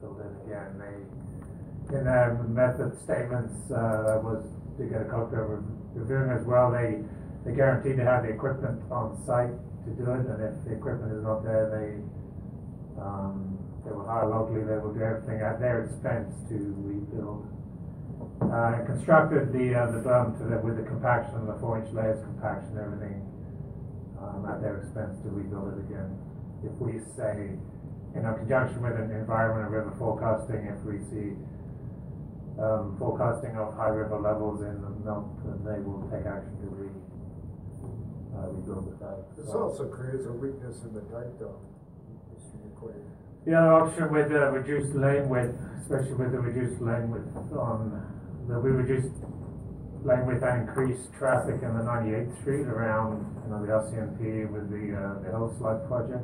filled 0.02 0.20
in 0.20 0.34
again. 0.50 0.82
They, 0.82 1.98
in 1.98 2.04
their 2.04 2.34
method 2.50 2.98
statements, 3.04 3.54
uh, 3.72 4.20
was, 4.24 4.44
to 4.78 4.86
get 4.86 5.02
a 5.02 5.06
copy 5.06 5.38
of 5.38 5.50
re- 5.50 5.64
reviewing 5.94 6.32
as 6.32 6.46
well, 6.46 6.72
they, 6.72 7.06
they 7.46 7.56
guaranteed 7.56 7.98
to 7.98 8.04
have 8.04 8.24
the 8.24 8.30
equipment 8.30 8.82
on 8.92 9.16
site 9.26 9.54
to 9.86 9.90
do 9.94 10.10
it, 10.12 10.26
and 10.26 10.42
if 10.42 10.66
the 10.66 10.74
equipment 10.74 11.14
is 11.14 11.24
not 11.24 11.44
there, 11.46 11.70
they, 11.70 12.02
um, 13.00 13.58
they 13.86 13.92
will 13.92 14.06
hire 14.06 14.28
locally, 14.28 14.66
they 14.66 14.78
will 14.82 14.94
do 14.94 15.02
everything 15.02 15.40
at 15.42 15.62
their 15.62 15.86
expense 15.86 16.34
to 16.50 16.58
rebuild. 16.82 17.46
Uh, 18.42 18.86
constructed 18.86 19.52
the, 19.52 19.74
uh, 19.74 19.92
the 19.92 20.00
berm 20.00 20.38
to 20.38 20.46
the, 20.46 20.58
with 20.62 20.78
the 20.78 20.84
compaction, 20.84 21.46
the 21.48 21.58
four 21.60 21.80
inch 21.80 21.92
layers 21.92 22.22
compaction, 22.24 22.78
everything, 22.78 23.26
um, 24.22 24.46
at 24.46 24.62
their 24.62 24.78
expense 24.78 25.18
to 25.22 25.30
rebuild 25.30 25.74
it 25.74 25.80
again. 25.90 26.14
If 26.64 26.72
we 26.80 27.02
say, 27.18 27.58
in 28.16 28.22
conjunction 28.22 28.82
with 28.82 28.94
an 28.94 29.12
environment 29.12 29.68
and 29.68 29.74
river 29.74 29.94
forecasting, 29.98 30.70
if 30.70 30.80
we 30.86 31.02
see, 31.10 31.34
um, 32.62 32.96
forecasting 32.98 33.58
of 33.58 33.74
high 33.76 33.90
river 33.90 34.20
levels 34.20 34.62
in 34.62 34.82
the 34.82 34.90
melt, 35.04 35.28
then 35.44 35.58
they 35.66 35.82
will 35.82 36.06
take 36.14 36.26
action 36.26 36.54
to 36.62 36.68
re, 36.78 36.90
uh, 38.38 38.48
rebuild 38.54 38.86
the 38.86 39.06
dike. 39.06 39.36
This 39.36 39.50
So- 39.50 39.64
also 39.64 39.90
creates 39.90 40.26
a 40.26 40.32
weakness 40.32 40.84
in 40.86 40.94
the 40.94 41.02
dike. 41.02 41.42
McQuaid. 42.78 43.02
The 43.46 43.54
other 43.54 43.74
option 43.74 44.12
with 44.12 44.30
the 44.30 44.52
reduced 44.52 44.94
lane 44.96 45.30
width, 45.30 45.58
especially 45.82 46.14
with 46.14 46.32
the 46.32 46.40
reduced 46.40 46.82
lane 46.82 47.10
width 47.10 47.36
on, 47.54 48.17
the, 48.48 48.60
we 48.60 48.72
reduced 48.72 49.14
lane 50.04 50.26
with 50.26 50.40
that 50.42 50.60
increased 50.60 51.12
traffic 51.18 51.62
in 51.62 51.72
the 51.78 51.84
ninety-eighth 51.84 52.40
street 52.42 52.68
around, 52.68 53.26
you 53.44 53.50
know, 53.52 53.60
the 53.60 53.72
RCMP 53.72 54.50
with 54.50 54.70
the, 54.72 54.96
uh, 54.96 55.24
the 55.24 55.30
hill 55.32 55.54
slide 55.60 55.86
project. 55.88 56.24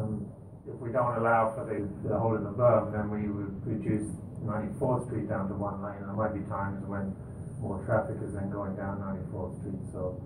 Um, 0.00 0.26
if 0.66 0.76
we 0.80 0.92
don't 0.92 1.16
allow 1.18 1.52
for 1.56 1.64
the, 1.64 1.84
the 2.08 2.16
hole 2.16 2.36
in 2.36 2.44
the 2.44 2.52
berm, 2.52 2.92
then 2.92 3.10
we 3.10 3.28
would 3.28 3.54
reduce 3.66 4.08
ninety-fourth 4.40 5.06
street 5.06 5.28
down 5.28 5.48
to 5.48 5.54
one 5.54 5.82
lane. 5.82 6.00
And 6.00 6.08
there 6.08 6.16
might 6.16 6.32
be 6.32 6.44
times 6.48 6.84
when 6.86 7.12
more 7.60 7.82
traffic 7.84 8.16
is 8.22 8.32
then 8.34 8.50
going 8.50 8.76
down 8.76 9.00
ninety-fourth 9.00 9.58
street, 9.60 9.82
so, 9.92 10.22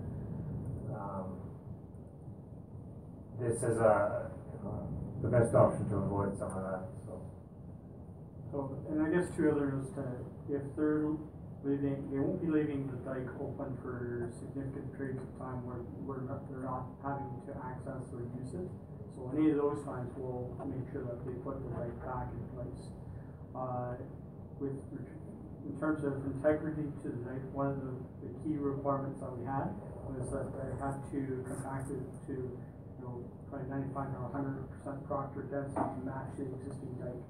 um, 0.93 1.41
this 3.41 3.57
is 3.57 3.77
a, 3.81 4.29
uh, 4.61 4.85
the 5.23 5.27
best 5.27 5.55
option 5.55 5.89
to 5.89 5.95
avoid 5.97 6.37
some 6.37 6.51
of 6.53 6.63
that, 6.63 6.85
so. 7.07 7.17
So, 8.51 8.77
and 8.91 9.01
I 9.01 9.09
guess 9.09 9.25
two 9.35 9.49
others 9.49 9.89
to, 9.97 10.03
if 10.49 10.63
they're 10.75 11.11
leaving, 11.63 12.09
they 12.11 12.19
won't 12.19 12.41
be 12.43 12.51
leaving 12.51 12.87
the 12.91 12.99
dike 13.07 13.31
open 13.39 13.77
for 13.79 14.27
significant 14.35 14.91
periods 14.97 15.21
of 15.23 15.31
time 15.39 15.63
where, 15.63 15.79
where 16.03 16.21
not, 16.27 16.43
they're 16.51 16.67
not 16.67 16.91
having 16.99 17.31
to 17.47 17.53
access 17.63 18.03
or 18.11 18.27
use 18.35 18.51
it. 18.51 18.67
So 19.15 19.31
any 19.31 19.53
of 19.53 19.57
those 19.61 19.79
times, 19.85 20.11
we'll 20.17 20.51
make 20.65 20.83
sure 20.91 21.05
that 21.07 21.23
they 21.23 21.37
put 21.45 21.61
the 21.63 21.71
dike 21.77 21.95
back 22.03 22.27
in 22.33 22.43
place. 22.51 22.91
Uh, 23.55 23.95
with, 24.59 24.75
in 25.63 25.73
terms 25.79 26.03
of 26.03 26.19
integrity 26.27 26.89
to 27.05 27.07
the 27.07 27.21
dike, 27.23 27.47
one 27.55 27.71
of 27.71 27.79
the, 27.79 27.93
the 28.25 28.31
key 28.43 28.57
requirements 28.59 29.21
that 29.21 29.31
we 29.31 29.45
had 29.45 29.71
was 30.09 30.27
that 30.35 30.49
they 30.57 30.69
had 30.81 30.99
to 31.13 31.19
compact 31.47 31.87
it 31.93 32.03
to, 32.27 32.35
you 32.35 33.01
know, 33.05 33.23
probably 33.47 33.69
ninety-five 33.69 34.11
or 34.19 34.27
hundred 34.33 34.65
percent 34.75 34.99
proctor 35.07 35.47
density 35.47 35.79
to 35.79 36.01
match 36.03 36.33
the 36.35 36.43
existing 36.43 36.91
dike. 36.99 37.23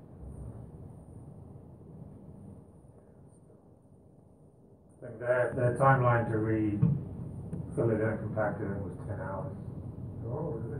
I 5.04 5.08
think 5.08 5.20
the, 5.20 5.52
the 5.56 5.78
timeline 5.78 6.32
to 6.32 6.38
re, 6.38 6.80
fill 7.76 7.90
it 7.90 8.00
in 8.00 8.08
and 8.08 8.20
compact 8.20 8.62
it 8.62 8.68
was 8.80 8.96
ten 9.08 9.20
hours, 9.20 9.52
Oh, 10.26 10.56
really? 10.64 10.80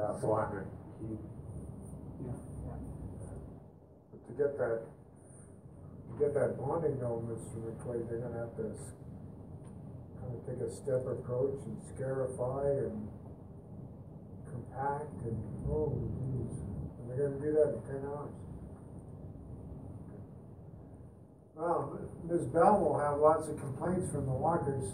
uh, 0.00 0.18
four 0.20 0.40
hundred 0.40 0.66
cube. 0.98 1.18
But 4.10 4.26
to 4.26 4.32
get 4.32 4.56
that, 4.58 4.80
to 4.80 6.18
get 6.18 6.32
that 6.34 6.56
bonding 6.58 6.98
though, 7.00 7.22
Mr. 7.28 7.60
McQuaid, 7.60 8.08
they're 8.08 8.18
gonna 8.20 8.38
have 8.38 8.56
to 8.56 8.72
kind 10.20 10.32
of 10.32 10.40
take 10.48 10.60
a 10.66 10.70
step 10.72 11.04
approach 11.06 11.60
and 11.66 11.76
scarify 11.94 12.64
and 12.88 13.08
compact 14.48 15.12
and, 15.28 15.36
oh, 15.68 15.92
geez. 16.16 16.56
And 16.96 17.04
they're 17.10 17.28
gonna 17.28 17.40
do 17.40 17.52
that 17.52 17.68
in 17.76 17.82
ten 17.84 18.02
hours. 18.08 18.32
Well, 21.60 22.00
Ms. 22.24 22.46
Bell 22.46 22.80
will 22.80 22.98
have 22.98 23.18
lots 23.18 23.46
of 23.48 23.58
complaints 23.60 24.10
from 24.10 24.24
the 24.24 24.32
walkers. 24.32 24.92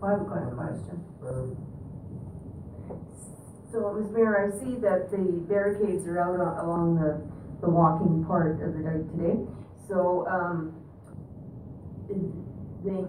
Well, 0.00 0.10
I've 0.10 0.26
got 0.26 0.42
a 0.42 0.56
question. 0.56 1.04
Or, 1.22 1.56
So, 3.70 3.92
Ms. 3.92 4.10
Mayor, 4.10 4.50
I 4.50 4.58
see 4.58 4.74
that 4.82 5.10
the 5.12 5.44
barricades 5.46 6.04
are 6.08 6.18
out 6.18 6.40
a- 6.40 6.66
along 6.66 6.96
the, 6.96 7.22
the 7.60 7.70
walking 7.70 8.24
part 8.24 8.60
of 8.60 8.74
the 8.74 8.82
dike 8.82 9.06
today. 9.12 9.38
So, 9.86 10.26
um, 10.26 10.74
they, 12.82 13.06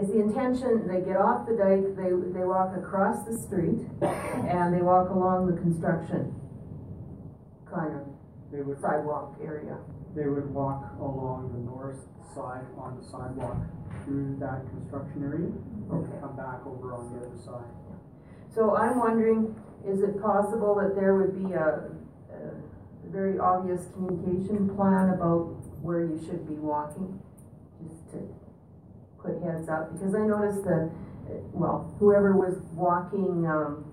is 0.00 0.08
the 0.08 0.18
intention, 0.20 0.88
they 0.88 1.00
get 1.00 1.16
off 1.16 1.46
the 1.46 1.54
dike, 1.54 1.94
they, 1.96 2.10
they 2.36 2.44
walk 2.44 2.76
across 2.76 3.24
the 3.24 3.38
street, 3.38 3.86
and 4.50 4.74
they 4.74 4.82
walk 4.82 5.10
along 5.10 5.46
the 5.46 5.60
construction 5.62 6.34
kind 7.70 8.00
They 8.50 8.62
would 8.62 8.76
of 8.78 8.82
sidewalk 8.82 9.36
area? 9.42 9.76
They 10.16 10.26
would 10.26 10.48
walk 10.54 10.96
along 10.98 11.52
the 11.52 11.60
north 11.60 12.00
side 12.34 12.64
on 12.78 12.96
the 12.96 13.04
sidewalk 13.04 13.58
through 14.04 14.36
that 14.40 14.64
construction 14.72 15.22
area 15.22 15.52
and 15.92 16.20
come 16.20 16.34
back 16.36 16.64
over 16.64 16.94
on 16.94 17.12
the 17.12 17.26
other 17.26 17.36
side. 17.36 17.68
So 18.54 18.74
I'm 18.74 18.98
wondering, 18.98 19.54
is 19.86 20.00
it 20.00 20.20
possible 20.22 20.74
that 20.80 20.96
there 20.96 21.16
would 21.16 21.36
be 21.36 21.52
a, 21.52 21.92
a 22.32 22.56
very 23.12 23.38
obvious 23.38 23.88
communication 23.92 24.74
plan 24.74 25.10
about 25.10 25.52
where 25.82 26.04
you 26.04 26.18
should 26.24 26.48
be 26.48 26.54
walking? 26.54 27.20
Just 27.86 28.10
to 28.12 28.24
put 29.20 29.42
heads 29.44 29.68
up, 29.68 29.92
because 29.92 30.14
I 30.14 30.24
noticed 30.24 30.64
that, 30.64 30.90
uh, 31.28 31.44
well, 31.52 31.94
whoever 32.00 32.32
was 32.32 32.56
walking, 32.72 33.46
um, 33.46 33.84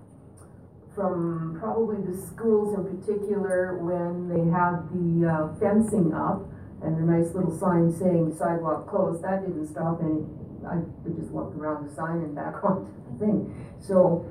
from 0.94 1.56
probably 1.60 1.98
the 2.06 2.16
schools 2.16 2.74
in 2.78 2.84
particular, 2.84 3.78
when 3.78 4.28
they 4.28 4.44
had 4.50 4.86
the 4.94 5.26
uh, 5.26 5.54
fencing 5.58 6.14
up, 6.14 6.46
and 6.82 6.96
a 6.96 7.04
nice 7.04 7.34
little 7.34 7.56
sign 7.56 7.92
saying 7.92 8.34
sidewalk 8.36 8.88
closed, 8.88 9.22
that 9.24 9.42
didn't 9.42 9.66
stop 9.66 10.00
any, 10.02 10.22
I, 10.66 10.80
just 11.16 11.30
walked 11.30 11.56
around 11.56 11.88
the 11.88 11.94
sign 11.94 12.22
and 12.22 12.34
back 12.34 12.54
onto 12.64 12.92
the 13.10 13.18
thing. 13.18 13.66
So, 13.80 14.26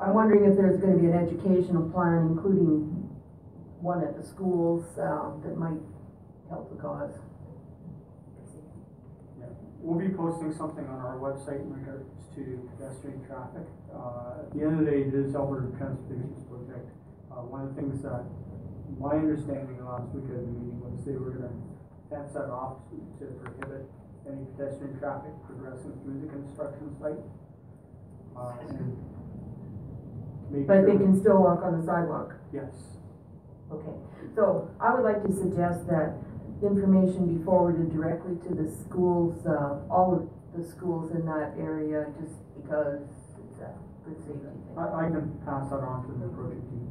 I'm 0.00 0.14
wondering 0.14 0.44
if 0.44 0.56
there's 0.56 0.80
gonna 0.80 0.98
be 0.98 1.06
an 1.06 1.16
educational 1.16 1.88
plan, 1.90 2.36
including 2.36 3.08
one 3.80 4.04
at 4.04 4.16
the 4.16 4.22
schools, 4.22 4.84
uh, 4.98 5.32
that 5.42 5.56
might 5.56 5.80
help 6.50 6.68
the 6.70 6.80
cause. 6.80 7.16
We'll 9.80 9.98
be 9.98 10.12
posting 10.14 10.52
something 10.52 10.84
on 10.84 11.00
our 11.00 11.16
website 11.16 11.64
in 11.64 11.72
regards 11.72 12.04
to 12.36 12.68
pedestrian 12.76 13.24
traffic. 13.24 13.64
Uh, 13.88 14.44
at 14.44 14.52
the 14.52 14.60
end 14.60 14.78
of 14.78 14.84
the 14.84 14.90
day, 14.90 15.00
it 15.08 15.14
is 15.14 15.34
Alberta 15.34 15.72
Transportation's 15.80 16.44
project. 16.52 16.84
Uh, 17.32 17.40
one 17.48 17.64
of 17.64 17.74
the 17.74 17.80
things 17.80 18.02
that, 18.04 18.28
my 19.00 19.16
understanding 19.16 19.80
last 19.80 20.12
week 20.12 20.28
at 20.28 20.36
the 20.36 20.52
meeting 20.52 20.76
was 20.84 21.00
they 21.08 21.16
were 21.16 21.32
gonna 21.32 21.48
fence 22.12 22.32
that 22.36 22.52
off 22.52 22.84
to 22.92 23.00
to 23.24 23.32
prohibit 23.40 23.88
any 24.28 24.44
pedestrian 24.52 24.98
traffic 25.00 25.32
progressing 25.48 25.96
through 26.04 26.20
the 26.20 26.28
construction 26.28 26.92
site. 27.00 27.22
Uh, 28.36 28.52
But 30.66 30.84
they 30.84 30.96
can 30.98 31.14
still 31.18 31.40
walk 31.40 31.62
on 31.64 31.80
the 31.80 31.86
sidewalk. 31.86 32.34
Yes. 32.52 32.98
Okay, 33.72 33.96
so 34.34 34.68
I 34.80 34.92
would 34.94 35.04
like 35.04 35.22
to 35.24 35.32
suggest 35.32 35.86
that 35.86 36.18
information 36.62 37.38
be 37.38 37.44
forwarded 37.44 37.92
directly 37.92 38.36
to 38.48 38.54
the 38.54 38.70
schools, 38.84 39.44
uh, 39.46 39.80
all 39.90 40.14
of 40.14 40.28
the 40.56 40.68
schools 40.68 41.12
in 41.12 41.24
that 41.26 41.54
area, 41.58 42.06
just 42.20 42.34
because 42.56 43.00
it's 43.48 43.60
a 43.60 43.70
good 44.04 44.16
safety 44.26 44.44
thing. 44.44 44.62
I, 44.76 45.06
I 45.06 45.08
can 45.08 45.30
pass 45.44 45.70
that 45.70 45.80
on 45.80 46.04
to 46.06 46.12
the 46.20 46.28
project 46.34 46.64
team. 46.68 46.86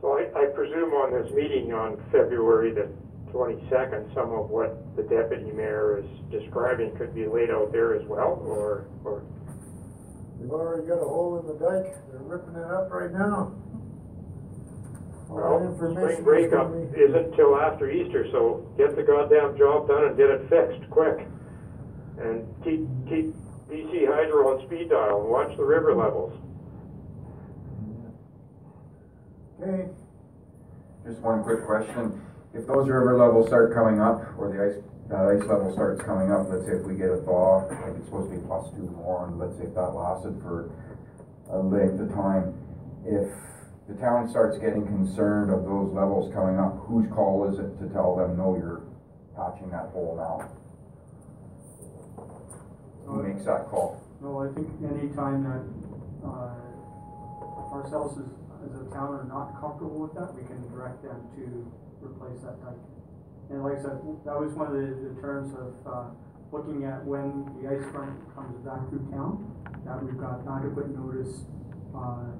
So 0.00 0.18
I, 0.18 0.28
I 0.36 0.44
presume 0.54 0.92
on 0.92 1.12
this 1.16 1.32
meeting 1.32 1.72
on 1.72 1.96
February 2.12 2.72
the 2.74 2.92
twenty-second, 3.32 4.12
some 4.14 4.32
of 4.32 4.50
what 4.50 4.96
the 4.96 5.02
deputy 5.02 5.50
mayor 5.52 5.98
is 5.98 6.06
describing 6.30 6.94
could 6.96 7.14
be 7.14 7.26
laid 7.26 7.50
out 7.50 7.72
there 7.72 7.94
as 7.94 8.06
well, 8.06 8.40
or, 8.44 8.86
or? 9.04 9.24
They've 10.38 10.50
already 10.50 10.86
got 10.86 11.00
a 11.00 11.08
hole 11.08 11.40
in 11.40 11.46
the 11.46 11.54
dike, 11.54 11.96
they're 12.10 12.20
ripping 12.20 12.54
it 12.56 12.70
up 12.70 12.90
right 12.90 13.10
now. 13.12 13.52
All 15.28 15.36
that 15.36 15.42
Well, 15.42 15.62
information 15.72 15.96
spring 16.02 16.18
is 16.18 16.24
breakup 16.24 16.72
gonna 16.72 16.86
be- 16.86 17.00
isn't 17.00 17.32
till 17.34 17.56
after 17.56 17.90
Easter, 17.90 18.26
so 18.30 18.62
get 18.76 18.94
the 18.96 19.02
goddamn 19.02 19.56
job 19.56 19.88
done 19.88 20.04
and 20.04 20.16
get 20.16 20.30
it 20.30 20.48
fixed, 20.48 20.88
quick. 20.90 21.26
And 22.18 22.46
keep, 22.64 22.86
keep 23.08 23.34
BC 23.68 24.06
Hydro 24.06 24.54
on 24.54 24.66
speed 24.66 24.90
dial 24.90 25.20
and 25.22 25.30
watch 25.30 25.56
the 25.56 25.64
river 25.64 25.94
levels. 25.94 26.32
Okay, 29.60 29.88
Just 31.06 31.20
one 31.20 31.42
quick 31.42 31.64
question. 31.64 32.20
If 32.54 32.66
those 32.66 32.88
river 32.88 33.16
levels 33.16 33.48
start 33.48 33.72
coming 33.74 34.00
up, 34.00 34.22
or 34.38 34.52
the 34.52 34.62
ice, 34.62 34.82
that 35.08 35.26
ice 35.26 35.46
level 35.48 35.72
starts 35.72 36.02
coming 36.02 36.30
up, 36.30 36.46
let's 36.48 36.64
say 36.66 36.72
if 36.72 36.84
we 36.86 36.94
get 36.94 37.10
a 37.10 37.18
thaw, 37.18 37.64
like 37.66 37.96
it's 37.96 38.04
supposed 38.06 38.30
to 38.30 38.36
be 38.38 38.42
plus 38.46 38.70
two 38.74 38.90
more, 38.96 39.26
and 39.26 39.38
let's 39.38 39.56
say 39.56 39.64
if 39.64 39.74
that 39.74 39.90
lasted 39.94 40.40
for 40.42 40.70
a 41.50 41.58
length 41.58 42.00
of 42.00 42.12
time, 42.14 42.54
if 43.04 43.28
the 43.88 43.94
town 43.94 44.28
starts 44.28 44.58
getting 44.58 44.84
concerned 44.86 45.50
of 45.52 45.64
those 45.64 45.92
levels 45.92 46.32
coming 46.34 46.58
up, 46.58 46.76
whose 46.86 47.06
call 47.12 47.48
is 47.48 47.58
it 47.58 47.78
to 47.78 47.88
tell 47.94 48.16
them, 48.16 48.36
no, 48.36 48.56
you're 48.56 48.82
patching 49.36 49.70
that 49.70 49.90
hole 49.94 50.18
now? 50.18 50.50
Who 53.06 53.22
makes 53.22 53.44
that 53.44 53.68
call? 53.70 54.02
No, 54.20 54.42
I 54.42 54.50
think 54.54 54.66
any 54.82 55.08
time 55.14 55.44
that, 55.46 55.62
uh, 56.26 56.50
ourselves 57.78 58.18
as, 58.18 58.26
as 58.66 58.80
a 58.80 58.90
town 58.90 59.14
are 59.14 59.28
not 59.28 59.60
comfortable 59.60 60.00
with 60.02 60.14
that, 60.14 60.34
we 60.34 60.42
can 60.42 60.58
direct 60.74 61.02
them 61.04 61.22
to 61.36 61.44
replace 62.02 62.42
that 62.42 62.58
dike. 62.64 62.82
And 63.50 63.62
like 63.62 63.78
I 63.78 63.82
said, 63.82 64.02
that 64.26 64.34
was 64.34 64.50
one 64.58 64.66
of 64.66 64.74
the, 64.74 65.14
the 65.14 65.14
terms 65.22 65.54
of, 65.54 65.70
uh, 65.86 66.10
looking 66.50 66.82
at 66.84 67.04
when 67.04 67.46
the 67.62 67.70
ice 67.70 67.86
front 67.92 68.18
comes 68.34 68.58
back 68.66 68.82
through 68.90 69.06
town, 69.14 69.46
that 69.84 70.02
we've 70.02 70.18
got 70.18 70.42
adequate 70.46 70.90
notice, 70.90 71.46
uh, 71.94 72.34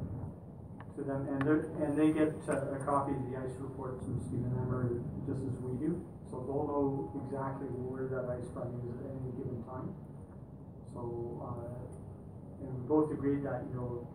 to 0.97 1.03
them, 1.05 1.29
and 1.29 1.45
and 1.85 1.93
they 1.97 2.11
get 2.11 2.33
uh, 2.49 2.73
a 2.73 2.81
copy 2.85 3.13
of 3.13 3.23
the 3.31 3.37
ice 3.37 3.55
reports 3.61 4.03
from 4.05 4.19
Stephen 4.21 4.53
Emmer, 4.65 5.01
just 5.29 5.45
as 5.45 5.57
we 5.61 5.77
do. 5.77 6.01
So 6.31 6.43
they'll 6.43 6.67
know 6.67 7.13
exactly 7.23 7.69
where 7.69 8.09
that 8.09 8.27
ice 8.33 8.49
front 8.51 8.75
is 8.83 8.97
at 8.99 9.13
any 9.13 9.31
given 9.39 9.63
time. 9.69 9.95
So, 10.93 11.39
uh, 11.45 12.65
and 12.65 12.73
we 12.73 12.83
both 12.89 13.13
agreed 13.13 13.45
that, 13.45 13.63
you 13.71 13.77
know, 13.77 14.09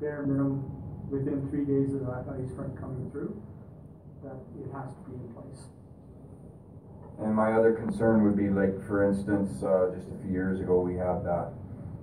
bare 0.00 0.22
minimum, 0.22 0.64
within 1.10 1.44
three 1.50 1.66
days 1.66 1.92
of 1.92 2.06
that 2.06 2.24
ice 2.30 2.48
front 2.54 2.78
coming 2.80 3.10
through, 3.10 3.34
that 4.22 4.38
it 4.56 4.70
has 4.72 4.94
to 4.94 5.00
be 5.10 5.18
in 5.18 5.28
place. 5.34 5.68
And 7.18 7.34
my 7.34 7.52
other 7.52 7.74
concern 7.74 8.24
would 8.24 8.36
be 8.36 8.48
like, 8.48 8.80
for 8.86 9.04
instance, 9.04 9.62
uh, 9.62 9.92
just 9.94 10.08
a 10.08 10.16
few 10.22 10.32
years 10.32 10.60
ago, 10.60 10.80
we 10.80 10.94
had 10.94 11.20
that, 11.26 11.52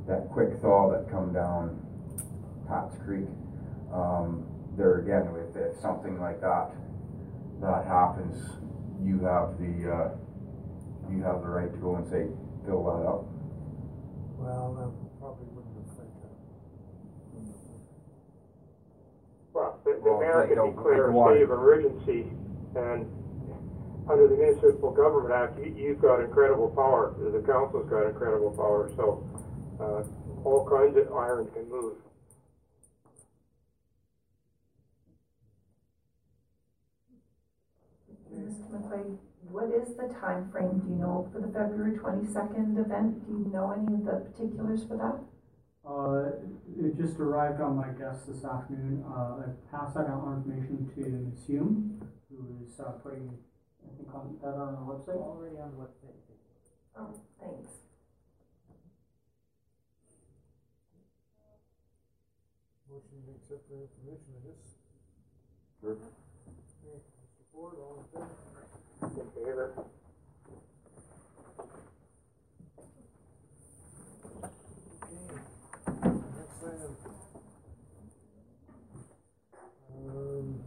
that 0.08 0.30
quick 0.30 0.60
thaw 0.62 0.92
that 0.92 1.10
come 1.10 1.34
down 1.34 1.82
Pat's 2.68 2.98
Creek. 3.04 3.26
Um, 3.94 4.46
there 4.78 5.00
again, 5.00 5.28
if, 5.36 5.56
if 5.56 5.80
something 5.82 6.20
like 6.20 6.42
that, 6.42 6.70
that 7.62 7.86
happens, 7.88 8.38
you 9.04 9.20
have 9.26 9.58
the, 9.58 9.74
uh, 9.90 10.10
you 11.10 11.24
have 11.24 11.42
the 11.42 11.50
right 11.50 11.72
to 11.72 11.78
go 11.80 11.96
and 11.96 12.06
say, 12.08 12.28
fill 12.66 12.84
that 12.86 13.02
up. 13.08 13.26
well, 14.38 14.76
that 14.78 14.92
probably 15.20 15.48
wouldn't 15.56 15.74
have 15.82 15.88
affect 15.98 16.14
that. 16.22 16.36
Well, 19.54 19.80
the, 19.84 19.92
the 19.94 20.00
Well, 20.04 20.20
mayor 20.20 20.46
like, 20.46 20.54
can 20.54 20.76
declare 20.76 21.10
a 21.10 21.14
state 21.14 21.42
of 21.44 21.52
emergency, 21.52 22.30
and 22.76 23.08
under 24.10 24.28
the 24.28 24.36
Municipal 24.38 24.92
Government 24.92 25.34
Act, 25.34 25.58
you, 25.58 25.74
you've 25.76 26.02
got 26.02 26.22
incredible 26.22 26.70
power, 26.70 27.16
the 27.18 27.42
council's 27.42 27.90
got 27.90 28.06
incredible 28.06 28.52
power, 28.52 28.92
so, 28.96 29.26
uh, 29.82 30.04
all 30.46 30.68
kinds 30.70 30.96
of 30.98 31.12
iron 31.14 31.50
can 31.54 31.68
move. 31.70 31.96
Mr. 38.48 38.64
McQuaid, 38.72 39.18
what 39.52 39.68
is 39.76 39.96
the 39.98 40.08
time 40.22 40.50
frame? 40.52 40.80
Do 40.80 40.88
you 40.88 40.96
know 40.96 41.28
for 41.34 41.42
the 41.42 41.48
February 41.52 41.98
twenty-second 41.98 42.78
event? 42.80 43.28
Do 43.28 43.34
you 43.44 43.52
know 43.52 43.72
any 43.76 43.94
of 43.96 44.06
the 44.06 44.24
particulars 44.32 44.84
for 44.88 44.96
that? 44.96 45.20
Uh, 45.84 46.32
it 46.80 46.96
just 46.98 47.20
arrived 47.20 47.62
on 47.62 47.76
my 47.76 47.88
desk 47.96 48.28
this 48.28 48.44
afternoon. 48.44 49.04
Uh, 49.08 49.44
I 49.44 49.48
passed 49.72 49.96
that 49.96 50.08
out 50.08 50.24
information 50.36 50.88
to 50.96 51.00
Ms. 51.32 51.46
Hume, 51.48 52.00
who 52.30 52.44
is, 52.64 52.80
uh, 52.80 52.92
putting, 53.04 53.32
I 53.84 53.96
think, 53.96 54.14
on, 54.16 54.38
that 54.42 54.56
on 54.56 54.76
our 54.76 54.96
website. 54.96 55.20
Already 55.20 55.58
on 55.60 55.72
the 55.72 55.84
website. 55.84 56.16
Oh, 56.98 57.14
thanks. 57.40 57.72
Motion 62.90 63.24
to 63.28 63.32
accept 63.36 63.70
the 63.70 63.76
information, 63.76 64.32
I 64.36 64.48
guess. 64.48 64.64
Sure. 65.80 65.98
Okay, 67.58 67.82
all 67.82 68.06
in 68.14 68.22
favor? 68.22 69.22
In 69.22 69.32
favor? 69.32 69.74
Okay, 75.18 76.14
next 76.38 76.64
item. 76.64 76.96
Um, 79.92 80.62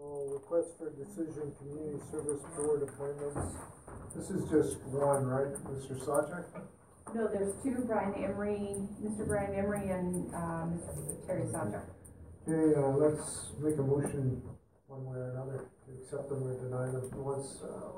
oh, 0.00 0.28
request 0.32 0.68
for 0.78 0.90
decision, 0.90 1.52
community 1.58 2.00
service 2.10 2.42
board 2.56 2.82
appointments. 2.82 3.56
This 4.16 4.30
is 4.30 4.42
just 4.50 4.82
one, 4.86 5.26
right, 5.26 5.52
Mr. 5.66 5.98
Sajak? 6.02 6.44
No, 7.14 7.28
there's 7.28 7.54
two, 7.62 7.84
Brian 7.86 8.14
Emery, 8.14 8.74
Mr. 9.02 9.26
Brian 9.26 9.54
Emery 9.54 9.90
and, 9.90 10.34
uh, 10.34 10.64
Mr. 10.66 11.26
Terry 11.26 11.42
Sajak. 11.52 11.84
Okay, 12.48 12.74
uh, 12.80 12.88
let's 12.96 13.50
make 13.60 13.76
a 13.78 13.82
motion 13.82 14.42
one 14.90 15.06
way 15.06 15.18
or 15.22 15.30
another 15.30 15.70
to 15.86 15.88
accept 16.02 16.28
them 16.28 16.42
or 16.42 16.54
deny 16.58 16.90
them. 16.90 17.06
What's, 17.22 17.62
uh, 17.62 17.94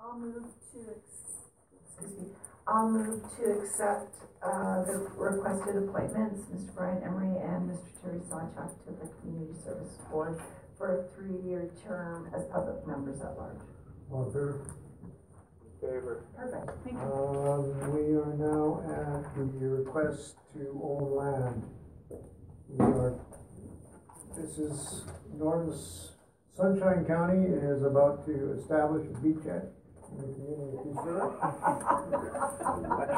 I'll 0.00 0.18
move 0.18 0.48
to, 0.72 0.78
ex- 0.96 1.44
excuse 1.76 2.16
me, 2.18 2.26
I'll 2.66 2.88
move 2.90 3.20
to 3.36 3.44
accept, 3.60 4.16
uh, 4.42 4.82
the 4.88 4.96
requested 5.20 5.76
appointments, 5.84 6.40
Mr. 6.48 6.74
Brian 6.74 7.02
Emery 7.04 7.36
and 7.36 7.68
Mr. 7.70 7.84
Terry 8.00 8.20
Sawchuk 8.32 8.72
to 8.86 8.90
the 8.96 9.08
Community 9.20 9.54
Service 9.62 9.98
Board 10.10 10.40
for 10.78 11.04
a 11.04 11.08
three-year 11.14 11.68
term 11.86 12.30
as 12.34 12.44
public 12.48 12.86
members 12.86 13.20
at 13.20 13.36
large. 13.36 13.60
all 14.10 14.24
in 14.26 14.32
favor? 14.32 14.66
Favor. 15.82 16.24
Perfect, 16.36 16.70
thank 16.84 16.96
you. 16.96 17.04
Um, 17.04 17.92
we 17.92 18.14
are 18.16 18.34
now 18.40 18.80
at 18.88 19.34
the 19.36 19.68
request 19.68 20.36
to 20.54 20.80
own 20.82 21.14
land. 21.14 21.62
We 22.68 22.78
are, 22.84 23.14
this 24.36 24.58
is 24.58 25.02
Norm's, 25.36 26.12
Sunrise 26.56 27.06
County 27.06 27.44
is 27.46 27.82
about 27.82 28.24
to 28.26 28.58
establish 28.58 29.06
a 29.06 29.14
beachhead 29.20 29.68
in 30.10 30.18
the 30.18 30.24
community 30.34 30.76
of 30.76 30.84
Peace 30.84 31.00
River. 31.04 31.28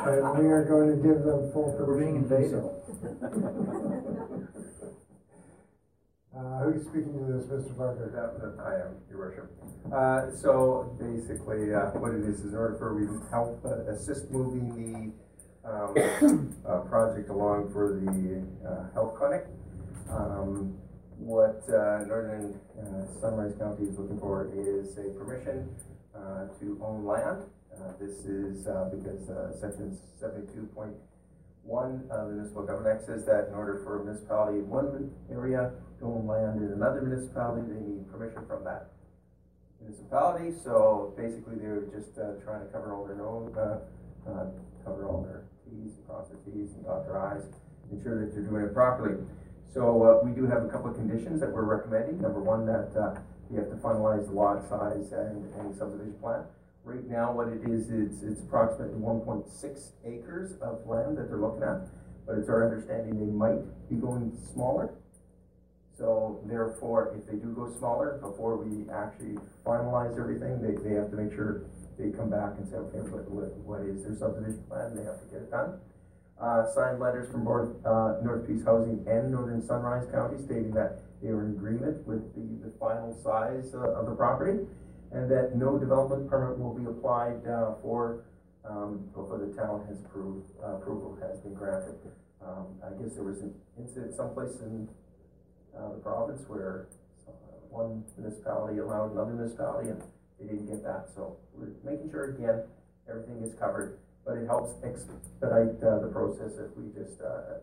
And 0.04 0.38
we 0.38 0.46
are 0.52 0.64
going 0.64 0.90
to 0.90 0.96
give 0.96 1.24
them 1.24 1.50
full 1.52 1.72
permission. 1.72 1.86
We're 1.86 1.98
being 2.00 2.28
to 2.28 2.34
invasive. 2.36 2.64
Uh, 6.36 6.64
who's 6.64 6.82
speaking 6.82 7.14
to 7.14 7.32
this, 7.32 7.46
Mr. 7.46 7.76
Parker? 7.76 8.10
That, 8.10 8.34
that 8.42 8.58
I 8.60 8.74
am, 8.88 8.96
your 9.08 9.18
worship. 9.20 9.48
Uh, 9.86 10.34
so 10.34 10.96
basically, 10.98 11.72
uh, 11.72 11.94
what 11.94 12.12
it 12.12 12.24
is, 12.24 12.40
is 12.40 12.52
in 12.52 12.58
order 12.58 12.74
for 12.76 12.92
we 12.92 13.06
to 13.06 13.22
help 13.30 13.64
uh, 13.64 13.92
assist 13.92 14.32
moving 14.32 15.14
the, 15.62 15.70
um, 15.70 16.56
uh, 16.68 16.80
project 16.90 17.30
along 17.30 17.70
for 17.72 18.00
the, 18.02 18.42
uh, 18.68 18.92
health 18.94 19.14
clinic. 19.16 19.46
Um, 20.10 20.76
what, 21.18 21.62
uh, 21.68 22.04
Northern, 22.06 22.58
uh, 22.78 23.06
Sunrise 23.20 23.54
County 23.58 23.84
is 23.84 23.98
looking 23.98 24.18
for 24.18 24.50
is 24.54 24.98
a 24.98 25.10
permission, 25.18 25.68
uh, 26.14 26.46
to 26.60 26.78
own 26.82 27.04
land. 27.04 27.44
Uh, 27.74 27.92
this 28.00 28.24
is, 28.24 28.64
because, 28.92 29.26
section 29.60 29.98
seventy-two 30.20 30.68
point 30.74 30.94
one, 31.64 32.04
of 32.10 32.28
the 32.28 32.34
municipal 32.34 32.62
government 32.62 32.96
act 32.98 33.06
says 33.06 33.24
that 33.24 33.48
in 33.48 33.54
order 33.54 33.80
for 33.84 34.00
a 34.00 34.04
municipality 34.04 34.58
in 34.58 34.68
one 34.68 35.10
area 35.32 35.72
to 35.98 36.04
own 36.04 36.26
land 36.26 36.60
in 36.62 36.72
another 36.72 37.00
municipality, 37.02 37.66
they 37.72 37.80
need 37.80 38.10
permission 38.12 38.44
from 38.46 38.62
that 38.64 38.90
municipality, 39.80 40.52
so 40.62 41.12
basically 41.16 41.56
they're 41.56 41.84
just, 41.92 42.16
uh, 42.18 42.36
trying 42.44 42.60
to 42.60 42.66
cover 42.72 42.92
all 42.94 43.04
their 43.04 43.26
own, 43.26 43.52
uh, 43.56 43.80
uh, 44.28 44.46
cover 44.84 45.06
all 45.08 45.22
their 45.22 45.44
Ts, 45.64 45.92
cross 46.06 46.28
their 46.28 46.38
Ts 46.44 46.72
and 46.74 46.84
dot 46.84 47.06
their 47.06 47.36
Is, 47.38 47.44
ensure 47.90 48.20
that 48.20 48.32
they're 48.34 48.44
doing 48.44 48.64
it 48.64 48.72
properly. 48.74 49.24
So, 49.74 50.04
uh, 50.04 50.24
we 50.24 50.30
do 50.30 50.46
have 50.46 50.64
a 50.64 50.68
couple 50.68 50.90
of 50.90 50.96
conditions 50.96 51.40
that 51.40 51.52
we're 51.52 51.64
recommending, 51.64 52.22
number 52.22 52.38
one, 52.38 52.64
that, 52.66 52.94
uh, 52.94 53.18
you 53.50 53.58
have 53.58 53.68
to 53.70 53.76
finalize 53.76 54.26
the 54.26 54.32
lot 54.32 54.62
size 54.68 55.10
and 55.10 55.52
any 55.58 55.74
subdivision 55.74 56.14
plan. 56.22 56.44
Right 56.84 57.04
now, 57.10 57.32
what 57.32 57.48
it 57.48 57.68
is, 57.68 57.90
it's, 57.90 58.22
it's 58.22 58.40
approximately 58.40 58.94
one 58.94 59.20
point 59.20 59.48
six 59.48 59.90
acres 60.04 60.52
of 60.62 60.86
land 60.86 61.18
that 61.18 61.28
they're 61.28 61.38
looking 61.42 61.64
at, 61.64 61.88
but 62.24 62.38
it's 62.38 62.48
our 62.48 62.64
understanding 62.70 63.18
they 63.18 63.32
might 63.32 63.66
be 63.90 63.96
going 63.96 64.38
smaller. 64.52 64.94
So 65.98 66.40
therefore, 66.46 67.12
if 67.18 67.26
they 67.26 67.36
do 67.36 67.50
go 67.50 67.72
smaller, 67.76 68.18
before 68.22 68.56
we 68.56 68.88
actually 68.90 69.38
finalize 69.66 70.18
everything, 70.18 70.62
they, 70.62 70.78
they 70.88 70.94
have 70.94 71.10
to 71.10 71.16
make 71.16 71.34
sure 71.34 71.64
they 71.98 72.10
come 72.10 72.30
back 72.30 72.58
and 72.58 72.68
say, 72.68 72.76
okay, 72.76 73.02
what, 73.10 73.28
what, 73.28 73.50
what 73.66 73.80
is 73.82 74.04
their 74.04 74.14
subdivision 74.14 74.62
plan, 74.68 74.94
they 74.94 75.02
have 75.02 75.18
to 75.18 75.26
get 75.26 75.42
it 75.42 75.50
done. 75.50 75.80
Uh, 76.40 76.66
signed 76.74 76.98
letters 76.98 77.30
from 77.30 77.44
both, 77.44 77.70
uh, 77.86 78.18
North 78.22 78.46
Peace 78.46 78.64
Housing 78.64 79.04
and 79.06 79.30
Northern 79.30 79.62
Sunrise 79.62 80.06
County 80.10 80.36
stating 80.44 80.72
that 80.72 81.00
they 81.22 81.30
were 81.30 81.44
in 81.44 81.50
agreement 81.50 82.04
with 82.06 82.34
the, 82.34 82.66
the 82.66 82.72
final 82.78 83.14
size 83.22 83.72
uh, 83.72 83.94
of 83.94 84.06
the 84.06 84.14
property, 84.14 84.66
and 85.12 85.30
that 85.30 85.56
no 85.56 85.78
development 85.78 86.28
permit 86.28 86.58
will 86.58 86.74
be 86.74 86.84
applied, 86.86 87.46
uh, 87.46 87.74
for, 87.80 88.24
um, 88.68 89.06
before 89.14 89.38
the 89.38 89.54
town 89.54 89.86
has 89.88 90.00
approved, 90.00 90.50
uh, 90.62 90.74
approval 90.74 91.16
has 91.22 91.38
been 91.40 91.54
granted. 91.54 91.94
Um, 92.44 92.66
I 92.84 92.90
guess 93.00 93.14
there 93.14 93.24
was 93.24 93.40
an 93.40 93.54
incident 93.78 94.14
someplace 94.14 94.60
in, 94.60 94.88
uh, 95.78 95.90
the 95.94 96.00
province 96.00 96.42
where 96.48 96.88
one 97.70 98.04
municipality 98.18 98.78
allowed 98.78 99.12
another 99.12 99.32
municipality 99.32 99.90
and 99.90 100.02
they 100.38 100.46
didn't 100.46 100.66
get 100.66 100.82
that, 100.82 101.08
so 101.14 101.36
we're 101.54 101.70
making 101.84 102.10
sure 102.10 102.30
again, 102.30 102.64
everything 103.08 103.42
is 103.42 103.54
covered, 103.54 103.98
but 104.24 104.36
it 104.36 104.46
helps 104.46 104.72
expedite, 104.84 105.82
uh, 105.82 105.98
the 106.00 106.10
process 106.12 106.58
if 106.58 106.74
we 106.76 106.90
just, 106.92 107.20
uh, 107.20 107.24
uh, 107.24 107.58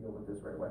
deal 0.00 0.10
with 0.10 0.26
this 0.26 0.42
right 0.42 0.54
away. 0.54 0.70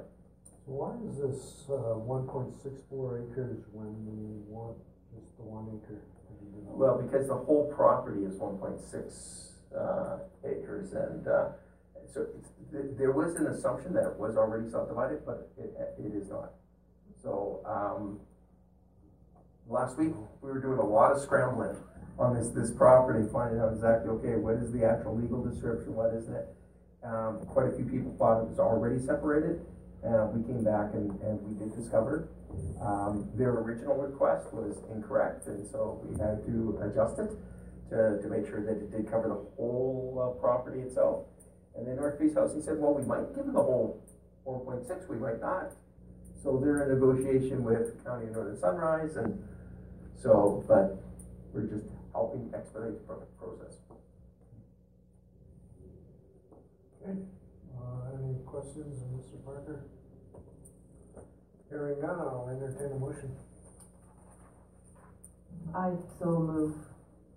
Why 0.65 0.95
is 1.09 1.17
this, 1.17 1.69
uh, 1.69 1.99
one 1.99 2.27
point 2.27 2.55
six 2.61 2.81
four 2.89 3.19
acres 3.19 3.63
when 3.73 3.91
we 4.05 4.39
want 4.47 4.77
just 5.13 5.35
the 5.37 5.43
one 5.43 5.67
acre? 5.67 5.99
to 5.99 6.33
be 6.39 6.51
developed? 6.55 6.79
Well, 6.79 7.01
because 7.01 7.27
the 7.27 7.35
whole 7.35 7.71
property 7.75 8.23
is 8.23 8.35
one 8.39 8.57
point 8.57 8.79
six, 8.79 9.59
uh, 9.75 10.19
acres 10.45 10.93
and, 10.93 11.27
uh, 11.27 11.49
so 12.07 12.27
it's, 12.37 12.49
th- 12.71 12.95
there 12.97 13.11
was 13.11 13.35
an 13.35 13.47
assumption 13.47 13.93
that 13.93 14.05
it 14.05 14.19
was 14.19 14.37
already 14.37 14.69
subdivided, 14.69 15.25
but 15.25 15.51
it, 15.57 15.75
it 15.97 16.13
is 16.15 16.29
not. 16.29 16.53
So, 17.21 17.61
um, 17.65 18.19
last 19.67 19.97
week, 19.97 20.13
we 20.41 20.51
were 20.51 20.59
doing 20.59 20.79
a 20.79 20.85
lot 20.85 21.11
of 21.11 21.21
scrambling 21.21 21.75
on 22.19 22.35
this, 22.35 22.49
this 22.49 22.71
property, 22.71 23.27
finding 23.31 23.59
out 23.59 23.73
exactly, 23.73 24.09
okay, 24.09 24.35
what 24.35 24.55
is 24.55 24.71
the 24.71 24.85
actual 24.85 25.17
legal 25.17 25.43
description, 25.43 25.95
what 25.95 26.13
isn't 26.13 26.33
it? 26.33 26.47
Um, 27.03 27.41
quite 27.47 27.67
a 27.67 27.75
few 27.75 27.85
people 27.85 28.15
thought 28.17 28.41
it 28.41 28.47
was 28.47 28.59
already 28.59 28.99
separated, 28.99 29.65
and 30.03 30.31
we 30.31 30.45
came 30.45 30.63
back 30.63 30.93
and, 30.93 31.09
and 31.21 31.41
we 31.41 31.57
did 31.57 31.75
discover, 31.75 32.29
um, 32.81 33.27
their 33.35 33.49
original 33.49 33.95
request 33.95 34.53
was 34.53 34.77
incorrect, 34.93 35.47
and 35.47 35.65
so 35.67 35.99
we 36.05 36.13
had 36.21 36.45
to 36.45 36.79
adjust 36.85 37.19
it 37.19 37.31
to, 37.89 38.21
to 38.21 38.27
make 38.29 38.45
sure 38.45 38.61
that 38.61 38.77
it 38.77 38.91
did 38.91 39.09
cover 39.09 39.27
the 39.27 39.41
whole, 39.57 40.15
uh, 40.21 40.39
property 40.39 40.81
itself. 40.81 41.25
And 41.75 41.87
then 41.87 41.95
North 41.97 42.19
Peace 42.19 42.35
Housing 42.35 42.61
said, 42.61 42.77
well, 42.77 42.93
we 42.93 43.03
might 43.03 43.33
give 43.33 43.45
them 43.45 43.53
the 43.53 43.63
whole 43.63 43.99
4.6, 44.45 45.09
we 45.09 45.17
might 45.17 45.41
not. 45.41 45.73
So 46.43 46.59
they're 46.61 46.83
in 46.83 46.93
negotiation 46.93 47.63
with 47.63 48.03
County 48.05 48.27
of 48.27 48.33
Northern 48.33 48.59
Sunrise 48.59 49.15
and 49.15 49.41
so, 50.21 50.63
but 50.67 51.01
we're 51.53 51.67
just 51.67 51.85
helping 52.13 52.51
expedite 52.53 52.93
the 52.93 52.99
pro- 53.07 53.27
process. 53.39 53.77
Okay, 57.01 57.17
uh, 57.77 58.17
any 58.17 58.35
questions 58.45 59.01
of 59.01 59.07
Mr. 59.09 59.43
Parker? 59.43 59.85
Hearing 61.69 61.99
none, 62.01 62.19
I'll 62.19 62.49
entertain 62.49 62.95
a 62.95 62.99
motion. 62.99 63.35
I 65.75 65.93
so 66.19 66.25
move 66.39 66.75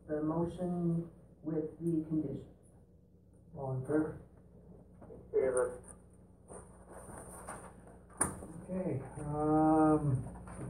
the 0.08 0.22
motion 0.22 1.04
with 1.42 1.64
the 1.80 2.04
conditions. 2.08 2.44
All 3.58 3.72
in 3.72 3.80
favor? 3.82 4.16
In 5.02 5.40
favor. 5.40 5.72
Okay, 8.70 9.00
um, 9.20 10.22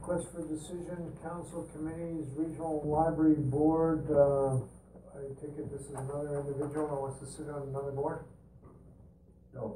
request 0.07 0.33
for 0.33 0.41
decision, 0.47 1.11
council 1.21 1.67
committees, 1.73 2.27
regional 2.35 2.81
library 2.85 3.35
board, 3.37 4.07
uh, 4.09 4.55
I 5.17 5.27
take 5.35 5.57
it 5.57 5.71
this 5.71 5.81
is 5.81 5.95
another 5.95 6.39
individual 6.39 6.87
that 6.87 6.95
wants 6.95 7.19
to 7.19 7.25
sit 7.25 7.49
on 7.49 7.67
another 7.67 7.91
board? 7.91 8.23
No. 9.53 9.75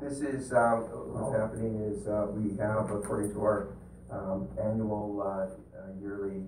This 0.00 0.20
is, 0.20 0.52
um, 0.52 0.84
what's 1.14 1.34
happening 1.36 1.80
is, 1.80 2.06
uh, 2.06 2.26
we 2.32 2.50
have, 2.58 2.90
according 2.90 3.32
to 3.32 3.40
our, 3.40 3.76
um, 4.10 4.48
annual, 4.62 5.22
uh, 5.22 5.78
uh, 5.78 5.92
yearly, 6.02 6.44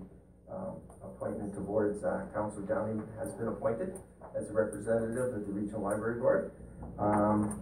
um, 0.51 0.75
appointment 1.01 1.53
to 1.55 1.61
boards, 1.61 2.03
uh, 2.03 2.27
Council 2.33 2.61
Downing 2.61 3.01
has 3.17 3.33
been 3.35 3.47
appointed 3.47 3.97
as 4.37 4.49
a 4.49 4.53
representative 4.53 5.33
of 5.33 5.47
the 5.47 5.53
Regional 5.53 5.81
Library 5.81 6.19
Board. 6.19 6.51
Um, 6.99 7.59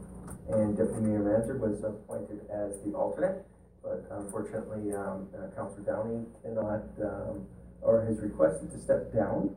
and 0.50 0.76
Deputy 0.76 1.02
Mayor 1.02 1.24
Manzer 1.24 1.60
was 1.60 1.84
appointed 1.84 2.42
as 2.50 2.82
the 2.84 2.94
alternate, 2.94 3.46
but 3.88 4.04
unfortunately, 4.20 4.94
um, 4.94 5.28
uh, 5.34 5.48
Councilor 5.56 5.84
Downing 5.86 6.26
cannot, 6.44 6.84
um, 7.04 7.48
or 7.82 8.04
has 8.06 8.20
requested 8.20 8.72
to 8.72 8.80
step 8.80 9.14
down, 9.14 9.56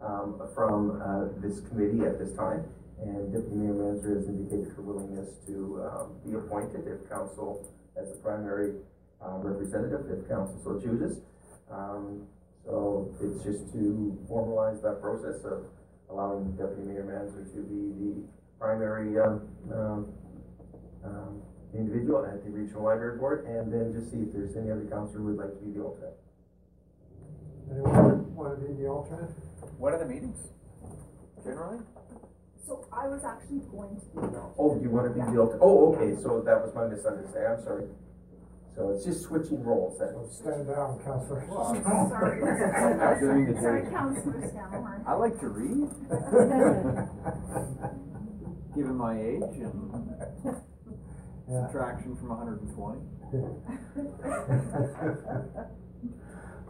um, 0.00 0.40
from, 0.54 1.02
uh, 1.02 1.40
this 1.40 1.60
committee 1.68 2.06
at 2.06 2.18
this 2.18 2.32
time. 2.36 2.64
And 3.02 3.32
Deputy 3.32 3.56
Mayor 3.56 3.74
Manzer 3.74 4.16
has 4.16 4.28
indicated 4.28 4.72
her 4.74 4.82
willingness 4.82 5.30
to, 5.46 5.82
um, 5.82 6.12
be 6.24 6.34
appointed 6.34 6.86
if 6.86 7.08
council, 7.08 7.64
as 7.96 8.12
the 8.12 8.18
primary, 8.18 8.80
uh, 9.20 9.38
representative, 9.42 10.06
if 10.10 10.28
council 10.28 10.58
so 10.62 10.78
chooses. 10.78 11.20
Um, 11.70 12.26
so 12.64 13.10
it's 13.20 13.42
just 13.42 13.72
to 13.72 14.16
formalize 14.28 14.82
that 14.82 15.00
process 15.00 15.44
of 15.44 15.66
allowing 16.10 16.52
Deputy 16.52 16.82
Mayor 16.82 17.04
Manzer 17.04 17.44
to 17.54 17.62
be 17.62 17.92
the 17.98 18.24
primary, 18.58 19.16
um, 21.74 21.78
individual 21.78 22.24
at 22.24 22.44
the 22.44 22.50
Regional 22.50 22.84
Library 22.84 23.18
Board, 23.18 23.46
and 23.46 23.72
then 23.72 23.92
just 23.92 24.10
see 24.12 24.18
if 24.18 24.32
there's 24.32 24.56
any 24.56 24.70
other 24.70 24.86
counselor 24.90 25.20
who 25.20 25.26
would 25.26 25.38
like 25.38 25.52
to 25.58 25.64
be 25.64 25.72
the 25.72 25.84
alternate. 25.84 26.16
Anyone 27.70 28.34
want 28.34 28.58
to 28.58 28.66
be 28.66 28.72
the 28.80 28.88
alternate? 28.88 29.30
What 29.76 29.92
are 29.92 29.98
the 29.98 30.06
meetings? 30.06 30.38
Generally? 31.44 31.80
So 32.66 32.86
I 32.92 33.08
was 33.08 33.24
actually 33.24 33.60
going 33.70 33.96
to 33.96 34.06
be 34.20 34.20
the 34.32 34.42
Oh, 34.58 34.78
you 34.80 34.90
wanna 34.90 35.10
be 35.10 35.20
the 35.20 35.40
alternate? 35.40 35.62
Oh, 35.62 35.94
okay, 35.94 36.16
so 36.22 36.40
that 36.44 36.60
was 36.60 36.74
my 36.74 36.86
misunderstanding, 36.86 37.58
I'm 37.58 37.64
sorry. 37.64 37.84
So 38.76 38.90
it's 38.90 39.04
just 39.04 39.22
switching 39.22 39.64
roles 39.64 39.98
then. 39.98 40.10
So 40.14 40.28
stand 40.30 40.68
down, 40.68 41.00
Counselor. 41.02 41.44
Sorry. 41.50 42.40
During 43.18 43.52
the. 43.52 43.60
Sorry, 43.60 43.82
Councilor 43.90 44.48
Scannell. 44.48 44.86
I 45.04 45.14
like 45.14 45.40
to 45.40 45.48
read, 45.48 45.90
given 48.76 48.94
my 48.94 49.18
age 49.18 49.58
and 49.58 50.62
Yeah. 51.50 51.66
subtraction 51.66 52.16
from 52.16 52.28
hundred 52.36 52.60
and 52.62 52.74
twenty. 52.74 53.00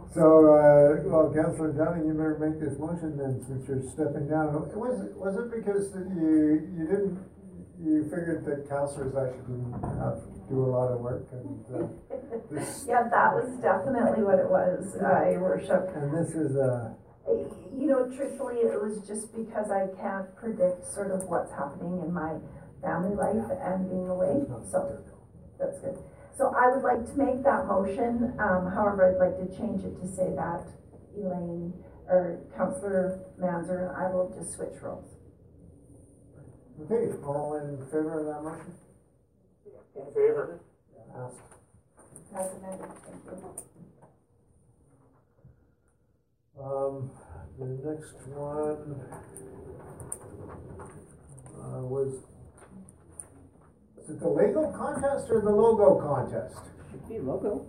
So, 0.09 0.25
uh, 0.25 1.05
well, 1.05 1.29
Councilor 1.29 1.69
Downing, 1.77 2.07
you 2.09 2.13
better 2.17 2.41
make 2.41 2.57
this 2.59 2.79
motion 2.79 3.13
then, 3.15 3.45
since 3.45 3.61
you're 3.69 3.85
stepping 3.93 4.25
down. 4.25 4.57
Was 4.73 5.05
it, 5.05 5.13
was 5.13 5.37
it 5.37 5.53
because 5.53 5.93
that 5.93 6.09
you, 6.17 6.65
you 6.73 6.83
didn't, 6.89 7.21
you 7.77 8.09
figured 8.09 8.41
that 8.49 8.65
councilors 8.67 9.13
actually 9.13 9.53
didn't 9.53 9.77
have 10.01 10.17
to 10.25 10.33
do 10.49 10.65
a 10.65 10.69
lot 10.73 10.89
of 10.89 11.01
work 11.05 11.29
and, 11.29 11.61
uh, 11.69 11.85
this, 12.49 12.85
Yeah, 12.89 13.05
that 13.05 13.37
was 13.37 13.53
definitely 13.61 14.25
what 14.25 14.41
it 14.41 14.49
was, 14.49 14.97
uh, 14.97 15.29
your 15.29 15.45
worship. 15.45 15.85
and 15.93 16.09
this 16.09 16.33
is, 16.33 16.57
uh, 16.57 16.89
You 17.77 17.85
know, 17.93 18.09
truthfully, 18.09 18.65
it 18.65 18.81
was 18.81 19.05
just 19.05 19.29
because 19.37 19.69
I 19.69 19.93
can't 20.01 20.25
predict 20.35 20.89
sort 20.89 21.11
of 21.13 21.21
what's 21.29 21.53
happening 21.53 22.01
in 22.01 22.09
my 22.11 22.33
family 22.81 23.15
life 23.15 23.49
and 23.61 23.89
being 23.89 24.09
away, 24.09 24.43
so, 24.71 24.97
that's 25.59 25.79
good. 25.79 25.97
So 26.37 26.53
I 26.55 26.69
would 26.71 26.83
like 26.83 27.05
to 27.05 27.17
make 27.17 27.43
that 27.43 27.65
motion, 27.67 28.33
um, 28.39 28.71
however, 28.71 29.11
I'd 29.11 29.19
like 29.19 29.37
to 29.39 29.47
change 29.57 29.83
it 29.83 29.99
to 30.01 30.07
say 30.07 30.33
that 30.35 30.65
Elaine, 31.17 31.73
or 32.07 32.39
Councillor 32.55 33.19
Manzer 33.39 33.89
and 33.89 33.97
I 33.97 34.09
will 34.11 34.29
just 34.37 34.53
switch 34.55 34.79
roles. 34.81 35.15
Okay, 36.81 37.11
all 37.25 37.55
in 37.55 37.77
favor 37.87 38.19
of 38.21 38.25
that 38.27 38.41
motion? 38.41 38.73
In 39.95 40.05
favor? 40.13 40.59
Passed. 41.13 41.41
As 42.35 42.51
amended, 42.57 42.91
thank 43.05 43.23
you. 43.25 43.35
Um, 46.63 47.11
the 47.57 47.65
next 47.65 48.15
one, 48.27 49.01
uh, 51.57 51.81
was, 51.83 52.13
is 54.09 54.15
it 54.15 54.19
the 54.21 54.27
Lego 54.27 54.71
contest 54.71 55.27
or 55.29 55.41
the 55.41 55.51
logo 55.51 56.01
contest? 56.01 56.57
Should 56.89 57.07
be 57.07 57.19
logo. 57.19 57.67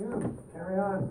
Yeah, 0.00 0.28
carry 0.52 0.78
on. 0.80 1.10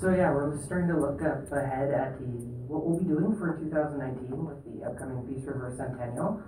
So 0.00 0.10
yeah, 0.10 0.32
we're 0.32 0.60
starting 0.64 0.88
to 0.88 0.98
look 0.98 1.20
up 1.22 1.52
ahead 1.52 1.92
at 1.92 2.18
the, 2.18 2.24
what 2.66 2.86
we'll 2.86 2.98
be 2.98 3.04
doing 3.04 3.36
for 3.36 3.58
two 3.60 3.70
thousand 3.70 3.98
nineteen 3.98 4.44
with 4.46 4.64
the 4.64 4.86
upcoming 4.86 5.22
Peace 5.28 5.44
River 5.46 5.74
Centennial. 5.76 6.42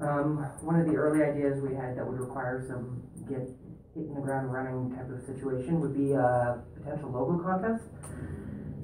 Um, 0.00 0.44
one 0.60 0.80
of 0.80 0.86
the 0.86 0.96
early 0.96 1.22
ideas 1.22 1.60
we 1.62 1.74
had 1.74 1.96
that 1.96 2.06
would 2.06 2.18
require 2.18 2.64
some 2.66 3.02
get 3.28 3.48
hitting 3.94 4.14
the 4.14 4.20
ground 4.20 4.52
running 4.52 4.96
type 4.96 5.08
of 5.10 5.24
situation 5.24 5.80
would 5.80 5.96
be 5.96 6.12
a 6.12 6.58
potential 6.76 7.10
logo 7.12 7.38
contest. 7.42 7.84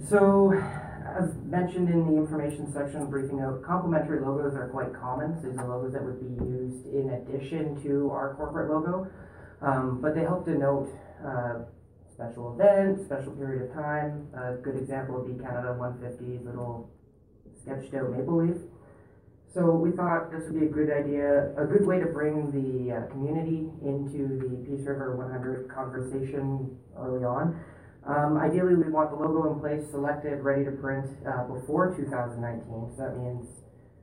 So, 0.09 0.53
as 1.19 1.35
mentioned 1.45 1.89
in 1.89 2.07
the 2.07 2.17
information 2.17 2.71
section 2.73 3.07
briefing 3.07 3.41
out, 3.41 3.63
complementary 3.63 4.21
logos 4.21 4.55
are 4.55 4.69
quite 4.69 4.93
common. 4.95 5.41
So 5.41 5.49
these 5.49 5.59
are 5.59 5.69
logos 5.69 5.93
that 5.93 6.05
would 6.05 6.21
be 6.21 6.45
used 6.45 6.87
in 6.87 7.11
addition 7.11 7.81
to 7.83 8.11
our 8.11 8.35
corporate 8.35 8.71
logo. 8.71 9.11
Um, 9.63 10.01
but 10.03 10.15
they 10.15 10.23
help 10.23 10.45
denote 10.45 10.91
uh, 11.25 11.65
special 12.13 12.55
event, 12.55 13.05
special 13.07 13.33
period 13.33 13.71
of 13.71 13.75
time. 13.75 14.29
A 14.35 14.55
good 14.63 14.77
example 14.77 15.23
would 15.23 15.37
be 15.37 15.43
Canada 15.43 15.77
150's 15.79 16.45
little 16.45 16.91
sketched 17.63 17.95
out 17.95 18.11
maple 18.11 18.45
leaf. 18.45 18.57
So 19.55 19.71
we 19.71 19.91
thought 19.93 20.31
this 20.31 20.45
would 20.51 20.61
be 20.61 20.67
a 20.67 20.69
good 20.69 20.93
idea, 20.93 21.53
a 21.57 21.65
good 21.65 21.87
way 21.87 21.99
to 21.99 22.07
bring 22.07 22.53
the 22.53 22.93
uh, 22.93 23.07
community 23.11 23.71
into 23.81 24.37
the 24.37 24.57
Peace 24.69 24.87
River 24.87 25.17
100 25.17 25.73
conversation 25.73 26.77
early 26.99 27.25
on. 27.25 27.59
Um, 28.07 28.39
ideally, 28.39 28.77
we 28.77 28.91
want 28.91 29.11
the 29.11 29.17
logo 29.17 29.53
in 29.53 29.59
place, 29.59 29.91
selected, 29.91 30.39
ready 30.43 30.65
to 30.65 30.71
print 30.71 31.11
uh, 31.27 31.45
before 31.51 31.95
2019. 31.97 32.95
So 32.95 33.03
that 33.03 33.19
means 33.19 33.49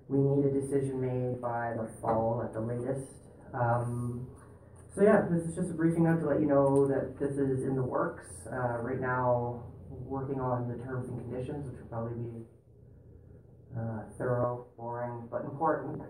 we 0.09 0.19
need 0.19 0.43
a 0.45 0.51
decision 0.51 0.99
made 0.99 1.41
by 1.41 1.71
the 1.79 1.87
fall 2.01 2.43
at 2.43 2.51
the 2.51 2.59
latest. 2.59 3.07
Um, 3.53 4.27
so 4.95 5.03
yeah, 5.03 5.25
this 5.31 5.47
is 5.47 5.55
just 5.55 5.71
a 5.71 5.73
briefing 5.73 6.03
note 6.03 6.19
to 6.19 6.27
let 6.27 6.41
you 6.41 6.47
know 6.47 6.85
that 6.87 7.17
this 7.17 7.31
is 7.39 7.63
in 7.63 7.75
the 7.75 7.83
works. 7.83 8.27
Uh, 8.51 8.83
right 8.83 8.99
now, 8.99 9.63
working 9.89 10.39
on 10.41 10.67
the 10.67 10.83
terms 10.83 11.07
and 11.07 11.19
conditions, 11.21 11.65
which 11.71 11.79
will 11.79 11.87
probably 11.87 12.19
be 12.19 12.45
uh, 13.79 14.03
thorough, 14.17 14.67
boring, 14.77 15.27
but 15.31 15.45
important. 15.45 16.01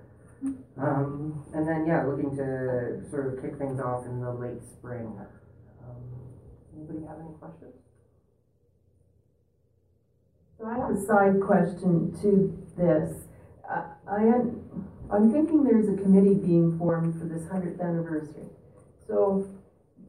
Um, 0.82 1.46
and 1.54 1.68
then 1.68 1.86
yeah, 1.88 2.04
looking 2.04 2.36
to 2.36 3.08
sort 3.10 3.32
of 3.32 3.42
kick 3.42 3.58
things 3.58 3.80
off 3.80 4.06
in 4.06 4.20
the 4.20 4.34
late 4.34 4.66
spring. 4.78 5.16
Anybody 6.76 7.06
have 7.08 7.20
any 7.20 7.34
questions? 7.40 7.76
So 10.60 10.66
I 10.66 10.78
have 10.78 10.92
a 10.92 11.06
side 11.06 11.42
question 11.42 12.16
to 12.22 12.58
this. 12.78 13.28
Uh, 13.70 13.84
I 14.10 14.24
am, 14.24 14.88
I'm 15.12 15.32
thinking 15.32 15.64
there's 15.64 15.90
a 15.90 16.02
committee 16.02 16.36
being 16.36 16.78
formed 16.78 17.20
for 17.20 17.26
this 17.26 17.48
hundredth 17.50 17.82
anniversary. 17.82 18.48
So, 19.08 19.48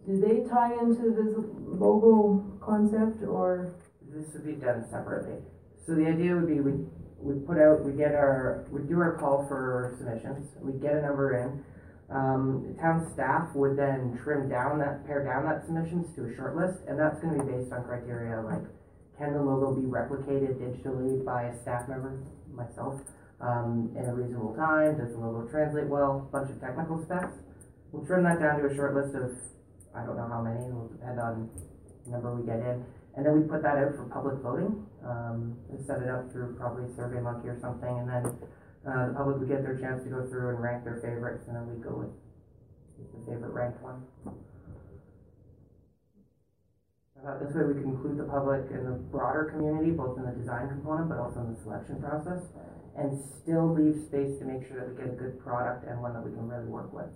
do 0.06 0.20
they 0.20 0.48
tie 0.48 0.74
into 0.80 1.10
this 1.10 1.34
logo 1.66 2.58
concept 2.60 3.22
or? 3.24 3.74
This 4.14 4.32
would 4.34 4.46
be 4.46 4.52
done 4.52 4.84
separately. 4.90 5.38
So 5.86 5.94
the 5.94 6.06
idea 6.06 6.34
would 6.34 6.46
be 6.46 6.60
we 6.60 6.84
we 7.18 7.40
put 7.40 7.58
out 7.58 7.84
we 7.84 7.92
get 7.92 8.14
our 8.14 8.66
we 8.70 8.82
do 8.82 9.00
our 9.00 9.16
call 9.18 9.46
for 9.48 9.94
submissions. 9.98 10.50
We 10.60 10.72
get 10.78 10.94
a 10.94 11.02
number 11.02 11.36
in. 11.42 11.64
Um, 12.10 12.76
town 12.80 13.10
staff 13.14 13.54
would 13.54 13.76
then 13.76 14.18
trim 14.22 14.48
down 14.48 14.78
that 14.78 15.06
pare 15.06 15.24
down 15.24 15.44
that 15.46 15.64
submissions 15.64 16.14
to 16.16 16.26
a 16.26 16.36
short 16.36 16.56
list, 16.56 16.84
and 16.86 16.98
that's 16.98 17.18
going 17.20 17.38
to 17.38 17.44
be 17.44 17.52
based 17.52 17.72
on 17.72 17.84
criteria 17.84 18.40
like 18.42 18.62
can 19.16 19.32
the 19.32 19.42
logo 19.42 19.74
be 19.74 19.86
replicated 19.86 20.58
digitally 20.58 21.24
by 21.24 21.44
a 21.44 21.62
staff 21.62 21.88
member, 21.88 22.18
myself, 22.52 23.00
um, 23.40 23.94
in 23.96 24.04
a 24.06 24.14
reasonable 24.14 24.54
time? 24.54 24.98
Does 24.98 25.12
the 25.12 25.18
logo 25.18 25.48
translate 25.48 25.86
well? 25.86 26.28
A 26.28 26.32
bunch 26.32 26.50
of 26.50 26.60
technical 26.60 27.02
specs. 27.04 27.38
We'll 27.92 28.04
trim 28.04 28.24
that 28.24 28.40
down 28.40 28.58
to 28.58 28.66
a 28.66 28.74
short 28.74 28.94
list 28.94 29.14
of 29.14 29.30
I 29.94 30.04
don't 30.04 30.16
know 30.16 30.26
how 30.26 30.42
many. 30.42 30.66
It'll 30.66 30.88
depend 30.88 31.20
on 31.20 31.48
the 32.04 32.10
number 32.10 32.34
we 32.34 32.44
get 32.44 32.58
in. 32.58 32.84
And 33.14 33.24
then 33.24 33.40
we 33.40 33.46
put 33.46 33.62
that 33.62 33.78
out 33.78 33.94
for 33.94 34.10
public 34.10 34.42
voting, 34.42 34.84
um, 35.06 35.54
and 35.70 35.78
set 35.86 36.02
it 36.02 36.10
up 36.10 36.32
through 36.32 36.56
probably 36.58 36.92
Survey 36.96 37.20
Monkey 37.20 37.48
or 37.48 37.58
something, 37.60 37.94
and 38.02 38.08
then, 38.10 38.24
uh, 38.86 39.08
the 39.08 39.14
public 39.14 39.38
would 39.38 39.48
get 39.48 39.62
their 39.62 39.76
chance 39.78 40.02
to 40.04 40.10
go 40.10 40.26
through 40.26 40.50
and 40.50 40.62
rank 40.62 40.84
their 40.84 40.96
favorites, 40.96 41.44
and 41.48 41.56
then 41.56 41.66
we 41.66 41.82
go 41.82 41.96
with 41.96 42.12
the 43.12 43.32
favorite 43.32 43.52
ranked 43.52 43.80
one. 43.82 44.02
Uh, 47.24 47.38
this 47.40 47.54
way 47.54 47.64
we 47.64 47.80
can 47.80 47.88
include 47.88 48.18
the 48.18 48.24
public 48.24 48.68
and 48.70 48.84
the 48.86 48.92
broader 49.08 49.48
community, 49.48 49.90
both 49.90 50.18
in 50.18 50.24
the 50.26 50.32
design 50.32 50.68
component, 50.68 51.08
but 51.08 51.16
also 51.16 51.40
in 51.40 51.54
the 51.54 51.60
selection 51.60 51.96
process, 51.96 52.52
and 52.98 53.18
still 53.40 53.72
leave 53.72 53.96
space 54.04 54.38
to 54.38 54.44
make 54.44 54.68
sure 54.68 54.76
that 54.76 54.92
we 54.92 54.94
get 55.00 55.08
a 55.08 55.16
good 55.16 55.40
product 55.40 55.88
and 55.88 56.00
one 56.02 56.12
that 56.12 56.22
we 56.22 56.30
can 56.30 56.46
really 56.46 56.68
work 56.68 56.92
with. 56.92 57.08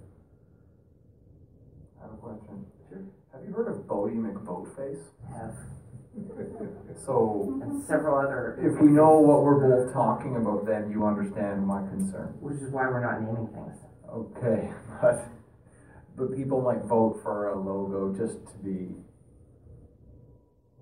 I 2.01 2.05
have 2.09 2.15
a 2.15 2.17
question. 2.17 2.65
Sure. 2.89 3.05
Have 3.35 3.45
you 3.45 3.53
heard 3.53 3.69
of 3.69 3.85
Boaty 3.85 4.17
McBoatface? 4.17 5.05
Have, 5.29 5.53
So, 7.05 7.49
mm-hmm. 7.51 7.63
and 7.63 7.85
several 7.85 8.19
other. 8.19 8.59
if 8.61 8.81
we 8.81 8.89
know 8.89 9.21
what 9.21 9.43
we're 9.43 9.61
both 9.61 9.93
talking 9.93 10.37
about, 10.37 10.67
then 10.67 10.91
you 10.91 11.07
understand 11.07 11.67
my 11.67 11.81
concern. 11.89 12.35
Which 12.41 12.61
is 12.61 12.71
why 12.71 12.87
we're 12.89 13.05
not 13.05 13.23
naming 13.23 13.49
things. 13.49 13.79
Okay, 14.11 14.71
but, 15.03 15.25
but 16.17 16.37
people 16.37 16.61
might 16.61 16.83
vote 16.85 17.21
for 17.23 17.49
a 17.49 17.59
logo 17.59 18.15
just 18.17 18.39
to 18.53 18.59
be, 18.65 18.95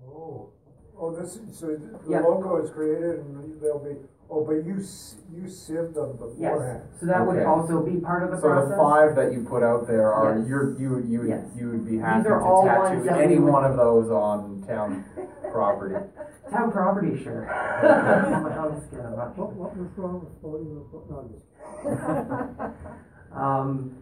Oh, 0.05 0.49
oh, 0.97 1.15
this, 1.15 1.39
so 1.51 1.67
the 1.67 1.99
Yeah. 2.09 2.21
logo 2.21 2.63
is 2.63 2.71
created 2.71 3.19
and 3.19 3.61
they'll 3.61 3.79
be, 3.79 3.95
oh, 4.29 4.43
but 4.45 4.65
you, 4.65 4.77
s- 4.79 5.15
you 5.33 5.43
sieved 5.43 5.93
them 5.95 6.17
Yes, 6.37 6.51
beforehand. 6.51 6.81
so 6.99 7.05
that 7.05 7.25
would 7.25 7.37
Okay. 7.37 7.45
also 7.45 7.81
be 7.85 7.99
part 8.01 8.23
of 8.23 8.31
the 8.31 8.37
so 8.37 8.47
process. 8.49 8.69
the 8.71 8.77
five 8.77 9.15
that 9.15 9.33
you 9.33 9.43
put 9.47 9.63
out 9.63 9.87
there 9.87 10.11
are, 10.13 10.37
Yes. 10.39 10.47
you're, 10.47 10.77
you, 10.79 10.99
you, 11.07 11.19
would- 11.19 11.29
Yes. 11.29 11.45
you 11.55 11.69
would 11.69 11.85
be 11.85 11.97
happy 11.97 12.23
to 12.23 12.29
are 12.29 12.41
all 12.41 12.65
ones 12.65 12.89
tattoo 12.89 13.03
that 13.09 13.17
we 13.17 13.23
any 13.23 13.39
would- 13.39 13.51
one 13.53 13.63
of 13.65 13.75
those 13.77 14.09
on 14.11 14.63
town 14.67 15.03
property. 15.51 15.95
Town 16.49 16.71
property, 16.71 17.21
sure. 17.21 17.43
I'm 17.51 18.79
just 18.79 18.89
kidding, 18.89 19.05
I'm 19.05 19.35
What, 19.35 19.51
what 19.53 19.75
was 19.75 19.89
wrong 19.97 20.21
with 20.23 20.41
voting 20.41 20.79
with, 20.79 21.09
no, 21.11 21.19
I'm 21.19 21.27
just. 21.35 22.73
Um, 23.35 23.97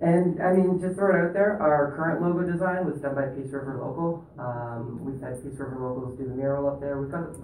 and 0.00 0.42
I 0.42 0.54
mean, 0.54 0.80
just 0.80 0.96
throw 0.96 1.14
it 1.14 1.28
out 1.28 1.32
there, 1.34 1.60
our 1.60 1.92
current 1.94 2.22
logo 2.22 2.50
design 2.50 2.90
was 2.90 2.98
done 3.00 3.14
by 3.14 3.26
Peace 3.36 3.52
River 3.52 3.78
Local. 3.78 4.24
Um, 4.38 5.04
we've 5.04 5.20
had 5.20 5.36
Peace 5.44 5.52
River 5.60 5.76
Locals 5.78 6.18
do 6.18 6.24
the 6.26 6.34
mural 6.34 6.66
up 6.68 6.80
there. 6.80 6.98
We've 6.98 7.10
got 7.12 7.24
a 7.24 7.34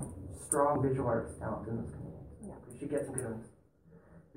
strong 0.47 0.83
visual 0.83 1.07
arts 1.07 1.35
talent 1.39 1.69
in 1.69 1.77
this 1.83 1.91
community. 1.93 2.08
We 2.79 2.87
should 2.87 2.91
get 2.91 3.07
some 3.07 3.15
good 3.17 3.25
ones. 3.25 3.47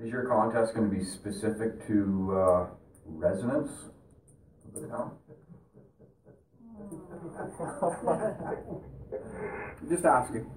Is 0.00 0.10
your 0.10 0.26
contest 0.26 0.74
gonna 0.74 0.88
be 0.88 1.04
specific 1.04 1.86
to, 1.86 2.34
uh, 2.34 2.66
residents 3.06 3.70
of 4.66 4.82
the 4.82 4.88
town? 4.88 5.12
Just 9.88 10.04
asking. 10.04 10.50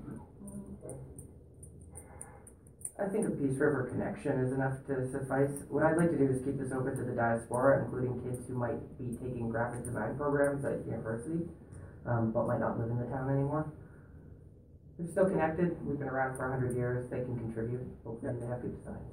I 2.98 3.07
think 3.10 3.28
a 3.28 3.30
Peace 3.30 3.60
River 3.60 3.88
connection 3.91 4.32
is 4.40 4.52
enough 4.52 4.84
to 4.88 5.07
suffice. 5.12 5.52
What 5.70 5.84
I'd 5.84 5.98
like 5.98 6.10
to 6.10 6.18
do 6.18 6.26
is 6.26 6.41
keep 6.44 6.57
this 6.57 6.72
open 6.72 6.98
to 6.98 7.03
the 7.03 7.12
diaspora, 7.12 7.84
including 7.84 8.20
kids 8.24 8.48
who 8.48 8.56
might 8.56 8.98
be 8.98 9.16
taking 9.18 9.49
graphic 9.52 9.86
design 9.86 10.18
programs 10.18 10.66
at 10.66 10.84
university, 10.88 11.45
um, 12.07 12.32
but 12.32 12.48
might 12.48 12.60
not 12.60 12.80
live 12.80 12.90
in 12.90 12.98
the 12.98 13.06
town 13.06 13.30
anymore. 13.30 13.72
They're 14.98 15.12
still 15.12 15.26
connected. 15.30 15.76
We've 15.86 16.00
been 16.00 16.08
around 16.08 16.38
for 16.38 16.48
a 16.48 16.52
hundred 16.52 16.76
years. 16.76 17.10
They 17.10 17.18
can 17.18 17.38
contribute. 17.38 17.86
Hopefully, 18.06 18.34
they 18.40 18.48
have 18.48 18.62
good 18.62 18.78
designs. 18.78 19.12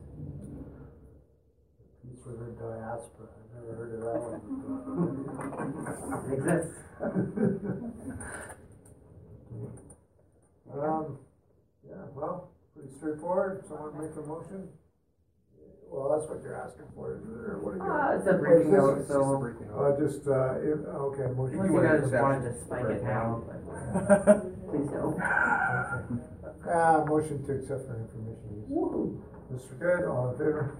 Peace 2.03 2.23
River 2.27 2.51
diaspora, 2.59 3.29
I've 3.31 3.51
never 3.55 3.75
heard 3.77 3.95
of 3.95 4.01
that 4.03 4.21
one. 4.23 4.43
It 6.31 6.35
exists. 6.39 6.75
Um, 10.73 11.19
yeah, 11.87 11.97
well, 12.15 12.51
pretty 12.75 12.89
straightforward, 12.97 13.63
someone 13.69 13.93
make 14.01 14.17
a 14.17 14.27
motion? 14.27 14.69
Well, 15.93 16.09
that's 16.17 16.25
what 16.31 16.41
you're 16.43 16.57
asking 16.57 16.89
for, 16.97 17.13
is 17.13 17.21
it, 17.21 17.29
or 17.53 17.61
what 17.61 17.77
are 17.77 17.85
you? 17.85 17.85
Uh, 17.85 18.17
it's 18.17 18.25
a 18.25 18.33
what 18.33 18.49
is 18.49 18.65
briefing 18.65 18.73
this? 18.73 18.81
note, 18.81 18.97
so- 19.05 19.13
just 19.13 19.29
a 19.29 19.45
briefing 19.45 19.69
note. 19.69 19.77
Uh, 19.77 19.93
just, 20.01 20.23
uh, 20.25 20.57
if, 20.65 20.79
okay, 20.89 21.27
motion. 21.37 21.61
Unless 21.61 21.69
you 21.69 22.09
guys 22.09 22.17
wanted 22.17 22.45
to 22.49 22.53
spike 22.65 22.89
it 22.97 23.03
now, 23.05 23.45
but 23.45 23.61
please 24.73 24.89
don't. 24.89 25.21
Ah, 26.65 27.05
motion 27.05 27.45
to 27.45 27.51
accept 27.61 27.85
for 27.85 28.01
information 28.01 28.65
Mr. 29.53 29.77
Good, 29.77 30.09
all 30.09 30.33
in 30.33 30.39
favor? 30.41 30.77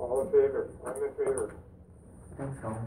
All 0.00 0.24
in 0.24 0.28
favor? 0.32 0.72
I'm 0.88 0.96
in 0.96 1.12
favor. 1.12 1.52
Thanks, 2.40 2.56
Colin. 2.64 2.80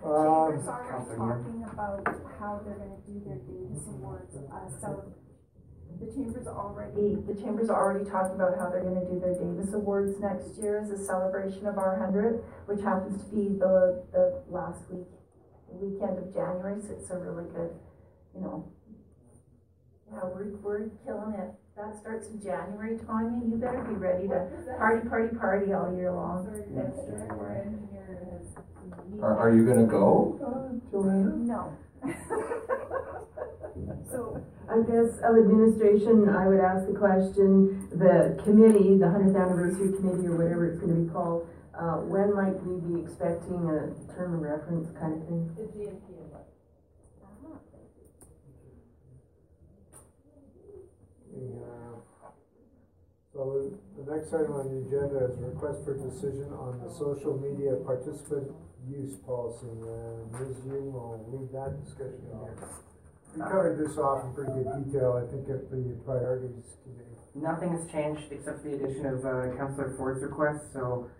Um, 0.00 0.56
Chambers 0.56 0.68
already 0.72 0.88
Counselor 0.88 1.16
Young. 1.20 1.44
talking 1.44 1.64
about 1.68 2.00
how 2.40 2.60
they're 2.64 2.80
gonna 2.80 2.96
do 3.04 3.20
their 3.28 3.40
Davis 3.44 3.84
Awards, 3.92 4.32
uh, 4.40 4.72
so 4.80 5.04
the 6.00 6.06
Chamber's 6.12 6.46
already, 6.46 7.16
the 7.26 7.34
Chamber's 7.40 7.70
already 7.70 8.04
talking 8.04 8.34
about 8.36 8.58
how 8.58 8.68
they're 8.68 8.84
gonna 8.84 9.04
do 9.04 9.18
their 9.20 9.34
Davis 9.34 9.72
Awards 9.72 10.18
next 10.20 10.58
year 10.60 10.80
as 10.80 10.90
a 10.90 10.98
celebration 10.98 11.66
of 11.66 11.78
our 11.78 11.98
hundred, 11.98 12.44
which 12.66 12.80
happens 12.82 13.24
to 13.24 13.30
be 13.34 13.48
the, 13.58 14.04
the 14.12 14.42
last 14.50 14.80
week, 14.90 15.06
weekend 15.70 16.18
of 16.18 16.32
January, 16.32 16.80
so 16.82 16.92
it's 16.92 17.10
a 17.10 17.18
really 17.18 17.48
good, 17.54 17.70
you 18.34 18.40
know. 18.40 18.68
Yeah, 20.12 20.20
we're, 20.24 20.56
we're 20.62 20.88
killing 21.04 21.34
it. 21.34 21.50
That 21.76 21.96
starts 22.00 22.28
in 22.28 22.40
January, 22.40 22.98
Tanya, 23.06 23.44
you 23.44 23.56
better 23.56 23.84
be 23.84 23.94
ready 23.94 24.28
to 24.28 24.48
party, 24.78 25.08
party, 25.08 25.36
party 25.36 25.72
all 25.72 25.94
year 25.94 26.12
long. 26.12 26.46
Are, 29.22 29.38
are 29.38 29.54
you 29.54 29.66
gonna 29.66 29.86
go, 29.86 30.38
uh, 30.40 30.90
Joanna? 30.90 31.36
No. 31.36 31.76
So, 34.10 34.42
I 34.68 34.80
guess 34.82 35.18
of 35.22 35.36
administration, 35.36 36.28
I 36.28 36.48
would 36.48 36.60
ask 36.60 36.86
the 36.86 36.98
question, 36.98 37.88
the 37.90 38.40
committee, 38.42 38.98
the 38.98 39.10
hundredth 39.10 39.36
anniversary 39.36 39.92
committee 39.92 40.26
or 40.26 40.36
whatever 40.36 40.66
it's 40.66 40.80
gonna 40.80 40.94
be 40.94 41.08
called, 41.10 41.46
uh, 41.76 42.00
when 42.08 42.34
might 42.34 42.56
we 42.64 42.80
be 42.80 43.02
expecting 43.04 43.68
a 43.68 43.92
term 44.16 44.34
of 44.34 44.40
reference 44.40 44.90
kind 44.98 45.20
of 45.20 45.28
thing? 45.28 45.54
The 45.54 45.68
GMP 45.70 46.16
award. 46.16 46.46
the, 51.30 51.60
uh, 51.62 52.30
So 53.36 53.70
the 53.98 54.10
next 54.10 54.32
item 54.32 54.52
on 54.52 54.72
the 54.72 54.80
agenda 54.88 55.28
is 55.28 55.36
a 55.36 55.52
request 55.52 55.84
for 55.84 55.92
decision 55.92 56.48
on 56.56 56.80
the 56.80 56.90
social 56.90 57.36
media 57.36 57.76
participant 57.84 58.50
use 58.88 59.16
policy. 59.26 59.68
And 59.68 60.32
Ms. 60.32 60.64
Young 60.64 60.92
will 60.92 61.20
lead 61.28 61.52
that 61.52 61.84
discussion 61.84 62.24
again. 62.32 62.56
We 63.36 63.42
covered 63.42 63.76
this 63.76 63.98
off 63.98 64.24
in 64.24 64.32
pretty 64.32 64.52
good 64.52 64.84
detail, 64.84 65.20
I 65.20 65.30
think, 65.30 65.44
at 65.52 65.68
the 65.68 65.92
priorities 66.08 66.64
committee. 66.80 67.20
Nothing 67.36 67.76
has 67.76 67.84
changed 67.92 68.32
except 68.32 68.64
for 68.64 68.72
the 68.72 68.80
addition 68.80 69.04
of 69.04 69.20
uh, 69.20 69.52
Councillor 69.60 69.92
Ford's 69.98 70.22
request, 70.22 70.72
so 70.72 71.10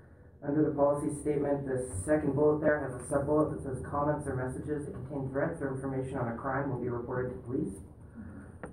under 0.40 0.64
the 0.64 0.72
policy 0.72 1.12
statement, 1.20 1.68
the 1.68 1.84
second 2.06 2.34
bullet 2.34 2.62
there 2.64 2.80
has 2.88 2.96
a 2.96 3.04
sub-bullet 3.10 3.52
that 3.52 3.60
says 3.68 3.84
comments 3.84 4.26
or 4.26 4.32
messages 4.32 4.86
that 4.86 4.94
contain 4.96 5.28
threats 5.28 5.60
or 5.60 5.74
information 5.76 6.16
on 6.16 6.32
a 6.32 6.36
crime 6.36 6.72
will 6.72 6.80
be 6.80 6.88
reported 6.88 7.36
to 7.36 7.38
police. 7.44 7.76
Uh, 8.64 8.68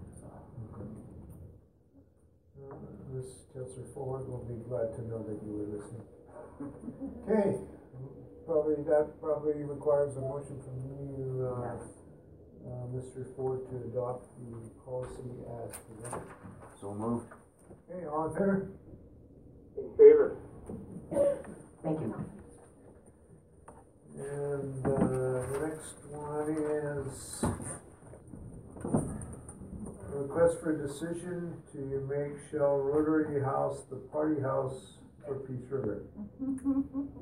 Ms. 3.11 3.44
Councillor 3.52 3.91
Ford 3.94 4.24
will 4.30 4.48
be 4.48 4.56
glad 4.70 4.95
to 4.95 5.02
know 5.03 5.20
that 5.28 5.36
you 5.44 5.52
were 5.52 5.68
listening. 5.68 6.07
Okay, 7.28 7.60
probably, 8.45 8.76
that 8.88 9.20
probably 9.20 9.64
requires 9.64 10.15
a 10.15 10.22
motion 10.22 10.61
from 10.64 10.80
you, 10.80 11.44
uh, 11.44 11.76
uh, 12.65 12.88
Mr. 12.95 13.26
Ford, 13.35 13.61
to 13.69 13.76
adopt 13.88 14.27
the 14.49 14.69
policy 14.85 15.30
as 15.64 15.72
presented. 15.88 16.27
So 16.80 16.94
moved. 16.94 17.27
Okay, 17.90 18.06
all 18.07 18.27
in 18.27 18.34
favor? 18.34 18.69
In 19.77 19.90
favor? 19.98 20.38
Thank 21.84 21.99
you. 22.02 22.15
And, 24.15 24.85
uh, 24.85 24.90
the 25.52 25.68
next 25.68 25.95
one 26.10 26.49
is 26.52 27.44
a 30.14 30.18
request 30.18 30.61
for 30.61 30.76
a 30.76 30.88
decision 30.88 31.56
to 31.73 31.80
make 32.07 32.38
Shell 32.52 32.77
Rotary 32.80 33.41
House 33.44 33.84
the 33.90 33.95
party 33.95 34.41
house 34.41 34.98
for 35.26 35.35
Peace 35.40 35.65
River. 35.69 36.03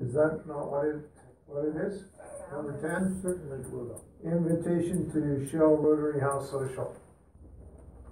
Is 0.01 0.13
that 0.13 0.43
not 0.47 0.69
what 0.69 0.85
it, 0.85 1.09
what 1.52 1.65
it 1.68 1.76
is? 1.91 2.03
Number 2.52 2.73
ten? 2.82 3.19
Certainly 3.22 3.68
will. 3.69 4.03
Invitation 4.23 5.11
to 5.11 5.49
Shell 5.49 5.78
Rotary 5.78 6.19
House 6.19 6.49
Social. 6.52 6.95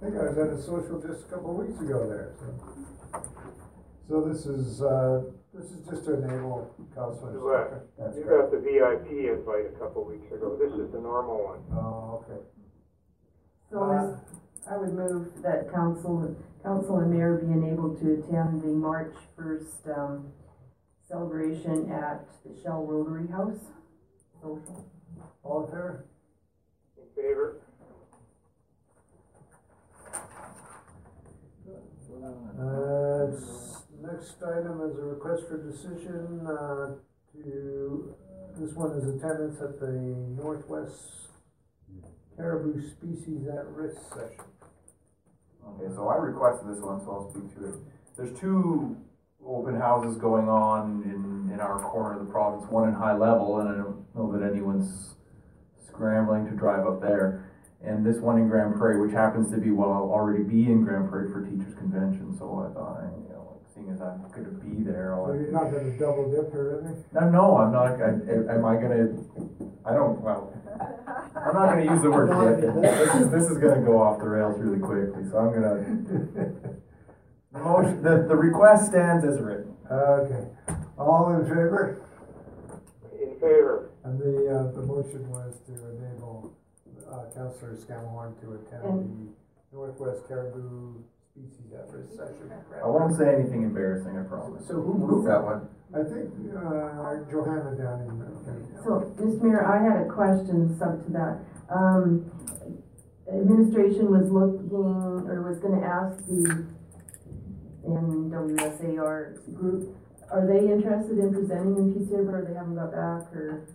I 0.00 0.04
think 0.04 0.16
I 0.16 0.28
was 0.32 0.38
at 0.38 0.48
a 0.48 0.62
social 0.62 1.00
just 1.00 1.26
a 1.28 1.34
couple 1.34 1.50
of 1.60 1.66
weeks 1.66 1.80
ago 1.80 2.08
there, 2.08 2.32
so. 2.38 2.48
So 4.08 4.26
this 4.26 4.44
is, 4.46 4.82
uh, 4.82 5.22
this 5.54 5.70
is 5.70 5.86
just 5.88 6.04
to 6.06 6.14
enable 6.14 6.74
councilors. 6.94 7.36
You 7.36 7.46
got, 7.46 7.70
That's 7.98 8.16
you 8.16 8.24
correct. 8.24 8.50
the 8.50 8.58
VIP 8.58 9.06
invite 9.38 9.70
a 9.70 9.78
couple 9.78 10.04
weeks 10.04 10.26
ago. 10.32 10.56
This 10.58 10.72
is 10.72 10.90
the 10.90 10.98
normal 11.00 11.44
one. 11.44 11.60
Oh, 11.76 12.24
okay. 12.26 12.40
So 13.70 13.86
Ms. 13.86 14.18
I 14.68 14.76
would 14.78 14.94
move 14.94 15.30
that 15.42 15.70
council, 15.72 16.34
council 16.64 16.98
and 16.98 17.12
mayor 17.12 17.36
be 17.38 17.52
enabled 17.52 18.00
to 18.00 18.18
attend 18.18 18.62
the 18.62 18.74
March 18.74 19.14
first, 19.36 19.86
um, 19.94 20.26
celebration 21.10 21.90
at 21.90 22.24
the 22.44 22.60
Shell 22.62 22.86
Rotary 22.86 23.28
House. 23.28 23.58
Social. 24.40 24.86
All 25.42 25.64
in 25.64 25.70
favor? 25.70 26.06
In 26.96 27.22
favor? 27.22 27.56
Uh, 32.60 33.26
next 34.02 34.36
item 34.42 34.82
is 34.90 34.98
a 34.98 35.02
request 35.02 35.48
for 35.48 35.58
decision, 35.58 36.46
uh, 36.46 36.94
to, 37.32 38.14
this 38.58 38.74
one 38.74 38.92
is 38.92 39.04
attendance 39.16 39.60
at 39.60 39.80
the 39.80 39.90
Northwest 40.36 41.28
Caribou 42.36 42.80
Species 42.90 43.48
at 43.48 43.66
Risk 43.68 44.00
session. 44.10 44.44
Okay, 45.66 45.94
so 45.94 46.08
I 46.08 46.16
requested 46.16 46.68
this 46.74 46.82
one, 46.82 47.00
so 47.00 47.10
I'll 47.10 47.30
speak 47.30 47.54
to 47.56 47.68
it. 47.68 47.74
There's 48.16 48.38
two 48.38 48.96
open 49.46 49.76
houses 49.78 50.16
going 50.16 50.48
on 50.48 51.02
in, 51.04 51.52
in 51.52 51.60
our 51.60 51.80
corner 51.80 52.20
of 52.20 52.26
the 52.26 52.32
province, 52.32 52.70
one 52.70 52.88
in 52.88 52.94
High 52.94 53.16
Level, 53.16 53.58
and 53.60 53.68
I 53.68 53.74
don't 53.76 54.04
know 54.14 54.32
that 54.32 54.48
anyone's 54.48 55.14
scrambling 55.86 56.46
to 56.46 56.52
drive 56.52 56.86
up 56.86 57.00
there. 57.00 57.50
And 57.82 58.04
this 58.04 58.18
one 58.18 58.36
in 58.36 58.48
Grande 58.48 58.76
Prairie, 58.76 59.00
which 59.00 59.12
happens 59.12 59.50
to 59.52 59.56
be, 59.56 59.70
well, 59.70 59.90
I'll 59.92 60.12
already 60.12 60.44
be 60.44 60.66
in 60.66 60.84
Grande 60.84 61.08
Prairie 61.08 61.32
for 61.32 61.40
Teachers 61.44 61.74
Convention, 61.74 62.36
so 62.38 62.68
I 62.68 62.74
thought, 62.74 63.00
I, 63.00 63.08
you 63.16 63.32
know, 63.32 63.56
like, 63.56 63.64
seeing 63.74 63.88
as 63.88 64.02
I'm 64.02 64.20
gonna 64.28 64.52
be 64.60 64.84
there, 64.84 65.14
I'll. 65.14 65.26
So 65.28 65.32
you're 65.32 65.50
not 65.50 65.72
gonna 65.72 65.96
double 65.98 66.30
dip 66.30 66.52
or 66.52 66.84
anything? 66.84 67.04
No, 67.14 67.30
no, 67.30 67.56
I'm 67.56 67.72
not, 67.72 67.96
I, 67.96 68.52
am 68.52 68.64
I 68.68 68.76
gonna, 68.76 69.16
I 69.88 69.94
don't, 69.96 70.20
well, 70.20 70.52
I'm 71.34 71.54
not 71.54 71.70
gonna 71.72 71.88
use 71.88 72.02
the 72.02 72.10
word 72.10 72.28
dip. 72.60 72.74
This 72.84 73.14
is, 73.14 73.30
this 73.30 73.44
is 73.48 73.56
gonna 73.56 73.80
go 73.80 73.96
off 73.96 74.18
the 74.20 74.28
rails 74.28 74.60
really 74.60 74.78
quickly, 74.78 75.24
so 75.30 75.38
I'm 75.38 75.52
gonna, 75.56 76.69
the 77.52 77.58
motion, 77.58 78.02
the, 78.02 78.26
the 78.28 78.36
request 78.36 78.86
stands 78.90 79.24
as 79.24 79.40
written. 79.40 79.74
Okay, 79.90 80.46
all 80.98 81.34
in 81.34 81.42
favor? 81.44 82.02
In 83.20 83.32
favor? 83.34 83.90
And 84.04 84.18
the, 84.18 84.48
uh, 84.48 84.72
the 84.72 84.82
motion 84.86 85.28
was 85.30 85.56
to 85.66 85.72
enable, 85.72 86.56
uh, 87.10 87.24
Councillor 87.34 87.76
Scamahorn 87.76 88.40
to 88.40 88.52
attend 88.54 89.34
the 89.72 89.76
Northwest 89.76 90.26
Caribou 90.28 91.02
Species 91.34 91.72
at 91.74 91.92
Risk 91.92 92.10
session. 92.16 92.50
I 92.82 92.86
won't 92.86 93.16
say 93.16 93.34
anything 93.34 93.62
embarrassing, 93.64 94.16
I 94.16 94.22
promise. 94.22 94.66
So 94.68 94.74
who 94.74 94.94
moved 94.94 95.28
that 95.28 95.42
one? 95.42 95.68
I 95.92 96.02
think, 96.06 96.30
uh, 96.54 97.30
Johanna 97.30 97.74
down 97.76 98.00
in, 98.06 98.82
So, 98.84 99.12
Mr. 99.18 99.42
Mayor, 99.42 99.66
I 99.66 99.82
had 99.82 100.06
a 100.06 100.08
question 100.08 100.76
sub 100.78 101.04
to 101.04 101.10
that. 101.12 101.38
Um, 101.68 102.30
administration 103.28 104.10
was 104.10 104.30
looking, 104.30 104.70
or 104.72 105.42
was 105.42 105.58
gonna 105.58 105.82
ask 105.82 106.16
the 106.26 106.64
NWSAR 107.86 109.54
group, 109.54 109.96
are 110.30 110.46
they 110.46 110.70
interested 110.72 111.18
in 111.18 111.32
presenting 111.32 111.76
in 111.76 112.08
River, 112.08 112.38
or 112.38 112.44
they 112.46 112.54
haven't 112.54 112.76
got 112.76 112.92
back, 112.92 113.34
or? 113.34 113.66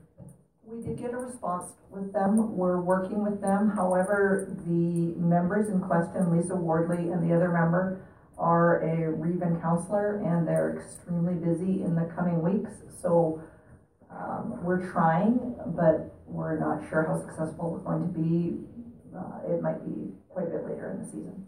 We 0.65 0.82
did 0.82 0.98
get 0.98 1.14
a 1.14 1.18
response 1.18 1.73
with 1.91 2.11
them, 2.11 2.57
we're 2.57 2.82
working 2.82 3.23
with 3.23 3.40
them, 3.41 3.69
however, 3.76 4.56
the 4.65 5.14
members 5.19 5.69
in 5.69 5.80
question, 5.80 6.36
Lisa 6.36 6.56
Wardley 6.56 7.11
and 7.11 7.30
the 7.30 7.36
other 7.36 7.49
member, 7.49 8.02
are 8.38 8.82
a 8.82 9.14
Reven 9.14 9.61
counselor, 9.61 10.18
and 10.26 10.48
they're 10.48 10.77
extremely 10.77 11.36
busy 11.36 11.84
in 11.84 11.95
the 11.95 12.11
coming 12.15 12.41
weeks, 12.41 12.72
so, 13.02 13.41
um, 14.10 14.64
we're 14.64 14.91
trying, 14.91 15.56
but 15.76 16.15
we're 16.26 16.57
not 16.57 16.88
sure 16.90 17.03
how 17.03 17.19
successful 17.19 17.72
we're 17.72 17.80
going 17.80 18.02
to 18.02 18.19
be. 18.19 18.57
Uh, 19.15 19.53
it 19.53 19.61
might 19.61 19.84
be 19.86 20.11
quite 20.30 20.48
a 20.48 20.49
bit 20.49 20.65
later 20.65 20.91
in 20.91 20.99
the 20.99 21.06
season. 21.06 21.45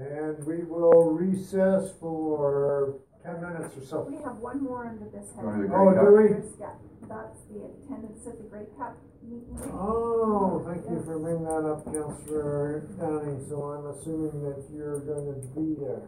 And 0.00 0.44
we 0.46 0.64
will 0.64 1.10
recess 1.12 1.90
for 2.00 2.94
ten 3.22 3.40
minutes 3.40 3.76
or 3.76 3.84
so. 3.84 4.00
we 4.10 4.16
have 4.24 4.38
one 4.38 4.62
more 4.64 4.86
under 4.86 5.04
this 5.10 5.30
head. 5.36 5.44
Under 5.44 5.68
the 5.68 5.74
Oh, 5.74 5.90
Grey 5.92 6.28
do 6.28 6.34
we? 6.40 6.58
Yeah, 6.58 6.70
that's 7.06 7.40
the 7.52 7.68
attendance 7.68 8.26
at 8.26 8.38
the 8.38 8.44
Grey 8.44 8.64
Cup 8.78 8.96
meeting. 9.22 9.60
Oh, 9.74 10.62
thank 10.66 10.88
you 10.88 11.02
for 11.04 11.18
bringing 11.18 11.44
that 11.44 11.68
up, 11.68 11.84
Councillor 11.84 12.80
Downing, 12.98 13.44
so 13.46 13.62
I'm 13.62 13.86
assuming 13.92 14.42
that 14.44 14.64
you're 14.72 15.00
gonna 15.00 15.36
be 15.54 15.74
there. 15.78 16.02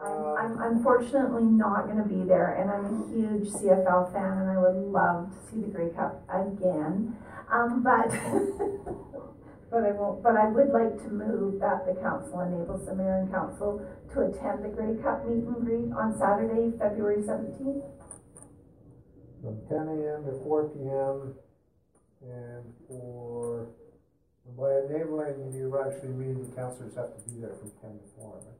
I'm, 0.00 0.12
Uh, 0.12 0.34
I'm 0.34 0.62
unfortunately 0.76 1.44
not 1.44 1.88
gonna 1.88 2.04
be 2.06 2.22
there, 2.22 2.52
and 2.54 2.70
I'm 2.70 2.84
a 3.02 3.08
huge 3.08 3.48
CFL 3.50 4.12
fan, 4.12 4.38
and 4.38 4.50
I 4.50 4.58
would 4.60 4.76
love 4.76 5.30
to 5.34 5.50
see 5.50 5.62
the 5.62 5.68
Grey 5.68 5.90
Cup 5.90 6.22
again. 6.28 7.16
Um, 7.50 7.82
but, 7.82 8.10
but 9.76 9.84
I 9.84 9.92
won't, 9.92 10.22
but 10.22 10.36
I 10.36 10.48
would 10.48 10.72
like 10.72 10.96
to 11.04 11.10
move 11.12 11.60
that 11.60 11.84
the 11.84 12.00
council 12.00 12.40
enables 12.40 12.86
the 12.86 12.94
mayor 12.94 13.20
and 13.20 13.30
council 13.30 13.84
to 14.14 14.20
attend 14.24 14.64
the 14.64 14.72
Grey 14.72 14.96
Cup 15.04 15.28
meet 15.28 15.44
and 15.44 15.60
greet 15.60 15.92
on 15.92 16.16
Saturday, 16.16 16.72
February 16.78 17.20
seventeenth. 17.20 17.84
From 19.44 19.60
ten 19.68 19.84
AM 19.84 20.24
to 20.24 20.32
four 20.40 20.72
PM, 20.72 21.36
and 22.24 22.64
for, 22.88 23.68
and 24.48 24.56
by 24.56 24.80
enabling, 24.88 25.52
you 25.52 25.76
actually 25.76 26.16
mean 26.16 26.40
the 26.40 26.56
councillors 26.56 26.96
have 26.96 27.12
to 27.12 27.20
be 27.28 27.40
there 27.44 27.52
from 27.60 27.70
ten 27.84 28.00
to 28.00 28.06
four, 28.16 28.40
right? 28.40 28.56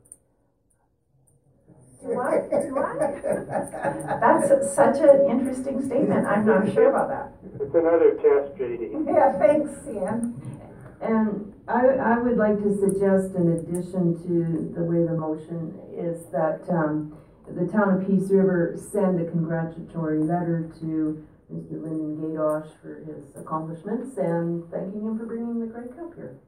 Do 2.05 2.13
I, 2.21 2.45
do 2.61 2.77
I? 2.77 4.21
That's 4.21 4.75
such 4.77 5.01
an 5.01 5.31
interesting 5.31 5.81
statement, 5.81 6.27
I'm 6.27 6.45
not 6.45 6.71
sure 6.75 6.91
about 6.91 7.09
that. 7.09 7.33
It's 7.59 7.75
another 7.75 8.13
test, 8.21 8.53
JD. 8.61 9.07
Yeah, 9.09 9.33
thanks, 9.39 9.73
Ian. 9.89 10.56
And 11.01 11.53
I, 11.69 11.87
I 12.15 12.19
would 12.19 12.37
like 12.37 12.63
to 12.63 12.75
suggest 12.79 13.35
in 13.37 13.53
addition 13.53 14.17
to 14.23 14.73
the 14.75 14.85
way 14.85 15.05
the 15.05 15.15
motion 15.17 15.75
is 15.97 16.27
that, 16.33 16.63
um, 16.71 17.17
the 17.49 17.67
town 17.71 18.01
of 18.01 18.07
Peace 18.09 18.29
River 18.31 18.75
send 18.77 19.21
a 19.21 19.31
congratulatory 19.31 20.19
letter 20.21 20.69
to 20.81 21.25
Mr. 21.53 21.81
Lyndon 21.81 22.17
Gadosh 22.19 22.69
for 22.83 23.05
his 23.07 23.37
accomplishments 23.37 24.17
and 24.19 24.69
thanking 24.73 25.03
him 25.03 25.17
for 25.17 25.27
bringing 25.27 25.61
the 25.61 25.67
Grey 25.67 25.87
Cup 25.89 26.13
here. 26.17 26.39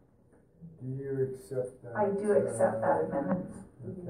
Do 0.83 0.89
you 0.89 1.31
accept 1.31 1.83
that? 1.85 1.95
I 1.95 2.07
do 2.07 2.33
accept 2.33 2.81
that 2.81 3.07
amendment. 3.11 3.47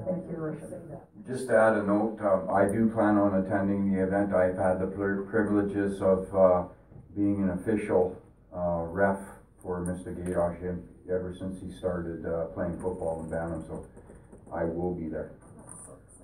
Thank 0.03 0.25
you, 0.25 0.31
Your 0.31 0.51
worship. 0.51 0.83
Just 1.27 1.47
to 1.49 1.55
add 1.55 1.73
a 1.77 1.83
note, 1.83 2.17
um, 2.21 2.49
I 2.51 2.65
do 2.65 2.89
plan 2.89 3.17
on 3.17 3.35
attending 3.45 3.93
the 3.93 4.01
event. 4.01 4.33
I've 4.33 4.57
had 4.57 4.79
the 4.79 4.87
privileges 4.87 6.01
of, 6.01 6.33
uh, 6.35 6.63
being 7.15 7.43
an 7.43 7.51
official, 7.51 8.15
uh, 8.51 8.85
ref 8.89 9.19
for 9.61 9.85
Mr. 9.85 10.15
Gadosh 10.15 10.61
ever 11.09 11.35
since 11.37 11.59
he 11.61 11.71
started, 11.77 12.25
uh, 12.25 12.45
playing 12.53 12.79
football 12.79 13.21
in 13.23 13.29
Bantam, 13.29 13.63
so 13.67 13.85
I 14.53 14.63
will 14.63 14.93
be 14.95 15.07
there. 15.09 15.31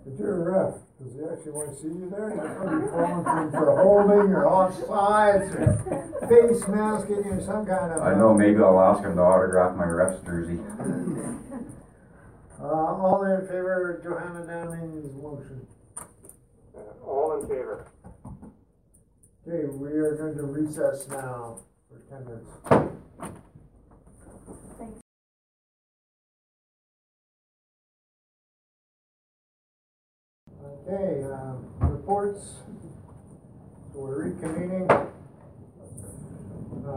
But 0.06 0.18
you're 0.20 0.48
a 0.48 0.66
ref, 0.70 0.76
does 1.02 1.14
he 1.14 1.22
actually 1.24 1.52
want 1.52 1.70
to 1.72 1.76
see 1.82 1.88
you 1.88 2.08
there? 2.10 2.30
You're 2.36 2.88
probably 2.88 3.24
calling 3.24 3.52
for 3.52 3.82
holding 3.82 4.32
or 4.34 4.46
offsides 4.46 5.50
or 5.58 6.28
face 6.30 6.68
masking 6.68 7.26
or 7.26 7.42
some 7.42 7.66
kind 7.66 7.92
of. 7.92 8.02
I 8.04 8.14
know, 8.16 8.34
maybe 8.34 8.58
I'll 8.62 8.80
ask 8.80 9.04
him 9.04 9.16
to 9.16 9.22
autograph 9.22 9.76
my 9.76 9.86
ref's 9.86 10.24
jersey. 10.24 10.60
Uh, 12.62 12.68
all 12.68 13.24
in 13.26 13.42
favor 13.48 13.96
of 13.98 14.04
Johanna 14.04 14.46
Downing's 14.48 15.14
motion? 15.22 15.68
Uh, 15.98 16.80
All 17.06 17.40
in 17.40 17.48
favor? 17.48 17.92
Okay, 19.48 19.66
we 19.78 19.90
are 19.90 20.16
going 20.16 20.36
to 20.38 20.44
recess 20.44 21.08
now 21.10 21.60
for 21.90 22.00
ten 22.10 22.26
minutes. 22.26 23.05
Okay, 30.88 31.24
um, 31.34 31.66
reports. 31.80 32.58
So 33.92 34.00
we're 34.00 34.30
reconvening. 34.30 34.86
Uh, 34.92 35.08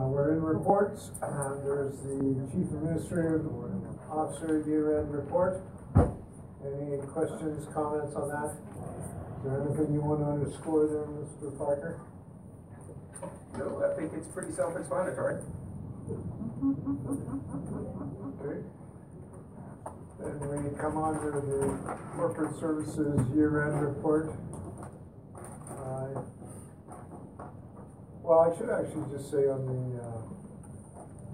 we're 0.08 0.34
in 0.34 0.42
reports. 0.42 1.10
Uh, 1.22 1.54
there's 1.64 1.96
the 2.02 2.46
chief 2.52 2.68
administrative 2.68 3.46
officer 4.10 4.62
year-end 4.66 5.10
report. 5.10 5.62
Any 5.96 6.98
questions, 7.14 7.66
comments 7.72 8.14
on 8.14 8.28
that? 8.28 8.52
Is 8.52 9.44
there 9.44 9.62
anything 9.62 9.94
you 9.94 10.02
want 10.02 10.20
to 10.20 10.26
underscore 10.36 10.86
there, 10.88 11.06
Mr. 11.08 11.56
Parker? 11.56 11.98
No, 13.56 13.82
I 13.90 13.94
think 13.98 14.12
it's 14.12 14.28
pretty 14.28 14.52
self-explanatory. 14.52 15.40
Then 20.18 20.40
we 20.40 20.78
come 20.78 20.96
on 20.96 21.14
to 21.20 21.30
the 21.30 21.96
corporate 22.16 22.58
services 22.58 23.20
year-end 23.34 23.80
report. 23.82 24.32
Uh, 25.70 26.22
Well, 28.22 28.40
I 28.40 28.58
should 28.58 28.68
actually 28.68 29.10
just 29.16 29.30
say 29.30 29.48
on 29.48 29.64
the, 29.64 30.02
uh, 30.02 30.20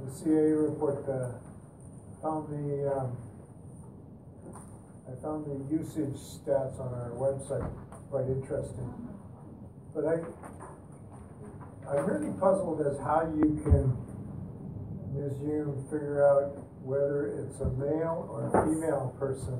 the 0.04 0.10
CA 0.14 0.52
report, 0.52 1.02
uh, 1.08 1.32
found 2.22 2.48
the, 2.48 2.86
um, 2.94 3.16
I 5.08 5.20
found 5.20 5.44
the 5.46 5.74
usage 5.74 6.14
stats 6.14 6.78
on 6.78 6.94
our 6.94 7.10
website 7.16 7.68
quite 8.10 8.26
interesting. 8.28 8.94
But 9.92 10.04
I, 10.06 10.14
I'm 11.90 12.06
really 12.06 12.32
puzzled 12.38 12.80
as 12.86 12.96
how 12.98 13.22
you 13.34 13.60
can, 13.64 13.96
Ms. 15.14 15.36
Hume, 15.40 15.84
figure 15.90 16.24
out 16.24 16.63
whether 16.84 17.32
it's 17.32 17.60
a 17.60 17.70
male 17.80 18.28
or 18.28 18.46
a 18.46 18.52
female 18.62 19.16
person 19.18 19.56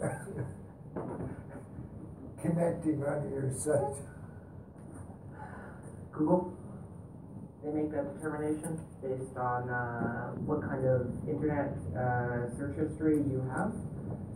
connecting 2.40 3.04
on 3.04 3.30
your 3.30 3.52
site. 3.52 4.00
Google. 6.12 6.56
They 7.62 7.70
make 7.70 7.92
that 7.92 8.16
determination 8.16 8.80
based 8.98 9.36
on 9.38 9.70
uh, 9.70 10.34
what 10.42 10.66
kind 10.66 10.82
of 10.82 11.06
internet 11.30 11.78
uh, 11.94 12.50
search 12.58 12.74
history 12.74 13.22
you 13.22 13.38
have. 13.54 13.70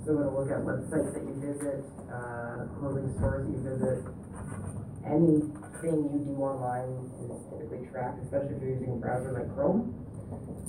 So 0.07 0.15
it'll 0.15 0.39
look 0.39 0.53
at 0.55 0.63
websites 0.63 1.11
that 1.11 1.25
you 1.27 1.35
visit, 1.43 1.83
uh, 2.07 2.71
clothing 2.79 3.11
stores 3.19 3.43
that 3.43 3.51
you 3.51 3.61
visit. 3.67 3.99
Anything 5.03 5.97
you 6.15 6.23
do 6.23 6.39
online 6.39 7.11
is 7.27 7.35
typically 7.51 7.91
tracked, 7.91 8.23
especially 8.23 8.55
if 8.55 8.63
you're 8.63 8.79
using 8.79 8.95
a 8.95 9.01
browser 9.03 9.35
like 9.35 9.51
Chrome. 9.59 9.91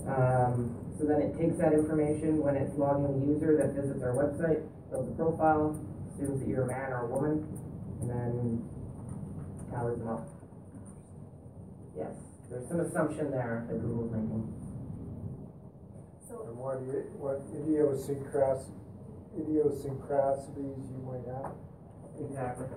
Um, 0.10 0.87
so 0.98 1.06
then 1.06 1.22
it 1.22 1.38
takes 1.38 1.58
that 1.58 1.74
information 1.74 2.42
when 2.42 2.56
it's 2.56 2.74
logging 2.78 3.06
the 3.22 3.26
user 3.30 3.54
that 3.58 3.78
visits 3.78 4.02
our 4.02 4.18
website, 4.18 4.66
builds 4.90 5.10
a 5.10 5.16
profile, 5.16 5.78
assumes 6.10 6.42
that 6.42 6.50
you're 6.50 6.64
a 6.64 6.68
man 6.68 6.90
or 6.92 7.06
a 7.06 7.10
woman, 7.14 7.46
and 8.02 8.10
then 8.10 8.66
tallies 9.70 10.00
them 10.00 10.10
up. 10.10 10.26
Yes, 11.96 12.18
there's 12.50 12.68
some 12.68 12.80
assumption 12.80 13.30
there 13.30 13.66
that 13.70 13.78
Google's 13.82 14.12
making. 14.12 14.54
And 16.28 16.58
what, 16.58 16.82
what 17.22 17.42
idiosyncras, 17.54 18.70
idiosyncrasies 19.38 20.82
you 20.90 21.00
might 21.06 21.26
have. 21.30 21.54
Exactly. 22.18 22.68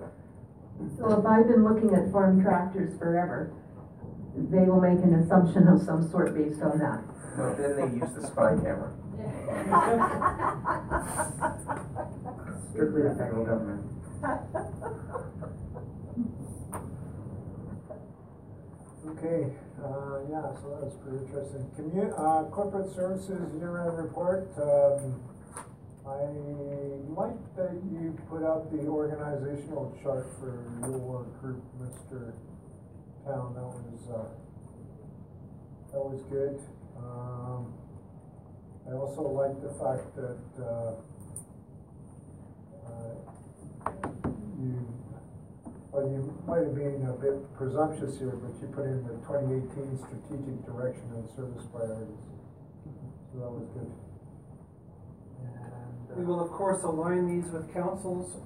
So 0.97 1.19
if 1.19 1.25
I've 1.25 1.47
been 1.47 1.63
looking 1.63 1.93
at 1.93 2.11
farm 2.11 2.41
tractors 2.41 2.97
forever, 2.97 3.53
they 4.49 4.65
will 4.65 4.81
make 4.81 5.03
an 5.03 5.15
assumption 5.15 5.67
of 5.67 5.81
some 5.81 6.09
sort 6.09 6.33
based 6.33 6.61
on 6.61 6.79
that. 6.79 7.10
No, 7.37 7.55
then 7.55 7.75
they 7.77 7.97
use 7.97 8.13
the 8.13 8.27
spy 8.27 8.55
camera. 8.55 8.91
Strictly 12.71 13.01
the 13.03 13.15
federal 13.17 13.45
government. 13.45 13.87
Okay, 19.07 19.49
uh, 19.83 20.19
yeah, 20.29 20.53
so 20.61 20.77
that's 20.81 20.95
pretty 21.01 21.25
interesting. 21.25 21.65
Commu- 21.77 22.13
uh, 22.13 22.49
corporate 22.51 22.93
services 22.95 23.51
year-end 23.57 23.97
report, 23.97 24.47
um, 24.61 25.19
I 26.05 26.21
like 27.17 27.37
that 27.55 27.73
you 27.91 28.17
put 28.29 28.43
out 28.43 28.71
the 28.71 28.85
organizational 28.87 29.97
chart 30.03 30.27
for 30.39 30.53
your 30.87 31.25
group, 31.41 31.63
Mr. 31.81 32.33
Town, 33.25 33.53
that 33.55 33.63
was, 33.63 34.09
uh, 34.09 34.29
that 35.91 35.99
was 35.99 36.21
good. 36.29 36.59
Um, 37.03 37.73
I 38.87 38.93
also 38.93 39.21
like 39.21 39.61
the 39.61 39.73
fact 39.79 40.15
that, 40.15 40.63
uh, 40.63 40.93
uh, 42.87 43.15
you 44.59 44.87
well, 45.91 46.07
you 46.07 46.21
might 46.47 46.63
have 46.63 46.75
been 46.75 47.05
a 47.09 47.13
bit 47.13 47.53
presumptuous 47.57 48.17
here, 48.17 48.31
but 48.31 48.55
you 48.61 48.67
put 48.73 48.85
in 48.85 49.03
the 49.03 49.13
twenty 49.25 49.57
eighteen 49.57 49.97
strategic 49.97 50.65
direction 50.65 51.03
and 51.15 51.27
service 51.35 51.65
priorities. 51.73 52.15
So 53.33 53.39
that 53.39 53.51
was 53.51 53.67
good. 53.73 53.91
And, 55.41 56.11
uh, 56.11 56.15
We 56.15 56.23
will 56.25 56.39
of 56.39 56.51
course 56.51 56.83
align 56.83 57.27
these 57.27 57.51
with 57.51 57.73
council's 57.73 58.37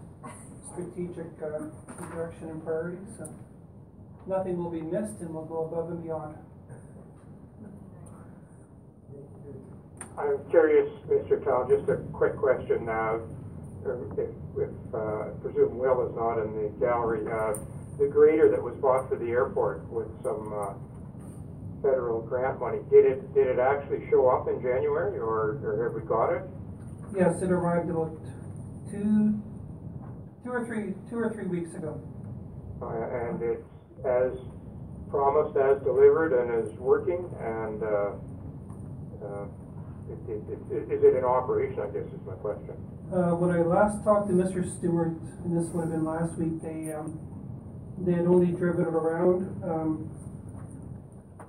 strategic, 0.74 1.28
uh, 1.42 1.70
direction 2.12 2.50
and 2.50 2.64
priorities, 2.64 3.14
so 3.18 3.30
nothing 4.28 4.58
will 4.58 4.72
be 4.72 4.82
missed 4.82 5.22
and 5.22 5.34
we'll 5.34 5.46
go 5.46 5.66
above 5.66 5.92
and 5.92 6.04
beyond. 6.04 6.38
I'm 10.18 10.40
curious, 10.50 10.90
Mr. 11.08 11.44
Tal, 11.44 11.68
just 11.68 11.90
a 11.90 11.98
quick 12.14 12.36
question, 12.38 12.86
now. 12.86 13.20
if, 13.86 14.30
if, 14.58 14.70
uh, 14.94 14.98
I 14.98 15.30
presume 15.42 15.78
Will 15.78 16.08
is 16.08 16.16
not 16.16 16.40
in 16.40 16.56
the 16.56 16.70
gallery, 16.80 17.22
uh, 17.28 17.54
the 18.00 18.08
grader 18.08 18.50
that 18.50 18.62
was 18.62 18.76
bought 18.82 19.10
for 19.10 19.18
the 19.18 19.30
airport 19.32 19.88
with 19.92 20.08
some, 20.24 20.54
uh, 20.54 20.74
federal 21.82 22.22
grant 22.22 22.60
money, 22.60 22.80
did 22.90 23.06
it, 23.06 23.34
did 23.34 23.48
it 23.48 23.60
actually 23.60 24.08
show 24.10 24.28
up 24.30 24.48
in 24.48 24.62
January, 24.62 25.20
or, 25.20 25.60
or 25.64 25.84
have 25.84 25.94
we 25.94 26.08
got 26.08 26.32
it? 26.34 26.44
Yes, 27.16 27.42
it 27.44 27.52
arrived 27.52 27.90
about 27.90 28.16
two, 28.90 29.36
two 30.44 30.50
or 30.50 30.66
three, 30.66 30.94
two 31.10 31.18
or 31.20 31.30
three 31.34 31.46
weeks 31.48 31.76
ago. 31.76 32.02
Uh, 32.82 32.88
and 32.88 33.42
it's 33.44 33.64
as 34.08 34.34
promised, 35.12 35.56
as 35.58 35.78
delivered, 35.84 36.34
and 36.34 36.66
is 36.66 36.74
working, 36.80 37.28
and, 37.42 37.84
uh, 37.84 38.12
Uh, 39.26 39.48
it, 40.10 40.20
it, 40.30 40.42
it, 40.72 40.92
is 40.92 41.04
it 41.04 41.16
in 41.18 41.24
operation, 41.26 41.80
I 41.82 41.88
guess 41.88 42.06
is 42.14 42.22
my 42.26 42.34
question. 42.36 42.76
Uh, 43.14 43.34
when 43.38 43.52
I 43.52 43.62
last 43.62 44.04
talked 44.04 44.28
to 44.30 44.34
Mr. 44.34 44.62
Stewart, 44.78 45.14
and 45.46 45.58
this 45.58 45.70
would 45.74 45.90
have 45.90 45.92
been 45.92 46.06
last 46.06 46.38
week, 46.38 46.62
they, 46.62 46.94
um, 46.94 47.18
they 48.02 48.14
had 48.14 48.26
only 48.26 48.52
driven 48.54 48.86
it 48.86 48.94
around, 48.94 49.46
um, 49.64 50.10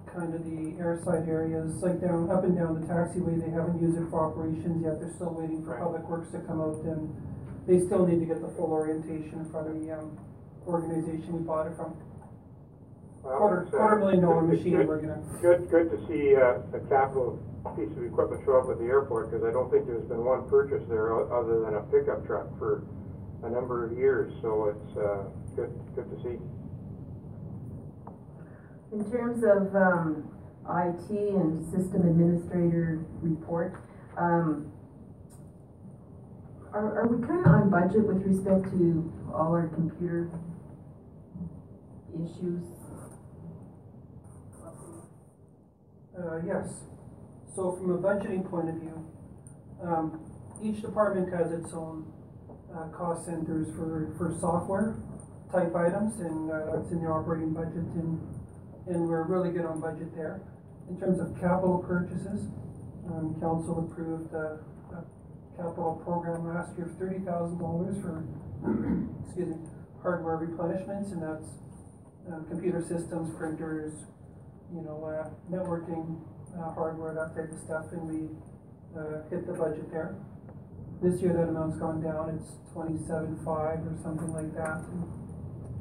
kind 0.08 0.32
of 0.32 0.44
the 0.44 0.72
airside 0.80 1.28
areas, 1.28 1.76
like 1.82 2.00
down, 2.00 2.30
up 2.30 2.44
and 2.44 2.56
down 2.56 2.80
the 2.80 2.86
taxiway, 2.86 3.36
they 3.40 3.50
haven't 3.52 3.80
used 3.80 3.96
it 4.00 4.08
for 4.08 4.24
operations 4.24 4.80
yet, 4.84 5.00
they're 5.00 5.12
still 5.16 5.34
waiting 5.36 5.60
for 5.64 5.72
Right. 5.76 5.82
Public 5.82 6.08
Works 6.08 6.32
to 6.32 6.40
come 6.48 6.60
out, 6.60 6.80
and 6.84 7.12
they 7.66 7.84
still 7.84 8.06
need 8.06 8.20
to 8.20 8.26
get 8.26 8.40
the 8.40 8.48
full 8.56 8.72
orientation 8.72 9.44
from 9.52 9.84
the, 9.84 9.92
um, 9.92 10.16
organization 10.66 11.32
we 11.32 11.40
bought 11.44 11.66
it 11.68 11.76
from. 11.76 11.94
Well, 13.22 13.38
Quarter, 13.38 13.66
uh, 13.68 13.70
quarter 13.70 13.96
million 13.96 14.20
dollar 14.22 14.42
machine 14.42 14.76
good- 14.76 14.88
we're 14.88 15.00
gonna, 15.00 15.20
Good, 15.42 15.68
good 15.70 15.90
to 15.90 15.98
see, 16.06 16.36
uh, 16.36 16.58
a 16.72 16.80
capital 16.88 17.38
piece 17.74 17.90
of 17.96 18.04
equipment 18.04 18.42
show 18.44 18.60
up 18.60 18.70
at 18.70 18.78
the 18.78 18.84
airport, 18.84 19.30
because 19.30 19.44
I 19.44 19.52
don't 19.52 19.70
think 19.70 19.86
there's 19.86 20.04
been 20.06 20.24
one 20.24 20.48
purchase 20.48 20.84
there 20.88 21.12
o- 21.12 21.26
other 21.32 21.60
than 21.60 21.74
a 21.74 21.82
pickup 21.90 22.26
truck 22.26 22.46
for 22.58 22.82
a 23.42 23.50
number 23.50 23.84
of 23.84 23.92
years, 23.98 24.32
so 24.42 24.66
it's, 24.70 24.96
uh, 24.96 25.24
good, 25.56 25.72
good 25.94 26.08
to 26.10 26.16
see. 26.22 26.38
In 28.92 29.10
terms 29.10 29.42
of, 29.44 29.74
um, 29.74 30.30
IT 30.68 31.10
and 31.10 31.64
system 31.70 32.02
administrator 32.02 33.04
report, 33.22 33.74
um, 34.18 34.72
are, 36.72 37.00
are 37.02 37.06
we 37.08 37.24
kinda 37.26 37.48
on 37.48 37.70
budget 37.70 38.06
with 38.06 38.22
respect 38.26 38.70
to 38.72 39.12
all 39.32 39.54
our 39.54 39.68
computer 39.68 40.28
issues? 42.14 42.64
Uh, 46.18 46.40
yes. 46.46 46.84
So 47.56 47.72
from 47.72 47.90
a 47.92 47.98
budgeting 47.98 48.48
point 48.50 48.68
of 48.68 48.74
view, 48.76 49.06
um, 49.82 50.20
each 50.62 50.82
department 50.82 51.32
has 51.32 51.50
its 51.52 51.72
own, 51.72 52.04
uh, 52.68 52.88
cost 52.92 53.24
centers 53.24 53.68
for, 53.74 54.12
for 54.18 54.36
software 54.38 54.98
type 55.50 55.74
items, 55.74 56.20
and, 56.20 56.50
uh, 56.50 56.76
that's 56.76 56.92
in 56.92 57.00
the 57.02 57.08
operating 57.08 57.54
budget, 57.54 57.88
and, 57.96 58.20
and 58.88 59.08
we're 59.08 59.22
really 59.24 59.50
good 59.50 59.64
on 59.64 59.80
budget 59.80 60.14
there. 60.14 60.42
In 60.90 61.00
terms 61.00 61.18
of 61.18 61.32
capital 61.40 61.78
purchases, 61.78 62.44
um, 63.08 63.34
council 63.40 63.88
approved 63.88 64.34
a, 64.34 64.60
a 64.92 65.00
capital 65.56 66.02
program 66.04 66.46
last 66.46 66.76
year 66.76 66.86
of 66.86 66.98
thirty 66.98 67.24
thousand 67.24 67.58
dollars 67.58 67.96
for, 68.04 68.22
excuse 69.24 69.48
me, 69.48 69.56
hardware 70.02 70.36
replenishments, 70.36 71.10
and 71.10 71.22
that's, 71.22 71.48
uh, 72.28 72.44
computer 72.50 72.82
systems, 72.82 73.34
printers, 73.38 74.04
you 74.74 74.82
know, 74.82 75.00
networking, 75.50 76.20
uh, 76.58 76.72
hardware, 76.74 77.14
that 77.14 77.36
type 77.36 77.52
of 77.52 77.60
stuff, 77.60 77.86
and 77.92 78.02
we, 78.08 78.28
uh, 78.96 79.22
hit 79.30 79.46
the 79.46 79.52
budget 79.52 79.90
there. 79.92 80.16
This 81.02 81.20
year, 81.20 81.36
that 81.36 81.52
amount's 81.52 81.76
gone 81.76 82.00
down, 82.00 82.40
it's 82.40 82.56
twenty-seven 82.72 83.44
five 83.44 83.84
or 83.84 83.94
something 84.02 84.32
like 84.32 84.56
that, 84.56 84.80
and, 84.88 85.04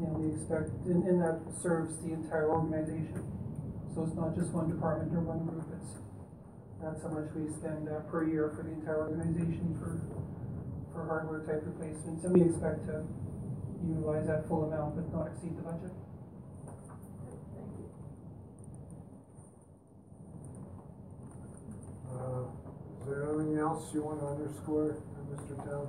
and 0.03 0.11
we 0.19 0.35
expect, 0.35 0.75
and, 0.91 1.07
and 1.07 1.23
that 1.23 1.39
serves 1.63 1.95
the 2.03 2.11
entire 2.11 2.51
organization. 2.51 3.23
So 3.95 4.03
it's 4.03 4.15
not 4.19 4.35
just 4.35 4.51
one 4.51 4.67
department 4.67 5.15
or 5.15 5.23
one 5.23 5.47
group, 5.47 5.71
it's, 5.71 6.03
that's 6.83 6.99
how 6.99 7.15
much 7.15 7.31
we 7.31 7.47
spend, 7.55 7.87
uh, 7.87 8.03
per 8.11 8.27
year 8.27 8.51
for 8.51 8.67
the 8.67 8.75
entire 8.75 9.07
organization 9.07 9.79
for, 9.79 10.03
for 10.91 11.07
hardware 11.07 11.47
type 11.47 11.63
replacements, 11.63 12.27
and 12.27 12.35
we 12.35 12.43
expect 12.51 12.83
to 12.91 13.07
utilize 13.87 14.27
that 14.27 14.43
full 14.51 14.67
amount 14.67 14.99
but 14.99 15.07
not 15.15 15.31
exceed 15.31 15.55
the 15.55 15.63
budget. 15.63 15.95
Uh, 22.15 22.43
is 23.01 23.07
there 23.07 23.29
anything 23.33 23.57
else 23.57 23.93
you 23.93 24.01
wanna 24.03 24.25
underscore, 24.25 24.91
uh, 24.97 25.35
Mr. 25.35 25.55
Town? 25.65 25.87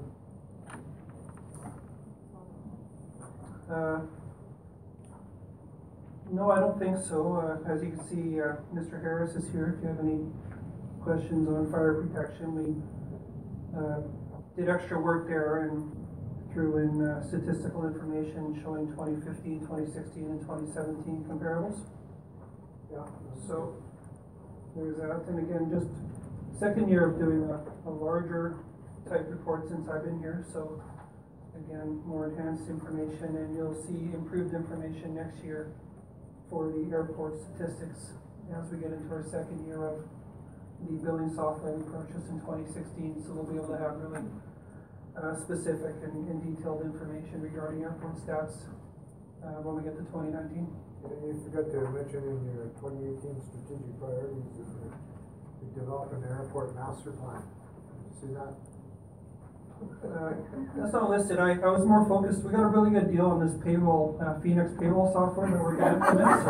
Uh, 3.70 4.01
No, 6.28 6.51
I 6.51 6.59
don't 6.59 6.77
think 6.77 6.98
so. 7.05 7.36
Uh, 7.36 7.73
as 7.73 7.85
you 7.85 7.90
can 7.90 8.05
see, 8.09 8.40
uh, 8.40 8.57
Mr. 8.74 9.01
Harris 9.01 9.36
is 9.36 9.48
here. 9.53 9.77
If 9.78 9.82
you 9.85 9.89
have 9.90 10.01
any 10.01 10.27
questions 11.01 11.48
on 11.48 11.70
fire 11.70 12.03
protection, 12.03 12.53
we, 12.57 13.78
uh, 13.78 14.01
did 14.57 14.69
extra 14.69 15.01
work 15.01 15.28
there 15.28 15.69
and 15.69 15.93
threw 16.53 16.78
in, 16.78 17.23
statistical 17.28 17.86
information 17.86 18.61
showing 18.61 18.89
2015, 18.90 19.61
2016, 19.69 20.24
and 20.24 20.40
twenty 20.44 20.66
seventeen 20.73 21.24
comparables. 21.31 21.78
Yeah. 22.90 23.07
So, 23.47 23.74
there's 24.74 24.97
that, 24.97 25.28
and 25.28 25.39
again, 25.39 25.70
just 25.70 25.86
second 26.59 26.89
year 26.89 27.11
of 27.11 27.19
doing 27.19 27.45
a, 27.51 27.89
a 27.89 27.93
larger 27.93 28.59
type 29.09 29.27
report 29.28 29.69
since 29.69 29.89
I've 29.89 30.05
been 30.05 30.19
here, 30.19 30.45
so 30.53 30.83
again, 31.55 32.03
more 32.05 32.28
enhanced 32.28 32.69
information, 32.69 33.37
and 33.37 33.57
you'll 33.57 33.77
see 33.87 34.12
improved 34.15 34.55
information 34.55 35.15
next 35.15 35.43
year 35.45 35.73
for 36.51 36.69
the 36.73 36.91
airport 36.91 37.35
statistics 37.41 38.12
as 38.57 38.70
we 38.70 38.78
get 38.78 38.93
into 38.93 39.09
our 39.12 39.24
second 39.31 39.66
year 39.66 39.85
of 39.85 40.05
the 40.87 40.93
billing 41.03 41.33
software 41.35 41.73
we 41.74 41.83
purchased 41.91 42.28
in 42.28 42.41
twenty 42.41 42.65
sixteen, 42.73 43.16
so 43.24 43.33
we'll 43.33 43.49
be 43.49 43.57
able 43.57 43.73
to 43.73 43.81
have 43.81 43.97
really 43.97 44.23
uh, 45.16 45.35
specific 45.41 45.97
and, 46.05 46.28
and 46.28 46.39
detailed 46.45 46.85
information 46.85 47.41
regarding 47.41 47.83
airport 47.83 48.15
stats 48.20 48.69
uh, 49.41 49.65
when 49.65 49.81
we 49.81 49.83
get 49.83 49.97
to 49.97 50.05
twenty 50.12 50.31
nineteen. 50.31 50.69
And 51.05 51.16
you 51.24 51.33
forgot 51.49 51.73
to 51.73 51.81
mention 51.97 52.23
in 52.28 52.39
your 52.53 52.69
twenty 52.77 53.09
eighteen 53.09 53.41
strategic 53.41 53.97
priorities 53.99 54.69
that 55.67 55.75
you're, 55.75 55.85
develop 55.85 56.13
an 56.13 56.25
airport 56.25 56.75
master 56.75 57.13
plan. 57.13 57.43
See 58.21 58.33
that? 58.35 58.55
Uh, 60.03 60.33
That's 60.77 60.93
not 60.93 61.11
listed, 61.11 61.39
I, 61.39 61.53
I 61.53 61.69
was 61.69 61.85
more 61.85 62.09
focused, 62.09 62.43
we 62.43 62.51
got 62.51 62.63
a 62.63 62.69
really 62.69 62.91
good 62.91 63.13
deal 63.13 63.27
on 63.27 63.45
this 63.45 63.55
payroll, 63.63 64.19
uh, 64.25 64.41
Phoenix 64.41 64.73
payroll 64.81 65.13
software 65.13 65.51
that 65.51 65.63
we're 65.63 65.77
gonna 65.77 65.97
implement, 65.97 66.45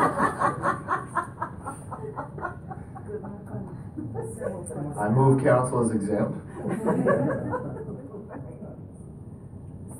so. 4.38 4.92
I 5.00 5.08
move 5.08 5.42
council 5.42 5.90
is 5.90 5.96
exempt. 5.96 6.38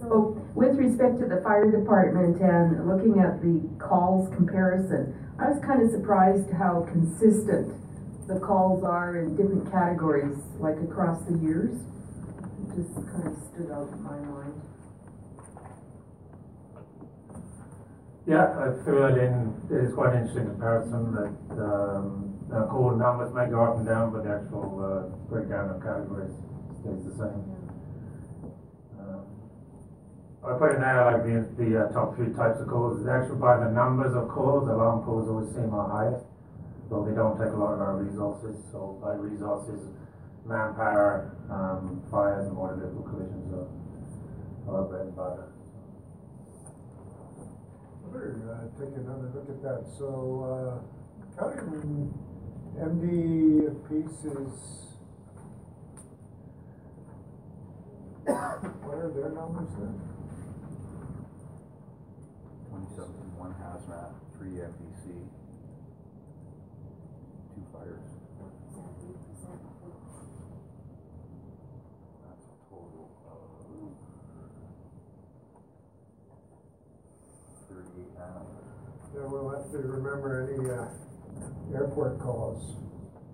So, 0.00 0.38
with 0.54 0.76
respect 0.76 1.18
to 1.18 1.26
the 1.26 1.40
fire 1.42 1.68
department 1.70 2.40
and 2.40 2.86
looking 2.86 3.18
at 3.20 3.42
the 3.42 3.60
calls 3.82 4.32
comparison, 4.36 5.14
I 5.38 5.50
was 5.50 5.58
kind 5.66 5.82
of 5.82 5.90
surprised 5.90 6.50
how 6.52 6.86
consistent 6.92 7.74
the 8.26 8.40
calls 8.40 8.82
are 8.82 9.18
in 9.18 9.36
different 9.36 9.70
categories, 9.70 10.36
like 10.58 10.76
across 10.82 11.22
the 11.24 11.38
years. 11.38 11.70
It 11.74 12.76
just 12.76 12.94
kind 12.94 13.28
of 13.28 13.36
stood 13.54 13.70
out 13.70 13.88
in 13.92 14.02
my 14.02 14.18
mind. 14.18 14.60
Yeah, 18.26 18.50
I 18.58 18.74
it 18.74 19.18
in, 19.22 19.54
it 19.70 19.84
is 19.86 19.94
quite 19.94 20.14
an 20.14 20.26
interesting 20.26 20.46
comparison 20.46 21.14
that, 21.14 21.62
um, 21.62 22.34
the 22.50 22.66
call 22.66 22.96
numbers 22.96 23.32
may 23.34 23.46
go 23.46 23.62
up 23.62 23.76
and 23.76 23.86
down, 23.86 24.12
but 24.12 24.24
the 24.24 24.30
actual, 24.30 24.82
uh, 24.82 25.30
breakdown 25.30 25.70
of 25.70 25.82
categories 25.82 26.34
stays 26.82 27.06
the 27.06 27.14
same. 27.14 27.42
Um, 28.98 29.22
I 30.42 30.58
put 30.58 30.74
in 30.74 30.80
there 30.80 31.06
like 31.06 31.22
the, 31.22 31.46
the 31.54 31.86
uh, 31.86 31.92
top 31.92 32.16
three 32.16 32.34
types 32.34 32.58
of 32.58 32.66
calls, 32.66 32.98
it's 32.98 33.08
actually 33.08 33.38
by 33.38 33.62
the 33.62 33.70
numbers 33.70 34.14
of 34.16 34.26
calls, 34.28 34.68
alarm 34.68 35.04
calls 35.04 35.28
always 35.28 35.54
seem 35.54 35.70
our 35.70 35.86
highest, 35.86 36.26
though 36.88 37.04
they 37.04 37.14
don't 37.14 37.36
take 37.38 37.52
a 37.52 37.56
lot 37.56 37.74
of 37.74 37.80
our 37.80 37.96
resources, 37.96 38.56
so 38.72 38.98
by 39.02 39.14
resources, 39.14 39.80
manpower, 40.44 41.36
um, 41.50 42.02
fires 42.10 42.46
and 42.46 42.56
motor 42.56 42.76
vehicle 42.76 43.02
collisions 43.02 43.52
are, 43.52 43.68
are 44.72 44.82
our 44.82 44.84
bread 44.84 45.06
and 45.06 45.16
butter. 45.16 45.48
Better, 48.12 48.38
uh, 48.48 48.80
take 48.80 48.96
another 48.96 49.30
look 49.34 49.48
at 49.50 49.62
that. 49.62 49.84
So, 49.98 50.46
uh, 50.46 50.78
county 51.38 52.08
MD 52.78 53.68
piece 53.88 54.24
is. 54.24 54.82
What 58.26 58.98
are 58.98 59.10
their 59.10 59.30
numbers 59.30 59.70
then? 59.78 60.00
27 62.70 63.06
one 63.38 63.54
hazmat, 63.60 64.12
three 64.36 64.58
FDC, 64.58 65.04
two 67.54 67.64
fires. 67.72 68.10
That's 72.24 72.46
a 72.46 72.56
total 72.68 73.10
of 73.28 73.40
Yeah, 79.14 79.26
we'll 79.26 79.48
have 79.50 79.70
to 79.72 79.78
remember 79.78 80.44
any, 80.50 80.70
uh, 80.70 80.88
airport 81.76 82.20
calls 82.20 82.76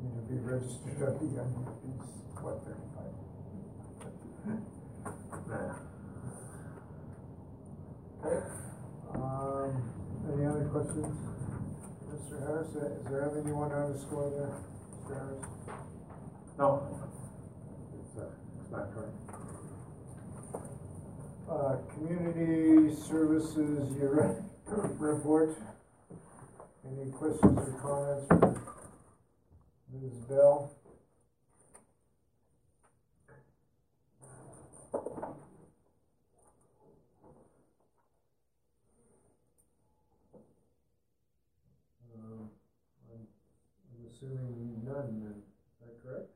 need 0.03 0.15
to 0.17 0.23
be 0.33 0.39
registered 0.41 1.03
at 1.03 1.19
the 1.21 1.27
piece, 1.27 2.09
what, 2.41 2.63
thirty-five? 2.65 3.15
Okay, 8.25 8.41
um, 9.15 9.71
any 10.33 10.47
other 10.47 10.65
questions? 10.73 11.19
Mr. 12.09 12.39
Harris, 12.47 12.69
uh, 12.77 12.87
is 12.87 13.05
there 13.11 13.23
anything 13.25 13.47
you 13.49 13.57
want 13.57 13.71
to 13.73 13.77
underscore 13.79 14.31
there, 14.31 14.55
Mr. 14.95 15.15
Harris? 15.19 15.43
No. 16.59 16.69
It's, 17.99 18.17
uh, 18.19 18.27
it's 18.61 18.71
not 18.71 18.87
correct. 18.95 19.17
Uh, 21.51 21.77
community 21.95 22.95
services 22.95 23.93
year 23.97 24.43
report. 24.73 25.57
Any 26.85 27.11
questions 27.11 27.59
or 27.59 27.79
comments 27.81 28.27
from 28.29 28.57
Ms. 29.93 30.19
Bell? 30.29 30.73
Um, 42.15 42.51
I'm, 43.11 43.27
I'm 43.91 44.07
assuming 44.11 44.83
none 44.85 45.21
then, 45.21 45.35
is 45.37 45.45
that 45.81 46.03
correct? 46.03 46.29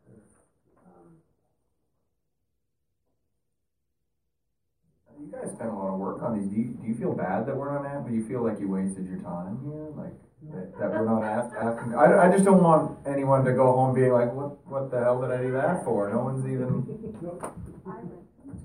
You 5.18 5.32
guys 5.32 5.50
spent 5.54 5.70
a 5.70 5.72
lot 5.72 5.94
of 5.94 5.98
work 5.98 6.22
on 6.22 6.50
these. 6.50 6.75
Do 6.86 6.92
you, 6.92 6.98
feel 6.98 7.14
bad 7.14 7.46
that 7.46 7.56
we're 7.56 7.74
not 7.74 7.84
at? 7.84 8.06
Do 8.06 8.14
you 8.14 8.24
feel 8.26 8.44
like 8.44 8.60
you 8.60 8.68
wasted 8.68 9.08
your 9.08 9.18
time 9.18 9.58
here? 9.64 9.90
Like 9.96 10.14
that, 10.54 10.78
that 10.78 10.90
we're 10.90 11.04
not 11.04 11.24
asked, 11.24 11.56
asking? 11.60 11.94
I, 11.94 12.28
I 12.28 12.30
just 12.30 12.44
don't 12.44 12.62
want 12.62 12.98
anyone 13.06 13.44
to 13.44 13.52
go 13.52 13.72
home 13.72 13.94
being 13.94 14.12
like, 14.12 14.32
what 14.32 14.64
what 14.68 14.90
the 14.92 15.00
hell 15.00 15.20
did 15.20 15.32
I 15.32 15.42
do 15.42 15.50
that 15.52 15.84
for? 15.84 16.08
No 16.10 16.20
one's 16.22 16.46
even. 16.46 16.86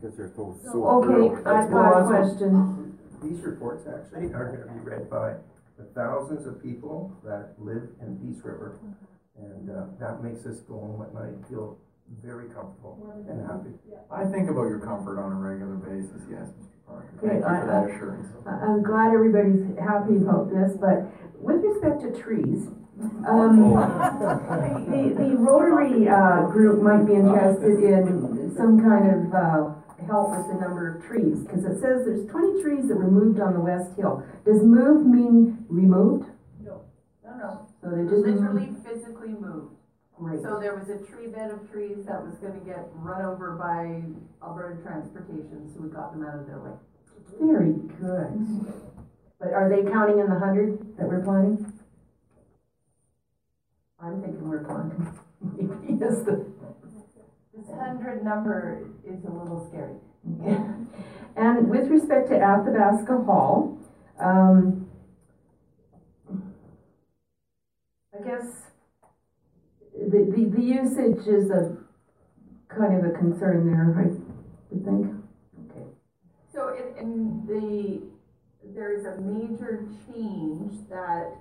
Because 0.02 0.18
they're 0.18 0.32
so, 0.34 0.58
Okay, 0.74 1.36
I've 1.46 1.70
got 1.70 2.02
a 2.02 2.06
question. 2.08 2.98
These 3.22 3.42
reports 3.42 3.86
actually 3.86 4.34
are 4.34 4.50
gonna 4.50 4.74
be 4.74 4.80
read 4.80 5.10
by 5.12 5.36
the 5.78 5.84
thousands 5.94 6.48
of 6.48 6.62
people 6.64 7.14
that 7.24 7.54
live 7.60 7.84
in 8.02 8.18
Peace 8.18 8.44
River. 8.44 8.80
And, 9.38 9.70
uh, 9.70 9.86
that 10.00 10.24
makes 10.24 10.46
us 10.48 10.62
go 10.62 10.80
home 10.80 11.04
at 11.04 11.14
night 11.14 11.34
feel 11.48 11.78
very 12.20 12.50
comfortable 12.50 12.98
and 13.30 13.46
happy. 13.46 13.72
I 14.12 14.26
think 14.26 14.50
about 14.50 14.68
your 14.68 14.80
comfort 14.80 15.20
on 15.20 15.32
a 15.32 15.36
regular 15.36 15.76
basis. 15.76 16.22
Yes, 16.30 16.50
Mr. 16.50 16.68
Parker. 16.81 16.81
Okay, 16.81 16.81
Thank 16.88 17.42
you 17.42 17.46
I- 17.46 17.60
for 17.60 17.66
that 17.68 17.84
I- 17.84 17.90
assurance. 17.90 18.28
I- 18.46 18.50
I'm 18.66 18.84
glad 18.84 19.14
everybody's 19.14 19.78
happy 19.78 20.18
about 20.18 20.50
this, 20.50 20.76
but 20.78 21.06
with 21.40 21.64
respect 21.64 22.02
to 22.02 22.12
trees, 22.22 22.68
um, 23.28 23.74
the, 24.90 25.16
the 25.18 25.36
Rotary, 25.38 26.08
uh, 26.08 26.48
group 26.48 26.82
might 26.82 27.06
be 27.06 27.14
interested 27.14 27.80
in 27.84 28.54
some 28.56 28.80
kind 28.82 29.10
of, 29.10 29.34
uh, 29.34 29.74
help 30.08 30.32
with 30.32 30.48
the 30.48 30.60
number 30.60 30.96
of 30.96 31.04
trees, 31.04 31.46
cause 31.48 31.64
it 31.64 31.80
says 31.80 32.06
there's 32.06 32.26
twenty 32.26 32.62
trees 32.64 32.88
that 32.88 32.98
were 32.98 33.10
moved 33.10 33.40
on 33.40 33.54
the 33.54 33.60
West 33.60 33.94
Hill. 33.96 34.24
Does 34.46 34.64
move 34.64 35.06
mean 35.06 35.64
removed? 35.70 36.26
No, 36.66 36.82
no, 37.24 37.38
no. 37.38 37.60
So 37.84 37.90
they 37.92 38.04
just 38.04 38.26
Literally 38.26 38.76
physically 38.84 39.36
moved. 39.40 39.76
So 40.22 40.60
there 40.60 40.76
was 40.76 40.88
a 40.90 41.00
tree 41.12 41.28
bed 41.28 41.50
of 41.50 41.72
trees 41.72 42.06
that 42.06 42.24
was 42.24 42.36
gonna 42.36 42.60
get 42.60 42.88
run 42.94 43.26
over 43.26 43.54
by 43.58 44.04
Alberta 44.46 44.80
Transportation, 44.84 45.68
so 45.74 45.82
we 45.82 45.90
got 45.90 46.14
them 46.14 46.24
out 46.24 46.40
of 46.40 46.46
their 46.46 46.60
way. 46.60 46.72
Very 47.40 47.74
good. 48.00 48.66
But 49.40 49.54
are 49.54 49.68
they 49.68 49.82
counting 49.90 50.20
in 50.20 50.30
the 50.30 50.38
hundred 50.38 50.96
that 50.98 51.08
we're 51.08 51.24
planning? 51.24 51.74
I'm 54.00 54.22
thinking 54.22 54.48
we're 54.48 54.64
planning. 54.64 55.10
Yes, 56.00 56.20
the. 56.24 56.46
This 57.56 57.68
hundred 57.76 58.24
number 58.24 58.88
is 59.04 59.24
a 59.26 59.30
little 59.32 59.68
scary. 59.70 59.96
And 61.36 61.68
with 61.70 61.88
respect 61.90 62.30
to 62.30 62.36
Athabasca 62.36 63.24
Hall, 63.24 63.80
um, 64.20 64.88
I 68.14 68.24
guess 68.24 68.71
the, 70.10 70.32
the, 70.36 70.58
the 70.58 70.64
usage 70.64 71.28
is 71.28 71.52
a 71.52 71.78
kind 72.70 72.98
of 72.98 73.06
a 73.06 73.18
concern 73.18 73.68
there, 73.68 73.96
I 73.98 74.08
would 74.72 74.86
think. 74.86 75.08
Okay. 75.70 75.86
So 76.54 76.76
in, 76.76 76.98
in 76.98 77.46
the, 77.46 78.02
there 78.74 78.98
is 78.98 79.06
a 79.06 79.22
major 79.22 79.86
change 80.08 80.88
that, 80.90 81.36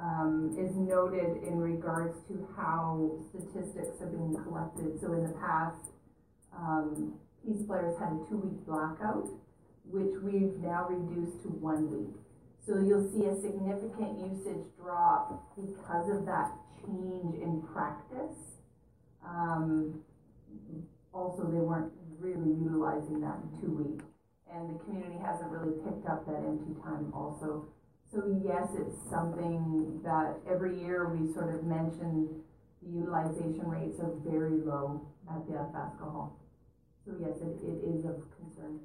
um, 0.00 0.54
is 0.56 0.76
noted 0.76 1.42
in 1.42 1.58
regards 1.58 2.16
to 2.28 2.48
how 2.56 3.18
statistics 3.30 3.98
have 3.98 4.12
been 4.12 4.36
collected. 4.44 5.00
So 5.00 5.12
in 5.12 5.24
the 5.24 5.34
past, 5.34 5.90
um, 6.56 7.14
Peace 7.44 7.66
Players 7.66 7.98
had 7.98 8.12
a 8.12 8.20
two-week 8.28 8.64
blackout, 8.64 9.28
which 9.84 10.14
we've 10.22 10.56
now 10.62 10.86
reduced 10.88 11.42
to 11.42 11.48
one 11.48 11.90
week. 11.90 12.14
So 12.64 12.78
you'll 12.78 13.10
see 13.10 13.26
a 13.26 13.34
significant 13.40 14.20
usage 14.20 14.66
drop 14.78 15.56
because 15.56 16.10
of 16.10 16.26
that 16.26 16.52
change 16.86 17.34
in 17.40 17.62
practice. 17.72 18.36
Um, 19.24 20.00
also, 21.12 21.44
they 21.44 21.58
weren't 21.60 21.92
really 22.18 22.52
utilizing 22.54 23.20
that 23.20 23.38
two 23.60 23.72
week. 23.72 24.00
And 24.52 24.74
the 24.74 24.78
community 24.84 25.18
hasn't 25.24 25.50
really 25.50 25.76
picked 25.84 26.06
up 26.08 26.26
that 26.26 26.42
empty 26.46 26.74
time 26.82 27.12
also. 27.14 27.68
So 28.10 28.24
yes, 28.42 28.68
it's 28.74 28.96
something 29.10 30.00
that 30.02 30.36
every 30.50 30.80
year 30.80 31.08
we 31.08 31.32
sort 31.34 31.54
of 31.54 31.64
mention 31.64 32.40
the 32.82 32.90
utilization 32.90 33.68
rates 33.68 34.00
are 34.00 34.12
very 34.24 34.62
low 34.64 35.02
at 35.28 35.46
the 35.46 35.58
Athabasca 35.58 36.04
Hall. 36.04 36.40
So 37.04 37.12
yes, 37.20 37.36
it, 37.42 37.60
it 37.60 37.84
is 37.84 38.04
of 38.06 38.16
concern. 38.40 38.80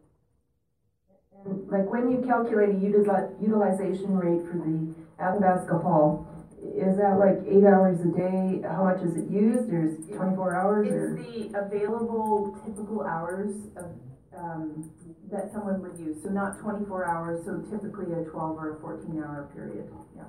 And 1.45 1.67
Like 1.69 1.89
when 1.89 2.11
you 2.11 2.21
calculate 2.27 2.69
a 2.69 2.73
utili- 2.73 3.41
utilization 3.41 4.17
rate 4.17 4.41
for 4.47 4.57
the 4.57 4.93
Athabasca 5.23 5.77
Hall, 5.79 6.27
is 6.63 6.97
that 6.97 7.19
like 7.19 7.43
eight 7.47 7.63
hours 7.67 7.99
a 7.99 8.11
day? 8.15 8.61
How 8.67 8.85
much 8.85 9.03
is 9.03 9.15
it 9.17 9.29
used? 9.29 9.69
There's 9.69 9.97
twenty-four 10.07 10.55
hours 10.55 10.87
or? 10.89 11.17
It's 11.17 11.51
the 11.51 11.59
available 11.59 12.57
typical 12.65 13.03
hours 13.03 13.51
of, 13.75 13.91
um, 14.37 14.89
that 15.31 15.51
someone 15.51 15.81
would 15.81 15.99
use, 15.99 16.23
so 16.23 16.29
not 16.29 16.59
twenty-four 16.59 17.05
hours, 17.05 17.45
so 17.45 17.59
typically 17.69 18.13
a 18.13 18.23
twelve 18.29 18.57
or 18.57 18.77
a 18.77 18.81
fourteen 18.81 19.17
hour 19.19 19.49
period, 19.53 19.91
yeah. 20.15 20.23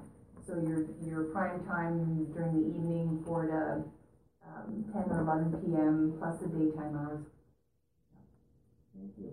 So 0.46 0.54
your, 0.60 0.84
your 1.00 1.24
prime 1.32 1.64
time 1.64 2.26
during 2.34 2.52
the 2.60 2.66
evening, 2.68 3.22
four 3.26 3.46
to, 3.46 3.84
um, 4.46 4.84
ten 4.92 5.04
or 5.08 5.22
eleven 5.22 5.52
PM, 5.62 6.16
plus 6.18 6.38
the 6.40 6.48
daytime 6.48 6.96
hours. 6.96 7.24
Thank 8.94 9.12
you. 9.18 9.32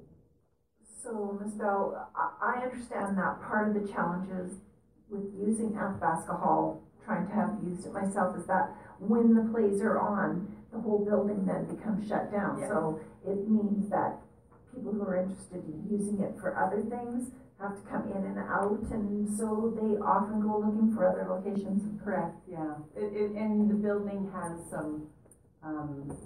So, 1.04 1.38
Ms. 1.42 1.54
Bell, 1.54 2.10
I, 2.16 2.60
I 2.60 2.64
understand 2.64 3.18
that 3.18 3.42
part 3.42 3.76
of 3.76 3.82
the 3.82 3.92
challenges 3.92 4.54
with 5.10 5.34
using 5.38 5.76
Athabasca 5.76 6.34
Hall, 6.34 6.84
trying 7.06 7.28
to 7.28 7.34
have 7.34 7.58
used 7.64 7.86
it 7.86 7.94
myself, 7.94 8.38
is 8.38 8.46
that 8.48 8.76
when 9.00 9.34
the 9.34 9.50
plays 9.52 9.82
are 9.82 10.00
on, 10.00 10.48
the 10.72 10.80
whole 10.80 11.04
building 11.04 11.46
then 11.46 11.66
becomes 11.66 12.08
shut 12.08 12.32
down. 12.32 12.60
Yeah. 12.60 12.70
So 12.70 13.02
it 13.28 13.50
means 13.50 13.90
that 13.90 14.20
people 14.74 14.94
who 14.94 15.04
are 15.04 15.18
interested 15.18 15.64
in 15.66 15.84
using 15.90 16.22
it 16.22 16.40
for 16.40 16.56
other 16.56 16.82
things 16.82 17.32
have 17.60 17.76
to 17.76 17.84
come 17.90 18.10
in 18.16 18.26
and 18.26 18.40
out, 18.40 18.82
and 18.92 19.30
so 19.38 19.74
they 19.78 19.98
often 20.02 20.42
go 20.42 20.58
looking 20.66 20.96
for 20.96 21.06
other 21.06 21.28
locations. 21.30 21.84
Correct, 22.04 22.36
yeah. 22.50 22.74
It, 22.96 23.14
it, 23.14 23.32
and 23.38 23.70
the 23.70 23.76
building 23.76 24.32
has 24.34 24.58
some, 24.72 25.08
um, 25.62 26.18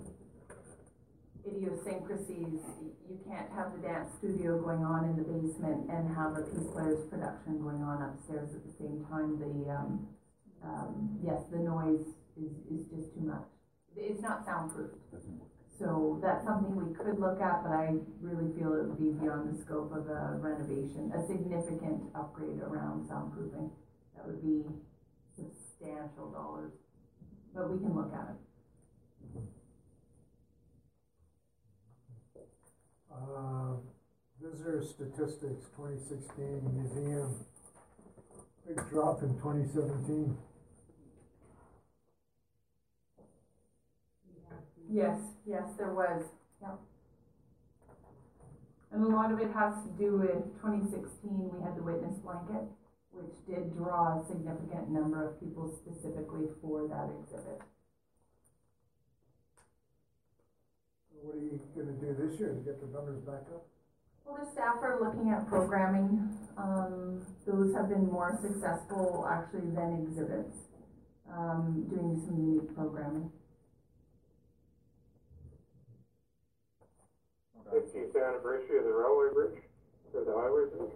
idiosyncrasies. 1.46 2.64
You 3.10 3.20
can't 3.28 3.52
have 3.54 3.74
the 3.76 3.88
dance 3.88 4.10
studio 4.18 4.60
going 4.62 4.84
on 4.84 5.06
in 5.06 5.16
the 5.16 5.24
basement 5.24 5.90
and 5.92 6.10
have 6.16 6.38
a 6.38 6.42
Peace 6.42 6.68
Players 6.74 7.06
production 7.10 7.62
going 7.62 7.84
on 7.84 8.02
upstairs 8.02 8.50
at 8.56 8.66
the 8.66 8.74
same 8.80 9.06
time. 9.10 9.38
The, 9.38 9.70
um, 9.70 10.08
um, 10.66 11.20
yes, 11.24 11.42
the 11.52 11.60
noise 11.60 12.06
is, 12.38 12.52
is 12.70 12.86
just 12.90 13.14
too 13.14 13.22
much. 13.22 13.46
It's 13.96 14.22
not 14.22 14.46
soundproofed. 14.46 14.98
So 15.78 16.20
that's 16.24 16.46
something 16.46 16.76
we 16.76 16.96
could 16.96 17.20
look 17.20 17.42
at, 17.42 17.64
but 17.64 17.72
I 17.72 17.96
really 18.22 18.52
feel 18.56 18.74
it 18.74 18.88
would 18.88 19.00
be 19.00 19.12
beyond 19.12 19.52
the 19.52 19.62
scope 19.62 19.92
of 19.92 20.08
a 20.08 20.40
renovation, 20.40 21.12
a 21.12 21.26
significant 21.28 22.02
upgrade 22.16 22.60
around 22.62 23.10
soundproofing. 23.10 23.70
That 24.16 24.26
would 24.26 24.42
be 24.42 24.64
substantial 25.36 26.32
dollars, 26.32 26.72
but 27.54 27.70
we 27.70 27.80
can 27.80 27.94
look 27.94 28.14
at 28.14 28.36
it. 28.36 28.40
Uh, 33.12 33.76
visitor 34.42 34.82
statistics 34.82 35.68
2016 35.76 36.62
museum, 36.74 37.46
big 38.66 38.80
drop 38.90 39.24
in 39.24 39.36
2017. 39.36 40.38
Yes, 44.90 45.18
yes, 45.46 45.64
there 45.78 45.94
was, 45.94 46.24
yep. 46.62 46.78
And 48.92 49.04
a 49.04 49.08
lot 49.08 49.32
of 49.32 49.40
it 49.40 49.52
has 49.52 49.74
to 49.84 49.90
do 49.98 50.18
with 50.18 50.62
twenty 50.62 50.84
sixteen, 50.90 51.50
we 51.52 51.62
had 51.64 51.76
the 51.76 51.84
witness 51.84 52.18
blanket, 52.20 52.64
which 53.12 53.34
did 53.50 53.76
draw 53.76 54.22
a 54.22 54.26
significant 54.28 54.90
number 54.90 55.28
of 55.28 55.40
people 55.40 55.68
specifically 55.82 56.48
for 56.62 56.88
that 56.88 57.10
exhibit. 57.20 57.62
What 61.22 61.36
are 61.36 61.40
you 61.40 61.60
gonna 61.76 61.98
do 61.98 62.14
this 62.14 62.40
year 62.40 62.50
to 62.54 62.62
get 62.62 62.80
the 62.80 62.88
numbers 62.88 63.20
back 63.26 63.44
up? 63.54 63.66
Well, 64.24 64.38
the 64.44 64.52
staff 64.52 64.78
are 64.82 65.00
looking 65.02 65.32
at 65.32 65.48
programming, 65.48 66.30
um, 66.58 67.26
those 67.46 67.76
have 67.76 67.90
been 67.90 68.06
more 68.10 68.40
successful 68.42 69.28
actually 69.30 69.70
than 69.76 70.06
exhibits, 70.08 70.56
um, 71.32 71.86
doing 71.90 72.22
some 72.26 72.38
unique 72.38 72.76
programming. 72.76 73.32
Fiftieth 77.72 78.16
anniversary 78.16 78.78
of 78.78 78.86
the 78.86 78.94
railway 78.94 79.34
bridge, 79.34 79.64
or 80.14 80.24
the 80.24 80.32
highway 80.32 80.70
bridge? 80.70 80.92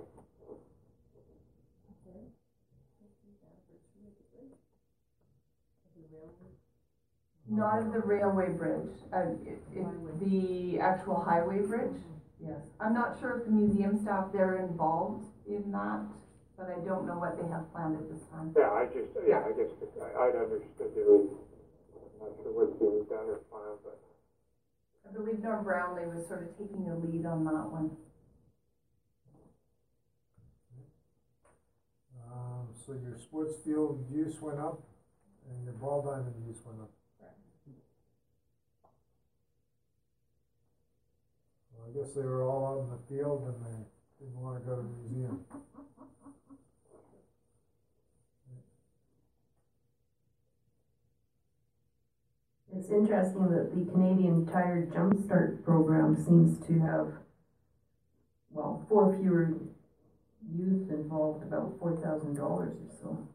Not 7.51 7.79
of 7.79 7.93
the 7.93 7.99
railway 7.99 8.49
bridge, 8.49 8.93
uh, 9.11 9.33
it, 9.43 9.57
it, 9.73 9.85
the 10.19 10.79
actual 10.79 11.19
highway 11.19 11.65
bridge. 11.65 11.97
Yes. 12.39 12.61
I'm 12.79 12.93
not 12.93 13.19
sure 13.19 13.39
if 13.39 13.45
the 13.45 13.51
museum 13.51 13.99
staff, 13.99 14.31
they're 14.31 14.57
involved 14.57 15.25
in 15.47 15.71
that, 15.71 16.01
but 16.55 16.69
I 16.69 16.79
don't 16.85 17.07
know 17.07 17.17
what 17.17 17.41
they 17.41 17.47
have 17.49 17.65
planned 17.73 17.97
at 17.97 18.07
this 18.07 18.21
time. 18.31 18.53
Yeah, 18.55 18.69
I 18.69 18.85
just, 18.85 19.09
yeah, 19.27 19.41
I 19.43 19.51
guess, 19.57 19.73
I, 19.99 20.29
I'd 20.29 20.35
understood 20.35 20.93
there 20.95 21.09
was, 21.09 21.27
I'm 21.97 22.29
not 22.29 22.37
sure 22.43 22.53
what's 22.53 22.77
being 22.77 23.03
done 23.09 23.27
or 23.27 23.41
planned, 23.49 23.79
but. 23.83 23.97
I 25.07 25.11
believe 25.13 25.39
Norm 25.39 25.63
Brownlee 25.63 26.05
was 26.05 26.27
sort 26.27 26.43
of 26.43 26.57
taking 26.57 26.85
the 26.85 26.95
lead 26.95 27.25
on 27.25 27.43
that 27.45 27.69
one. 27.71 27.91
Um, 32.31 32.67
so 32.85 32.93
your 32.93 33.17
sports 33.17 33.55
field 33.65 34.05
use 34.11 34.39
went 34.41 34.59
up 34.59 34.81
and 35.49 35.63
your 35.63 35.73
ball 35.73 36.01
diamond 36.03 36.35
use 36.47 36.57
went 36.65 36.79
up. 36.81 36.91
Well, 41.73 41.87
I 41.89 41.97
guess 41.97 42.13
they 42.13 42.21
were 42.21 42.43
all 42.43 42.65
out 42.67 42.83
in 42.83 42.89
the 42.91 43.01
field 43.07 43.47
and 43.47 43.65
they 43.65 44.25
didn't 44.25 44.39
wanna 44.39 44.59
go 44.59 44.75
to 44.75 44.81
the 44.81 45.09
museum. 45.09 45.45
It's 52.79 52.91
interesting 52.91 53.49
that 53.51 53.75
the 53.75 53.91
Canadian 53.91 54.45
Tire 54.45 54.87
Jumpstart 54.89 55.65
program 55.65 56.15
seems 56.15 56.65
to 56.65 56.79
have, 56.79 57.11
well, 58.51 58.85
four 58.87 59.13
fewer 59.19 59.51
youth 60.49 60.89
involved, 60.89 61.43
about 61.43 61.77
four 61.77 61.97
thousand 61.97 62.35
dollars 62.35 62.77
or 62.77 62.95
so. 63.01 63.27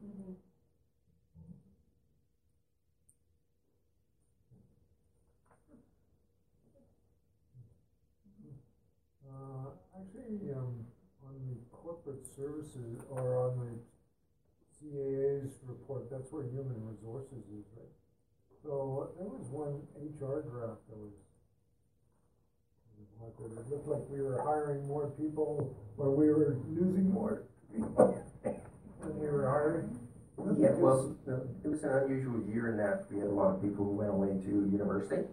Uh, 9.29 10.01
actually, 10.01 10.53
um, 10.55 10.87
on 11.23 11.37
the 11.51 11.61
corporate 11.71 12.25
services 12.35 13.03
or 13.11 13.37
on 13.37 13.59
the 13.61 14.89
CAO's 14.89 15.53
report, 15.67 16.11
that's 16.11 16.33
where 16.33 16.45
human 16.45 16.81
resources 16.87 17.45
is? 17.53 17.74
So 18.65 19.11
there 19.19 19.29
was 19.29 19.45
one 19.53 19.85
HR 20.01 20.41
draft 20.49 20.81
that 20.89 20.97
was. 20.97 21.13
It 23.37 23.71
looked 23.71 23.89
like 23.89 24.03
we 24.11 24.21
were 24.21 24.41
hiring 24.43 24.87
more 24.87 25.11
people, 25.11 25.77
or 25.97 26.11
we 26.11 26.29
were 26.29 26.57
losing 26.69 27.11
more 27.11 27.43
people 27.73 28.23
than 28.45 29.19
we 29.19 29.27
were 29.29 29.49
hiring. 29.49 29.99
Yeah, 30.59 30.73
well, 30.77 31.17
it 31.27 31.69
was 31.69 31.85
an 31.85 31.91
unusual 32.05 32.41
year 32.53 32.71
in 32.73 32.77
that 32.79 33.07
we 33.11 33.21
had 33.21 33.29
a 33.29 33.33
lot 33.33 33.55
of 33.55 33.63
people 33.63 33.85
who 33.85 33.93
went 33.93 34.11
away 34.11 34.29
to 34.29 34.49
university 34.49 35.25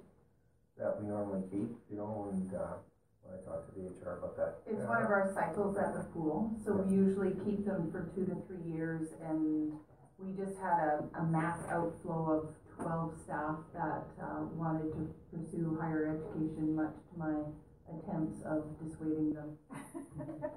that 0.78 1.02
we 1.02 1.08
normally 1.08 1.44
keep, 1.52 1.70
you 1.90 1.98
know, 1.98 2.30
and, 2.32 2.54
uh, 2.54 2.80
when 3.24 3.38
I 3.38 3.44
talked 3.46 3.76
to 3.76 3.80
the 3.80 3.88
HR 3.88 4.18
about 4.18 4.38
that. 4.38 4.56
It's 4.66 4.84
one 4.88 5.04
of 5.04 5.12
our 5.12 5.32
cycles 5.36 5.78
at 5.78 5.94
the 5.94 6.04
pool, 6.14 6.52
so 6.66 6.74
we 6.74 6.96
usually 6.96 7.32
keep 7.46 7.66
them 7.66 7.92
for 7.92 8.10
two 8.16 8.26
to 8.26 8.36
three 8.48 8.72
years, 8.72 9.10
and 9.22 9.74
we 10.18 10.32
just 10.34 10.58
had 10.60 10.80
a, 10.80 11.04
a 11.20 11.24
mass 11.26 11.60
outflow 11.70 12.32
of 12.32 12.56
twelve 12.76 13.14
staff 13.24 13.58
that 13.74 14.04
uh, 14.22 14.44
wanted 14.54 14.92
to 14.94 15.14
pursue 15.34 15.78
higher 15.80 16.18
education, 16.18 16.76
much 16.76 16.94
to 17.12 17.20
my 17.20 17.36
attempts 17.90 18.42
of 18.46 18.64
dissuading 18.84 19.34
them. 19.34 19.58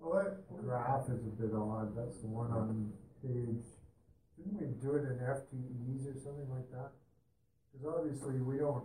Well, 0.00 0.14
that 0.14 0.62
graph 0.64 1.06
is 1.10 1.26
a 1.26 1.42
bit 1.42 1.50
odd. 1.54 1.96
That's 1.96 2.18
the 2.20 2.28
one 2.28 2.52
on 2.52 2.92
page. 3.20 3.66
Didn't 4.38 4.60
we 4.60 4.66
do 4.80 4.94
it 4.94 5.02
in 5.02 5.18
FTEs 5.18 6.06
or 6.06 6.18
something 6.22 6.48
like 6.48 6.70
that? 6.70 6.92
Because 7.72 7.98
obviously 7.98 8.40
we 8.40 8.58
don't 8.58 8.84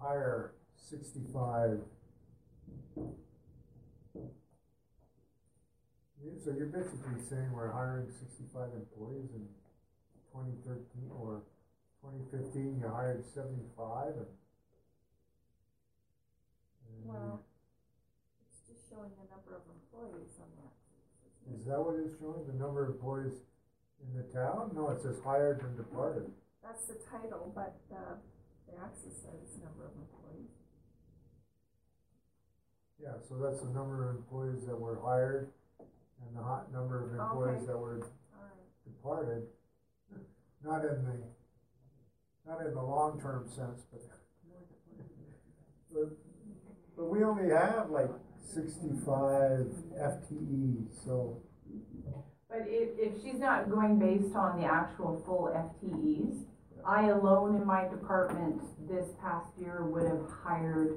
hire 0.00 0.52
65. 0.76 1.80
So 6.44 6.52
you're 6.56 6.66
basically 6.66 7.20
saying 7.28 7.50
we're 7.52 7.72
hiring 7.72 8.06
65 8.10 8.68
employees 8.74 9.30
and 9.34 9.48
2013 10.34 11.14
or 11.14 11.46
2015, 12.02 12.82
you 12.82 12.88
hired 12.90 13.22
75 13.22 14.18
and, 14.18 14.26
and 16.90 17.06
Well, 17.06 17.38
it's 18.50 18.66
just 18.66 18.90
showing 18.90 19.14
the 19.14 19.30
number 19.30 19.54
of 19.54 19.62
employees 19.70 20.34
on 20.42 20.50
that. 20.58 20.74
Is 21.54 21.64
that 21.70 21.78
what 21.78 21.94
it's 22.02 22.18
showing, 22.18 22.42
the 22.50 22.58
number 22.58 22.82
of 22.82 22.98
employees 22.98 23.46
in 24.02 24.10
the 24.18 24.26
town? 24.34 24.74
No, 24.74 24.90
it 24.90 25.00
says 25.00 25.22
hired 25.22 25.62
and 25.62 25.76
departed. 25.78 26.26
That's 26.66 26.82
the 26.90 26.98
title, 27.06 27.52
but, 27.54 27.78
uh, 27.94 28.18
the 28.66 28.74
axis 28.82 29.22
says 29.22 29.62
number 29.62 29.86
of 29.86 29.94
employees. 29.94 30.50
Yeah, 32.98 33.14
so 33.28 33.36
that's 33.38 33.60
the 33.60 33.70
number 33.70 34.08
of 34.10 34.16
employees 34.16 34.66
that 34.66 34.74
were 34.74 34.98
hired 34.98 35.52
and 35.78 36.34
the 36.34 36.42
hot 36.42 36.72
number 36.72 37.04
of 37.04 37.12
employees 37.14 37.62
Okay. 37.62 37.66
that 37.70 37.78
were 37.78 38.02
departed. 38.84 39.46
Not 40.64 40.82
in 40.82 41.04
the, 41.04 42.50
not 42.50 42.66
in 42.66 42.72
the 42.72 42.82
long-term 42.82 43.46
sense, 43.48 43.82
but, 43.92 44.00
but, 45.92 46.08
but 46.96 47.04
we 47.04 47.22
only 47.22 47.50
have 47.50 47.90
like 47.90 48.08
sixty-five 48.40 49.66
FTEs, 50.00 51.04
so. 51.04 51.42
But 52.48 52.62
if, 52.66 52.90
if 52.98 53.22
she's 53.22 53.40
not 53.40 53.68
going 53.70 53.98
based 53.98 54.34
on 54.34 54.58
the 54.58 54.66
actual 54.66 55.22
full 55.26 55.52
FTEs, 55.54 56.44
I 56.86 57.08
alone 57.08 57.56
in 57.56 57.66
my 57.66 57.86
department 57.88 58.62
this 58.88 59.08
past 59.20 59.48
year 59.60 59.84
would 59.84 60.06
have 60.06 60.26
hired 60.42 60.96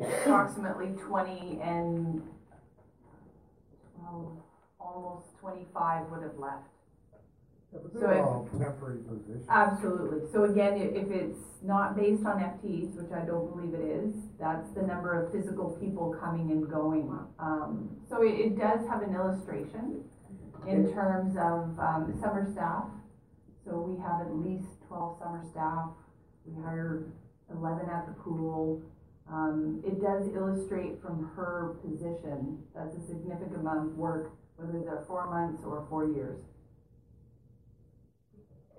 approximately 0.00 0.92
twenty 1.04 1.58
and, 1.60 2.22
well, 3.98 4.44
almost 4.78 5.36
twenty-five 5.40 6.10
would 6.10 6.22
have 6.22 6.38
left. 6.38 6.68
So 7.72 7.78
they're 7.94 8.12
if- 8.18 8.24
all 8.24 8.48
temporary 8.58 8.98
positions. 8.98 9.46
Absolutely. 9.48 10.28
So 10.32 10.44
again, 10.44 10.74
if 10.76 11.10
it's 11.10 11.38
not 11.62 11.96
based 11.96 12.24
on 12.26 12.40
FTEs, 12.40 12.96
which 12.96 13.12
I 13.12 13.24
don't 13.24 13.54
believe 13.54 13.74
it 13.74 13.84
is, 13.84 14.14
that's 14.40 14.70
the 14.72 14.82
number 14.82 15.22
of 15.22 15.32
physical 15.32 15.70
people 15.80 16.14
coming 16.20 16.50
and 16.50 16.68
going. 16.68 17.08
Um, 17.38 17.90
so 18.08 18.22
it, 18.22 18.34
it 18.34 18.58
does 18.58 18.80
have 18.88 19.02
an 19.02 19.14
illustration 19.14 20.02
in 20.66 20.92
terms 20.92 21.36
of, 21.36 21.78
um, 21.78 22.18
summer 22.20 22.50
staff. 22.52 22.84
So 23.64 23.78
we 23.80 24.00
have 24.02 24.20
at 24.22 24.34
least 24.34 24.66
twelve 24.88 25.18
summer 25.22 25.44
staff. 25.52 25.90
We 26.44 26.60
hire 26.62 27.04
eleven 27.50 27.88
at 27.88 28.06
the 28.06 28.14
pool. 28.14 28.82
Um, 29.30 29.80
it 29.86 30.00
does 30.02 30.26
illustrate 30.34 31.00
from 31.00 31.30
her 31.36 31.76
position, 31.86 32.58
that's 32.74 32.96
a 32.96 33.06
significant 33.06 33.54
amount 33.60 33.90
of 33.92 33.96
work, 33.96 34.32
whether 34.56 34.80
they're 34.82 35.04
four 35.06 35.30
months 35.30 35.62
or 35.64 35.86
four 35.88 36.08
years. 36.10 36.40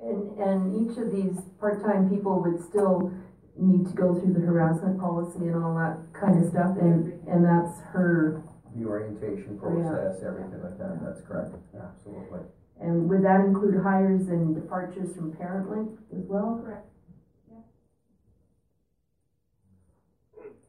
And, 0.02 0.38
and 0.40 0.60
each 0.92 0.98
of 0.98 1.12
these 1.12 1.38
part-time 1.60 2.10
people 2.10 2.42
would 2.42 2.60
still 2.66 3.12
need 3.58 3.86
to 3.86 3.94
go 3.94 4.20
through 4.20 4.34
the 4.34 4.40
harassment 4.40 5.00
policy 5.00 5.46
and 5.46 5.56
all 5.64 5.76
that 5.76 5.98
kind 6.20 6.44
of 6.44 6.50
stuff, 6.50 6.76
and, 6.82 7.14
and 7.28 7.46
that's 7.46 7.80
her, 7.94 8.42
The 8.76 8.86
orientation 8.86 9.60
process, 9.60 10.24
everything 10.26 10.62
like 10.64 10.78
that, 10.80 10.98
that's 11.04 11.22
correct, 11.22 11.54
absolutely. 11.78 12.40
and 12.82 13.08
would 13.10 13.24
that 13.24 13.42
include 13.42 13.84
hires 13.84 14.28
and 14.30 14.56
departures 14.56 15.14
from 15.16 15.34
ParentLink 15.34 15.94
as 16.18 16.26
well? 16.26 16.62
Correct. 16.66 16.88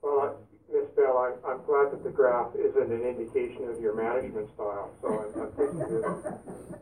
Well, 0.03 0.19
uh, 0.21 0.27
I- 0.27 0.33
Ms. 0.73 0.89
Bell, 0.97 1.19
I'm, 1.19 1.37
I'm 1.51 1.65
glad 1.67 1.93
that 1.93 2.03
the 2.03 2.09
graph 2.11 2.55
isn't 2.57 2.91
an 2.93 3.03
indication 3.03 3.69
of 3.69 3.79
your 3.81 3.95
management 3.95 4.49
style, 4.55 4.91
so 5.01 5.09
I'm, 5.09 5.41
I'm 5.43 5.53
thinking 5.53 5.79
that, 5.79 6.41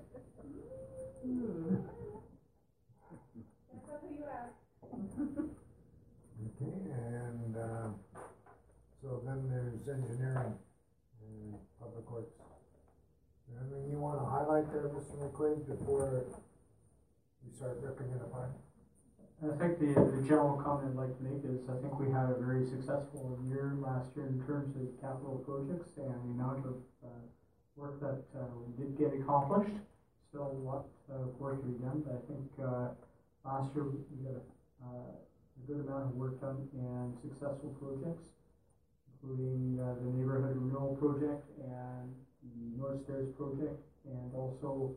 Okay, 6.62 6.72
and, 6.90 7.56
uh, 7.56 7.88
so 9.00 9.22
then 9.24 9.48
there's 9.48 9.88
engineering 9.88 10.54
and 11.24 11.54
public 11.80 12.10
works. 12.10 12.36
Anything 13.50 13.90
you 13.90 13.98
wanna 13.98 14.24
highlight 14.24 14.70
there, 14.72 14.88
Mr. 14.92 15.16
McQuaid, 15.16 15.66
before 15.66 16.24
we 17.44 17.52
start 17.56 17.78
ripping 17.82 18.12
it 18.12 18.20
apart? 18.22 18.52
I 19.40 19.56
think 19.56 19.80
the, 19.80 19.96
the 19.96 20.20
general 20.28 20.60
comment 20.60 20.92
I'd 20.92 21.00
like 21.00 21.16
to 21.16 21.24
make 21.24 21.40
is, 21.48 21.64
I 21.64 21.80
think 21.80 21.96
we 21.98 22.12
had 22.12 22.28
a 22.28 22.36
very 22.36 22.68
successful 22.68 23.40
year 23.48 23.72
last 23.80 24.12
year 24.14 24.28
in 24.28 24.44
terms 24.44 24.76
of 24.76 24.84
capital 25.00 25.40
projects 25.48 25.96
and 25.96 26.12
the 26.28 26.32
amount 26.36 26.68
of, 26.68 26.76
uh, 27.00 27.24
work 27.74 27.98
that, 28.04 28.20
uh, 28.36 28.44
we 28.60 28.68
did 28.76 28.98
get 29.00 29.16
accomplished. 29.16 29.80
Still 30.28 30.52
a 30.52 30.60
lot 30.60 30.84
of 31.08 31.32
work 31.40 31.56
to 31.56 31.66
be 31.66 31.80
done, 31.80 32.04
but 32.04 32.20
I 32.20 32.22
think, 32.28 32.46
uh, 32.60 32.92
last 33.48 33.74
year 33.74 33.88
we 33.88 33.96
got 34.28 34.36
a, 34.36 34.44
uh, 34.84 35.16
a 35.16 35.62
good 35.66 35.88
amount 35.88 36.12
of 36.12 36.14
work 36.20 36.38
done 36.40 36.68
and 36.76 37.16
successful 37.24 37.72
projects, 37.80 38.28
including 39.22 39.78
uh, 39.80 39.94
the 40.00 40.10
neighborhood 40.16 40.56
renewal 40.56 40.96
project 40.96 41.44
and 41.60 42.14
the 42.42 42.78
North 42.80 43.04
Stairs 43.04 43.28
project, 43.36 43.80
and 44.06 44.34
also 44.34 44.96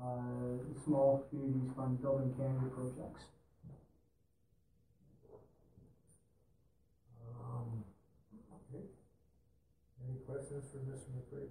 uh, 0.00 0.58
the 0.72 0.80
small 0.84 1.26
communities 1.30 1.70
fund 1.76 2.00
Building 2.00 2.32
Canada 2.36 2.70
projects. 2.74 3.24
Um, 7.42 7.84
okay. 8.70 8.84
Any 10.06 10.18
questions 10.26 10.64
for 10.70 10.78
Mr. 10.78 11.10
McQuaid? 11.14 11.50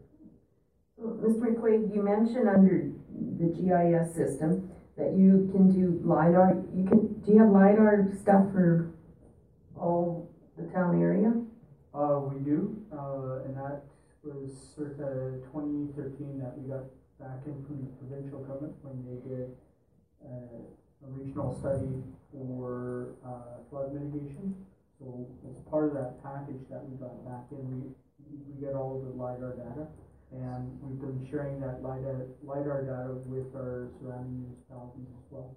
So, 0.97 1.03
Mr. 1.23 1.55
McQuaid, 1.55 1.93
you 1.93 2.03
mentioned 2.03 2.47
under 2.47 2.91
the 3.39 3.51
GIS 3.51 4.15
system 4.15 4.71
that 4.97 5.13
you 5.17 5.49
can 5.51 5.71
do 5.73 5.99
LiDAR, 6.05 6.63
you 6.75 6.87
can, 6.87 7.19
do 7.21 7.33
you 7.33 7.39
have 7.39 7.49
LiDAR 7.49 8.13
stuff 8.21 8.51
for 8.53 8.91
all 9.75 10.29
the 10.57 10.71
town 10.71 11.01
area? 11.01 11.33
Uh, 11.93 12.19
we 12.19 12.39
do, 12.41 12.75
uh, 12.91 13.45
and 13.45 13.55
that 13.55 13.83
was 14.23 14.49
circa 14.75 15.37
twenty 15.51 15.93
thirteen 15.95 16.39
that 16.41 16.57
we 16.57 16.67
got 16.67 16.85
back 17.19 17.45
in 17.45 17.53
from 17.65 17.85
the 17.85 17.91
provincial 18.01 18.39
government 18.39 18.73
when 18.81 18.97
they 19.05 19.21
did 19.29 19.53
uh, 20.25 21.05
a 21.05 21.09
regional 21.11 21.53
study 21.53 22.01
for, 22.31 23.13
uh, 23.23 23.61
flood 23.69 23.93
mitigation. 23.93 24.55
So 24.99 25.27
as 25.47 25.55
part 25.69 25.87
of 25.87 25.93
that 25.93 26.23
package 26.23 26.65
that 26.71 26.81
we 26.89 26.97
got 26.97 27.13
back 27.25 27.45
in, 27.51 27.93
we, 28.25 28.37
we 28.47 28.65
get 28.65 28.73
all 28.73 28.97
of 28.97 29.05
the 29.05 29.13
LiDAR 29.21 29.53
data. 29.53 29.85
And 30.31 30.79
we've 30.81 30.99
been 30.99 31.27
sharing 31.29 31.59
that 31.59 31.83
LiDAR, 31.83 32.25
LiDAR 32.43 32.83
data 32.83 33.13
with 33.27 33.53
our 33.55 33.89
surrounding 33.99 34.41
municipalities 34.41 35.05
as 35.13 35.25
well. 35.29 35.55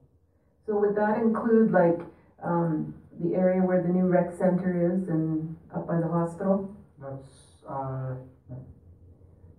So 0.66 0.78
would 0.80 0.94
that 0.96 1.22
include 1.22 1.70
like, 1.70 2.00
um, 2.42 2.92
the 3.20 3.34
area 3.34 3.62
where 3.62 3.82
the 3.82 3.88
new 3.88 4.06
rec 4.06 4.32
center 4.32 4.93
is 4.93 5.09
and 5.09 5.56
up 5.74 5.86
by 5.86 6.01
the 6.01 6.09
hospital? 6.09 6.74
That's, 7.01 7.64
uh, 7.68 8.16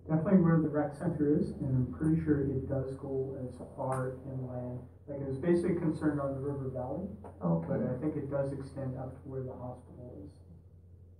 definitely 0.08 0.40
where 0.40 0.56
the 0.56 0.68
rec 0.68 0.94
center 0.96 1.36
is, 1.36 1.52
and 1.60 1.68
I'm 1.68 1.92
pretty 1.92 2.24
sure 2.24 2.40
it 2.40 2.68
does 2.68 2.96
go 2.96 3.36
as 3.44 3.60
far 3.76 4.16
inland. 4.24 4.80
Like, 5.06 5.20
it 5.20 5.28
was 5.28 5.36
basically 5.38 5.76
concerned 5.76 6.20
on 6.20 6.32
the 6.32 6.40
river 6.40 6.72
valley, 6.72 7.08
but 7.40 7.80
I 7.84 7.96
think 8.00 8.16
it 8.16 8.30
does 8.30 8.52
extend 8.52 8.96
up 8.96 9.12
to 9.22 9.28
where 9.28 9.42
the 9.42 9.52
hospital 9.52 10.16
is. 10.24 10.32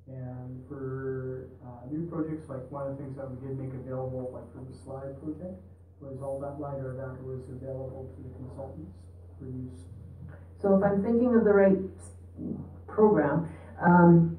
And 0.09 0.65
for, 0.69 1.49
uh, 1.61 1.85
new 1.93 2.09
projects, 2.09 2.49
like 2.49 2.65
one 2.73 2.89
of 2.89 2.97
the 2.97 3.05
things 3.05 3.17
that 3.17 3.29
we 3.29 3.37
did 3.45 3.61
make 3.61 3.75
available, 3.77 4.33
like 4.33 4.49
for 4.57 4.65
the 4.65 4.73
slide 4.73 5.21
project, 5.21 5.61
was 6.01 6.23
all 6.23 6.41
that 6.41 6.61
LiDAR 6.61 6.97
data 6.97 7.21
was 7.23 7.45
available 7.51 8.09
to 8.17 8.23
the 8.23 8.33
consultants 8.41 8.97
for 9.39 9.47
use. 9.47 9.85
so 10.57 10.77
if 10.77 10.83
I'm 10.83 11.03
thinking 11.03 11.35
of 11.35 11.45
the 11.45 11.53
right 11.53 11.77
program, 12.87 13.49
um, 13.81 14.37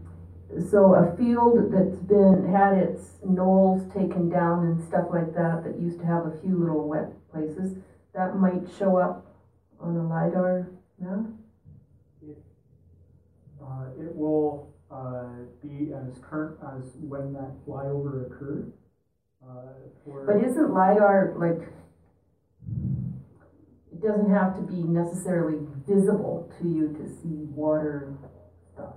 so 0.70 0.96
a 0.96 1.16
field 1.16 1.72
that's 1.72 2.00
been, 2.00 2.52
had 2.52 2.74
its 2.74 3.18
knolls 3.24 3.84
taken 3.94 4.30
down 4.30 4.66
and 4.66 4.84
stuff 4.88 5.06
like 5.12 5.34
that, 5.36 5.64
that 5.64 5.80
used 5.80 6.00
to 6.00 6.06
have 6.06 6.26
a 6.26 6.38
few 6.42 6.58
little 6.58 6.88
wet 6.88 7.12
places, 7.32 7.78
that 8.16 8.36
might 8.36 8.64
show 8.78 8.98
up 8.98 9.26
on 9.80 9.96
a 9.96 10.08
LiDAR 10.08 10.72
map? 11.00 11.26
Uh, 13.62 13.86
it 14.00 14.16
will, 14.16 14.74
uh, 14.90 15.28
be 15.62 15.94
as 15.94 16.18
current 16.20 16.58
as 16.76 16.96
when 16.96 17.32
that 17.34 17.52
flyover 17.68 18.26
occurred. 18.26 18.74
Uh, 19.48 19.74
for. 20.04 20.26
But 20.26 20.44
isn't 20.44 20.74
LiDAR 20.74 21.36
like, 21.38 21.70
doesn't 24.02 24.30
have 24.32 24.56
to 24.56 24.62
be 24.62 24.84
necessarily 24.84 25.60
visible 25.88 26.52
to 26.60 26.68
you 26.68 26.90
to 26.94 27.10
see 27.22 27.46
water 27.54 28.14
stuff? 28.74 28.94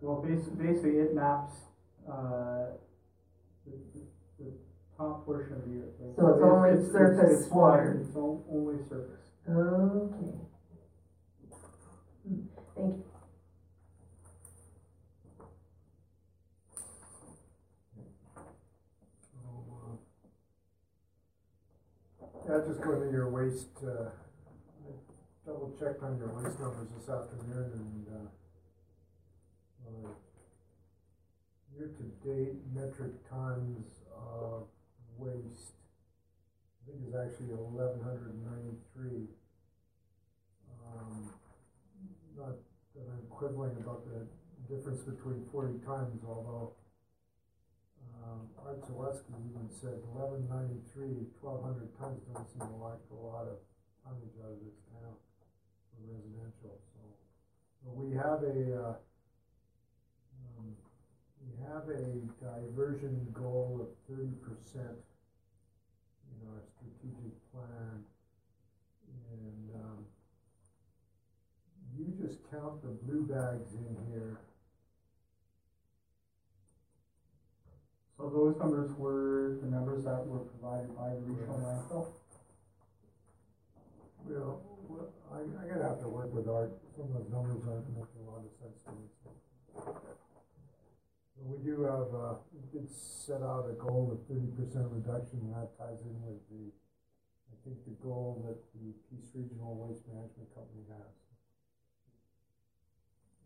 Well, 0.00 0.22
basically, 0.22 0.66
basically 0.66 0.98
it 0.98 1.14
maps, 1.14 1.54
uh, 2.10 2.66
the, 3.66 3.72
the, 3.94 4.00
the 4.38 4.50
top 4.96 5.24
portion 5.26 5.54
of 5.56 5.64
the 5.64 5.78
earth. 5.80 5.94
right? 6.00 6.16
So 6.16 6.28
it's 6.28 6.42
only 6.42 6.70
it's- 6.70 6.92
surface 6.92 7.42
it's 7.44 7.50
water. 7.52 8.00
It's 8.06 8.16
only 8.16 8.78
surface. 8.88 9.24
Okay. 9.48 10.38
Hmm, 12.28 12.40
Thank 12.76 12.94
you. 12.96 13.04
Yeah, 22.48 22.60
just 22.66 22.80
go 22.80 22.98
to 22.98 23.10
your 23.12 23.28
waste, 23.28 23.76
uh, 23.84 24.08
double 25.44 25.76
checked 25.78 26.02
on 26.02 26.16
your 26.16 26.32
waste 26.32 26.58
numbers 26.58 26.88
this 26.96 27.06
afternoon 27.10 27.70
and, 27.76 28.06
uh, 28.08 28.28
uh, 29.84 30.08
year-to-date 31.76 32.56
metric 32.74 33.12
tons 33.28 34.00
of 34.16 34.64
waste, 35.18 35.76
I 36.80 36.90
think 36.90 37.06
is 37.06 37.14
actually 37.14 37.52
eleven 37.52 38.00
hundred 38.00 38.32
and 38.32 38.42
ninety-three. 38.42 39.28
Um, 40.88 41.28
not 42.34 42.56
that 42.94 43.04
I'm 43.12 43.26
quibbling 43.28 43.76
about 43.76 44.06
the 44.08 44.26
difference 44.74 45.02
between 45.02 45.44
forty 45.52 45.78
tons, 45.84 46.24
although 46.26 46.72
um, 48.24 48.48
Art 48.64 48.80
Zaleski 48.82 49.34
even 49.50 49.68
said 49.70 50.00
eleven 50.14 50.48
ninety-three, 50.48 51.26
twelve 51.40 51.62
hundred 51.62 51.90
tons 51.98 52.22
don't 52.32 52.48
seem 52.48 52.68
like 52.80 53.02
a 53.10 53.14
lot 53.14 53.46
of 53.46 53.58
tonnage 54.04 54.38
out 54.44 54.52
of 54.52 54.60
this 54.64 54.78
town 54.90 55.14
for 55.90 56.00
residential, 56.08 56.78
so. 56.94 57.02
But 57.84 57.94
we 57.96 58.14
have 58.16 58.42
a, 58.42 58.58
uh, 58.74 58.96
um, 60.58 60.74
we 61.40 61.52
have 61.66 61.88
a 61.88 62.26
diversion 62.42 63.26
goal 63.32 63.80
of 63.80 63.88
thirty 64.08 64.34
percent 64.42 64.98
in 66.28 66.38
our 66.48 66.62
strategic 66.76 67.34
plan. 67.52 68.04
And, 69.30 69.70
um, 69.74 70.04
you 71.96 72.12
just 72.20 72.38
count 72.50 72.82
the 72.82 72.88
blue 72.88 73.24
bags 73.26 73.74
in 73.74 73.96
here, 74.12 74.38
So 78.18 78.26
those 78.28 78.58
numbers 78.58 78.90
were 78.98 79.58
the 79.62 79.70
numbers 79.70 80.02
that 80.02 80.26
were 80.26 80.42
provided 80.42 80.90
by 80.98 81.14
the 81.14 81.22
regional 81.22 81.62
landfill? 81.62 82.10
Well, 84.26 84.58
well, 84.90 85.14
I, 85.30 85.46
I 85.46 85.68
gotta 85.70 85.86
have 85.86 86.00
to 86.02 86.08
work 86.08 86.34
with 86.34 86.48
Art, 86.50 86.74
some 86.98 87.06
of 87.06 87.14
those 87.14 87.30
numbers 87.30 87.62
aren't 87.62 87.86
making 87.94 88.26
a 88.26 88.30
lot 88.30 88.42
of 88.42 88.50
sense 88.58 88.82
to 88.82 88.92
me. 88.98 89.06
But 91.38 91.46
we 91.46 91.62
do 91.62 91.86
have, 91.86 92.10
uh, 92.10 92.42
we 92.50 92.66
did 92.74 92.90
set 92.90 93.38
out 93.38 93.70
a 93.70 93.78
goal 93.78 94.10
of 94.10 94.18
thirty 94.26 94.50
percent 94.58 94.90
reduction, 94.90 95.38
and 95.46 95.54
that 95.54 95.78
ties 95.78 96.02
in 96.02 96.18
with 96.26 96.42
the, 96.50 96.74
I 97.54 97.56
think 97.62 97.78
the 97.86 97.94
goal 98.02 98.42
that 98.50 98.58
the 98.74 98.98
Peace 99.06 99.30
Regional 99.30 99.78
Waste 99.78 100.02
Management 100.10 100.50
Company 100.58 100.90
has. 100.90 101.14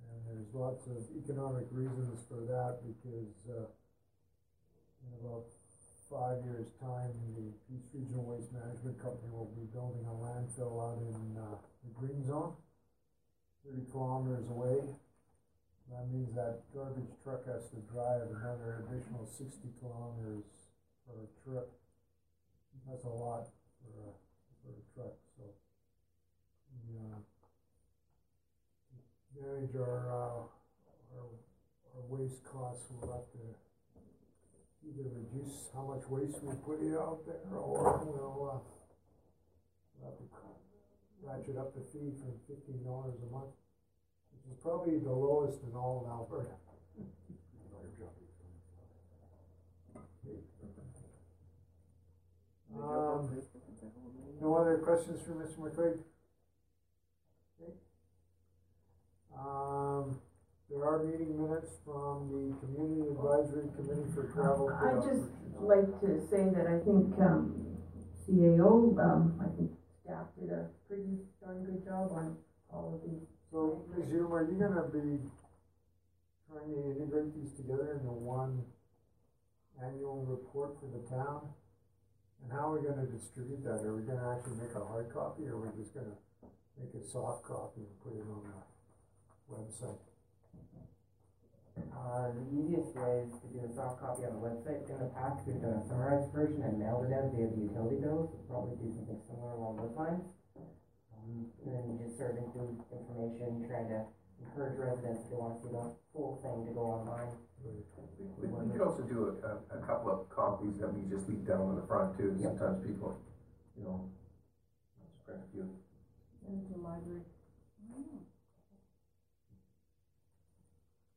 And 0.09 0.25
there's 0.33 0.49
lots 0.57 0.89
of 0.89 1.05
economic 1.13 1.69
reasons 1.69 2.25
for 2.25 2.41
that, 2.49 2.81
because, 2.81 3.37
uh, 3.53 3.69
in 5.05 5.11
about 5.21 5.47
five 6.11 6.45
years' 6.45 6.73
time, 6.81 7.13
the 7.35 7.51
Peace 7.67 7.89
Regional 7.93 8.25
Waste 8.25 8.53
Management 8.53 9.01
Company 9.03 9.33
will 9.33 9.51
be 9.57 9.67
building 9.73 10.05
a 10.07 10.15
landfill 10.15 10.77
out 10.79 10.99
in, 11.01 11.37
uh, 11.37 11.57
the 11.85 11.91
green 11.95 12.25
zone, 12.25 12.55
thirty 13.65 13.85
kilometers 13.91 14.49
away. 14.49 14.79
That 15.91 16.09
means 16.13 16.35
that 16.35 16.63
garbage 16.73 17.11
truck 17.25 17.45
has 17.47 17.69
to 17.71 17.81
drive 17.93 18.23
another 18.31 18.85
additional 18.87 19.27
sixty 19.27 19.69
kilometers 19.81 20.45
for 21.05 21.27
a 21.27 21.29
trip. 21.43 21.69
That's 22.89 23.05
a 23.05 23.09
lot 23.09 23.49
for 23.83 23.91
a, 23.99 24.13
for 24.63 24.71
a 24.71 24.83
truck, 24.95 25.15
so. 25.37 25.45
We, 26.89 26.99
uh, 26.99 27.21
manage 29.41 29.75
our, 29.77 30.11
uh, 30.11 30.45
our, 31.17 31.29
our 31.95 32.05
waste 32.09 32.45
costs, 32.45 32.87
we'll 32.91 33.13
have 33.13 33.27
to 33.33 33.39
either 34.87 35.09
reduce 35.09 35.71
how 35.75 35.83
much 35.83 36.03
waste 36.09 36.43
we 36.43 36.55
put 36.67 36.81
out 36.99 37.21
there, 37.27 37.59
or 37.59 38.03
we'll, 38.05 38.51
uh, 38.51 40.05
have 40.05 40.19
to 40.19 40.25
ratchet 41.23 41.57
up 41.57 41.75
the 41.75 41.81
fee 41.93 42.11
from 42.19 42.35
fifteen 42.49 42.83
dollars 42.85 43.15
a 43.23 43.31
month, 43.33 43.55
which 44.35 44.45
is 44.51 44.59
probably 44.63 44.99
the 44.99 45.13
lowest 45.13 45.63
in 45.63 45.75
all 45.77 46.03
of 46.05 46.11
Alberta. 46.11 46.57
Um, 52.75 53.43
no 54.41 54.55
other 54.57 54.79
questions 54.79 55.21
for 55.25 55.33
Mr. 55.35 55.59
McQuaid? 55.59 55.99
Okay. 57.61 57.73
Um, 59.39 60.19
there 60.73 60.89
are 60.89 61.05
meeting 61.05 61.37
minutes 61.37 61.77
from 61.85 62.33
the 62.33 62.57
Community 62.65 63.05
Advisory 63.13 63.69
Committee 63.77 64.09
for 64.15 64.25
Travel. 64.33 64.73
I'd 64.73 65.05
just 65.05 65.29
like 65.61 65.93
to 66.01 66.17
say 66.33 66.49
that 66.49 66.65
I 66.65 66.81
think, 66.81 67.13
um, 67.21 67.77
CAO, 68.25 68.97
um, 68.97 69.37
I 69.37 69.53
think 69.53 69.71
staff 70.03 70.33
did 70.41 70.49
a 70.49 70.71
pretty 70.89 71.21
darn 71.45 71.65
good 71.65 71.85
job 71.85 72.13
on 72.13 72.39
all 72.73 72.97
of 72.97 73.05
these. 73.05 73.29
So, 73.51 73.85
as 73.85 73.95
presume, 73.95 74.33
are 74.33 74.49
you 74.49 74.57
gonna 74.57 74.89
be 74.89 75.21
trying 76.49 76.73
to 76.73 76.81
integrate 76.97 77.35
these 77.35 77.53
together 77.53 77.93
into 78.01 78.11
one 78.11 78.65
annual 79.83 80.25
report 80.25 80.81
for 80.81 80.89
the 80.89 81.05
town? 81.05 81.53
And 82.43 82.51
how 82.51 82.73
are 82.73 82.81
we 82.81 82.89
gonna 82.89 83.07
distribute 83.07 83.63
that? 83.65 83.85
Are 83.85 83.95
we 83.95 84.03
gonna 84.03 84.33
actually 84.33 84.57
make 84.57 84.75
a 84.75 84.85
hard 84.85 85.13
copy, 85.13 85.47
or 85.49 85.57
are 85.57 85.69
we 85.69 85.69
just 85.77 85.93
gonna 85.93 86.17
make 86.81 86.95
a 86.95 87.05
soft 87.05 87.45
copy 87.45 87.83
and 87.83 88.01
put 88.01 88.15
it 88.17 88.25
on 88.25 88.43
the 88.49 89.55
website? 89.55 89.99
Uh, 91.77 92.29
the 92.37 92.45
easiest 92.53 92.93
way 92.95 93.25
is 93.25 93.33
to 93.41 93.49
do 93.49 93.65
a 93.65 93.71
soft 93.73 93.97
copy 94.01 94.29
on 94.29 94.37
the 94.37 94.43
website. 94.45 94.85
In 94.93 94.99
the 95.01 95.09
past, 95.17 95.41
we've 95.49 95.57
done 95.63 95.81
a 95.81 95.85
summarized 95.89 96.29
version 96.33 96.61
and 96.61 96.77
mailed 96.77 97.09
it 97.09 97.13
out 97.17 97.33
via 97.33 97.49
the 97.49 97.57
utility 97.65 97.97
bills. 97.97 98.29
We'll 98.29 98.45
probably 98.53 98.77
do 98.77 98.93
something 98.93 99.17
similar 99.25 99.57
along 99.57 99.81
those 99.81 99.97
lines. 99.97 100.21
Um, 101.17 101.49
and 101.65 101.69
then 101.73 101.83
you 101.89 101.97
just 102.05 102.21
sort 102.21 102.37
of 102.37 102.45
include 102.45 102.77
information, 102.93 103.65
trying 103.65 103.89
to 103.89 104.05
encourage 104.45 104.77
residents 104.77 105.25
if 105.25 105.33
they 105.33 105.39
wanna 105.41 105.57
see 105.65 105.73
the 105.73 105.85
full 106.13 106.37
thing 106.45 106.69
to 106.69 106.73
go 106.77 106.85
online. 107.01 107.33
We, 107.65 107.73
we 108.53 108.69
could 108.75 108.83
also 108.85 109.03
do 109.09 109.33
a, 109.33 109.33
a, 109.47 109.81
a 109.81 109.87
couple 109.87 110.11
of 110.13 110.29
copies 110.29 110.77
that 110.83 110.93
we 110.93 111.09
just 111.09 111.25
leave 111.31 111.47
down 111.47 111.63
on 111.73 111.77
the 111.81 111.87
front 111.89 112.19
too, 112.19 112.37
Yep. 112.37 112.59
sometimes 112.59 112.85
people, 112.85 113.17
you 113.79 113.85
know, 113.87 114.11
just 115.25 115.39
a 115.41 115.41
few. 115.55 115.71
Into 116.45 116.75
the 116.75 116.83
library. 116.83 117.23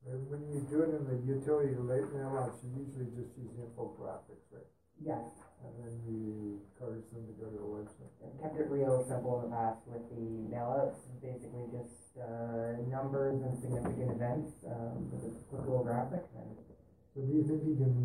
And 0.05 0.21
when 0.29 0.45
you 0.53 0.61
do 0.69 0.85
it 0.85 0.93
in 0.93 1.01
the 1.09 1.17
utility 1.25 1.73
late 1.81 2.05
mailouts, 2.13 2.61
you 2.61 2.85
usually 2.85 3.09
just 3.17 3.33
use 3.41 3.49
infographics, 3.57 4.45
right? 4.53 4.69
Yes, 5.01 5.27
And 5.65 5.73
then 5.81 5.93
you 6.07 6.61
encourage 6.71 7.09
them 7.11 7.25
to 7.25 7.33
go 7.41 7.49
to 7.49 7.57
the 7.57 7.67
website. 7.67 8.13
I've 8.21 8.37
kept 8.39 8.55
it 8.61 8.69
real 8.69 9.03
simple 9.03 9.41
in 9.43 9.49
the 9.49 9.55
past 9.55 9.81
with 9.89 10.05
the 10.13 10.55
mailouts, 10.55 11.01
basically 11.19 11.67
just, 11.73 12.15
uh, 12.21 12.79
numbers 12.87 13.41
and 13.41 13.57
significant 13.57 14.11
events, 14.11 14.53
um, 14.69 15.09
with 15.11 15.25
a 15.25 15.31
quick 15.49 15.65
little 15.67 15.83
graphic 15.83 16.23
and 16.37 16.55
So 17.15 17.21
do 17.21 17.31
you 17.33 17.43
think 17.43 17.63
you 17.65 17.75
can, 17.75 17.95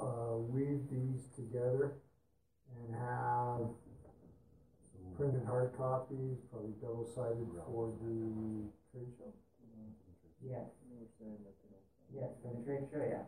uh, 0.00 0.36
weave 0.38 0.88
these 0.88 1.26
together 1.34 1.98
and 2.70 2.94
have 2.94 3.68
printed 5.16 5.44
hard 5.44 5.74
copies, 5.76 6.38
probably 6.50 6.72
double-sided 6.80 7.48
for 7.66 7.92
the 8.00 8.70
trade 8.92 9.10
show? 9.18 9.32
Yes. 10.40 10.77
Yes, 12.12 12.30
for 12.42 12.52
the 12.54 12.64
trade 12.64 12.88
show, 12.92 12.98
yeah. 13.08 13.24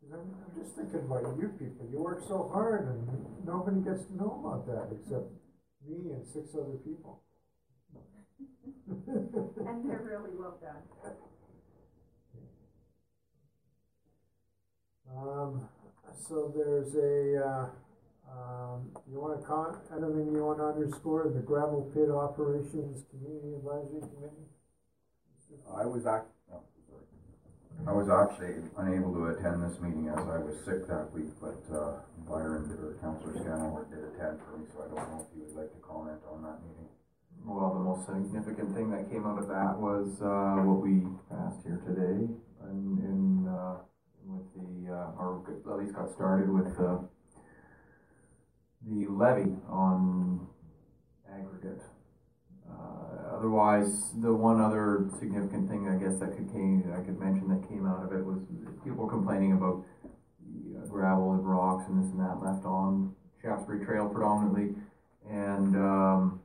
'Cause 0.00 0.12
I'm, 0.12 0.36
I'm 0.44 0.62
just 0.62 0.76
thinking 0.76 1.00
about 1.00 1.36
you 1.36 1.48
people, 1.58 1.88
you 1.90 1.98
work 1.98 2.20
so 2.28 2.48
hard 2.52 2.86
and 2.86 3.44
nobody 3.44 3.80
gets 3.80 4.04
to 4.06 4.16
know 4.16 4.38
about 4.44 4.66
that 4.66 4.94
except 4.94 5.32
me 5.86 6.12
and 6.12 6.24
six 6.26 6.54
other 6.54 6.78
people. 6.84 7.22
And 8.86 9.88
they're 9.90 10.02
really 10.04 10.36
well 10.36 10.58
done. 10.60 10.82
Um, 15.16 15.68
so 16.28 16.52
there's 16.54 16.94
a, 16.96 17.44
uh, 17.46 17.66
um, 18.30 18.90
you 19.10 19.20
wanna 19.20 19.40
con, 19.42 19.78
anything 19.92 20.32
you 20.34 20.44
wanna 20.44 20.66
underscore, 20.68 21.30
the 21.34 21.40
gravel 21.40 21.90
pit 21.94 22.10
operations 22.10 23.04
community 23.10 23.54
advisory 23.54 24.00
committee? 24.00 24.48
I 25.74 25.86
was 25.86 26.06
act, 26.06 26.26
oh. 26.52 26.62
I 27.86 27.92
was 27.92 28.08
actually 28.08 28.62
unable 28.78 29.12
to 29.14 29.26
attend 29.26 29.62
this 29.62 29.80
meeting 29.80 30.08
as 30.08 30.18
I 30.18 30.38
was 30.38 30.56
sick 30.64 30.86
that 30.88 31.12
week, 31.12 31.30
but, 31.40 31.62
uh, 31.74 32.00
Byron 32.28 32.70
or 32.80 32.94
Councillor 33.00 33.34
Scamahorn 33.34 33.90
did 33.90 34.04
attend 34.04 34.40
for 34.40 34.56
me, 34.56 34.66
so 34.72 34.82
I 34.82 34.86
don't 34.88 35.10
know 35.10 35.26
if 35.28 35.36
you 35.36 35.44
would 35.44 35.56
like 35.56 35.72
to 35.72 35.80
comment 35.80 36.20
on 36.30 36.42
that 36.42 36.62
meeting. 36.62 36.88
Well, 37.44 37.74
the 37.74 37.80
most 37.80 38.06
significant 38.06 38.74
thing 38.74 38.90
that 38.90 39.10
came 39.10 39.26
out 39.26 39.38
of 39.38 39.48
that 39.48 39.78
was, 39.78 40.22
uh, 40.22 40.62
what 40.62 40.80
we 40.80 41.06
passed 41.28 41.62
here 41.62 41.80
today, 41.84 42.32
and, 42.62 42.98
in, 43.00 43.48
uh, 43.48 43.76
with 44.24 44.48
the, 44.54 44.92
uh, 44.92 45.20
or 45.20 45.42
at 45.48 45.78
least 45.78 45.94
got 45.94 46.10
started 46.10 46.48
with, 46.48 46.80
uh, 46.80 46.98
the 48.86 49.06
levy 49.08 49.56
on 49.68 50.46
aggregate. 51.28 51.82
Uh, 52.78 53.36
otherwise, 53.36 54.12
the 54.20 54.32
one 54.32 54.60
other 54.60 55.08
significant 55.18 55.68
thing, 55.70 55.88
I 55.88 55.96
guess, 56.02 56.18
that 56.20 56.36
could 56.36 56.52
came, 56.52 56.92
I 56.96 57.00
could 57.02 57.18
mention 57.18 57.48
that 57.48 57.68
came 57.68 57.86
out 57.86 58.04
of 58.04 58.12
it 58.12 58.24
was 58.24 58.38
people 58.84 59.06
complaining 59.06 59.52
about 59.52 59.84
uh, 60.44 60.86
gravel 60.88 61.32
and 61.32 61.48
rocks 61.48 61.84
and 61.88 62.02
this 62.02 62.10
and 62.10 62.20
that 62.20 62.42
left 62.42 62.64
on 62.64 63.14
Shaftesbury 63.42 63.84
Trail 63.84 64.08
predominantly, 64.08 64.74
and, 65.30 65.76
um, 65.76 66.40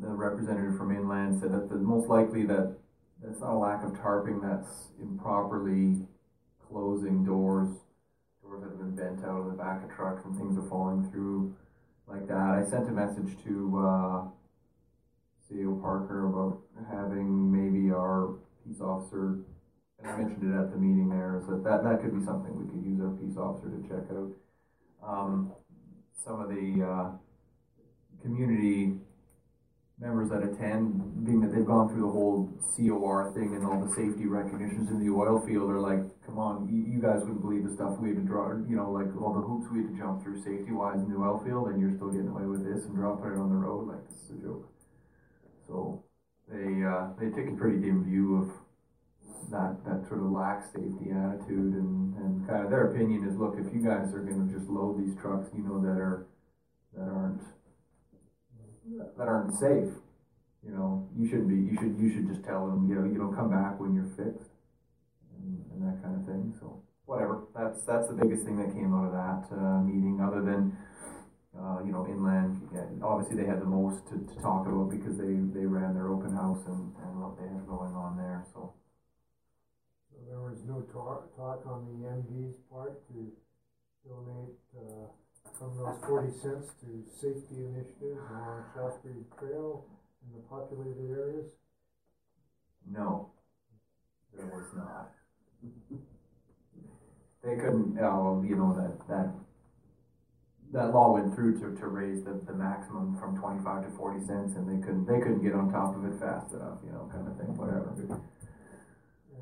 the 0.00 0.08
representative 0.08 0.76
from 0.76 0.94
inland 0.94 1.40
said 1.40 1.52
that 1.52 1.68
the 1.68 1.76
most 1.76 2.08
likely 2.08 2.44
that 2.46 2.76
that's 3.22 3.40
not 3.40 3.52
a 3.52 3.58
lack 3.58 3.84
of 3.84 3.92
tarping, 3.92 4.40
that's 4.40 4.88
improperly 5.00 6.06
closing 6.70 7.24
doors, 7.24 7.68
doors 8.42 8.62
that 8.62 8.70
have 8.70 8.78
been 8.78 8.94
bent 8.94 9.24
out 9.24 9.40
of 9.40 9.46
the 9.46 9.52
back 9.52 9.84
of 9.84 9.90
trucks 9.94 10.24
and 10.24 10.36
things 10.36 10.56
are 10.56 10.68
falling 10.68 11.10
through 11.10 11.54
like 12.06 12.26
that. 12.28 12.36
I 12.36 12.64
sent 12.64 12.88
a 12.88 12.92
message 12.92 13.36
to 13.44 13.78
uh, 13.78 14.22
CAO 15.50 15.80
Parker 15.80 16.28
about 16.28 16.60
having 16.90 17.50
maybe 17.50 17.92
our 17.92 18.38
peace 18.64 18.80
officer, 18.80 19.40
and 19.98 20.06
I 20.06 20.16
mentioned 20.16 20.54
it 20.54 20.56
at 20.56 20.70
the 20.70 20.78
meeting 20.78 21.08
there, 21.08 21.42
so 21.46 21.58
that 21.58 21.82
that 21.82 22.02
could 22.02 22.18
be 22.18 22.24
something 22.24 22.54
we 22.54 22.70
could 22.70 22.84
use 22.84 23.00
our 23.00 23.10
peace 23.18 23.36
officer 23.36 23.70
to 23.70 23.82
check 23.88 24.06
out. 24.14 24.30
Um, 25.02 25.52
some 26.24 26.40
of 26.40 26.48
the 26.48 26.84
uh, 26.84 27.10
community 28.22 29.00
members 30.00 30.30
that 30.30 30.42
attend, 30.42 30.96
being 31.26 31.40
that 31.40 31.52
they've 31.52 31.66
gone 31.66 31.88
through 31.88 32.00
the 32.00 32.12
whole 32.12 32.48
COR 32.72 33.32
thing 33.36 33.52
and 33.52 33.66
all 33.66 33.76
the 33.76 33.92
safety 33.92 34.24
recognitions 34.24 34.88
in 34.88 34.98
the 34.98 35.12
oil 35.12 35.44
field, 35.44 35.68
are 35.68 35.80
like, 35.80 36.00
come 36.24 36.38
on, 36.38 36.64
you, 36.72 36.88
you 36.88 37.00
guys 37.00 37.20
wouldn't 37.20 37.42
believe 37.42 37.64
the 37.68 37.74
stuff 37.74 38.00
we 38.00 38.08
had 38.08 38.16
to 38.16 38.24
draw, 38.24 38.56
you 38.64 38.76
know, 38.76 38.90
like 38.90 39.12
all 39.20 39.36
the 39.36 39.44
hoops 39.44 39.68
we 39.68 39.84
had 39.84 39.92
to 39.92 39.96
jump 40.00 40.22
through 40.22 40.40
safety 40.40 40.72
wise 40.72 40.96
in 40.96 41.12
the 41.12 41.20
oil 41.20 41.42
field, 41.44 41.68
and 41.68 41.80
you're 41.80 41.92
still 41.92 42.08
getting 42.08 42.32
away 42.32 42.48
with 42.48 42.64
this 42.64 42.84
and 42.88 42.96
dropping 42.96 43.32
it 43.32 43.38
on 43.38 43.52
the 43.52 43.60
road, 43.60 43.88
like 43.88 44.00
this 44.08 44.24
is 44.24 44.40
a 44.40 44.40
joke. 44.40 44.64
So 45.70 46.02
they 46.50 46.82
uh, 46.82 47.14
they 47.14 47.30
take 47.30 47.46
a 47.46 47.54
pretty 47.54 47.78
dim 47.78 48.02
view 48.02 48.42
of 48.42 48.50
that 49.54 49.78
that 49.86 50.02
sort 50.08 50.18
of 50.20 50.34
lax 50.34 50.66
safety 50.74 51.14
attitude, 51.14 51.78
and 51.78 52.16
and 52.18 52.48
kind 52.48 52.64
of 52.64 52.70
their 52.70 52.90
opinion 52.90 53.22
is, 53.22 53.38
look, 53.38 53.54
if 53.54 53.72
you 53.72 53.78
guys 53.78 54.12
are 54.12 54.26
going 54.26 54.48
to 54.48 54.52
just 54.52 54.68
load 54.68 54.98
these 54.98 55.14
trucks, 55.22 55.48
you 55.54 55.62
know, 55.62 55.78
that 55.78 55.94
are 55.94 56.26
that 56.98 57.06
aren't 57.06 57.42
that 59.16 59.28
aren't 59.28 59.54
safe. 59.54 59.94
You 60.66 60.74
know, 60.74 61.08
you 61.16 61.28
shouldn't 61.28 61.48
be. 61.48 61.54
You 61.54 61.78
should. 61.78 61.94
You 62.02 62.10
should 62.12 62.26
just 62.26 62.44
tell 62.44 62.66
them. 62.66 62.90
You 62.90 62.96
know, 62.96 63.04
you 63.06 63.16
don't 63.16 63.34
come 63.34 63.48
back 63.48 63.78
when 63.78 63.94
you're 63.94 64.10
fixed, 64.18 64.50
and, 65.38 65.64
and 65.72 65.80
that 65.86 66.02
kind 66.02 66.18
of 66.18 66.26
thing. 66.26 66.52
So 66.58 66.82
whatever. 67.06 67.46
That's 67.54 67.80
that's 67.86 68.08
the 68.08 68.18
biggest 68.18 68.44
thing 68.44 68.58
that 68.58 68.74
came 68.74 68.92
out 68.92 69.06
of 69.06 69.14
that 69.14 69.54
uh, 69.54 69.80
meeting. 69.86 70.20
Other 70.20 70.42
than 70.42 70.76
uh, 71.58 71.78
you 71.84 71.92
know, 71.92 72.06
inland. 72.06 72.60
Obviously, 73.02 73.36
they 73.42 73.46
had 73.48 73.60
the 73.60 73.66
most 73.66 74.06
to, 74.08 74.18
to 74.18 74.34
talk 74.40 74.66
about 74.66 74.90
because 74.90 75.16
they 75.18 75.34
they 75.54 75.66
ran 75.66 75.94
their 75.94 76.08
open 76.08 76.34
house 76.34 76.62
and 76.66 76.94
and 77.02 77.20
what 77.20 77.36
they 77.38 77.48
had 77.48 77.66
going 77.66 77.94
on 77.94 78.16
there. 78.16 78.44
So 78.52 78.72
So 80.10 80.16
there 80.28 80.40
was 80.40 80.58
no 80.66 80.82
talk, 80.92 81.34
talk 81.36 81.66
on 81.66 81.86
the 81.86 82.08
MD's 82.08 82.56
part 82.70 83.00
to 83.08 83.32
donate, 84.06 84.56
uh, 84.76 85.06
some 85.58 85.70
of 85.70 85.76
those 85.76 85.98
forty 86.06 86.30
cents 86.42 86.72
to 86.80 87.04
safety 87.20 87.64
initiatives 87.66 88.20
along 88.30 88.64
Shaftesbury 88.74 89.24
Trail 89.38 89.86
in 90.26 90.32
the 90.34 90.42
populated 90.48 91.10
areas? 91.10 91.46
no, 92.90 93.30
there 94.36 94.46
was 94.46 94.66
not. 94.76 95.10
They 97.42 97.56
couldn't. 97.56 97.98
Uh, 97.98 98.42
you 98.42 98.54
know 98.56 98.74
that 98.76 99.08
that 99.08 99.32
that 100.72 100.94
law 100.94 101.12
went 101.12 101.34
through 101.34 101.58
to, 101.60 101.74
to 101.80 101.86
raise 101.88 102.22
the, 102.22 102.40
the 102.46 102.54
maximum 102.54 103.16
from 103.18 103.36
twenty 103.36 103.62
five 103.64 103.84
to 103.84 103.90
forty 103.96 104.20
cents, 104.24 104.54
and 104.56 104.68
they 104.68 104.84
couldn't 104.84 105.06
they 105.06 105.18
couldn't 105.18 105.42
get 105.42 105.54
on 105.54 105.70
top 105.72 105.96
of 105.96 106.04
it 106.04 106.18
fast 106.18 106.52
enough. 106.52 106.78
You 106.84 106.92
know, 106.92 107.10
kind 107.12 107.26
of 107.26 107.36
thing. 107.36 107.56
Whatever. 107.56 108.20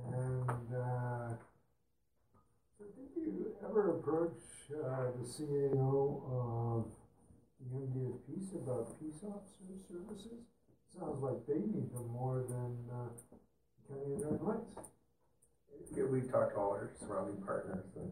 And, 0.08 0.74
uh, 0.74 1.34
did 2.78 3.34
you 3.34 3.52
ever 3.62 3.98
approach, 3.98 4.40
uh, 4.72 5.12
the 5.20 5.26
CAO 5.26 6.24
of 6.32 6.86
the 7.60 7.76
MD 7.76 8.14
of 8.14 8.26
Peace 8.26 8.52
about 8.54 8.98
peace 8.98 9.20
officer 9.22 9.76
services? 9.86 10.40
Sounds 10.98 11.20
like 11.20 11.46
they 11.46 11.60
need 11.60 11.92
them 11.92 12.08
more 12.08 12.44
than, 12.48 12.76
uh, 12.90 13.10
County 13.86 14.14
of 14.14 14.20
Northern 14.20 14.46
Lights. 14.46 14.90
Yeah, 15.94 16.04
we've 16.04 16.30
talked 16.30 16.54
to 16.54 16.58
all 16.60 16.70
our 16.70 16.90
surrounding 16.98 17.42
partners 17.42 17.84
and 17.96 18.10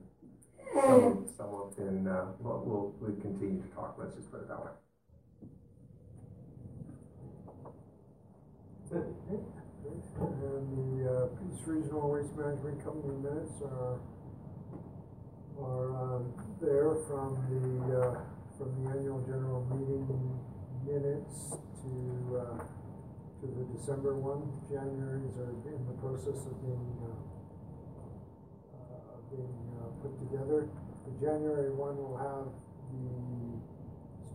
some, 0.75 1.27
some 1.37 1.51
have 1.51 1.77
uh, 2.09 2.25
well, 2.41 2.93
we 3.01 3.21
continue 3.21 3.61
to 3.63 3.69
talk, 3.75 3.97
let's 3.99 4.15
just 4.17 4.31
put 4.31 4.41
it 4.41 4.49
that 4.49 4.65
way. 4.65 4.71
And 8.91 9.05
the, 11.05 11.11
uh, 11.11 11.27
Peace 11.37 11.67
Regional 11.67 12.11
Waste 12.11 12.35
Management 12.37 12.83
Company 12.85 13.15
minutes 13.23 13.53
are, 13.63 13.99
are, 15.61 15.97
um, 15.97 16.33
there 16.61 16.95
from 17.07 17.37
the, 17.51 18.01
uh, 18.01 18.21
from 18.59 18.85
the 18.85 18.91
annual 18.91 19.21
general 19.27 19.65
meeting 19.71 20.07
minutes 20.87 21.57
to, 21.83 22.39
uh, 22.39 22.59
to 23.41 23.43
to 23.43 23.47
the 23.47 23.65
December 23.79 24.15
one. 24.15 24.43
January's 24.71 25.37
are 25.39 25.51
in 25.67 25.87
the 25.87 25.95
process 26.01 26.47
of 26.47 26.61
being, 26.63 26.97
uh, 27.03 27.07
uh, 28.75 28.79
being, 29.31 29.59
uh, 29.76 29.76
put 30.07 30.15
together. 30.23 30.71
The 31.07 31.13
January 31.19 31.75
one 31.75 31.99
will 31.99 32.15
have 32.15 32.47
the 32.95 33.59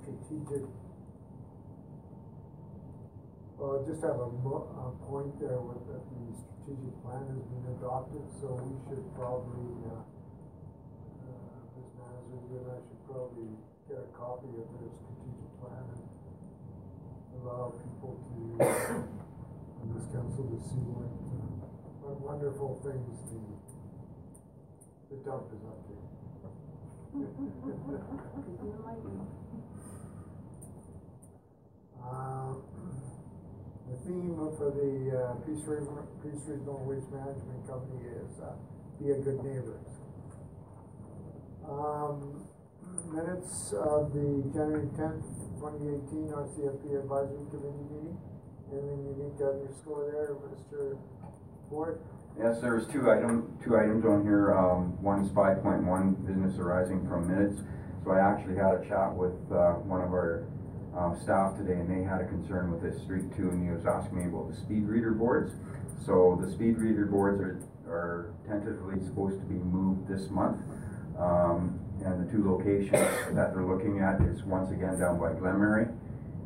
strategic 0.03 0.67
well, 3.61 3.77
just 3.85 4.01
have 4.01 4.17
a 4.17 4.25
a 4.25 4.90
point 5.06 5.38
there 5.38 5.61
with 5.61 5.85
that 5.85 6.01
the 6.01 6.33
strategic 6.33 6.98
plan 7.06 7.22
has 7.30 7.45
been 7.45 7.77
adopted, 7.77 8.25
so 8.41 8.58
we 8.58 8.74
should 8.90 9.06
probably, 9.14 9.85
uh, 9.85 10.01
uh, 10.01 11.77
Ms. 11.77 11.93
Manzer, 11.93 12.41
you 12.50 12.58
and 12.58 12.74
I 12.74 12.82
should 12.82 13.01
probably 13.06 13.53
get 13.85 14.01
a 14.01 14.09
copy 14.17 14.50
of 14.58 14.66
their 14.66 14.90
strategic 14.98 15.51
plan 15.61 15.85
and 15.93 16.09
allow 17.38 17.77
people 17.77 18.17
to, 18.17 18.66
in 19.85 19.88
this 19.93 20.09
council 20.09 20.50
to 20.50 20.58
see 20.66 20.82
what, 20.98 21.14
uh, 21.22 21.61
what 22.01 22.17
wonderful 22.17 22.82
things 22.82 23.14
the, 23.30 23.50
the 25.11 25.17
dump 25.27 25.43
is 25.51 25.59
up 25.67 25.80
to. 25.88 25.93
Uh, 32.01 32.56
the 33.91 33.95
theme 34.07 34.35
for 34.57 34.72
the 34.72 35.11
uh, 35.11 35.33
Peace 35.43 35.67
Regional 35.67 36.80
Waste 36.88 37.11
Management 37.11 37.67
Company 37.67 38.07
is 38.07 38.40
uh, 38.40 38.56
be 39.03 39.11
a 39.11 39.17
good 39.19 39.43
neighbor. 39.43 39.80
Um, 41.67 42.48
minutes 43.11 43.73
of 43.73 44.14
the 44.14 44.48
January 44.56 44.88
tenth, 44.95 45.27
twenty 45.59 45.91
eighteen 45.91 46.31
RCMP 46.31 47.03
Advisory 47.03 47.45
Committee 47.51 47.83
meeting. 47.91 48.17
Anything 48.72 49.03
you 49.03 49.15
need 49.19 49.38
to 49.38 49.45
underscore 49.51 50.07
there, 50.07 50.35
Mr. 50.48 50.98
Ford? 51.69 51.99
Yes, 52.39 52.59
there's 52.61 52.87
two 52.87 53.09
item, 53.11 53.57
two 53.63 53.77
items 53.77 54.05
on 54.05 54.23
here. 54.23 54.57
Um, 54.57 55.01
one 55.01 55.23
is 55.23 55.31
five 55.31 55.61
point 55.61 55.83
one, 55.83 56.13
business 56.25 56.57
arising 56.57 57.07
from 57.07 57.27
minutes. 57.27 57.61
So 58.03 58.11
I 58.11 58.19
actually 58.19 58.55
had 58.55 58.81
a 58.81 58.83
chat 58.87 59.13
with, 59.13 59.37
uh, 59.51 59.77
one 59.85 60.01
of 60.01 60.09
our, 60.09 60.45
um, 60.97 61.15
staff 61.21 61.55
today 61.55 61.79
and 61.79 61.87
they 61.87 62.03
had 62.03 62.19
a 62.19 62.27
concern 62.27 62.71
with 62.71 62.81
this 62.81 63.01
street 63.03 63.31
too 63.37 63.49
and 63.49 63.63
he 63.63 63.71
was 63.71 63.85
asking 63.85 64.17
me 64.17 64.25
about 64.25 64.49
the 64.49 64.55
speed 64.55 64.87
reader 64.87 65.11
boards. 65.11 65.53
So 66.05 66.39
the 66.41 66.51
speed 66.51 66.79
reader 66.79 67.05
boards 67.05 67.39
are, 67.41 67.61
are 67.87 68.33
tentatively 68.47 68.99
supposed 69.05 69.39
to 69.39 69.45
be 69.45 69.55
moved 69.55 70.07
this 70.07 70.29
month. 70.31 70.59
Um, 71.19 71.79
and 72.03 72.27
the 72.27 72.31
two 72.31 72.49
locations 72.49 73.07
that 73.35 73.53
they're 73.53 73.63
looking 73.63 73.99
at 73.99 74.19
is 74.21 74.41
once 74.43 74.71
again 74.71 74.97
down 74.99 75.19
by 75.19 75.33
Glenmary 75.33 75.93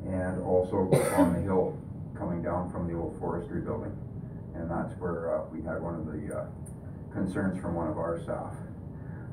and 0.05 0.43
also 0.43 0.91
on 1.15 1.33
the 1.33 1.39
hill 1.39 1.77
coming 2.17 2.43
down 2.43 2.69
from 2.69 2.91
the 2.91 2.93
old 2.99 3.17
forestry 3.17 3.61
building. 3.61 3.95
And 4.55 4.69
that's 4.69 4.93
where, 4.99 5.35
uh, 5.37 5.45
we 5.51 5.61
had 5.61 5.81
one 5.81 5.95
of 5.95 6.05
the, 6.05 6.35
uh, 6.35 6.45
concerns 7.11 7.59
from 7.61 7.75
one 7.75 7.87
of 7.87 7.97
our 7.97 8.19
staff. 8.19 8.55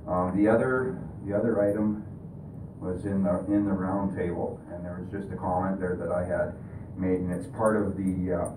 Um, 0.07 0.36
the 0.36 0.49
other, 0.49 0.99
the 1.25 1.34
other 1.34 1.60
item 1.62 2.05
was 2.81 3.07
in 3.07 3.23
the, 3.23 3.44
in 3.47 3.65
the 3.65 3.73
round 3.73 4.17
table, 4.17 4.60
and 4.73 4.84
there 4.84 4.99
was 5.01 5.09
just 5.10 5.33
a 5.33 5.36
comment 5.36 5.78
there 5.81 5.97
that 5.97 6.10
I 6.10 6.25
had 6.25 6.55
made, 6.97 7.20
and 7.20 7.33
it's 7.33 7.47
part 7.49 7.76
of 7.76 7.97
the, 7.97 8.33
uh, 8.33 8.51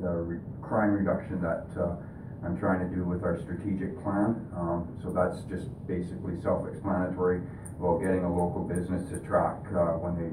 the 0.00 0.10
re- 0.10 0.40
crime 0.62 0.92
reduction 0.92 1.40
that, 1.40 1.66
uh, 1.80 1.96
I'm 2.44 2.56
trying 2.56 2.88
to 2.88 2.94
do 2.94 3.04
with 3.04 3.24
our 3.24 3.36
strategic 3.40 4.00
plan. 4.02 4.46
Um, 4.54 4.96
so 5.02 5.10
that's 5.10 5.42
just 5.50 5.68
basically 5.88 6.40
self-explanatory 6.40 7.42
about 7.80 7.98
getting 8.00 8.24
a 8.24 8.32
local 8.32 8.62
business 8.62 9.08
to 9.10 9.18
track, 9.20 9.58
uh, 9.74 9.98
when 9.98 10.14
they 10.14 10.30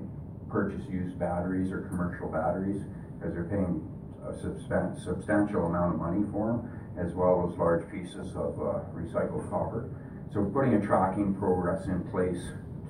purchase 0.51 0.85
used 0.87 1.17
batteries 1.17 1.71
or 1.71 1.81
commercial 1.89 2.29
batteries, 2.29 2.83
because 3.17 3.33
they're 3.33 3.49
paying 3.49 3.81
a 4.27 4.33
substan- 4.33 4.99
substantial 5.03 5.65
amount 5.65 5.95
of 5.95 5.99
money 5.99 6.23
for 6.31 6.47
them, 6.47 6.69
as 6.97 7.13
well 7.13 7.49
as 7.49 7.57
large 7.57 7.89
pieces 7.91 8.35
of, 8.35 8.59
uh, 8.59 8.79
recycled 8.93 9.49
copper. 9.49 9.89
So 10.33 10.41
we're 10.41 10.49
putting 10.49 10.73
a 10.75 10.85
tracking 10.85 11.35
progress 11.35 11.85
in 11.87 12.03
place 12.09 12.41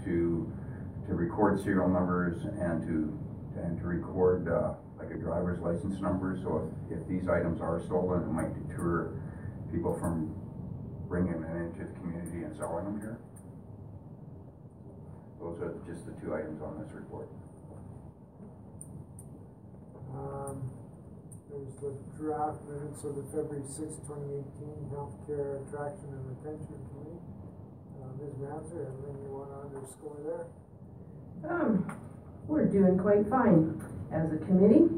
to, 0.06 0.52
to 1.08 1.14
record 1.14 1.62
serial 1.64 1.90
numbers 1.90 2.44
and 2.44 2.82
to, 2.88 3.20
and 3.62 3.78
to 3.80 3.86
record, 3.86 4.48
uh, 4.48 4.74
like 4.98 5.12
a 5.12 5.18
driver's 5.18 5.60
license 5.60 6.00
number, 6.02 6.40
so 6.42 6.72
if, 6.90 7.00
if 7.00 7.08
these 7.08 7.28
items 7.28 7.62
are 7.62 7.82
stolen, 7.86 8.24
it 8.24 8.32
might 8.32 8.68
deter 8.68 9.12
people 9.72 9.98
from 10.00 10.34
bringing 11.08 11.42
them 11.42 11.58
into 11.58 11.86
the 11.86 12.00
community 12.00 12.44
and 12.44 12.56
selling 12.56 12.86
them 12.86 13.00
here. 13.00 13.20
Those 15.40 15.60
are 15.62 15.76
just 15.86 16.06
the 16.06 16.14
two 16.24 16.34
items 16.34 16.62
on 16.62 16.82
this 16.82 16.92
report. 16.94 17.30
Um, 20.16 20.72
there's 21.56 21.76
the 21.80 21.96
draft 22.20 22.60
minutes 22.68 23.04
of 23.06 23.16
the 23.16 23.24
February 23.32 23.64
sixth, 23.64 24.04
twenty 24.06 24.44
eighteen 24.44 24.76
Healthcare 24.92 25.64
Attraction 25.64 26.12
and 26.12 26.28
Retention 26.36 26.76
Committee. 26.92 27.24
Uh, 27.96 28.12
Ms. 28.20 28.36
Manzer, 28.44 28.92
anything 28.92 29.16
you 29.24 29.32
wanna 29.32 29.64
underscore 29.64 30.20
there? 30.26 31.50
Um, 31.50 31.88
we're 32.48 32.66
doing 32.66 32.98
quite 32.98 33.28
fine 33.30 33.82
as 34.12 34.34
a 34.34 34.38
committee. 34.46 34.92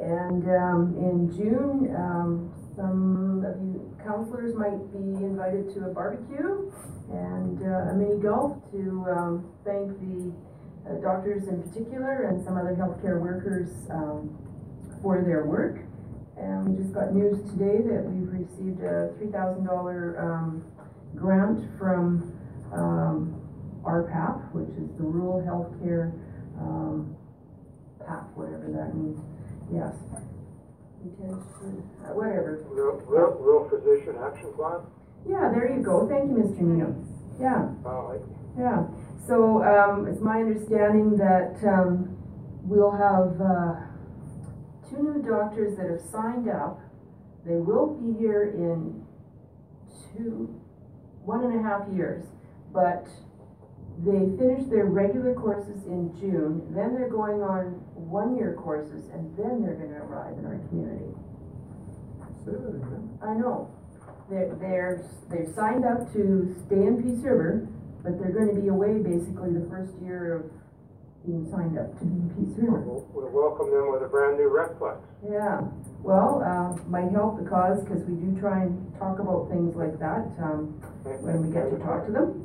And, 0.00 0.44
um, 0.48 0.94
in 0.98 1.32
June, 1.34 1.94
um, 1.96 2.52
some 2.76 3.44
of 3.46 3.58
you 3.62 3.96
counselors 4.04 4.54
might 4.54 4.92
be 4.92 5.24
invited 5.24 5.72
to 5.74 5.86
a 5.86 5.94
barbecue 5.94 6.70
and, 7.10 7.62
uh, 7.62 7.90
a 7.90 7.94
mini 7.94 8.20
golf 8.20 8.58
to, 8.72 9.06
um, 9.16 9.52
thank 9.64 9.98
the 10.00 10.32
uh, 10.86 11.00
doctors 11.00 11.48
in 11.48 11.62
particular 11.62 12.24
and 12.28 12.44
some 12.44 12.56
other 12.56 12.74
healthcare 12.74 13.20
workers, 13.20 13.70
um, 13.90 14.30
for 15.00 15.22
their 15.22 15.44
work. 15.46 15.78
And 16.36 16.68
we 16.68 16.82
just 16.82 16.92
got 16.94 17.12
news 17.14 17.38
today 17.52 17.78
that 17.88 18.04
we've 18.04 18.28
received 18.32 18.82
a 18.82 19.12
three 19.18 19.28
thousand 19.30 19.64
dollar, 19.66 20.18
um, 20.20 20.64
grant 21.14 21.60
from, 21.78 22.32
um, 22.72 23.40
RPAP, 23.84 24.52
which 24.52 24.70
is 24.70 24.90
the 24.96 25.04
Rural 25.04 25.42
Healthcare, 25.46 26.12
um, 26.58 27.14
PAP, 28.04 28.30
whatever 28.34 28.66
that 28.72 28.94
means, 28.96 29.20
yes. 29.72 29.94
Uh, 31.22 32.12
whatever. 32.14 32.64
Real, 32.70 32.96
real, 33.06 33.36
real 33.40 33.68
physician 33.68 34.16
action 34.24 34.52
plan? 34.54 34.80
Yeah, 35.28 35.50
there 35.52 35.70
you 35.70 35.82
go, 35.82 36.08
thank 36.08 36.30
you, 36.30 36.36
Mr. 36.42 36.60
Neal. 36.62 36.94
Yeah, 37.40 37.66
Wow, 37.84 38.18
yeah, 38.58 38.86
so, 39.26 39.62
um, 39.64 40.06
it's 40.06 40.20
my 40.20 40.38
understanding 40.40 41.16
that, 41.18 41.56
um, 41.68 42.16
we'll 42.64 42.90
have, 42.92 43.40
uh, 43.40 43.74
two 44.94 45.02
new 45.02 45.22
doctors 45.22 45.76
that 45.76 45.90
have 45.90 46.00
signed 46.10 46.48
up. 46.48 46.80
They 47.44 47.56
will 47.56 47.94
be 47.94 48.18
here 48.18 48.54
in 48.54 49.04
two, 50.16 50.60
one 51.24 51.44
and 51.44 51.60
a 51.60 51.62
half 51.62 51.82
years, 51.92 52.24
but 52.72 53.06
they 54.02 54.26
finish 54.38 54.66
their 54.70 54.86
regular 54.86 55.34
courses 55.34 55.84
in 55.86 56.10
June, 56.18 56.66
then 56.74 56.94
they're 56.94 57.10
going 57.10 57.42
on 57.42 57.78
one-year 57.94 58.58
courses, 58.58 59.06
and 59.12 59.36
then 59.36 59.62
they're 59.62 59.76
gonna 59.76 60.02
arrive 60.02 60.36
in 60.38 60.44
our 60.46 60.58
community. 60.68 61.14
Say 62.44 62.52
that 62.52 62.74
again. 62.74 63.18
I 63.22 63.34
know. 63.34 63.70
They're, 64.28 64.56
they're, 64.58 65.04
they've 65.30 65.54
signed 65.54 65.84
up 65.84 66.12
to 66.12 66.56
stay 66.66 66.82
in 66.82 67.02
Peace 67.02 67.22
River, 67.22 67.68
but 68.02 68.18
they're 68.18 68.32
gonna 68.32 68.60
be 68.60 68.68
away 68.68 68.98
basically 68.98 69.52
the 69.52 69.66
first 69.70 69.92
year 70.02 70.34
of 70.34 70.50
being 71.26 71.48
signed 71.50 71.78
up 71.78 71.98
to 71.98 72.04
be 72.04 72.12
in 72.20 72.28
Peace 72.36 72.58
River. 72.58 72.80
we'll, 72.80 73.08
we'll 73.12 73.32
welcome 73.32 73.70
them 73.70 73.90
with 73.92 74.02
a 74.02 74.08
brand 74.08 74.36
new 74.36 74.48
Redflex. 74.52 75.00
Yeah, 75.24 75.64
well, 76.04 76.44
uh, 76.44 76.76
might 76.88 77.10
help 77.12 77.42
the 77.42 77.48
cause, 77.48 77.80
cause 77.88 78.04
we 78.04 78.14
do 78.20 78.38
try 78.38 78.62
and 78.62 78.76
talk 78.98 79.18
about 79.18 79.48
things 79.48 79.74
like 79.74 79.98
that, 79.98 80.28
um, 80.44 80.76
when 81.24 81.46
we 81.46 81.52
get 81.52 81.70
to 81.70 81.78
talk 81.80 82.04
to 82.06 82.12
them. 82.12 82.44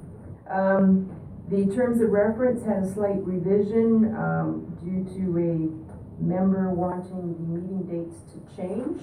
Um, 0.49 1.11
the 1.51 1.67
terms 1.75 1.99
of 2.01 2.09
reference 2.09 2.63
had 2.63 2.83
a 2.83 2.93
slight 2.93 3.19
revision, 3.25 4.15
um, 4.15 4.71
due 4.79 5.03
to 5.19 5.23
a 5.35 6.23
member 6.23 6.71
wanting 6.71 7.35
the 7.35 7.43
meeting 7.51 7.83
dates 7.83 8.23
to 8.31 8.39
change, 8.55 9.01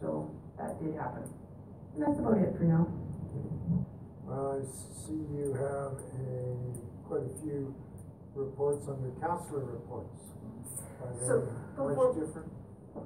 so 0.00 0.30
that 0.58 0.76
did 0.82 0.94
happen. 0.94 1.24
And 1.94 2.04
that's 2.04 2.18
about 2.20 2.36
it 2.36 2.52
for 2.58 2.64
now. 2.64 2.86
Well, 4.28 4.60
I 4.60 4.66
see 4.66 5.24
you 5.32 5.54
have 5.56 5.96
a, 6.20 7.08
quite 7.08 7.24
a 7.24 7.40
few 7.40 7.74
reports 8.36 8.86
under 8.88 9.10
councillor 9.20 9.64
reports. 9.64 10.20
Are 11.02 11.12
So, 11.26 11.40
they 11.40 11.46
before- 11.76 12.06
much 12.12 12.14
different? 12.16 12.52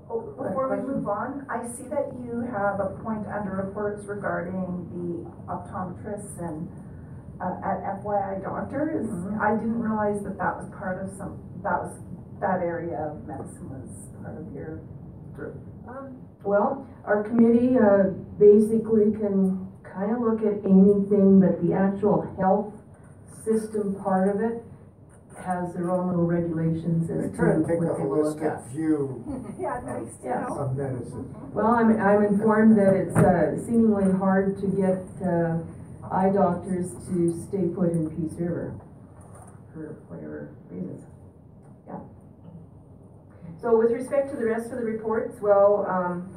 Oh, 0.09 0.20
Before 0.20 0.68
we 0.68 0.83
move 0.86 1.09
on, 1.09 1.47
I 1.49 1.67
see 1.67 1.89
that 1.89 2.15
you 2.20 2.41
have 2.42 2.78
a 2.81 2.91
point 3.02 3.26
under 3.26 3.52
reports 3.67 4.07
regarding 4.07 4.86
the 4.94 5.52
optometrists 5.52 6.39
and, 6.39 6.68
uh, 7.41 7.57
at 7.62 7.83
FYidoctors. 8.02 9.09
Mhm. 9.09 9.41
I 9.41 9.57
didn't 9.57 9.83
realize 9.83 10.23
that 10.23 10.39
that 10.39 10.57
was 10.59 10.68
part 10.70 11.02
of 11.02 11.10
some, 11.10 11.39
that 11.62 11.83
was, 11.83 11.99
that 12.41 12.60
area 12.62 12.99
of 13.10 13.26
medicine 13.26 13.68
was 13.70 14.09
part 14.23 14.36
of 14.36 14.52
your 14.52 14.81
group. 15.34 15.57
Um, 15.89 16.17
Well, 16.44 16.86
our 17.05 17.23
committee, 17.23 17.78
uh, 17.78 18.10
basically 18.39 19.12
can 19.12 19.68
kind 19.83 20.10
of 20.12 20.20
look 20.20 20.41
at 20.42 20.65
anything 20.65 21.39
but 21.41 21.60
the 21.60 21.75
actual 21.75 22.23
health 22.39 22.73
system 23.44 23.94
part 23.97 24.28
of 24.28 24.41
it 24.41 24.65
has 25.44 25.72
their 25.74 25.90
own 25.90 26.08
little 26.08 26.26
regulations 26.26 27.08
They 27.08 27.14
as 27.14 27.30
to 27.30 27.36
try 27.36 27.54
to 27.54 27.60
what 27.60 27.68
take 27.68 27.80
they 27.80 28.02
a 28.02 28.06
will 28.06 28.22
look 28.24 28.42
at. 28.42 28.66
view 28.70 29.24
Yeah, 29.58 29.80
nice 29.84 30.12
to 30.20 30.24
Yes. 30.24 30.48
know. 30.48 30.58
of 30.58 30.76
medicine. 30.76 31.34
Well, 31.52 31.66
I'm, 31.68 32.00
I'm 32.00 32.22
informed 32.24 32.76
that 32.78 32.94
it's 32.94 33.16
uh, 33.16 33.56
seemingly 33.66 34.10
hard 34.18 34.56
to 34.60 34.66
get 34.68 35.02
uh, 35.26 35.58
eye 36.12 36.30
doctors 36.32 36.92
to 37.08 37.44
stay 37.48 37.68
put 37.74 37.90
in 37.92 38.10
Peace 38.10 38.38
River 38.38 38.74
for 39.72 39.96
whatever 40.08 40.50
reasons. 40.70 41.04
Yeah. 41.86 42.00
So 43.62 43.76
with 43.76 43.92
respect 43.92 44.30
to 44.30 44.36
the 44.36 44.44
rest 44.46 44.70
of 44.72 44.78
the 44.78 44.84
reports, 44.84 45.36
well, 45.40 45.84
um, 45.88 46.34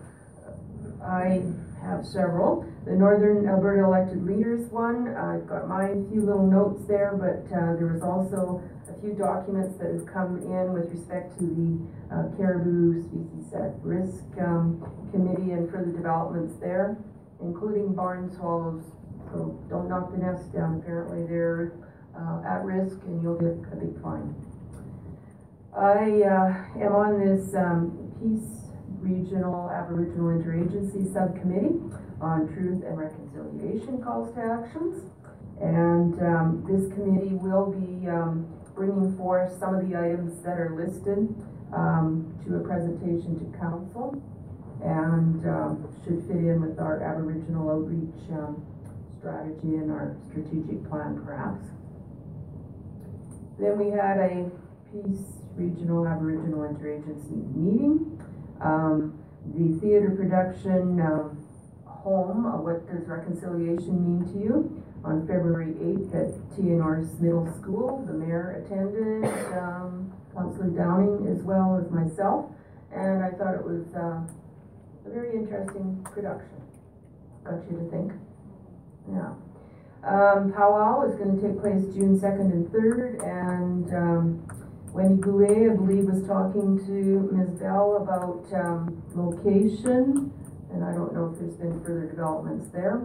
I 1.03 1.41
have 1.85 2.05
several. 2.05 2.65
The 2.85 2.91
Northern 2.93 3.47
Alberta 3.47 3.83
Elected 3.83 4.25
Leaders 4.25 4.69
one, 4.71 5.07
I've 5.15 5.47
got 5.47 5.67
my 5.67 5.87
few 6.11 6.21
little 6.21 6.47
notes 6.47 6.83
there, 6.87 7.11
but 7.15 7.47
uh, 7.55 7.75
there 7.79 7.87
was 7.95 8.01
also 8.03 8.61
a 8.63 8.72
few 9.03 9.13
documents 9.15 9.75
that 9.79 9.91
have 9.91 10.07
come 10.07 10.39
in 10.47 10.71
with 10.71 10.87
respect 10.95 11.37
to 11.37 11.43
the 11.43 11.75
uh, 12.07 12.23
caribou 12.37 13.03
species 13.03 13.51
at 13.51 13.75
risk 13.83 14.23
um, 14.39 14.79
committee 15.11 15.51
and 15.51 15.69
further 15.69 15.91
developments 15.91 16.55
there, 16.61 16.95
including 17.41 17.93
barn 17.93 18.31
swallows. 18.31 18.83
So 19.27 19.59
don't 19.69 19.89
knock 19.89 20.11
the 20.15 20.23
nest 20.23 20.53
down. 20.53 20.79
Apparently 20.79 21.27
they're 21.27 21.73
uh, 22.15 22.47
at 22.47 22.63
risk 22.63 22.95
and 23.03 23.21
you'll 23.21 23.35
get 23.35 23.59
a 23.73 23.75
big 23.75 24.01
fine. 24.01 24.31
I 25.75 26.23
uh, 26.23 26.79
am 26.79 26.95
on 26.95 27.19
this 27.19 27.53
um, 27.55 27.91
Peace 28.23 28.71
Regional 29.03 29.69
Aboriginal 29.69 30.31
Interagency 30.31 31.11
Subcommittee 31.11 31.75
on 32.21 32.47
Truth 32.55 32.87
and 32.87 32.97
Reconciliation 32.97 34.01
Calls 34.01 34.33
to 34.35 34.39
Actions. 34.39 35.11
And 35.59 36.15
um, 36.21 36.63
this 36.69 36.91
committee 36.93 37.35
will 37.35 37.71
be 37.71 38.07
um, 38.07 38.47
bringing 38.75 39.15
forth 39.17 39.57
some 39.59 39.75
of 39.75 39.87
the 39.89 39.95
items 39.95 40.41
that 40.43 40.59
are 40.59 40.75
listed 40.75 41.29
um, 41.73 42.33
to 42.45 42.55
a 42.55 42.59
presentation 42.59 43.39
to 43.39 43.57
council 43.57 44.21
and 44.83 45.45
um, 45.47 45.87
should 46.03 46.21
fit 46.27 46.37
in 46.37 46.61
with 46.61 46.79
our 46.79 47.01
Aboriginal 47.03 47.69
outreach 47.69 48.29
um, 48.31 48.65
strategy 49.19 49.75
and 49.77 49.91
our 49.91 50.17
strategic 50.29 50.87
plan 50.89 51.21
perhaps. 51.25 51.63
Then 53.59 53.77
we 53.77 53.91
had 53.91 54.17
a 54.17 54.51
Peace 54.91 55.39
Regional 55.55 56.07
Aboriginal 56.07 56.61
Interagency 56.61 57.55
meeting. 57.55 58.19
Um, 58.61 59.19
the 59.55 59.79
theater 59.79 60.11
production 60.11 60.99
home, 61.85 62.45
uh, 62.45 62.57
What 62.57 62.85
Does 62.91 63.07
Reconciliation 63.07 64.03
Mean 64.03 64.33
to 64.33 64.39
You? 64.39 64.82
On 65.03 65.27
February 65.27 65.73
8th 65.73 66.15
at 66.15 66.55
TA 66.55 66.61
Norris 66.61 67.09
Middle 67.19 67.51
School. 67.61 68.05
The 68.07 68.13
mayor 68.13 68.63
attended, 68.63 69.25
um, 69.53 70.13
Councillor 70.33 70.69
Downing 70.69 71.27
as 71.27 71.43
well 71.43 71.75
as 71.75 71.91
myself, 71.91 72.45
and 72.95 73.23
I 73.23 73.31
thought 73.31 73.53
it 73.55 73.63
was 73.63 73.85
uh, 73.95 74.23
a 75.05 75.09
very 75.09 75.35
interesting 75.35 76.05
production. 76.09 76.61
Got 77.43 77.69
you 77.69 77.79
to 77.83 77.89
think. 77.91 78.13
Yeah. 79.11 79.33
Um, 80.07 80.53
powwow 80.53 81.03
is 81.09 81.15
going 81.15 81.35
to 81.35 81.47
take 81.47 81.59
place 81.59 81.83
June 81.93 82.19
2nd 82.19 82.51
and 82.51 82.67
3rd, 82.67 83.23
and 83.23 83.93
um, 83.93 84.47
Wendy 84.93 85.21
Goulet, 85.21 85.71
I 85.71 85.75
believe, 85.75 86.05
was 86.05 86.27
talking 86.27 86.77
to 86.85 87.29
Ms. 87.35 87.59
Bell 87.59 87.97
about 87.99 88.45
um, 88.53 89.03
location, 89.15 90.31
and 90.71 90.83
I 90.83 90.93
don't 90.93 91.13
know 91.13 91.31
if 91.33 91.39
there's 91.39 91.55
been 91.55 91.83
further 91.83 92.07
developments 92.07 92.69
there. 92.71 93.03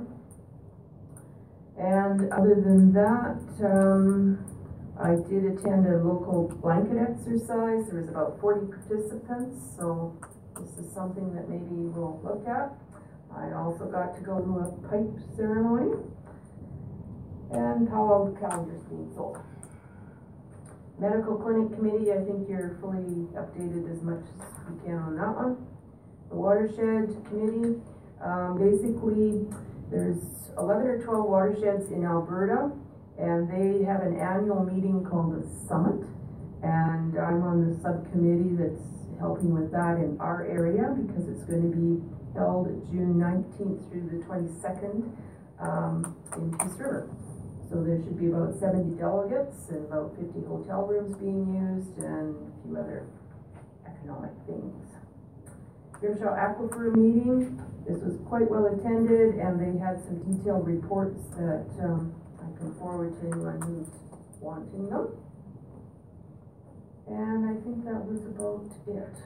And 1.78 2.32
other 2.32 2.56
than 2.56 2.92
that, 2.92 3.38
um, 3.64 4.44
I 4.98 5.14
did 5.30 5.44
attend 5.44 5.86
a 5.86 6.02
local 6.02 6.50
blanket 6.60 6.98
exercise. 6.98 7.86
There 7.86 8.00
was 8.00 8.08
about 8.08 8.40
40 8.40 8.66
participants, 8.66 9.76
so 9.78 10.18
this 10.58 10.84
is 10.84 10.92
something 10.92 11.32
that 11.34 11.48
maybe 11.48 11.86
we'll 11.94 12.20
look 12.24 12.42
at. 12.48 12.74
I 13.30 13.54
also 13.54 13.86
got 13.86 14.16
to 14.16 14.20
go 14.22 14.40
to 14.40 14.58
a 14.58 14.72
pipe 14.90 15.22
ceremony, 15.36 16.02
and 17.52 17.88
powwow 17.88 18.34
calendars 18.40 18.82
being 18.90 19.12
sold. 19.14 19.38
Medical 20.98 21.36
Clinic 21.36 21.78
Committee, 21.78 22.10
I 22.10 22.24
think 22.24 22.48
you're 22.48 22.76
fully 22.80 23.30
updated 23.38 23.86
as 23.92 24.02
much 24.02 24.24
as 24.34 24.42
you 24.68 24.80
can 24.84 24.98
on 24.98 25.14
that 25.14 25.30
one. 25.30 25.66
The 26.28 26.34
Watershed 26.34 27.14
Committee, 27.30 27.78
um, 28.20 28.58
basically, 28.58 29.46
there's 29.90 30.18
eleven 30.58 30.86
or 30.86 31.02
twelve 31.02 31.28
watersheds 31.28 31.90
in 31.90 32.04
Alberta, 32.04 32.70
and 33.18 33.48
they 33.50 33.84
have 33.84 34.02
an 34.02 34.18
annual 34.18 34.64
meeting 34.64 35.04
called 35.04 35.34
the 35.36 35.46
Summit. 35.68 36.06
And 36.62 37.16
I'm 37.18 37.42
on 37.42 37.70
the 37.70 37.78
subcommittee 37.80 38.56
that's 38.56 38.82
helping 39.20 39.54
with 39.54 39.70
that 39.70 39.98
in 39.98 40.16
our 40.20 40.46
area, 40.46 40.94
because 41.06 41.28
it's 41.28 41.44
gonna 41.44 41.70
be 41.70 42.02
held 42.34 42.66
June 42.90 43.18
nineteenth 43.18 43.88
through 43.90 44.10
the 44.10 44.24
twenty-second, 44.24 45.16
um, 45.60 46.16
in 46.36 46.50
Peace. 46.58 47.06
So 47.70 47.82
there 47.84 48.00
should 48.02 48.18
be 48.18 48.28
about 48.28 48.58
seventy 48.58 48.96
delegates 48.96 49.68
and 49.68 49.84
about 49.86 50.16
fifty 50.16 50.40
hotel 50.46 50.86
rooms 50.86 51.16
being 51.18 51.46
used 51.52 51.98
and 51.98 52.34
a 52.34 52.66
few 52.66 52.76
other 52.78 53.06
economic 53.86 54.32
things. 54.46 54.96
Grimshaw 56.00 56.34
Aquifer 56.34 56.94
meeting, 56.96 57.60
this 57.88 58.04
was 58.04 58.20
quite 58.28 58.44
well 58.50 58.66
attended 58.68 59.40
and 59.40 59.56
they 59.56 59.72
had 59.80 59.96
some 60.04 60.20
detailed 60.28 60.66
reports 60.68 61.24
that, 61.40 61.64
um, 61.82 62.12
I 62.36 62.46
can 62.58 62.74
forward 62.76 63.16
to 63.20 63.26
anyone 63.26 63.60
who's 63.64 63.88
wanting 64.40 64.90
them. 64.90 65.16
And 67.08 67.48
I 67.48 67.54
think 67.64 67.84
that 67.88 68.04
was 68.04 68.20
about 68.28 68.68
it. 68.92 69.16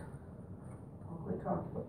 I'll 1.10 1.18
quit 1.26 1.42
talking. 1.42 1.82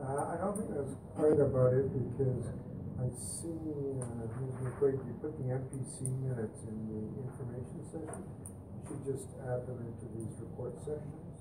Uh, 0.00 0.32
I 0.32 0.36
don't 0.40 0.56
think 0.56 0.72
that's 0.72 0.96
quite 1.12 1.36
about 1.36 1.76
it 1.76 1.92
because 1.92 2.48
I 2.96 3.08
see, 3.12 3.52
uh, 4.00 4.24
Ms. 4.40 4.56
McQuaid, 4.64 4.96
you 4.96 5.12
put 5.20 5.36
the 5.36 5.52
MPC 5.52 6.08
minutes 6.24 6.64
in 6.64 6.76
the 6.88 7.00
information 7.28 7.84
session. 7.84 8.24
You 8.24 8.80
should 8.88 9.04
just 9.04 9.28
add 9.44 9.68
them 9.68 9.84
into 9.84 10.08
these 10.16 10.32
report 10.40 10.72
sections, 10.80 11.36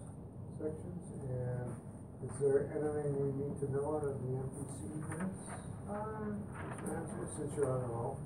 sections, 0.60 1.04
and 1.32 1.72
is 2.24 2.32
there 2.42 2.70
anything 2.76 3.16
we 3.16 3.32
need 3.46 3.60
to 3.60 3.72
know 3.72 3.96
out 3.98 4.04
of 4.04 4.16
the 4.22 4.30
MPC 4.44 4.80
minutes? 5.10 5.40
Um, 5.90 6.44
Ms. 6.54 6.90
Manzer, 6.90 7.38
since 7.38 7.52
you're 7.58 7.72
on 7.72 7.82
the 7.82 7.88
roll. 7.88 8.20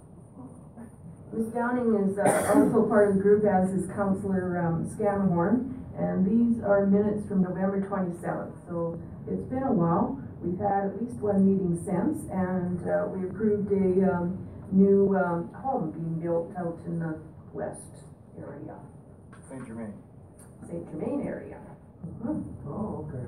Ms. 1.33 1.47
Downing 1.53 2.09
is 2.09 2.17
uh, 2.17 2.53
also 2.53 2.87
part 2.87 3.09
of 3.09 3.15
the 3.17 3.21
group, 3.21 3.43
as 3.45 3.69
is 3.71 3.87
Councilor 3.95 4.59
um, 4.61 4.85
Scamahorn, 4.97 5.73
and 5.97 6.25
these 6.25 6.61
are 6.63 6.85
minutes 6.85 7.27
from 7.27 7.41
November 7.41 7.81
twenty-seventh, 7.87 8.53
so 8.67 8.99
it's 9.27 9.47
been 9.49 9.63
a 9.63 9.71
while. 9.73 10.19
We've 10.41 10.59
had 10.59 10.91
at 10.93 11.01
least 11.01 11.17
one 11.23 11.41
meeting 11.45 11.79
since, 11.85 12.29
and 12.29 12.81
uh, 12.85 13.07
we 13.09 13.25
approved 13.29 13.71
a 13.71 14.11
um, 14.13 14.37
new 14.71 15.15
um, 15.17 15.49
home 15.55 15.91
being 15.91 16.19
built 16.21 16.51
out 16.57 16.77
in 16.85 16.99
the 16.99 17.17
west 17.53 18.05
area, 18.37 18.75
Saint 19.49 19.65
Germain. 19.65 19.93
Saint 20.69 20.85
Germain 20.91 21.25
area. 21.25 21.57
Mhm. 22.21 22.43
Oh, 22.67 23.07
okay. 23.07 23.25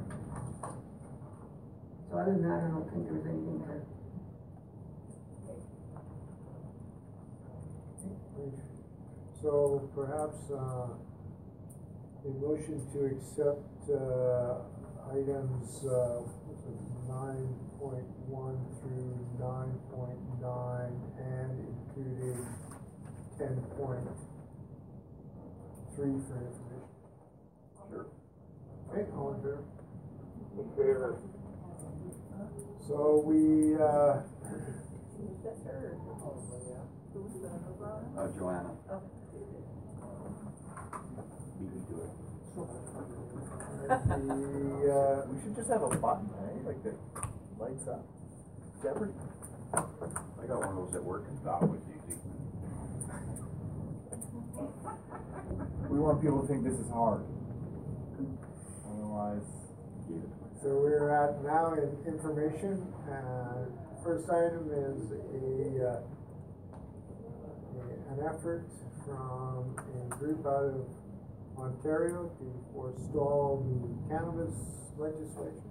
So 2.16 2.22
other 2.22 2.32
than 2.32 2.44
that, 2.44 2.64
I 2.64 2.68
don't 2.72 2.88
think 2.94 3.04
there 3.12 3.20
was 3.20 3.28
anything 3.28 3.60
to 3.60 3.84
So 9.44 9.90
perhaps, 9.94 10.40
uh, 10.50 10.96
a 12.24 12.32
motion 12.40 12.80
to 12.94 13.00
accept, 13.12 13.68
uh, 13.92 14.64
items, 15.12 15.84
uh, 15.84 16.24
nine 17.10 17.52
point 17.84 18.08
one 18.32 18.64
through 18.80 19.20
nine 19.38 19.76
point 19.92 20.24
nine 20.40 20.96
and 21.20 21.68
including 21.68 22.40
ten 23.38 23.60
point 23.76 24.08
three 25.94 26.16
for 26.24 26.40
information. 26.40 26.88
Sure. 27.92 28.08
Okay, 28.90 29.04
all 29.18 29.34
in 29.36 29.42
favor? 29.42 29.64
In 30.58 30.70
favor. 30.78 31.35
So 32.88 33.24
we, 33.26 33.76
uh, 33.76 34.22
Uh, 38.18 38.28
Joanna. 38.38 38.72
the, 43.88 44.92
uh, 44.92 45.28
We 45.30 45.42
should 45.42 45.56
just 45.56 45.70
have 45.70 45.84
a 45.84 45.90
button, 45.90 46.30
right? 46.34 46.66
Like 46.66 46.84
that 46.84 46.96
lights 47.60 47.88
up. 47.88 48.06
Jeopardy. 48.82 49.14
I 49.74 50.48
got 50.48 50.60
one 50.60 50.70
of 50.70 50.76
those 50.76 50.96
at 50.96 51.04
work, 51.04 51.26
that 51.44 51.62
was 51.62 51.80
easy. 51.90 52.20
We 55.90 56.00
want 56.00 56.22
people 56.22 56.42
to 56.42 56.48
think 56.48 56.64
this 56.64 56.80
is 56.80 56.90
hard. 56.90 57.24
Otherwise. 58.90 59.42
So 60.66 60.72
we're 60.82 61.14
at 61.14 61.44
now 61.44 61.74
in 61.74 61.94
information, 62.12 62.92
uh, 63.06 63.70
first 64.04 64.28
item 64.32 64.66
is 64.74 65.12
a, 65.12 65.90
uh, 65.90 66.02
a- 67.78 68.14
an 68.14 68.26
effort 68.26 68.66
from 69.06 69.76
a 69.78 70.16
group 70.16 70.44
out 70.44 70.74
of 70.74 70.88
Ontario 71.56 72.32
to 72.40 72.64
forestall 72.74 73.64
the 73.64 74.10
cannabis 74.10 74.56
legislation. 74.98 75.70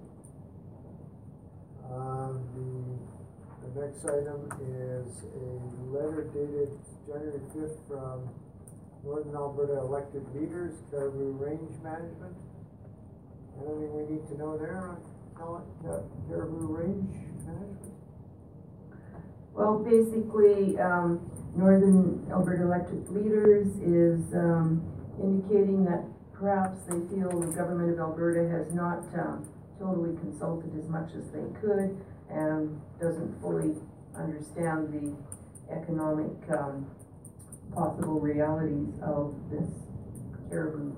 Um, 1.90 2.46
the, 2.54 3.66
the 3.66 3.86
next 3.86 4.04
item 4.04 4.46
is 4.62 5.24
a 5.24 5.90
letter 5.90 6.30
dated 6.32 6.70
January 7.08 7.40
fifth 7.52 7.80
from 7.88 8.28
Northern 9.02 9.34
Alberta 9.34 9.76
elected 9.80 10.24
leaders, 10.36 10.74
Caribou 10.92 11.32
Range 11.32 11.82
Management. 11.82 12.36
Anything 13.58 13.94
we 13.94 14.14
need 14.14 14.26
to 14.28 14.38
know 14.38 14.58
there 14.58 14.76
on 14.76 15.62
Caribou 16.28 16.66
Range 16.76 17.14
Management? 17.46 17.92
Well, 19.54 19.78
basically, 19.78 20.78
um, 20.78 21.30
Northern 21.56 22.26
Alberta 22.32 22.64
elected 22.64 23.08
leaders 23.10 23.68
is, 23.78 24.34
um, 24.34 24.82
indicating 25.22 25.84
that 25.84 26.04
perhaps 26.32 26.82
they 26.84 27.00
feel 27.08 27.30
the 27.40 27.54
government 27.54 27.92
of 27.92 28.00
Alberta 28.00 28.48
has 28.48 28.74
not, 28.74 29.04
um, 29.14 29.46
totally 29.78 30.16
consulted 30.16 30.76
as 30.76 30.88
much 30.88 31.14
as 31.14 31.30
they 31.30 31.44
could 31.60 31.96
and 32.30 32.80
doesn't 33.00 33.40
fully 33.40 33.76
understand 34.16 34.92
the 34.92 35.14
economic, 35.72 36.32
um, 36.50 36.86
possible 37.72 38.20
realities 38.20 38.92
of 39.02 39.34
this 39.50 39.68
caribou 40.50 40.92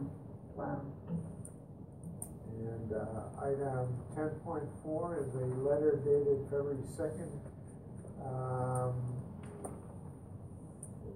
plan. 0.55 0.95
And, 2.67 2.93
uh, 2.93 3.45
item 3.47 3.95
ten 4.15 4.31
point 4.45 4.65
four 4.83 5.19
is 5.23 5.33
a 5.35 5.47
letter 5.62 6.01
dated 6.05 6.43
February 6.51 6.83
second, 6.97 7.31
um, 8.25 8.95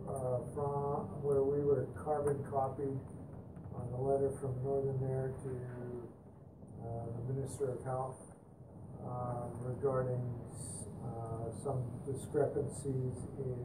uh, 0.07 0.39
from, 0.55 1.11
where 1.27 1.43
we 1.43 1.65
were 1.65 1.87
carbon 2.05 2.39
copied 2.51 2.99
on 3.75 3.89
a 3.95 4.01
letter 4.01 4.31
from 4.41 4.62
Northern 4.62 5.03
Air 5.11 5.33
to, 5.43 5.51
uh, 6.83 7.07
the 7.19 7.35
Minister 7.35 7.70
of 7.73 7.83
Health, 7.85 8.19
uh, 9.05 9.47
regarding, 9.65 10.23
uh, 11.03 11.51
some 11.65 11.83
discrepancies 12.07 13.27
in, 13.39 13.59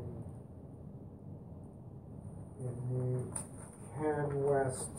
in 2.65 2.73
the 2.89 3.37
Can 3.93 4.43
West 4.43 4.89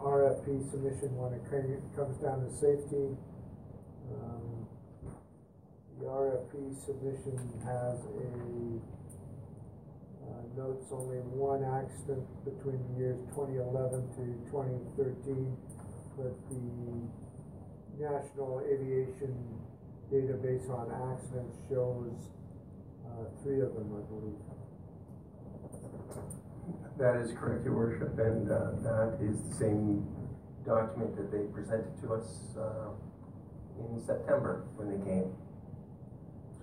RFP 0.00 0.70
submission 0.70 1.16
when 1.16 1.32
it 1.34 1.42
comes 1.96 2.16
down 2.18 2.44
to 2.44 2.50
safety. 2.52 3.16
Um, 4.12 4.66
The 5.98 6.06
RFP 6.06 6.76
submission 6.84 7.38
has 7.64 8.04
a, 8.04 8.28
uh, 10.20 10.42
notes 10.56 10.92
only 10.92 11.18
one 11.32 11.64
accident 11.64 12.26
between 12.44 12.78
the 12.92 12.98
years 13.00 13.18
twenty 13.32 13.56
eleven 13.56 14.04
to 14.20 14.22
twenty 14.50 14.76
thirteen, 14.96 15.56
but 16.16 16.36
the 16.52 17.08
National 17.98 18.60
Aviation 18.60 19.32
Database 20.12 20.68
on 20.68 20.92
Accidents 20.92 21.56
shows, 21.70 22.28
uh, 23.08 23.24
three 23.42 23.60
of 23.60 23.72
them, 23.74 23.88
I 23.96 24.02
believe. 24.12 24.42
That 26.98 27.16
is 27.16 27.32
correct, 27.32 27.64
your 27.64 27.74
worship, 27.74 28.18
and 28.18 28.50
uh, 28.50 28.70
that 28.82 29.18
is 29.20 29.36
the 29.50 29.54
same 29.56 30.06
document 30.64 31.14
that 31.16 31.30
they 31.30 31.44
presented 31.52 31.92
to 32.00 32.14
us 32.14 32.56
uh, 32.56 32.88
in 33.84 34.00
September 34.00 34.64
when 34.76 34.88
they 34.88 35.04
came. 35.04 35.28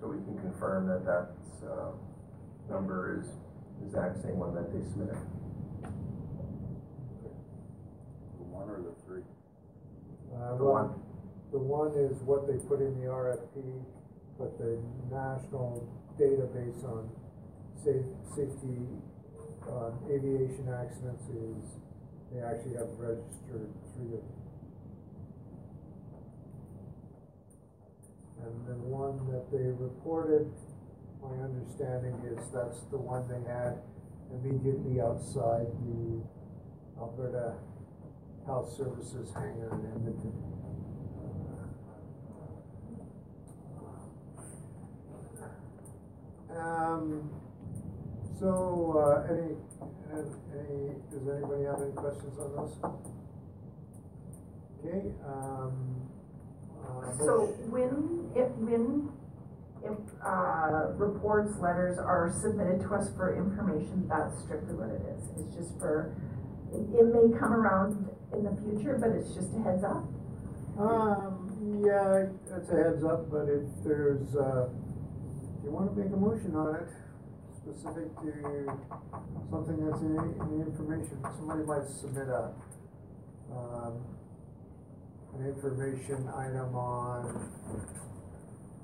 So 0.00 0.08
we 0.08 0.18
can 0.26 0.36
confirm 0.42 0.88
that 0.88 1.04
that 1.06 1.30
uh, 1.62 1.92
number 2.68 3.20
is 3.22 3.30
the 3.78 3.86
exact 3.86 4.22
same 4.22 4.38
one 4.38 4.54
that 4.58 4.74
they 4.74 4.82
submitted. 4.90 5.14
The 8.34 8.44
one 8.50 8.68
or 8.68 8.82
the 8.82 8.94
three? 9.06 9.22
Uh, 10.34 10.58
The 10.58 10.64
one. 10.64 10.98
The 11.52 11.62
one 11.62 11.94
is 11.94 12.18
what 12.26 12.50
they 12.50 12.58
put 12.66 12.82
in 12.82 12.98
the 12.98 13.06
RFP, 13.06 13.62
but 14.36 14.58
the 14.58 14.82
national 15.14 15.86
database 16.18 16.82
on 16.82 17.06
safe, 17.78 18.02
safety, 18.34 18.82
uh, 19.68 19.90
aviation 20.10 20.68
accidents 20.68 21.24
is, 21.28 21.80
they 22.32 22.40
actually 22.40 22.74
have 22.74 22.88
registered 22.98 23.70
three 23.94 24.14
of 24.14 24.22
them. 24.22 24.44
And 28.44 28.68
then 28.68 28.80
one 28.90 29.24
that 29.32 29.50
they 29.50 29.72
reported, 29.72 30.52
my 31.22 31.36
understanding 31.42 32.14
is 32.28 32.38
that's 32.52 32.82
the 32.90 32.98
one 32.98 33.24
they 33.28 33.40
had 33.48 33.80
immediately 34.30 35.00
outside 35.00 35.66
the 35.86 36.20
Alberta 37.00 37.54
Health 38.46 38.76
Services 38.76 39.32
hangar 39.32 39.72
in 39.72 39.86
Edmonton. 39.94 40.32
Um, 46.54 47.30
so, 48.40 48.94
uh, 48.98 49.32
any, 49.32 49.54
any, 50.52 50.94
does 51.10 51.28
anybody 51.28 51.64
have 51.64 51.80
any 51.82 51.92
questions 51.92 52.38
on 52.38 52.50
this? 52.56 52.74
Okay, 54.84 55.12
um, 55.26 56.08
uh, 56.84 57.16
So 57.24 57.56
when, 57.72 58.30
if, 58.36 58.50
when, 58.60 59.08
if, 59.82 59.98
uh, 60.24 60.92
reports, 60.96 61.56
letters 61.60 61.98
are 61.98 62.32
submitted 62.42 62.80
to 62.82 62.94
us 62.94 63.08
for 63.16 63.36
information, 63.36 64.06
that's 64.08 64.42
strictly 64.44 64.74
what 64.74 64.90
it 64.90 65.02
is. 65.16 65.22
It's 65.40 65.54
just 65.56 65.78
for, 65.78 66.12
it, 66.72 66.84
it 67.00 67.06
may 67.12 67.38
come 67.38 67.52
around 67.52 68.08
in 68.34 68.44
the 68.44 68.54
future, 68.62 68.98
but 69.00 69.10
it's 69.16 69.32
just 69.34 69.48
a 69.56 69.60
heads 69.62 69.84
up. 69.84 70.04
Um, 70.78 71.80
yeah, 71.86 72.26
that's 72.50 72.68
a 72.70 72.76
heads 72.76 73.04
up, 73.04 73.30
but 73.30 73.48
if 73.48 73.64
there's, 73.84 74.34
uh, 74.36 74.68
if 74.68 75.64
you 75.64 75.70
wanna 75.70 75.92
make 75.92 76.12
a 76.12 76.16
motion 76.16 76.54
on 76.56 76.76
it, 76.76 76.88
specific 77.64 78.12
to 78.20 78.68
something 79.50 79.80
that's 79.88 80.02
in, 80.02 80.16
in 80.16 80.58
the 80.58 80.66
information, 80.66 81.16
somebody 81.38 81.64
might 81.64 81.88
submit 81.88 82.28
a, 82.28 82.52
um, 83.50 84.04
an 85.38 85.46
information 85.48 86.28
item 86.36 86.74
on 86.74 87.48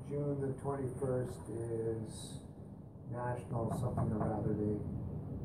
June 0.08 0.40
the 0.40 0.48
twenty-first 0.62 1.38
is 1.52 2.40
National 3.12 3.70
something 3.80 4.10
or 4.16 4.32
other 4.32 4.54
day, 4.54 4.78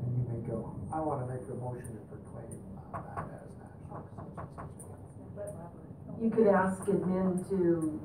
and 0.00 0.10
you 0.16 0.24
may 0.32 0.40
go, 0.48 0.74
I 0.94 1.00
wanna 1.00 1.26
make 1.26 1.42
a 1.50 1.54
motion 1.54 1.92
to 1.92 2.02
proclaim 2.08 2.62
uh, 2.94 3.00
that 3.16 3.42
as 3.44 3.52
national 3.60 4.06
such 4.16 4.30
and 4.30 4.70
such. 4.80 6.22
You 6.22 6.30
could 6.30 6.46
ask 6.48 6.80
admin 6.82 7.48
to 7.50 8.00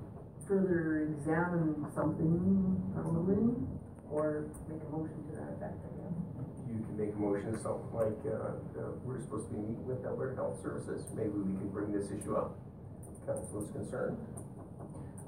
further 0.48 1.08
examine 1.14 1.86
something, 1.96 2.92
probably, 2.94 3.54
or 4.12 4.46
make 4.68 4.82
a 4.84 4.92
motion 4.92 5.16
to 5.30 5.32
that 5.40 5.50
effect, 5.56 5.80
I 5.80 5.92
guess. 5.96 6.14
You 6.68 6.84
can 6.84 6.96
make 7.00 7.16
a 7.16 7.20
motion, 7.20 7.56
something 7.64 7.92
like, 7.96 8.20
uh, 8.28 8.60
uh, 8.80 8.92
we're 9.04 9.20
supposed 9.22 9.48
to 9.48 9.54
be 9.56 9.60
meeting 9.60 9.88
with 9.88 10.06
Alberta 10.06 10.36
Health 10.36 10.60
Services, 10.62 11.08
maybe 11.16 11.30
we 11.32 11.56
can 11.56 11.70
bring 11.70 11.92
this 11.92 12.12
issue 12.12 12.36
up. 12.36 12.60
Council 13.26 13.64
is 13.64 13.72
concerned. 13.72 14.18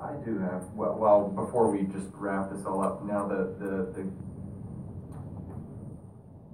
I 0.01 0.13
do 0.25 0.39
have, 0.39 0.65
well, 0.73 0.97
well, 0.97 1.29
before 1.29 1.71
we 1.71 1.83
just 1.83 2.09
wrap 2.15 2.51
this 2.51 2.65
all 2.65 2.83
up, 2.83 3.05
now 3.05 3.27
the, 3.27 3.55
the, 3.59 3.71
the, 3.93 4.03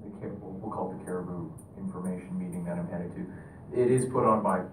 the, 0.03 0.09
Car- 0.19 0.35
we'll 0.41 0.69
call 0.72 0.91
it 0.91 0.99
the 0.99 1.06
Caribou 1.06 1.49
Information 1.77 2.38
Meeting 2.38 2.66
that 2.66 2.77
I'm 2.77 2.90
headed 2.90 3.16
to. 3.16 3.25
It 3.74 3.90
is 3.90 4.06
put 4.11 4.25
on 4.25 4.43
by, 4.43 4.67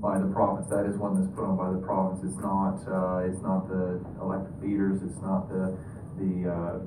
by 0.00 0.18
the 0.18 0.26
province, 0.34 0.66
that 0.68 0.84
is 0.84 0.96
one 0.98 1.14
that's 1.14 1.32
put 1.32 1.44
on 1.44 1.56
by 1.56 1.70
the 1.70 1.80
province, 1.86 2.20
it's 2.24 2.40
not, 2.42 2.82
uh, 2.84 3.24
it's 3.24 3.40
not 3.40 3.68
the 3.68 4.02
elected 4.20 4.60
leaders, 4.60 5.00
it's 5.06 5.22
not 5.22 5.48
the, 5.48 5.78
the, 6.18 6.50
uh, 6.50 6.78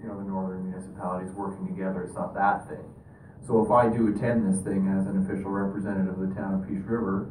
you 0.00 0.08
know, 0.08 0.18
the 0.18 0.28
northern 0.28 0.70
municipalities 0.70 1.32
working 1.32 1.66
together, 1.66 2.02
it's 2.02 2.14
not 2.14 2.34
that 2.34 2.68
thing. 2.68 2.84
So 3.46 3.64
if 3.64 3.70
I 3.70 3.92
do 3.92 4.08
attend 4.08 4.48
this 4.48 4.62
thing 4.64 4.88
as 4.88 5.06
an 5.06 5.20
official 5.24 5.50
representative 5.50 6.16
of 6.16 6.28
the 6.28 6.34
town 6.34 6.54
of 6.60 6.68
Peace 6.68 6.84
River, 6.84 7.28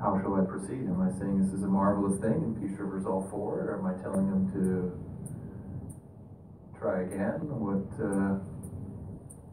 how 0.00 0.16
shall 0.20 0.34
I 0.40 0.44
proceed? 0.48 0.88
Am 0.88 0.96
I 0.96 1.12
saying 1.20 1.44
this 1.44 1.52
is 1.52 1.62
a 1.62 1.68
marvelous 1.68 2.18
thing 2.20 2.40
and 2.40 2.56
Peace 2.56 2.78
River's 2.80 3.04
all 3.04 3.28
for 3.30 3.60
it, 3.60 3.68
or 3.68 3.76
am 3.76 3.84
I 3.84 3.92
telling 4.00 4.32
them 4.32 4.48
to 4.56 4.96
try 6.80 7.04
again? 7.04 7.44
What, 7.52 7.84
uh, 8.00 8.40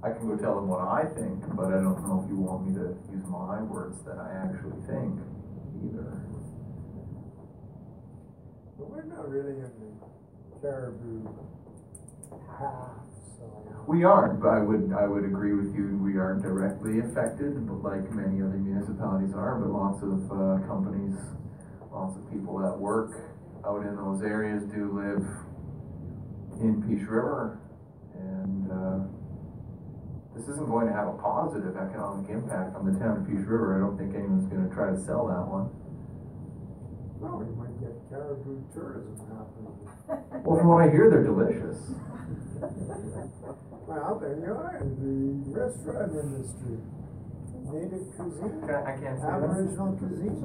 I 0.07 0.15
can 0.15 0.29
go 0.29 0.37
tell 0.39 0.55
them 0.55 0.71
what 0.71 0.87
I 0.87 1.03
think, 1.19 1.43
but 1.51 1.67
I 1.67 1.83
don't 1.83 1.99
know 2.07 2.23
if 2.23 2.31
you 2.31 2.39
want 2.39 2.63
me 2.63 2.79
to 2.79 2.95
use 3.11 3.27
my 3.27 3.59
words 3.59 3.99
that 4.07 4.15
I 4.15 4.31
actually 4.47 4.79
think 4.87 5.19
either. 5.83 6.15
But 8.79 8.87
we're 8.87 9.03
not 9.03 9.27
really 9.27 9.59
in 9.59 9.67
the 9.67 9.86
caribou 10.61 11.27
so. 13.37 13.83
We 13.87 14.03
aren't, 14.03 14.41
but 14.41 14.49
I 14.49 14.59
would, 14.59 14.91
I 14.97 15.07
would 15.07 15.23
agree 15.23 15.53
with 15.53 15.73
you, 15.75 15.97
we 16.01 16.17
aren't 16.17 16.41
directly 16.41 16.99
affected, 16.99 17.67
but 17.67 17.83
like 17.83 18.09
many 18.11 18.41
other 18.41 18.57
municipalities 18.57 19.33
are, 19.33 19.55
but 19.59 19.69
lots 19.69 20.01
of, 20.01 20.25
uh, 20.31 20.65
companies, 20.67 21.15
lots 21.91 22.17
of 22.17 22.25
people 22.31 22.57
that 22.59 22.77
work 22.77 23.13
out 23.65 23.85
in 23.85 23.95
those 23.95 24.21
areas 24.23 24.63
do 24.73 24.91
live 24.91 25.23
in 26.59 26.81
Peace 26.89 27.05
River, 27.07 27.59
and, 28.15 28.71
uh, 28.71 28.99
this 30.35 30.47
isn't 30.49 30.67
going 30.67 30.87
to 30.87 30.93
have 30.93 31.07
a 31.07 31.17
positive 31.17 31.77
economic 31.77 32.29
impact 32.29 32.75
on 32.75 32.85
the 32.85 32.97
town 32.99 33.17
of 33.21 33.27
Peace 33.27 33.45
River, 33.45 33.77
I 33.77 33.79
don't 33.85 33.97
think 33.97 34.13
anyone's 34.15 34.45
gonna 34.47 34.69
try 34.69 34.89
to 34.89 34.99
sell 35.05 35.27
that 35.27 35.45
one. 35.47 35.69
Well, 37.17 37.37
we 37.41 37.45
might 37.57 37.66
get 37.66 37.66
caribou 38.17 38.57
tourism 38.73 39.17
happening. 39.29 39.77
Well, 40.47 40.57
from 40.59 40.67
what 40.69 40.87
I 40.87 40.89
hear, 40.89 41.09
they're 41.11 41.23
delicious. 41.23 41.77
Well, 43.87 44.19
then 44.19 44.43
you 44.43 44.51
are 44.51 44.83
in 44.83 44.91
the 44.99 45.55
restaurant 45.55 46.11
industry. 46.11 46.75
Native 47.71 48.03
cuisine, 48.19 48.59
Can 48.67 48.75
I, 48.75 48.83
I 48.83 48.93
can't 48.99 49.15
say 49.15 49.27
that. 49.31 49.43
aboriginal 49.47 49.95
cuisine. 49.95 50.43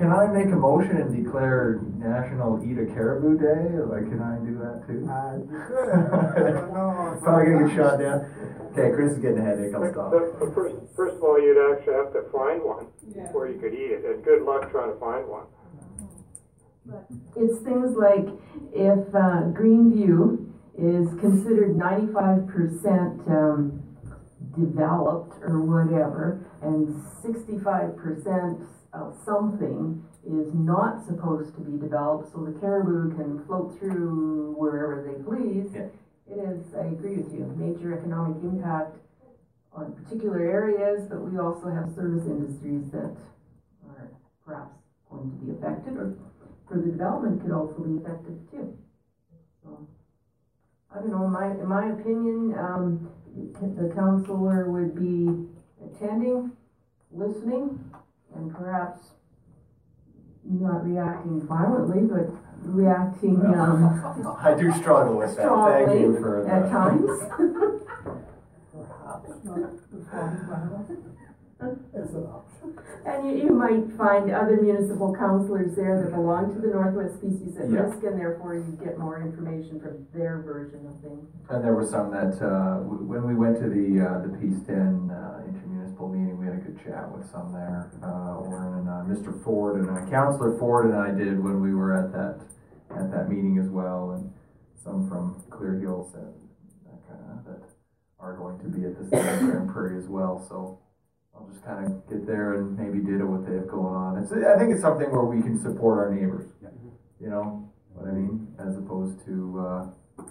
Can 0.00 0.08
I 0.08 0.24
make 0.32 0.48
a 0.48 0.56
motion 0.56 0.96
and 0.96 1.12
declare 1.12 1.80
National 2.00 2.64
Eat 2.64 2.80
a 2.80 2.88
Caribou 2.88 3.36
Day? 3.36 3.76
Like, 3.84 4.08
can 4.08 4.20
I 4.24 4.40
do 4.40 4.56
that 4.64 4.76
too? 4.88 5.04
Uh, 5.04 5.36
you 5.36 5.60
could, 5.68 5.88
I 6.48 6.48
don't 6.64 6.72
know. 6.72 7.20
Probably 7.20 7.44
gonna 7.52 7.68
get 7.68 7.76
shot 7.76 8.00
down. 8.00 8.24
Okay, 8.72 8.88
Chris 8.96 9.12
is 9.12 9.20
getting 9.20 9.40
a 9.40 9.44
headache, 9.44 9.72
I'll 9.76 9.84
stop. 9.92 10.08
The- 10.12 10.32
the 10.40 10.48
first, 10.56 10.72
first 10.96 11.16
of 11.20 11.22
all, 11.22 11.36
you'd 11.36 11.60
actually 11.60 11.92
have 11.92 12.12
to 12.16 12.24
find 12.32 12.64
one 12.64 12.88
before 13.12 13.48
you 13.52 13.60
could 13.60 13.76
eat 13.76 14.00
it, 14.00 14.04
and 14.08 14.24
good 14.24 14.44
luck 14.48 14.64
trying 14.72 14.92
to 14.92 14.98
find 15.00 15.28
one. 15.28 15.44
It's 17.36 17.58
things 17.64 17.96
like 17.96 18.26
if 18.72 19.14
uh, 19.14 19.52
Greenview 19.52 20.46
is 20.78 21.08
considered 21.20 21.76
ninety-five 21.76 22.46
percent 22.46 23.20
um, 23.28 23.82
developed 24.58 25.36
or 25.42 25.60
whatever, 25.60 26.46
and 26.62 26.94
sixty-five 27.22 27.96
percent 27.96 28.62
of 28.92 29.14
something 29.24 30.02
is 30.24 30.52
not 30.54 31.04
supposed 31.06 31.54
to 31.54 31.60
be 31.60 31.78
developed, 31.78 32.32
so 32.32 32.44
the 32.44 32.58
caribou 32.58 33.14
can 33.16 33.44
float 33.46 33.78
through 33.78 34.54
wherever 34.56 35.04
they 35.04 35.22
please. 35.22 35.70
Yeah. 35.74 35.88
It 36.30 36.38
is, 36.44 36.74
I 36.74 36.86
agree 36.88 37.16
with 37.16 37.32
you, 37.32 37.48
major 37.56 37.96
economic 37.96 38.42
impact 38.42 38.98
on 39.72 39.92
particular 39.92 40.40
areas, 40.40 41.08
but 41.08 41.20
we 41.20 41.38
also 41.38 41.70
have 41.70 41.94
service 41.94 42.26
industries 42.26 42.90
that 42.92 43.16
are 43.88 44.10
perhaps 44.44 44.76
going 45.10 45.30
to 45.30 45.36
be 45.40 45.52
affected 45.56 45.96
or 45.96 46.14
further 46.68 46.86
development 46.90 47.42
could 47.42 47.52
also 47.52 47.78
be 47.80 47.98
affected 47.98 48.50
too. 48.50 48.76
So, 49.62 49.88
I 50.94 51.00
don't 51.00 51.10
know, 51.10 51.24
in 51.24 51.32
my, 51.32 51.50
in 51.50 51.66
my 51.66 51.90
opinion, 51.90 52.54
um, 52.58 53.10
the 53.60 53.92
councilor 53.94 54.70
would 54.70 54.94
be 54.94 55.46
attending, 55.84 56.52
listening, 57.10 57.78
and 58.34 58.54
perhaps 58.54 59.10
not 60.44 60.84
reacting 60.86 61.46
violently, 61.46 62.02
but 62.02 62.30
reacting, 62.62 63.36
um, 63.54 64.36
I 64.40 64.54
do 64.54 64.72
struggle 64.72 65.18
with 65.18 65.36
that, 65.36 65.46
thank 65.46 66.00
you 66.00 66.16
strongly 66.16 66.20
for 66.20 66.48
at 66.48 66.62
that. 66.62 66.70
times. 66.70 67.10
It's 71.92 72.14
an 72.14 72.26
option. 72.26 72.57
And 73.06 73.26
you, 73.38 73.44
you 73.46 73.50
might 73.52 73.90
find 73.96 74.30
other 74.30 74.60
municipal 74.60 75.14
councilors 75.14 75.74
there 75.76 76.02
that 76.02 76.12
belong 76.14 76.52
to 76.54 76.60
the 76.60 76.68
Northwest 76.68 77.16
Species 77.18 77.56
at 77.56 77.70
Yeah. 77.70 77.80
Risk, 77.80 78.02
and 78.04 78.18
therefore 78.18 78.54
you 78.54 78.76
get 78.84 78.98
more 78.98 79.20
information 79.20 79.80
from 79.80 80.06
their 80.12 80.38
version 80.42 80.86
of 80.86 81.00
things. 81.00 81.28
And 81.48 81.64
there 81.64 81.74
were 81.74 81.86
some 81.86 82.10
that, 82.10 82.34
uh, 82.42 82.78
w- 82.84 83.04
when 83.06 83.26
we 83.26 83.34
went 83.34 83.56
to 83.58 83.68
the, 83.68 84.00
uh, 84.00 84.18
the 84.26 84.36
Peace 84.38 84.60
Ten, 84.66 85.10
uh, 85.10 85.42
intermunicipal 85.48 86.12
meeting, 86.12 86.38
we 86.38 86.46
had 86.46 86.56
a 86.56 86.58
good 86.60 86.78
chat 86.84 87.10
with 87.16 87.24
some 87.26 87.52
there. 87.52 87.90
Uh, 88.02 88.36
Orin 88.38 88.74
and, 88.80 88.88
uh, 88.88 89.04
Mr. 89.08 89.32
Ford 89.42 89.80
and, 89.80 89.88
uh, 89.90 90.04
Councilor 90.10 90.58
Ford 90.58 90.86
and 90.86 90.94
I 90.96 91.10
did 91.12 91.42
when 91.42 91.60
we 91.62 91.74
were 91.74 91.94
at 91.94 92.12
that, 92.12 92.40
at 92.90 93.10
that 93.10 93.28
meeting 93.30 93.58
as 93.58 93.70
well, 93.70 94.10
and 94.12 94.32
some 94.74 95.08
from 95.08 95.36
Clear 95.50 95.74
Hills 95.74 96.14
and 96.14 96.26
that 96.84 97.06
kinda, 97.06 97.42
that 97.46 97.62
are 98.20 98.36
going 98.36 98.58
to 98.58 98.66
be 98.68 98.84
at 98.84 98.98
this 98.98 99.08
Grande 99.08 99.68
Prairie 99.70 99.96
as 99.98 100.08
well, 100.08 100.38
so. 100.40 100.78
I'll 101.38 101.46
just 101.46 101.64
kind 101.64 101.86
of 101.86 102.02
get 102.10 102.26
there 102.26 102.58
and 102.58 102.74
maybe 102.74 102.98
ditto 102.98 103.26
what 103.26 103.46
they 103.46 103.54
have 103.54 103.68
going 103.68 103.94
on. 103.94 104.18
It's, 104.18 104.32
I 104.32 104.58
think 104.58 104.74
it's 104.74 104.82
something 104.82 105.06
where 105.10 105.22
we 105.22 105.40
can 105.40 105.54
support 105.62 105.98
our 105.98 106.10
neighbors. 106.10 106.50
You 107.22 107.30
know 107.30 107.70
what 107.94 108.10
I 108.10 108.12
mean? 108.12 108.48
As 108.58 108.76
opposed 108.76 109.22
to, 109.26 109.34
uh, 109.58 109.82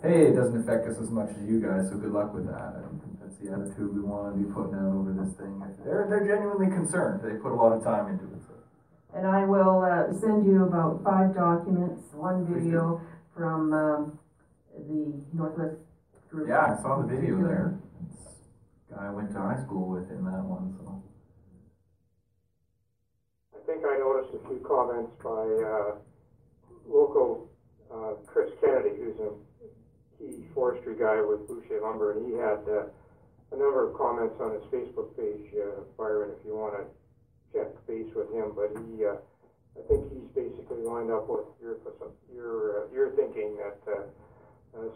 hey, 0.03 0.27
it 0.27 0.35
doesn't 0.35 0.59
affect 0.59 0.87
us 0.87 0.99
as 0.99 1.11
much 1.11 1.31
as 1.31 1.47
you 1.47 1.63
guys, 1.63 1.87
so 1.87 1.95
good 1.95 2.11
luck 2.11 2.33
with 2.33 2.47
that. 2.47 2.75
I 2.75 2.83
don't 2.83 2.99
think 2.99 3.15
that's 3.23 3.39
the 3.39 3.55
attitude 3.55 3.95
we 3.95 4.03
want 4.03 4.35
to 4.35 4.39
be 4.39 4.51
putting 4.51 4.75
out 4.75 4.91
over 4.91 5.15
this 5.15 5.31
thing. 5.39 5.63
They're, 5.83 6.07
they're 6.11 6.27
genuinely 6.27 6.67
concerned. 6.67 7.23
They 7.23 7.39
put 7.39 7.51
a 7.51 7.59
lot 7.59 7.71
of 7.71 7.83
time 7.83 8.11
into 8.11 8.27
it. 8.27 8.43
So. 8.43 8.55
And 9.15 9.27
I 9.27 9.47
will, 9.47 9.79
uh, 9.83 10.11
send 10.19 10.43
you 10.43 10.63
about 10.63 11.03
five 11.03 11.35
documents, 11.35 12.03
one 12.11 12.43
video 12.51 12.99
from, 13.35 13.71
um, 13.71 14.19
the 14.75 15.23
Northwest 15.33 15.79
group. 16.29 16.47
Yeah, 16.47 16.75
I 16.77 16.81
saw 16.81 17.01
the 17.01 17.07
video 17.07 17.39
there. 17.39 17.79
Guy 18.89 19.07
I 19.07 19.09
went 19.11 19.31
to 19.31 19.39
high 19.39 19.61
school 19.63 19.89
with 19.89 20.09
in 20.09 20.23
that 20.25 20.43
one, 20.43 20.73
so. 20.79 21.03
I 23.53 23.59
think 23.65 23.83
I 23.83 23.97
noticed 23.99 24.33
a 24.33 24.47
few 24.47 24.63
comments 24.63 25.11
by, 25.21 25.43
uh, 25.43 25.95
local, 26.87 27.49
uh, 27.91 28.15
Chris 28.25 28.49
Kennedy, 28.61 28.95
who's 28.95 29.19
a 29.19 29.31
key 30.17 30.47
forestry 30.53 30.95
guy 30.95 31.19
with 31.21 31.47
Boucher 31.47 31.81
Lumber, 31.81 32.13
and 32.13 32.25
he 32.25 32.33
had, 32.39 32.63
uh, 32.69 32.87
a 33.51 33.55
number 33.55 33.89
of 33.89 33.97
comments 33.97 34.35
on 34.39 34.53
his 34.53 34.63
Facebook 34.71 35.15
page, 35.17 35.53
uh, 35.55 35.81
Byron, 35.97 36.31
if 36.31 36.45
you 36.45 36.55
wanna 36.55 36.85
check 37.51 37.67
base 37.87 38.13
with 38.15 38.31
him, 38.31 38.53
but 38.55 38.71
he, 38.87 39.05
uh, 39.05 39.17
I 39.77 39.81
think 39.87 40.11
he's 40.11 40.27
basically 40.33 40.81
lined 40.83 41.11
up 41.11 41.27
with 41.27 41.45
your, 41.61 41.77
your, 42.33 42.83
uh, 42.83 42.87
your 42.93 43.11
thinking 43.11 43.57
that, 43.57 43.77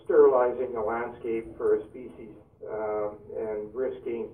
sterilizing 0.04 0.74
the 0.74 0.82
landscape 0.82 1.58
for 1.58 1.76
a 1.76 1.84
species, 1.90 2.36
um, 2.70 3.18
and 3.38 3.74
risking, 3.74 4.30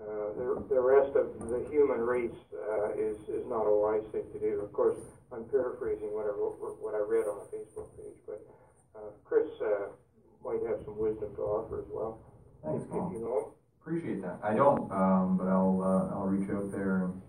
uh, 0.00 0.32
the, 0.36 0.64
the 0.68 0.80
rest 0.80 1.16
of 1.16 1.38
the 1.48 1.66
human 1.70 2.00
race, 2.00 2.36
uh, 2.54 2.92
is, 2.94 3.16
is 3.28 3.46
not 3.48 3.64
a 3.64 3.74
wise 3.74 4.04
thing 4.12 4.24
to 4.32 4.38
do. 4.38 4.60
Of 4.60 4.72
course, 4.72 4.98
I'm 5.32 5.44
paraphrasing 5.44 6.12
what 6.14 6.26
I 6.26 6.34
wrote, 6.36 6.58
what 6.80 6.94
I 6.94 7.02
read 7.06 7.26
on 7.26 7.40
the 7.42 7.56
Facebook 7.56 7.88
page, 7.96 8.18
but, 8.26 8.40
uh, 8.94 9.10
Chris, 9.24 9.48
uh, 9.60 9.88
might 10.44 10.60
have 10.68 10.84
some 10.84 10.96
wisdom 10.98 11.34
to 11.36 11.42
offer 11.42 11.80
as 11.80 11.86
well. 11.90 12.20
Thanks, 12.64 12.84
If 12.84 12.90
Paul. 12.90 13.10
you 13.12 13.20
know. 13.20 13.52
Appreciate 13.80 14.20
that. 14.22 14.38
I 14.42 14.54
don't, 14.54 14.90
um, 14.92 15.36
but 15.36 15.46
I'll, 15.46 15.80
uh, 15.82 16.14
I'll 16.14 16.26
reach 16.26 16.50
out 16.50 16.70
there 16.72 17.04
and 17.04 17.22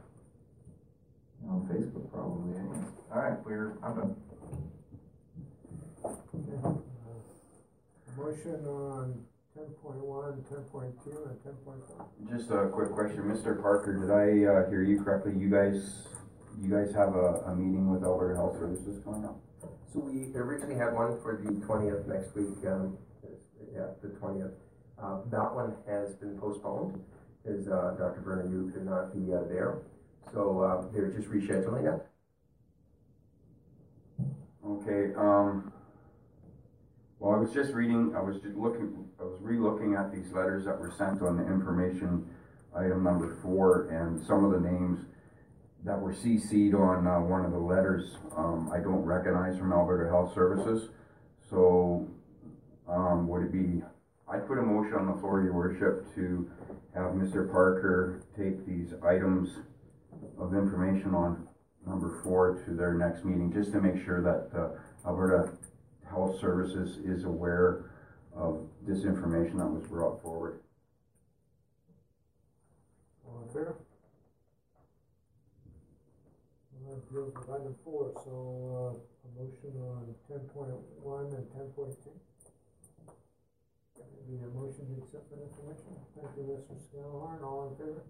on 1.50 1.62
Facebook 1.72 2.12
probably 2.12 2.58
anyways. 2.58 2.84
All 3.14 3.22
right, 3.22 3.38
we're, 3.46 3.78
I'm 3.84 3.96
done. 3.96 4.16
Motion 8.18 8.66
on 8.66 9.24
ten 9.58 9.74
point 9.82 10.00
one, 10.06 10.44
ten 10.50 10.62
point 10.70 10.94
two, 11.04 11.18
and 11.26 11.42
ten 11.44 11.54
point 11.66 11.82
four. 11.90 12.06
Just 12.30 12.52
a 12.52 12.70
quick 12.70 12.92
question, 12.92 13.24
Mr. 13.24 13.60
Parker, 13.60 13.98
did 13.98 14.12
I, 14.14 14.46
uh, 14.46 14.70
hear 14.70 14.84
you 14.84 15.02
correctly? 15.02 15.34
You 15.36 15.50
guys, 15.50 16.08
you 16.62 16.70
guys 16.70 16.94
have 16.94 17.16
a, 17.16 17.42
a 17.50 17.56
meeting 17.56 17.90
with 17.90 18.04
Alberta 18.04 18.36
Health 18.36 18.60
Services 18.60 19.02
coming 19.04 19.26
up? 19.26 19.40
So 19.92 20.00
we 20.00 20.30
originally 20.36 20.76
had 20.76 20.94
one 20.94 21.20
for 21.22 21.42
the 21.44 21.50
twentieth 21.66 22.06
next 22.08 22.36
week, 22.36 22.54
um, 22.68 22.98
yeah, 23.74 23.88
the 24.04 24.10
twentieth. 24.20 24.52
Uh, 25.02 25.22
that 25.32 25.54
one 25.54 25.74
has 25.88 26.16
been 26.16 26.38
postponed, 26.40 27.02
as, 27.46 27.68
uh, 27.68 27.96
Dr. 27.98 28.22
Verna 28.24 28.50
Yiu 28.50 28.74
could 28.74 28.86
not 28.86 29.14
be, 29.14 29.34
uh, 29.34 29.42
there. 29.48 29.82
So, 30.34 30.62
uh, 30.62 30.92
they're 30.92 31.12
just 31.12 31.30
rescheduling 31.30 31.86
it. 31.94 32.06
Okay, 34.66 35.14
um, 35.16 35.72
well, 37.20 37.36
I 37.36 37.40
was 37.40 37.52
just 37.52 37.74
reading, 37.74 38.14
I 38.16 38.22
was 38.22 38.38
just 38.42 38.56
looking, 38.56 39.06
I 39.20 39.24
was 39.24 39.40
re-looking 39.42 39.96
at 39.96 40.12
these 40.12 40.32
letters 40.32 40.66
that 40.66 40.80
were 40.80 40.94
sent 40.98 41.22
on 41.22 41.38
the 41.38 41.46
information 41.48 42.30
item 42.76 43.04
number 43.04 43.38
four, 43.42 43.88
and 43.90 44.24
some 44.26 44.46
of 44.46 44.52
the 44.52 44.60
names 44.60 45.00
that 45.84 46.00
were 46.00 46.14
CC'd 46.14 46.76
on, 46.76 47.08
uh, 47.08 47.20
one 47.20 47.44
of 47.44 47.52
the 47.52 47.58
letters, 47.58 48.18
um, 48.36 48.70
I 48.74 48.80
don't 48.80 49.04
recognize 49.04 49.58
from 49.58 49.74
Alberta 49.74 50.10
Health 50.10 50.34
Services. 50.34 50.90
So, 51.50 52.08
um, 52.88 53.28
would 53.28 53.44
it 53.44 53.52
be, 53.52 53.82
I 54.28 54.38
put 54.38 54.60
a 54.60 54.62
motion 54.62 54.94
on 54.96 55.08
the 55.08 55.20
floor, 55.20 55.42
your 55.42 55.54
worship, 55.54 56.14
to 56.16 56.50
have 56.94 57.14
Mr. 57.14 57.50
Parker 57.52 58.22
take 58.38 58.66
these 58.66 58.94
items 59.04 59.50
of 60.38 60.54
information 60.54 61.16
on 61.16 61.48
number 61.88 62.22
four 62.24 62.62
to 62.66 62.72
their 62.76 62.94
next 62.94 63.24
meeting, 63.24 63.52
just 63.52 63.72
to 63.72 63.82
make 63.82 64.04
sure 64.04 64.22
that 64.22 64.50
uh, 64.60 65.08
Alberta 65.08 65.54
Health 66.10 66.40
Services 66.40 66.98
is 67.04 67.24
aware 67.26 67.86
of 68.36 68.62
this 68.88 69.04
information 69.04 69.58
that 69.58 69.68
was 69.68 69.84
brought 69.88 70.22
forward. 70.22 70.60
All 73.26 73.42
in 73.44 73.48
favor? 73.50 73.76
Well, 76.80 76.96
that 76.96 77.12
deals 77.12 77.34
with 77.36 77.50
item 77.50 77.76
four, 77.84 78.12
so, 78.24 78.96
uh, 78.96 79.28
a 79.28 79.44
motion 79.44 79.74
on 79.82 80.16
ten 80.28 80.40
point 80.54 80.72
one 81.04 81.26
and 81.36 81.46
ten 81.52 81.68
point 81.76 81.94
two. 82.04 82.12
Need 84.30 84.44
a 84.44 84.48
motion 84.60 84.84
to 84.92 85.02
accept 85.04 85.30
that 85.32 85.40
information? 85.40 85.96
Thank 86.16 86.36
you, 86.36 86.44
Mr. 86.52 86.76
Scamahorn, 86.76 87.42
all 87.44 87.72
in 87.72 87.78
favor? 87.80 88.04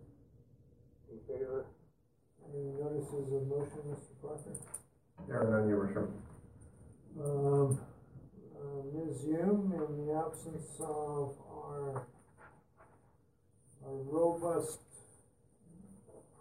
In 1.12 1.20
favor? 1.28 1.66
Any 2.50 2.74
notices 2.74 3.32
of 3.34 3.46
motion, 3.48 3.82
Mr. 3.86 4.14
Parker? 4.22 4.58
There 5.28 5.42
are 5.42 5.60
none, 5.60 5.70
your 5.70 5.78
worship. 5.86 6.10
Um, 7.20 7.80
uh, 8.56 8.82
in 8.94 10.06
the 10.06 10.14
absence 10.14 10.80
of 10.80 11.36
our 11.50 12.06
a 13.86 13.90
robust 13.90 14.80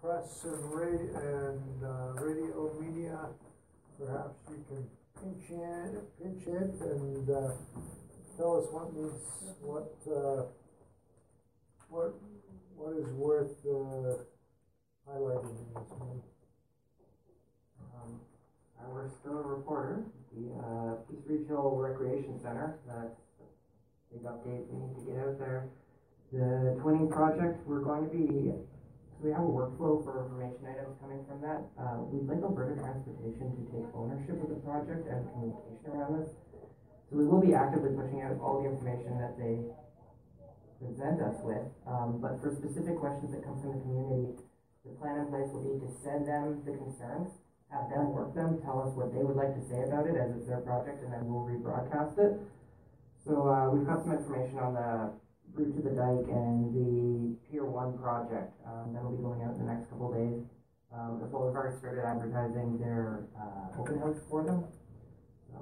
press 0.02 0.44
and 0.44 0.74
ra- 0.74 1.20
and, 1.20 1.82
uh, 1.82 2.12
radio 2.22 2.74
media. 2.78 3.18
Perhaps 3.98 4.36
you 4.50 4.64
can 4.68 4.86
pinch 5.22 5.50
in, 5.50 6.00
pinch 6.22 6.44
hit 6.44 6.80
and, 6.90 7.30
uh, 7.30 7.52
tell 8.36 8.56
us 8.56 8.66
what 8.70 8.92
needs, 8.92 9.54
what, 9.62 9.94
uh, 10.12 10.42
what, 11.88 12.14
what 12.76 12.96
is 12.98 13.08
worth, 13.14 13.56
uh, 13.64 14.18
highlighting 15.08 15.56
in 15.56 15.74
this 15.74 15.90
meeting. 15.92 16.22
Um, 17.94 18.20
I 18.78 18.88
was 18.88 19.10
still 19.20 19.38
a 19.38 19.42
reporter, 19.42 20.04
the, 20.36 20.52
uh, 20.60 20.92
Peace 21.08 21.24
Regional 21.26 21.76
Recreation 21.80 22.38
Center, 22.40 22.76
that's 22.84 23.16
a 23.40 23.48
big 24.12 24.22
update, 24.28 24.68
we 24.68 24.76
need 24.84 24.94
to 25.00 25.04
get 25.08 25.16
out 25.16 25.38
there. 25.40 25.68
The 26.32 26.76
twinning 26.84 27.08
project, 27.08 27.64
we're 27.66 27.80
going 27.80 28.04
to 28.04 28.12
be, 28.12 28.52
so 28.52 29.18
we 29.24 29.32
have 29.32 29.40
a 29.40 29.48
workflow 29.48 30.04
for 30.04 30.28
information 30.28 30.60
items 30.68 30.92
coming 31.00 31.24
from 31.24 31.40
that. 31.40 31.64
Uh, 31.80 32.04
we'd 32.12 32.28
like 32.28 32.44
Alberta 32.44 32.76
Transportation 32.76 33.56
to 33.56 33.62
take 33.72 33.88
ownership 33.96 34.36
of 34.36 34.52
the 34.52 34.60
project 34.60 35.08
and 35.08 35.24
communication 35.32 35.88
around 35.88 36.20
this. 36.20 36.30
So 37.08 37.16
we 37.16 37.24
will 37.24 37.40
be 37.40 37.54
actively 37.54 37.96
pushing 37.96 38.20
out 38.20 38.36
all 38.42 38.60
the 38.60 38.68
information 38.68 39.16
that 39.22 39.38
they 39.40 39.64
present 40.82 41.22
us 41.24 41.40
with, 41.40 41.64
um, 41.88 42.20
but 42.20 42.36
for 42.44 42.52
specific 42.52 43.00
questions 43.00 43.32
that 43.32 43.40
come 43.40 43.56
from 43.62 43.72
the 43.72 43.80
community, 43.80 44.36
the 44.84 44.92
plan 45.00 45.24
in 45.24 45.26
place 45.32 45.48
will 45.48 45.64
be 45.64 45.80
to 45.80 45.88
send 46.04 46.28
them 46.28 46.60
the 46.68 46.76
concerns, 46.76 47.32
have 47.70 47.90
them 47.90 48.12
work 48.12 48.34
them, 48.34 48.60
tell 48.62 48.80
us 48.80 48.94
what 48.94 49.12
they 49.12 49.22
would 49.22 49.36
like 49.36 49.54
to 49.54 49.62
say 49.66 49.82
about 49.82 50.06
it 50.06 50.16
as 50.16 50.30
it's 50.36 50.46
their 50.46 50.60
project, 50.60 51.02
and 51.02 51.12
then 51.12 51.26
we'll 51.26 51.44
rebroadcast 51.44 52.18
it. 52.18 52.40
So, 53.24 53.48
uh, 53.48 53.70
we've 53.70 53.86
got 53.86 54.02
some 54.04 54.12
information 54.12 54.58
on 54.58 54.74
the 54.74 55.10
route 55.54 55.74
to 55.74 55.82
the 55.82 55.94
dike 55.94 56.28
and 56.30 56.70
the 56.70 57.36
Pier 57.48 57.64
One 57.64 57.98
project, 57.98 58.54
um, 58.66 58.92
that'll 58.94 59.10
be 59.10 59.22
going 59.22 59.42
out 59.42 59.58
in 59.58 59.66
the 59.66 59.72
next 59.72 59.90
couple 59.90 60.12
days. 60.12 60.44
Um, 60.94 61.20
as 61.22 61.30
well 61.32 61.50
as 61.50 61.78
started 61.78 62.06
advertising 62.06 62.78
their, 62.78 63.26
uh, 63.36 63.80
open 63.80 63.98
house 63.98 64.16
for 64.30 64.44
them, 64.44 64.64
so. 65.50 65.58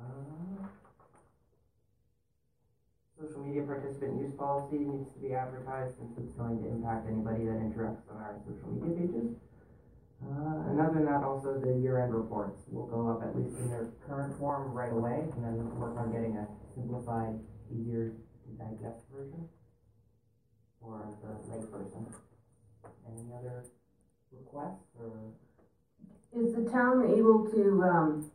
uh, 0.00 0.66
Social 3.20 3.44
media 3.44 3.62
participant 3.62 4.18
use 4.18 4.32
policy 4.34 4.78
needs 4.78 5.12
to 5.12 5.20
be 5.20 5.34
advertised 5.34 5.98
since 5.98 6.16
it's 6.16 6.32
going 6.32 6.56
to 6.62 6.68
impact 6.72 7.06
anybody 7.06 7.44
that 7.44 7.60
interacts 7.60 8.08
on 8.10 8.16
our 8.16 8.40
social 8.48 8.72
media 8.72 8.96
pages. 8.96 9.36
Uh, 10.22 10.68
and 10.68 10.80
other 10.80 10.94
than 10.94 11.06
that, 11.06 11.24
also 11.24 11.58
the 11.64 11.80
year-end 11.80 12.14
reports 12.14 12.60
will 12.68 12.86
go 12.86 13.08
up 13.08 13.22
at 13.22 13.34
least 13.34 13.56
in 13.58 13.70
their 13.70 13.88
current 14.06 14.36
form 14.38 14.72
right 14.72 14.92
away, 14.92 15.24
and 15.34 15.44
then 15.44 15.56
work 15.80 15.96
on 15.96 16.12
getting 16.12 16.36
a 16.36 16.46
simplified, 16.74 17.40
easier 17.72 18.12
to 18.44 18.50
digest 18.58 19.04
version 19.10 19.48
for 20.80 21.16
the 21.22 21.28
layperson. 21.50 22.12
Any 23.08 23.32
other 23.32 23.64
requests 24.30 24.92
or? 24.98 25.32
Is 26.36 26.54
the 26.54 26.70
town 26.70 27.10
able 27.16 27.50
to, 27.50 27.82
um, 27.82 28.30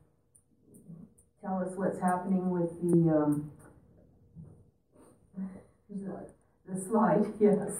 tell 1.41 1.59
us 1.59 1.75
what's 1.75 1.99
happening 1.99 2.49
with 2.49 2.81
the, 2.81 3.15
um, 3.15 3.51
the, 5.89 6.27
the 6.67 6.81
slide, 6.81 7.25
yes? 7.39 7.71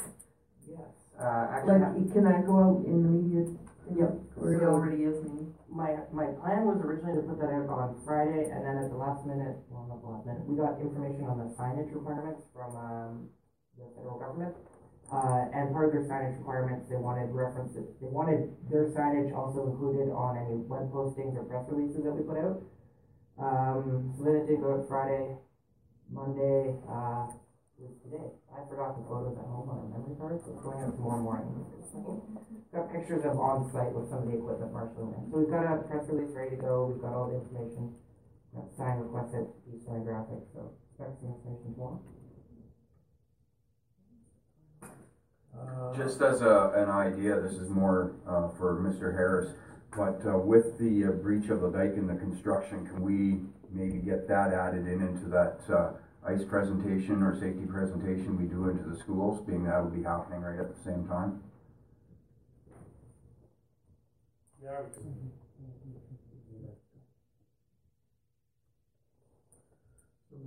Yes. 0.69 0.79
Uh, 1.19 1.47
actually. 1.51 1.79
Like, 1.79 2.13
can 2.13 2.27
I 2.27 2.41
go 2.41 2.59
out 2.59 2.85
in 2.85 3.01
the 3.01 3.09
media? 3.09 3.55
Yep. 3.93 4.11
It 4.11 4.59
So- 4.59 4.65
already 4.65 5.03
is 5.03 5.21
maybe? 5.23 5.53
My, 5.69 5.97
my 6.11 6.27
plan 6.39 6.65
was 6.65 6.79
originally 6.81 7.19
to 7.21 7.27
put 7.27 7.37
that 7.39 7.51
out 7.51 7.67
on 7.69 7.99
Friday, 8.05 8.49
and 8.49 8.63
then 8.65 8.77
at 8.79 8.89
the 8.89 8.97
last 8.97 9.25
minute, 9.27 9.57
well, 9.69 9.85
not 9.89 10.01
the 10.01 10.07
last 10.07 10.25
minute, 10.25 10.45
we 10.47 10.55
got 10.55 10.79
information 10.79 11.25
on 11.25 11.37
the 11.37 11.51
signage 11.53 11.93
requirements 11.93 12.43
from, 12.55 12.75
um, 12.75 13.29
the 13.77 13.83
federal 13.95 14.17
government. 14.17 14.55
Uh, 15.11 15.45
and 15.53 15.71
part 15.71 15.85
of 15.87 15.91
their 15.93 16.01
signage 16.09 16.37
requirements, 16.39 16.87
they 16.89 16.95
wanted 16.95 17.29
references, 17.29 17.85
they 18.01 18.07
wanted 18.07 18.55
their 18.71 18.89
signage 18.89 19.35
also 19.35 19.67
included 19.67 20.09
on 20.09 20.37
any 20.37 20.55
web 20.65 20.89
postings 20.91 21.35
or 21.37 21.43
press 21.43 21.65
releases 21.69 22.03
that 22.03 22.11
we 22.15 22.23
put 22.23 22.37
out. 22.39 22.57
Um, 23.37 24.13
so 24.17 24.23
then 24.23 24.35
it 24.37 24.47
did 24.47 24.61
go 24.61 24.79
out 24.79 24.87
Friday, 24.87 25.37
Monday, 26.09 26.73
uh, 26.89 27.27
was 27.79 27.91
today. 28.03 28.31
I 28.51 28.63
forgot 28.69 28.95
the 28.95 29.03
photos 29.03 29.35
at 29.35 29.47
home 29.51 29.67
on 29.67 29.77
a 29.83 29.87
memory 29.91 30.15
card, 30.15 30.39
so 30.39 30.55
it's 30.55 30.63
going 30.63 30.79
out 30.79 30.95
tomorrow 30.95 31.21
morning. 31.21 31.65
Got 32.71 32.91
pictures 32.91 33.23
of 33.25 33.35
on 33.39 33.67
site 33.71 33.91
with 33.91 34.07
some 34.09 34.23
of 34.23 34.27
the 34.31 34.37
equipment 34.39 34.71
marshalling 34.71 35.15
in. 35.15 35.31
So 35.31 35.43
we've 35.43 35.51
got 35.51 35.67
a 35.67 35.83
press 35.83 36.07
release 36.07 36.31
ready 36.31 36.55
to 36.55 36.61
go, 36.61 36.91
we've 36.91 37.01
got 37.03 37.11
all 37.11 37.27
the 37.27 37.39
information. 37.43 37.95
Got 38.55 38.71
sign 38.79 39.03
requested, 39.03 39.47
piece 39.67 39.83
sign 39.83 40.07
graphics, 40.07 40.47
so 40.55 40.71
expect 40.87 41.19
some 41.19 41.35
information 41.35 41.75
tomorrow. 41.75 41.99
Uh, 45.55 45.95
Just 45.95 46.21
as 46.21 46.41
a, 46.41 46.71
an 46.75 46.89
idea, 46.89 47.39
this 47.41 47.59
is 47.59 47.69
more, 47.69 48.15
uh, 48.27 48.49
for 48.55 48.79
Mr. 48.79 49.11
Harris, 49.11 49.51
but, 49.95 50.19
uh, 50.27 50.37
with 50.37 50.77
the 50.79 51.05
uh, 51.05 51.11
breach 51.11 51.49
of 51.49 51.61
the 51.61 51.71
dike 51.71 51.95
and 51.95 52.09
the 52.09 52.15
construction, 52.15 52.85
can 52.85 53.01
we 53.01 53.39
maybe 53.71 53.99
get 53.99 54.27
that 54.27 54.53
added 54.53 54.87
in 54.87 55.01
into 55.01 55.27
that, 55.27 55.59
uh, 55.71 55.93
ice 56.27 56.43
presentation 56.43 57.21
or 57.21 57.39
safety 57.39 57.65
presentation 57.65 58.37
we 58.37 58.45
do 58.45 58.69
into 58.69 58.83
the 58.89 58.97
schools, 58.97 59.45
being 59.45 59.63
that 59.65 59.83
will 59.83 59.91
be 59.91 60.03
happening 60.03 60.41
right 60.41 60.59
at 60.59 60.75
the 60.75 60.81
same 60.83 61.07
time? 61.07 61.41
Yeah. 64.63 64.81
So 64.91 65.01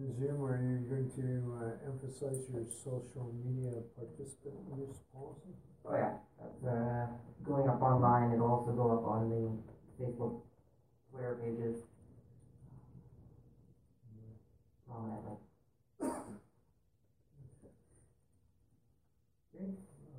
Resume, 0.01 0.43
are 0.43 0.59
you 0.63 0.79
going 0.89 1.11
to 1.17 1.59
uh, 1.59 1.91
emphasize 1.91 2.47
your 2.53 2.65
social 2.67 3.33
media 3.45 3.83
participant 3.97 4.55
use 4.77 4.99
policy? 5.13 5.55
Oh 5.85 5.95
yeah, 5.95 6.15
that's, 6.39 6.65
uh, 6.65 7.07
going 7.45 7.69
up 7.69 7.83
online, 7.83 8.33
it'll 8.33 8.51
also 8.51 8.73
go 8.73 8.93
up 8.93 9.05
on 9.07 9.29
the 9.31 10.05
Facebook, 10.05 10.43
Twitter 11.11 11.39
pages. 11.43 11.83
Prominently. 14.87 15.48
Okay, 16.01 16.11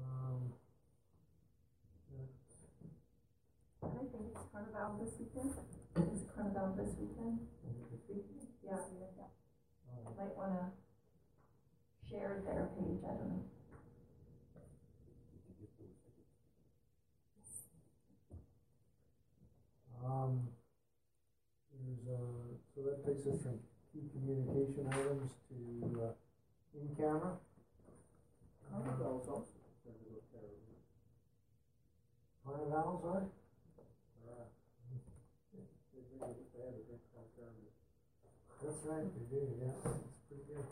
um, 0.04 0.52
I 3.82 3.88
think 3.88 4.26
it's 4.32 4.42
Carnival 4.52 5.00
this 5.00 5.14
weekend. 5.20 5.54
Is 6.14 6.22
it 6.24 6.30
Carnival 6.36 6.76
this 6.78 6.96
weekend? 7.00 7.40
Yeah, 8.66 8.76
yeah. 9.18 9.32
Might 10.18 10.36
wanna 10.36 10.72
share 12.10 12.42
their 12.46 12.68
page, 12.76 13.02
I 13.04 13.08
don't 13.16 13.30
know. 13.30 13.44
Um, 20.06 20.34
there's 21.72 22.08
a, 22.08 22.20
so 22.76 22.82
that 22.84 23.06
takes 23.06 23.28
us 23.28 23.42
from 23.44 23.60
key 23.94 24.04
communication 24.14 24.88
items 24.92 25.32
to, 25.32 25.38
uh, 25.38 25.39
camera. 27.00 27.32
Carnival's 28.70 29.28
also 29.30 29.46
Carnivals 32.46 33.06
are? 33.06 33.24
That's 38.62 38.86
right, 38.86 39.08
they 39.16 39.38
do, 39.38 39.48
yeah, 39.62 39.72
that's 39.84 40.00
pretty 40.28 40.44
good. 40.52 40.66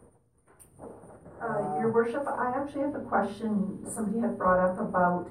Uh, 1.42 1.80
your 1.80 1.92
worship, 1.94 2.28
I 2.28 2.52
actually 2.58 2.82
have 2.82 2.96
a 2.96 3.00
question 3.00 3.86
somebody 3.90 4.20
had 4.20 4.38
brought 4.38 4.60
up 4.60 4.80
about, 4.80 5.30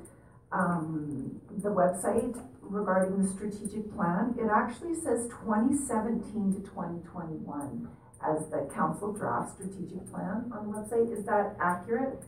um, 0.52 1.38
the 1.58 1.68
website 1.68 2.40
regarding 2.62 3.22
the 3.22 3.28
strategic 3.28 3.94
plan. 3.94 4.34
It 4.38 4.48
actually 4.50 4.94
says 4.94 5.28
twenty 5.28 5.76
seventeen 5.76 6.54
to 6.54 6.60
twenty 6.70 7.00
twenty-one 7.12 7.88
as 8.22 8.48
the 8.50 8.68
council 8.74 9.12
draft 9.12 9.54
strategic 9.54 10.06
plan 10.10 10.50
on 10.52 10.70
the 10.70 10.78
website. 10.78 11.12
Is 11.12 11.24
that 11.26 11.56
accurate? 11.60 12.22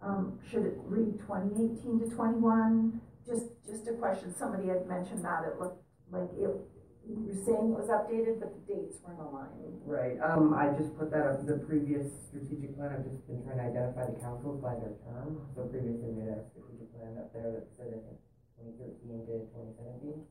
Um, 0.00 0.38
should 0.48 0.64
it 0.64 0.78
read 0.84 1.18
twenty 1.26 1.52
eighteen 1.54 1.98
to 2.00 2.06
twenty-one? 2.14 3.00
Just, 3.26 3.46
just 3.66 3.88
a 3.88 3.92
question. 3.92 4.34
Somebody 4.38 4.68
had 4.68 4.86
mentioned 4.86 5.24
that. 5.24 5.44
It 5.44 5.60
looked 5.60 5.82
like 6.10 6.30
it, 6.38 6.48
you 7.04 7.28
were 7.28 7.36
saying 7.44 7.72
it 7.72 7.76
was 7.76 7.92
updated, 7.92 8.40
but 8.40 8.54
the 8.56 8.62
dates 8.64 8.96
weren't 9.04 9.20
aligned. 9.20 9.80
Right, 9.84 10.16
um, 10.24 10.54
I 10.56 10.72
just 10.76 10.96
put 10.96 11.10
that 11.12 11.24
up, 11.24 11.44
the 11.44 11.60
previous 11.64 12.08
strategic 12.28 12.76
plan, 12.76 12.92
I've 12.96 13.04
just 13.04 13.24
been 13.28 13.44
trying 13.44 13.60
to 13.60 13.64
identify 13.68 14.08
the 14.08 14.16
councils 14.20 14.60
by 14.60 14.76
their 14.80 14.96
term. 15.04 15.44
So 15.56 15.68
previously 15.68 16.12
we 16.12 16.24
had 16.24 16.40
a 16.40 16.46
strategic 16.52 16.88
plan 16.96 17.16
up 17.20 17.32
there 17.32 17.52
that 17.52 17.68
said, 17.76 17.92
I 17.92 18.00
think, 18.00 18.20
twenty 18.56 18.72
thirteen 18.80 19.24
to 19.28 19.44
twenty 19.52 19.72
seventeen. 19.76 20.24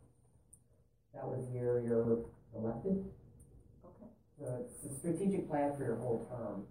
That 1.13 1.25
was 1.25 1.45
year 1.53 1.81
you're 1.85 2.25
elected 2.53 3.05
the, 4.39 4.65
the 4.83 4.95
strategic 4.95 5.49
plan 5.49 5.75
for 5.75 5.83
your 5.83 5.97
whole 5.97 6.25
term. 6.29 6.65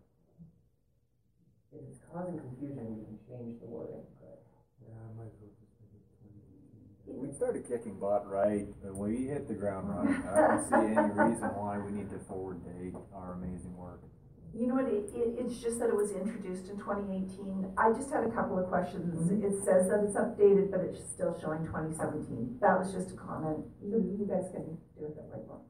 If 1.72 1.82
it's 1.88 2.00
causing 2.12 2.38
confusion, 2.38 2.96
we 2.96 3.04
can 3.04 3.18
change 3.28 3.60
the 3.60 3.66
wording, 3.66 4.06
but. 4.20 4.42
Yeah, 4.80 4.94
I 4.94 5.12
might. 5.18 5.32
We 7.06 7.32
started 7.32 7.66
kicking 7.68 7.98
butt, 8.00 8.26
right? 8.26 8.66
But 8.82 8.96
we 8.96 9.26
hit 9.26 9.46
the 9.46 9.54
ground 9.54 9.88
running. 9.88 10.22
I 10.26 10.58
don't 10.58 10.64
see 10.66 10.90
any 10.90 11.14
reason 11.14 11.54
why 11.54 11.78
we 11.78 11.92
need 11.92 12.10
to 12.10 12.18
forward 12.26 12.64
date 12.66 12.94
our 13.14 13.34
amazing 13.34 13.76
work. 13.76 14.02
You 14.52 14.66
know 14.66 14.74
what, 14.74 14.90
it, 14.90 15.10
it, 15.14 15.38
it's 15.38 15.62
just 15.62 15.78
that 15.78 15.88
it 15.88 15.94
was 15.94 16.10
introduced 16.10 16.68
in 16.68 16.78
twenty 16.78 17.06
eighteen. 17.14 17.70
I 17.78 17.92
just 17.92 18.10
had 18.10 18.24
a 18.24 18.30
couple 18.30 18.58
of 18.58 18.66
questions. 18.66 19.30
Mm-hmm. 19.30 19.44
It 19.46 19.54
says 19.62 19.86
that 19.86 20.02
it's 20.02 20.16
updated, 20.16 20.70
but 20.70 20.80
it's 20.80 20.98
still 21.10 21.38
showing 21.38 21.64
twenty 21.66 21.94
seventeen. 21.94 22.58
That 22.60 22.78
was 22.78 22.92
just 22.92 23.12
a 23.12 23.16
comment. 23.16 23.62
You, 23.84 24.26
guys 24.26 24.50
can 24.50 24.78
do 24.98 25.06
it 25.06 25.14
that 25.14 25.30
way. 25.30 25.62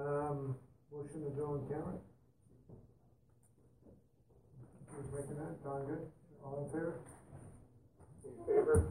Um, 0.00 0.56
motion 0.90 1.24
to 1.24 1.30
go 1.36 1.44
on 1.44 1.68
camera. 1.68 1.98
Who's 4.96 5.12
making 5.12 5.36
that? 5.36 5.62
Don 5.62 5.84
Good? 5.84 6.06
All 6.42 6.64
in 6.64 6.70
favor? 6.70 6.94
In 8.24 8.46
favor. 8.46 8.86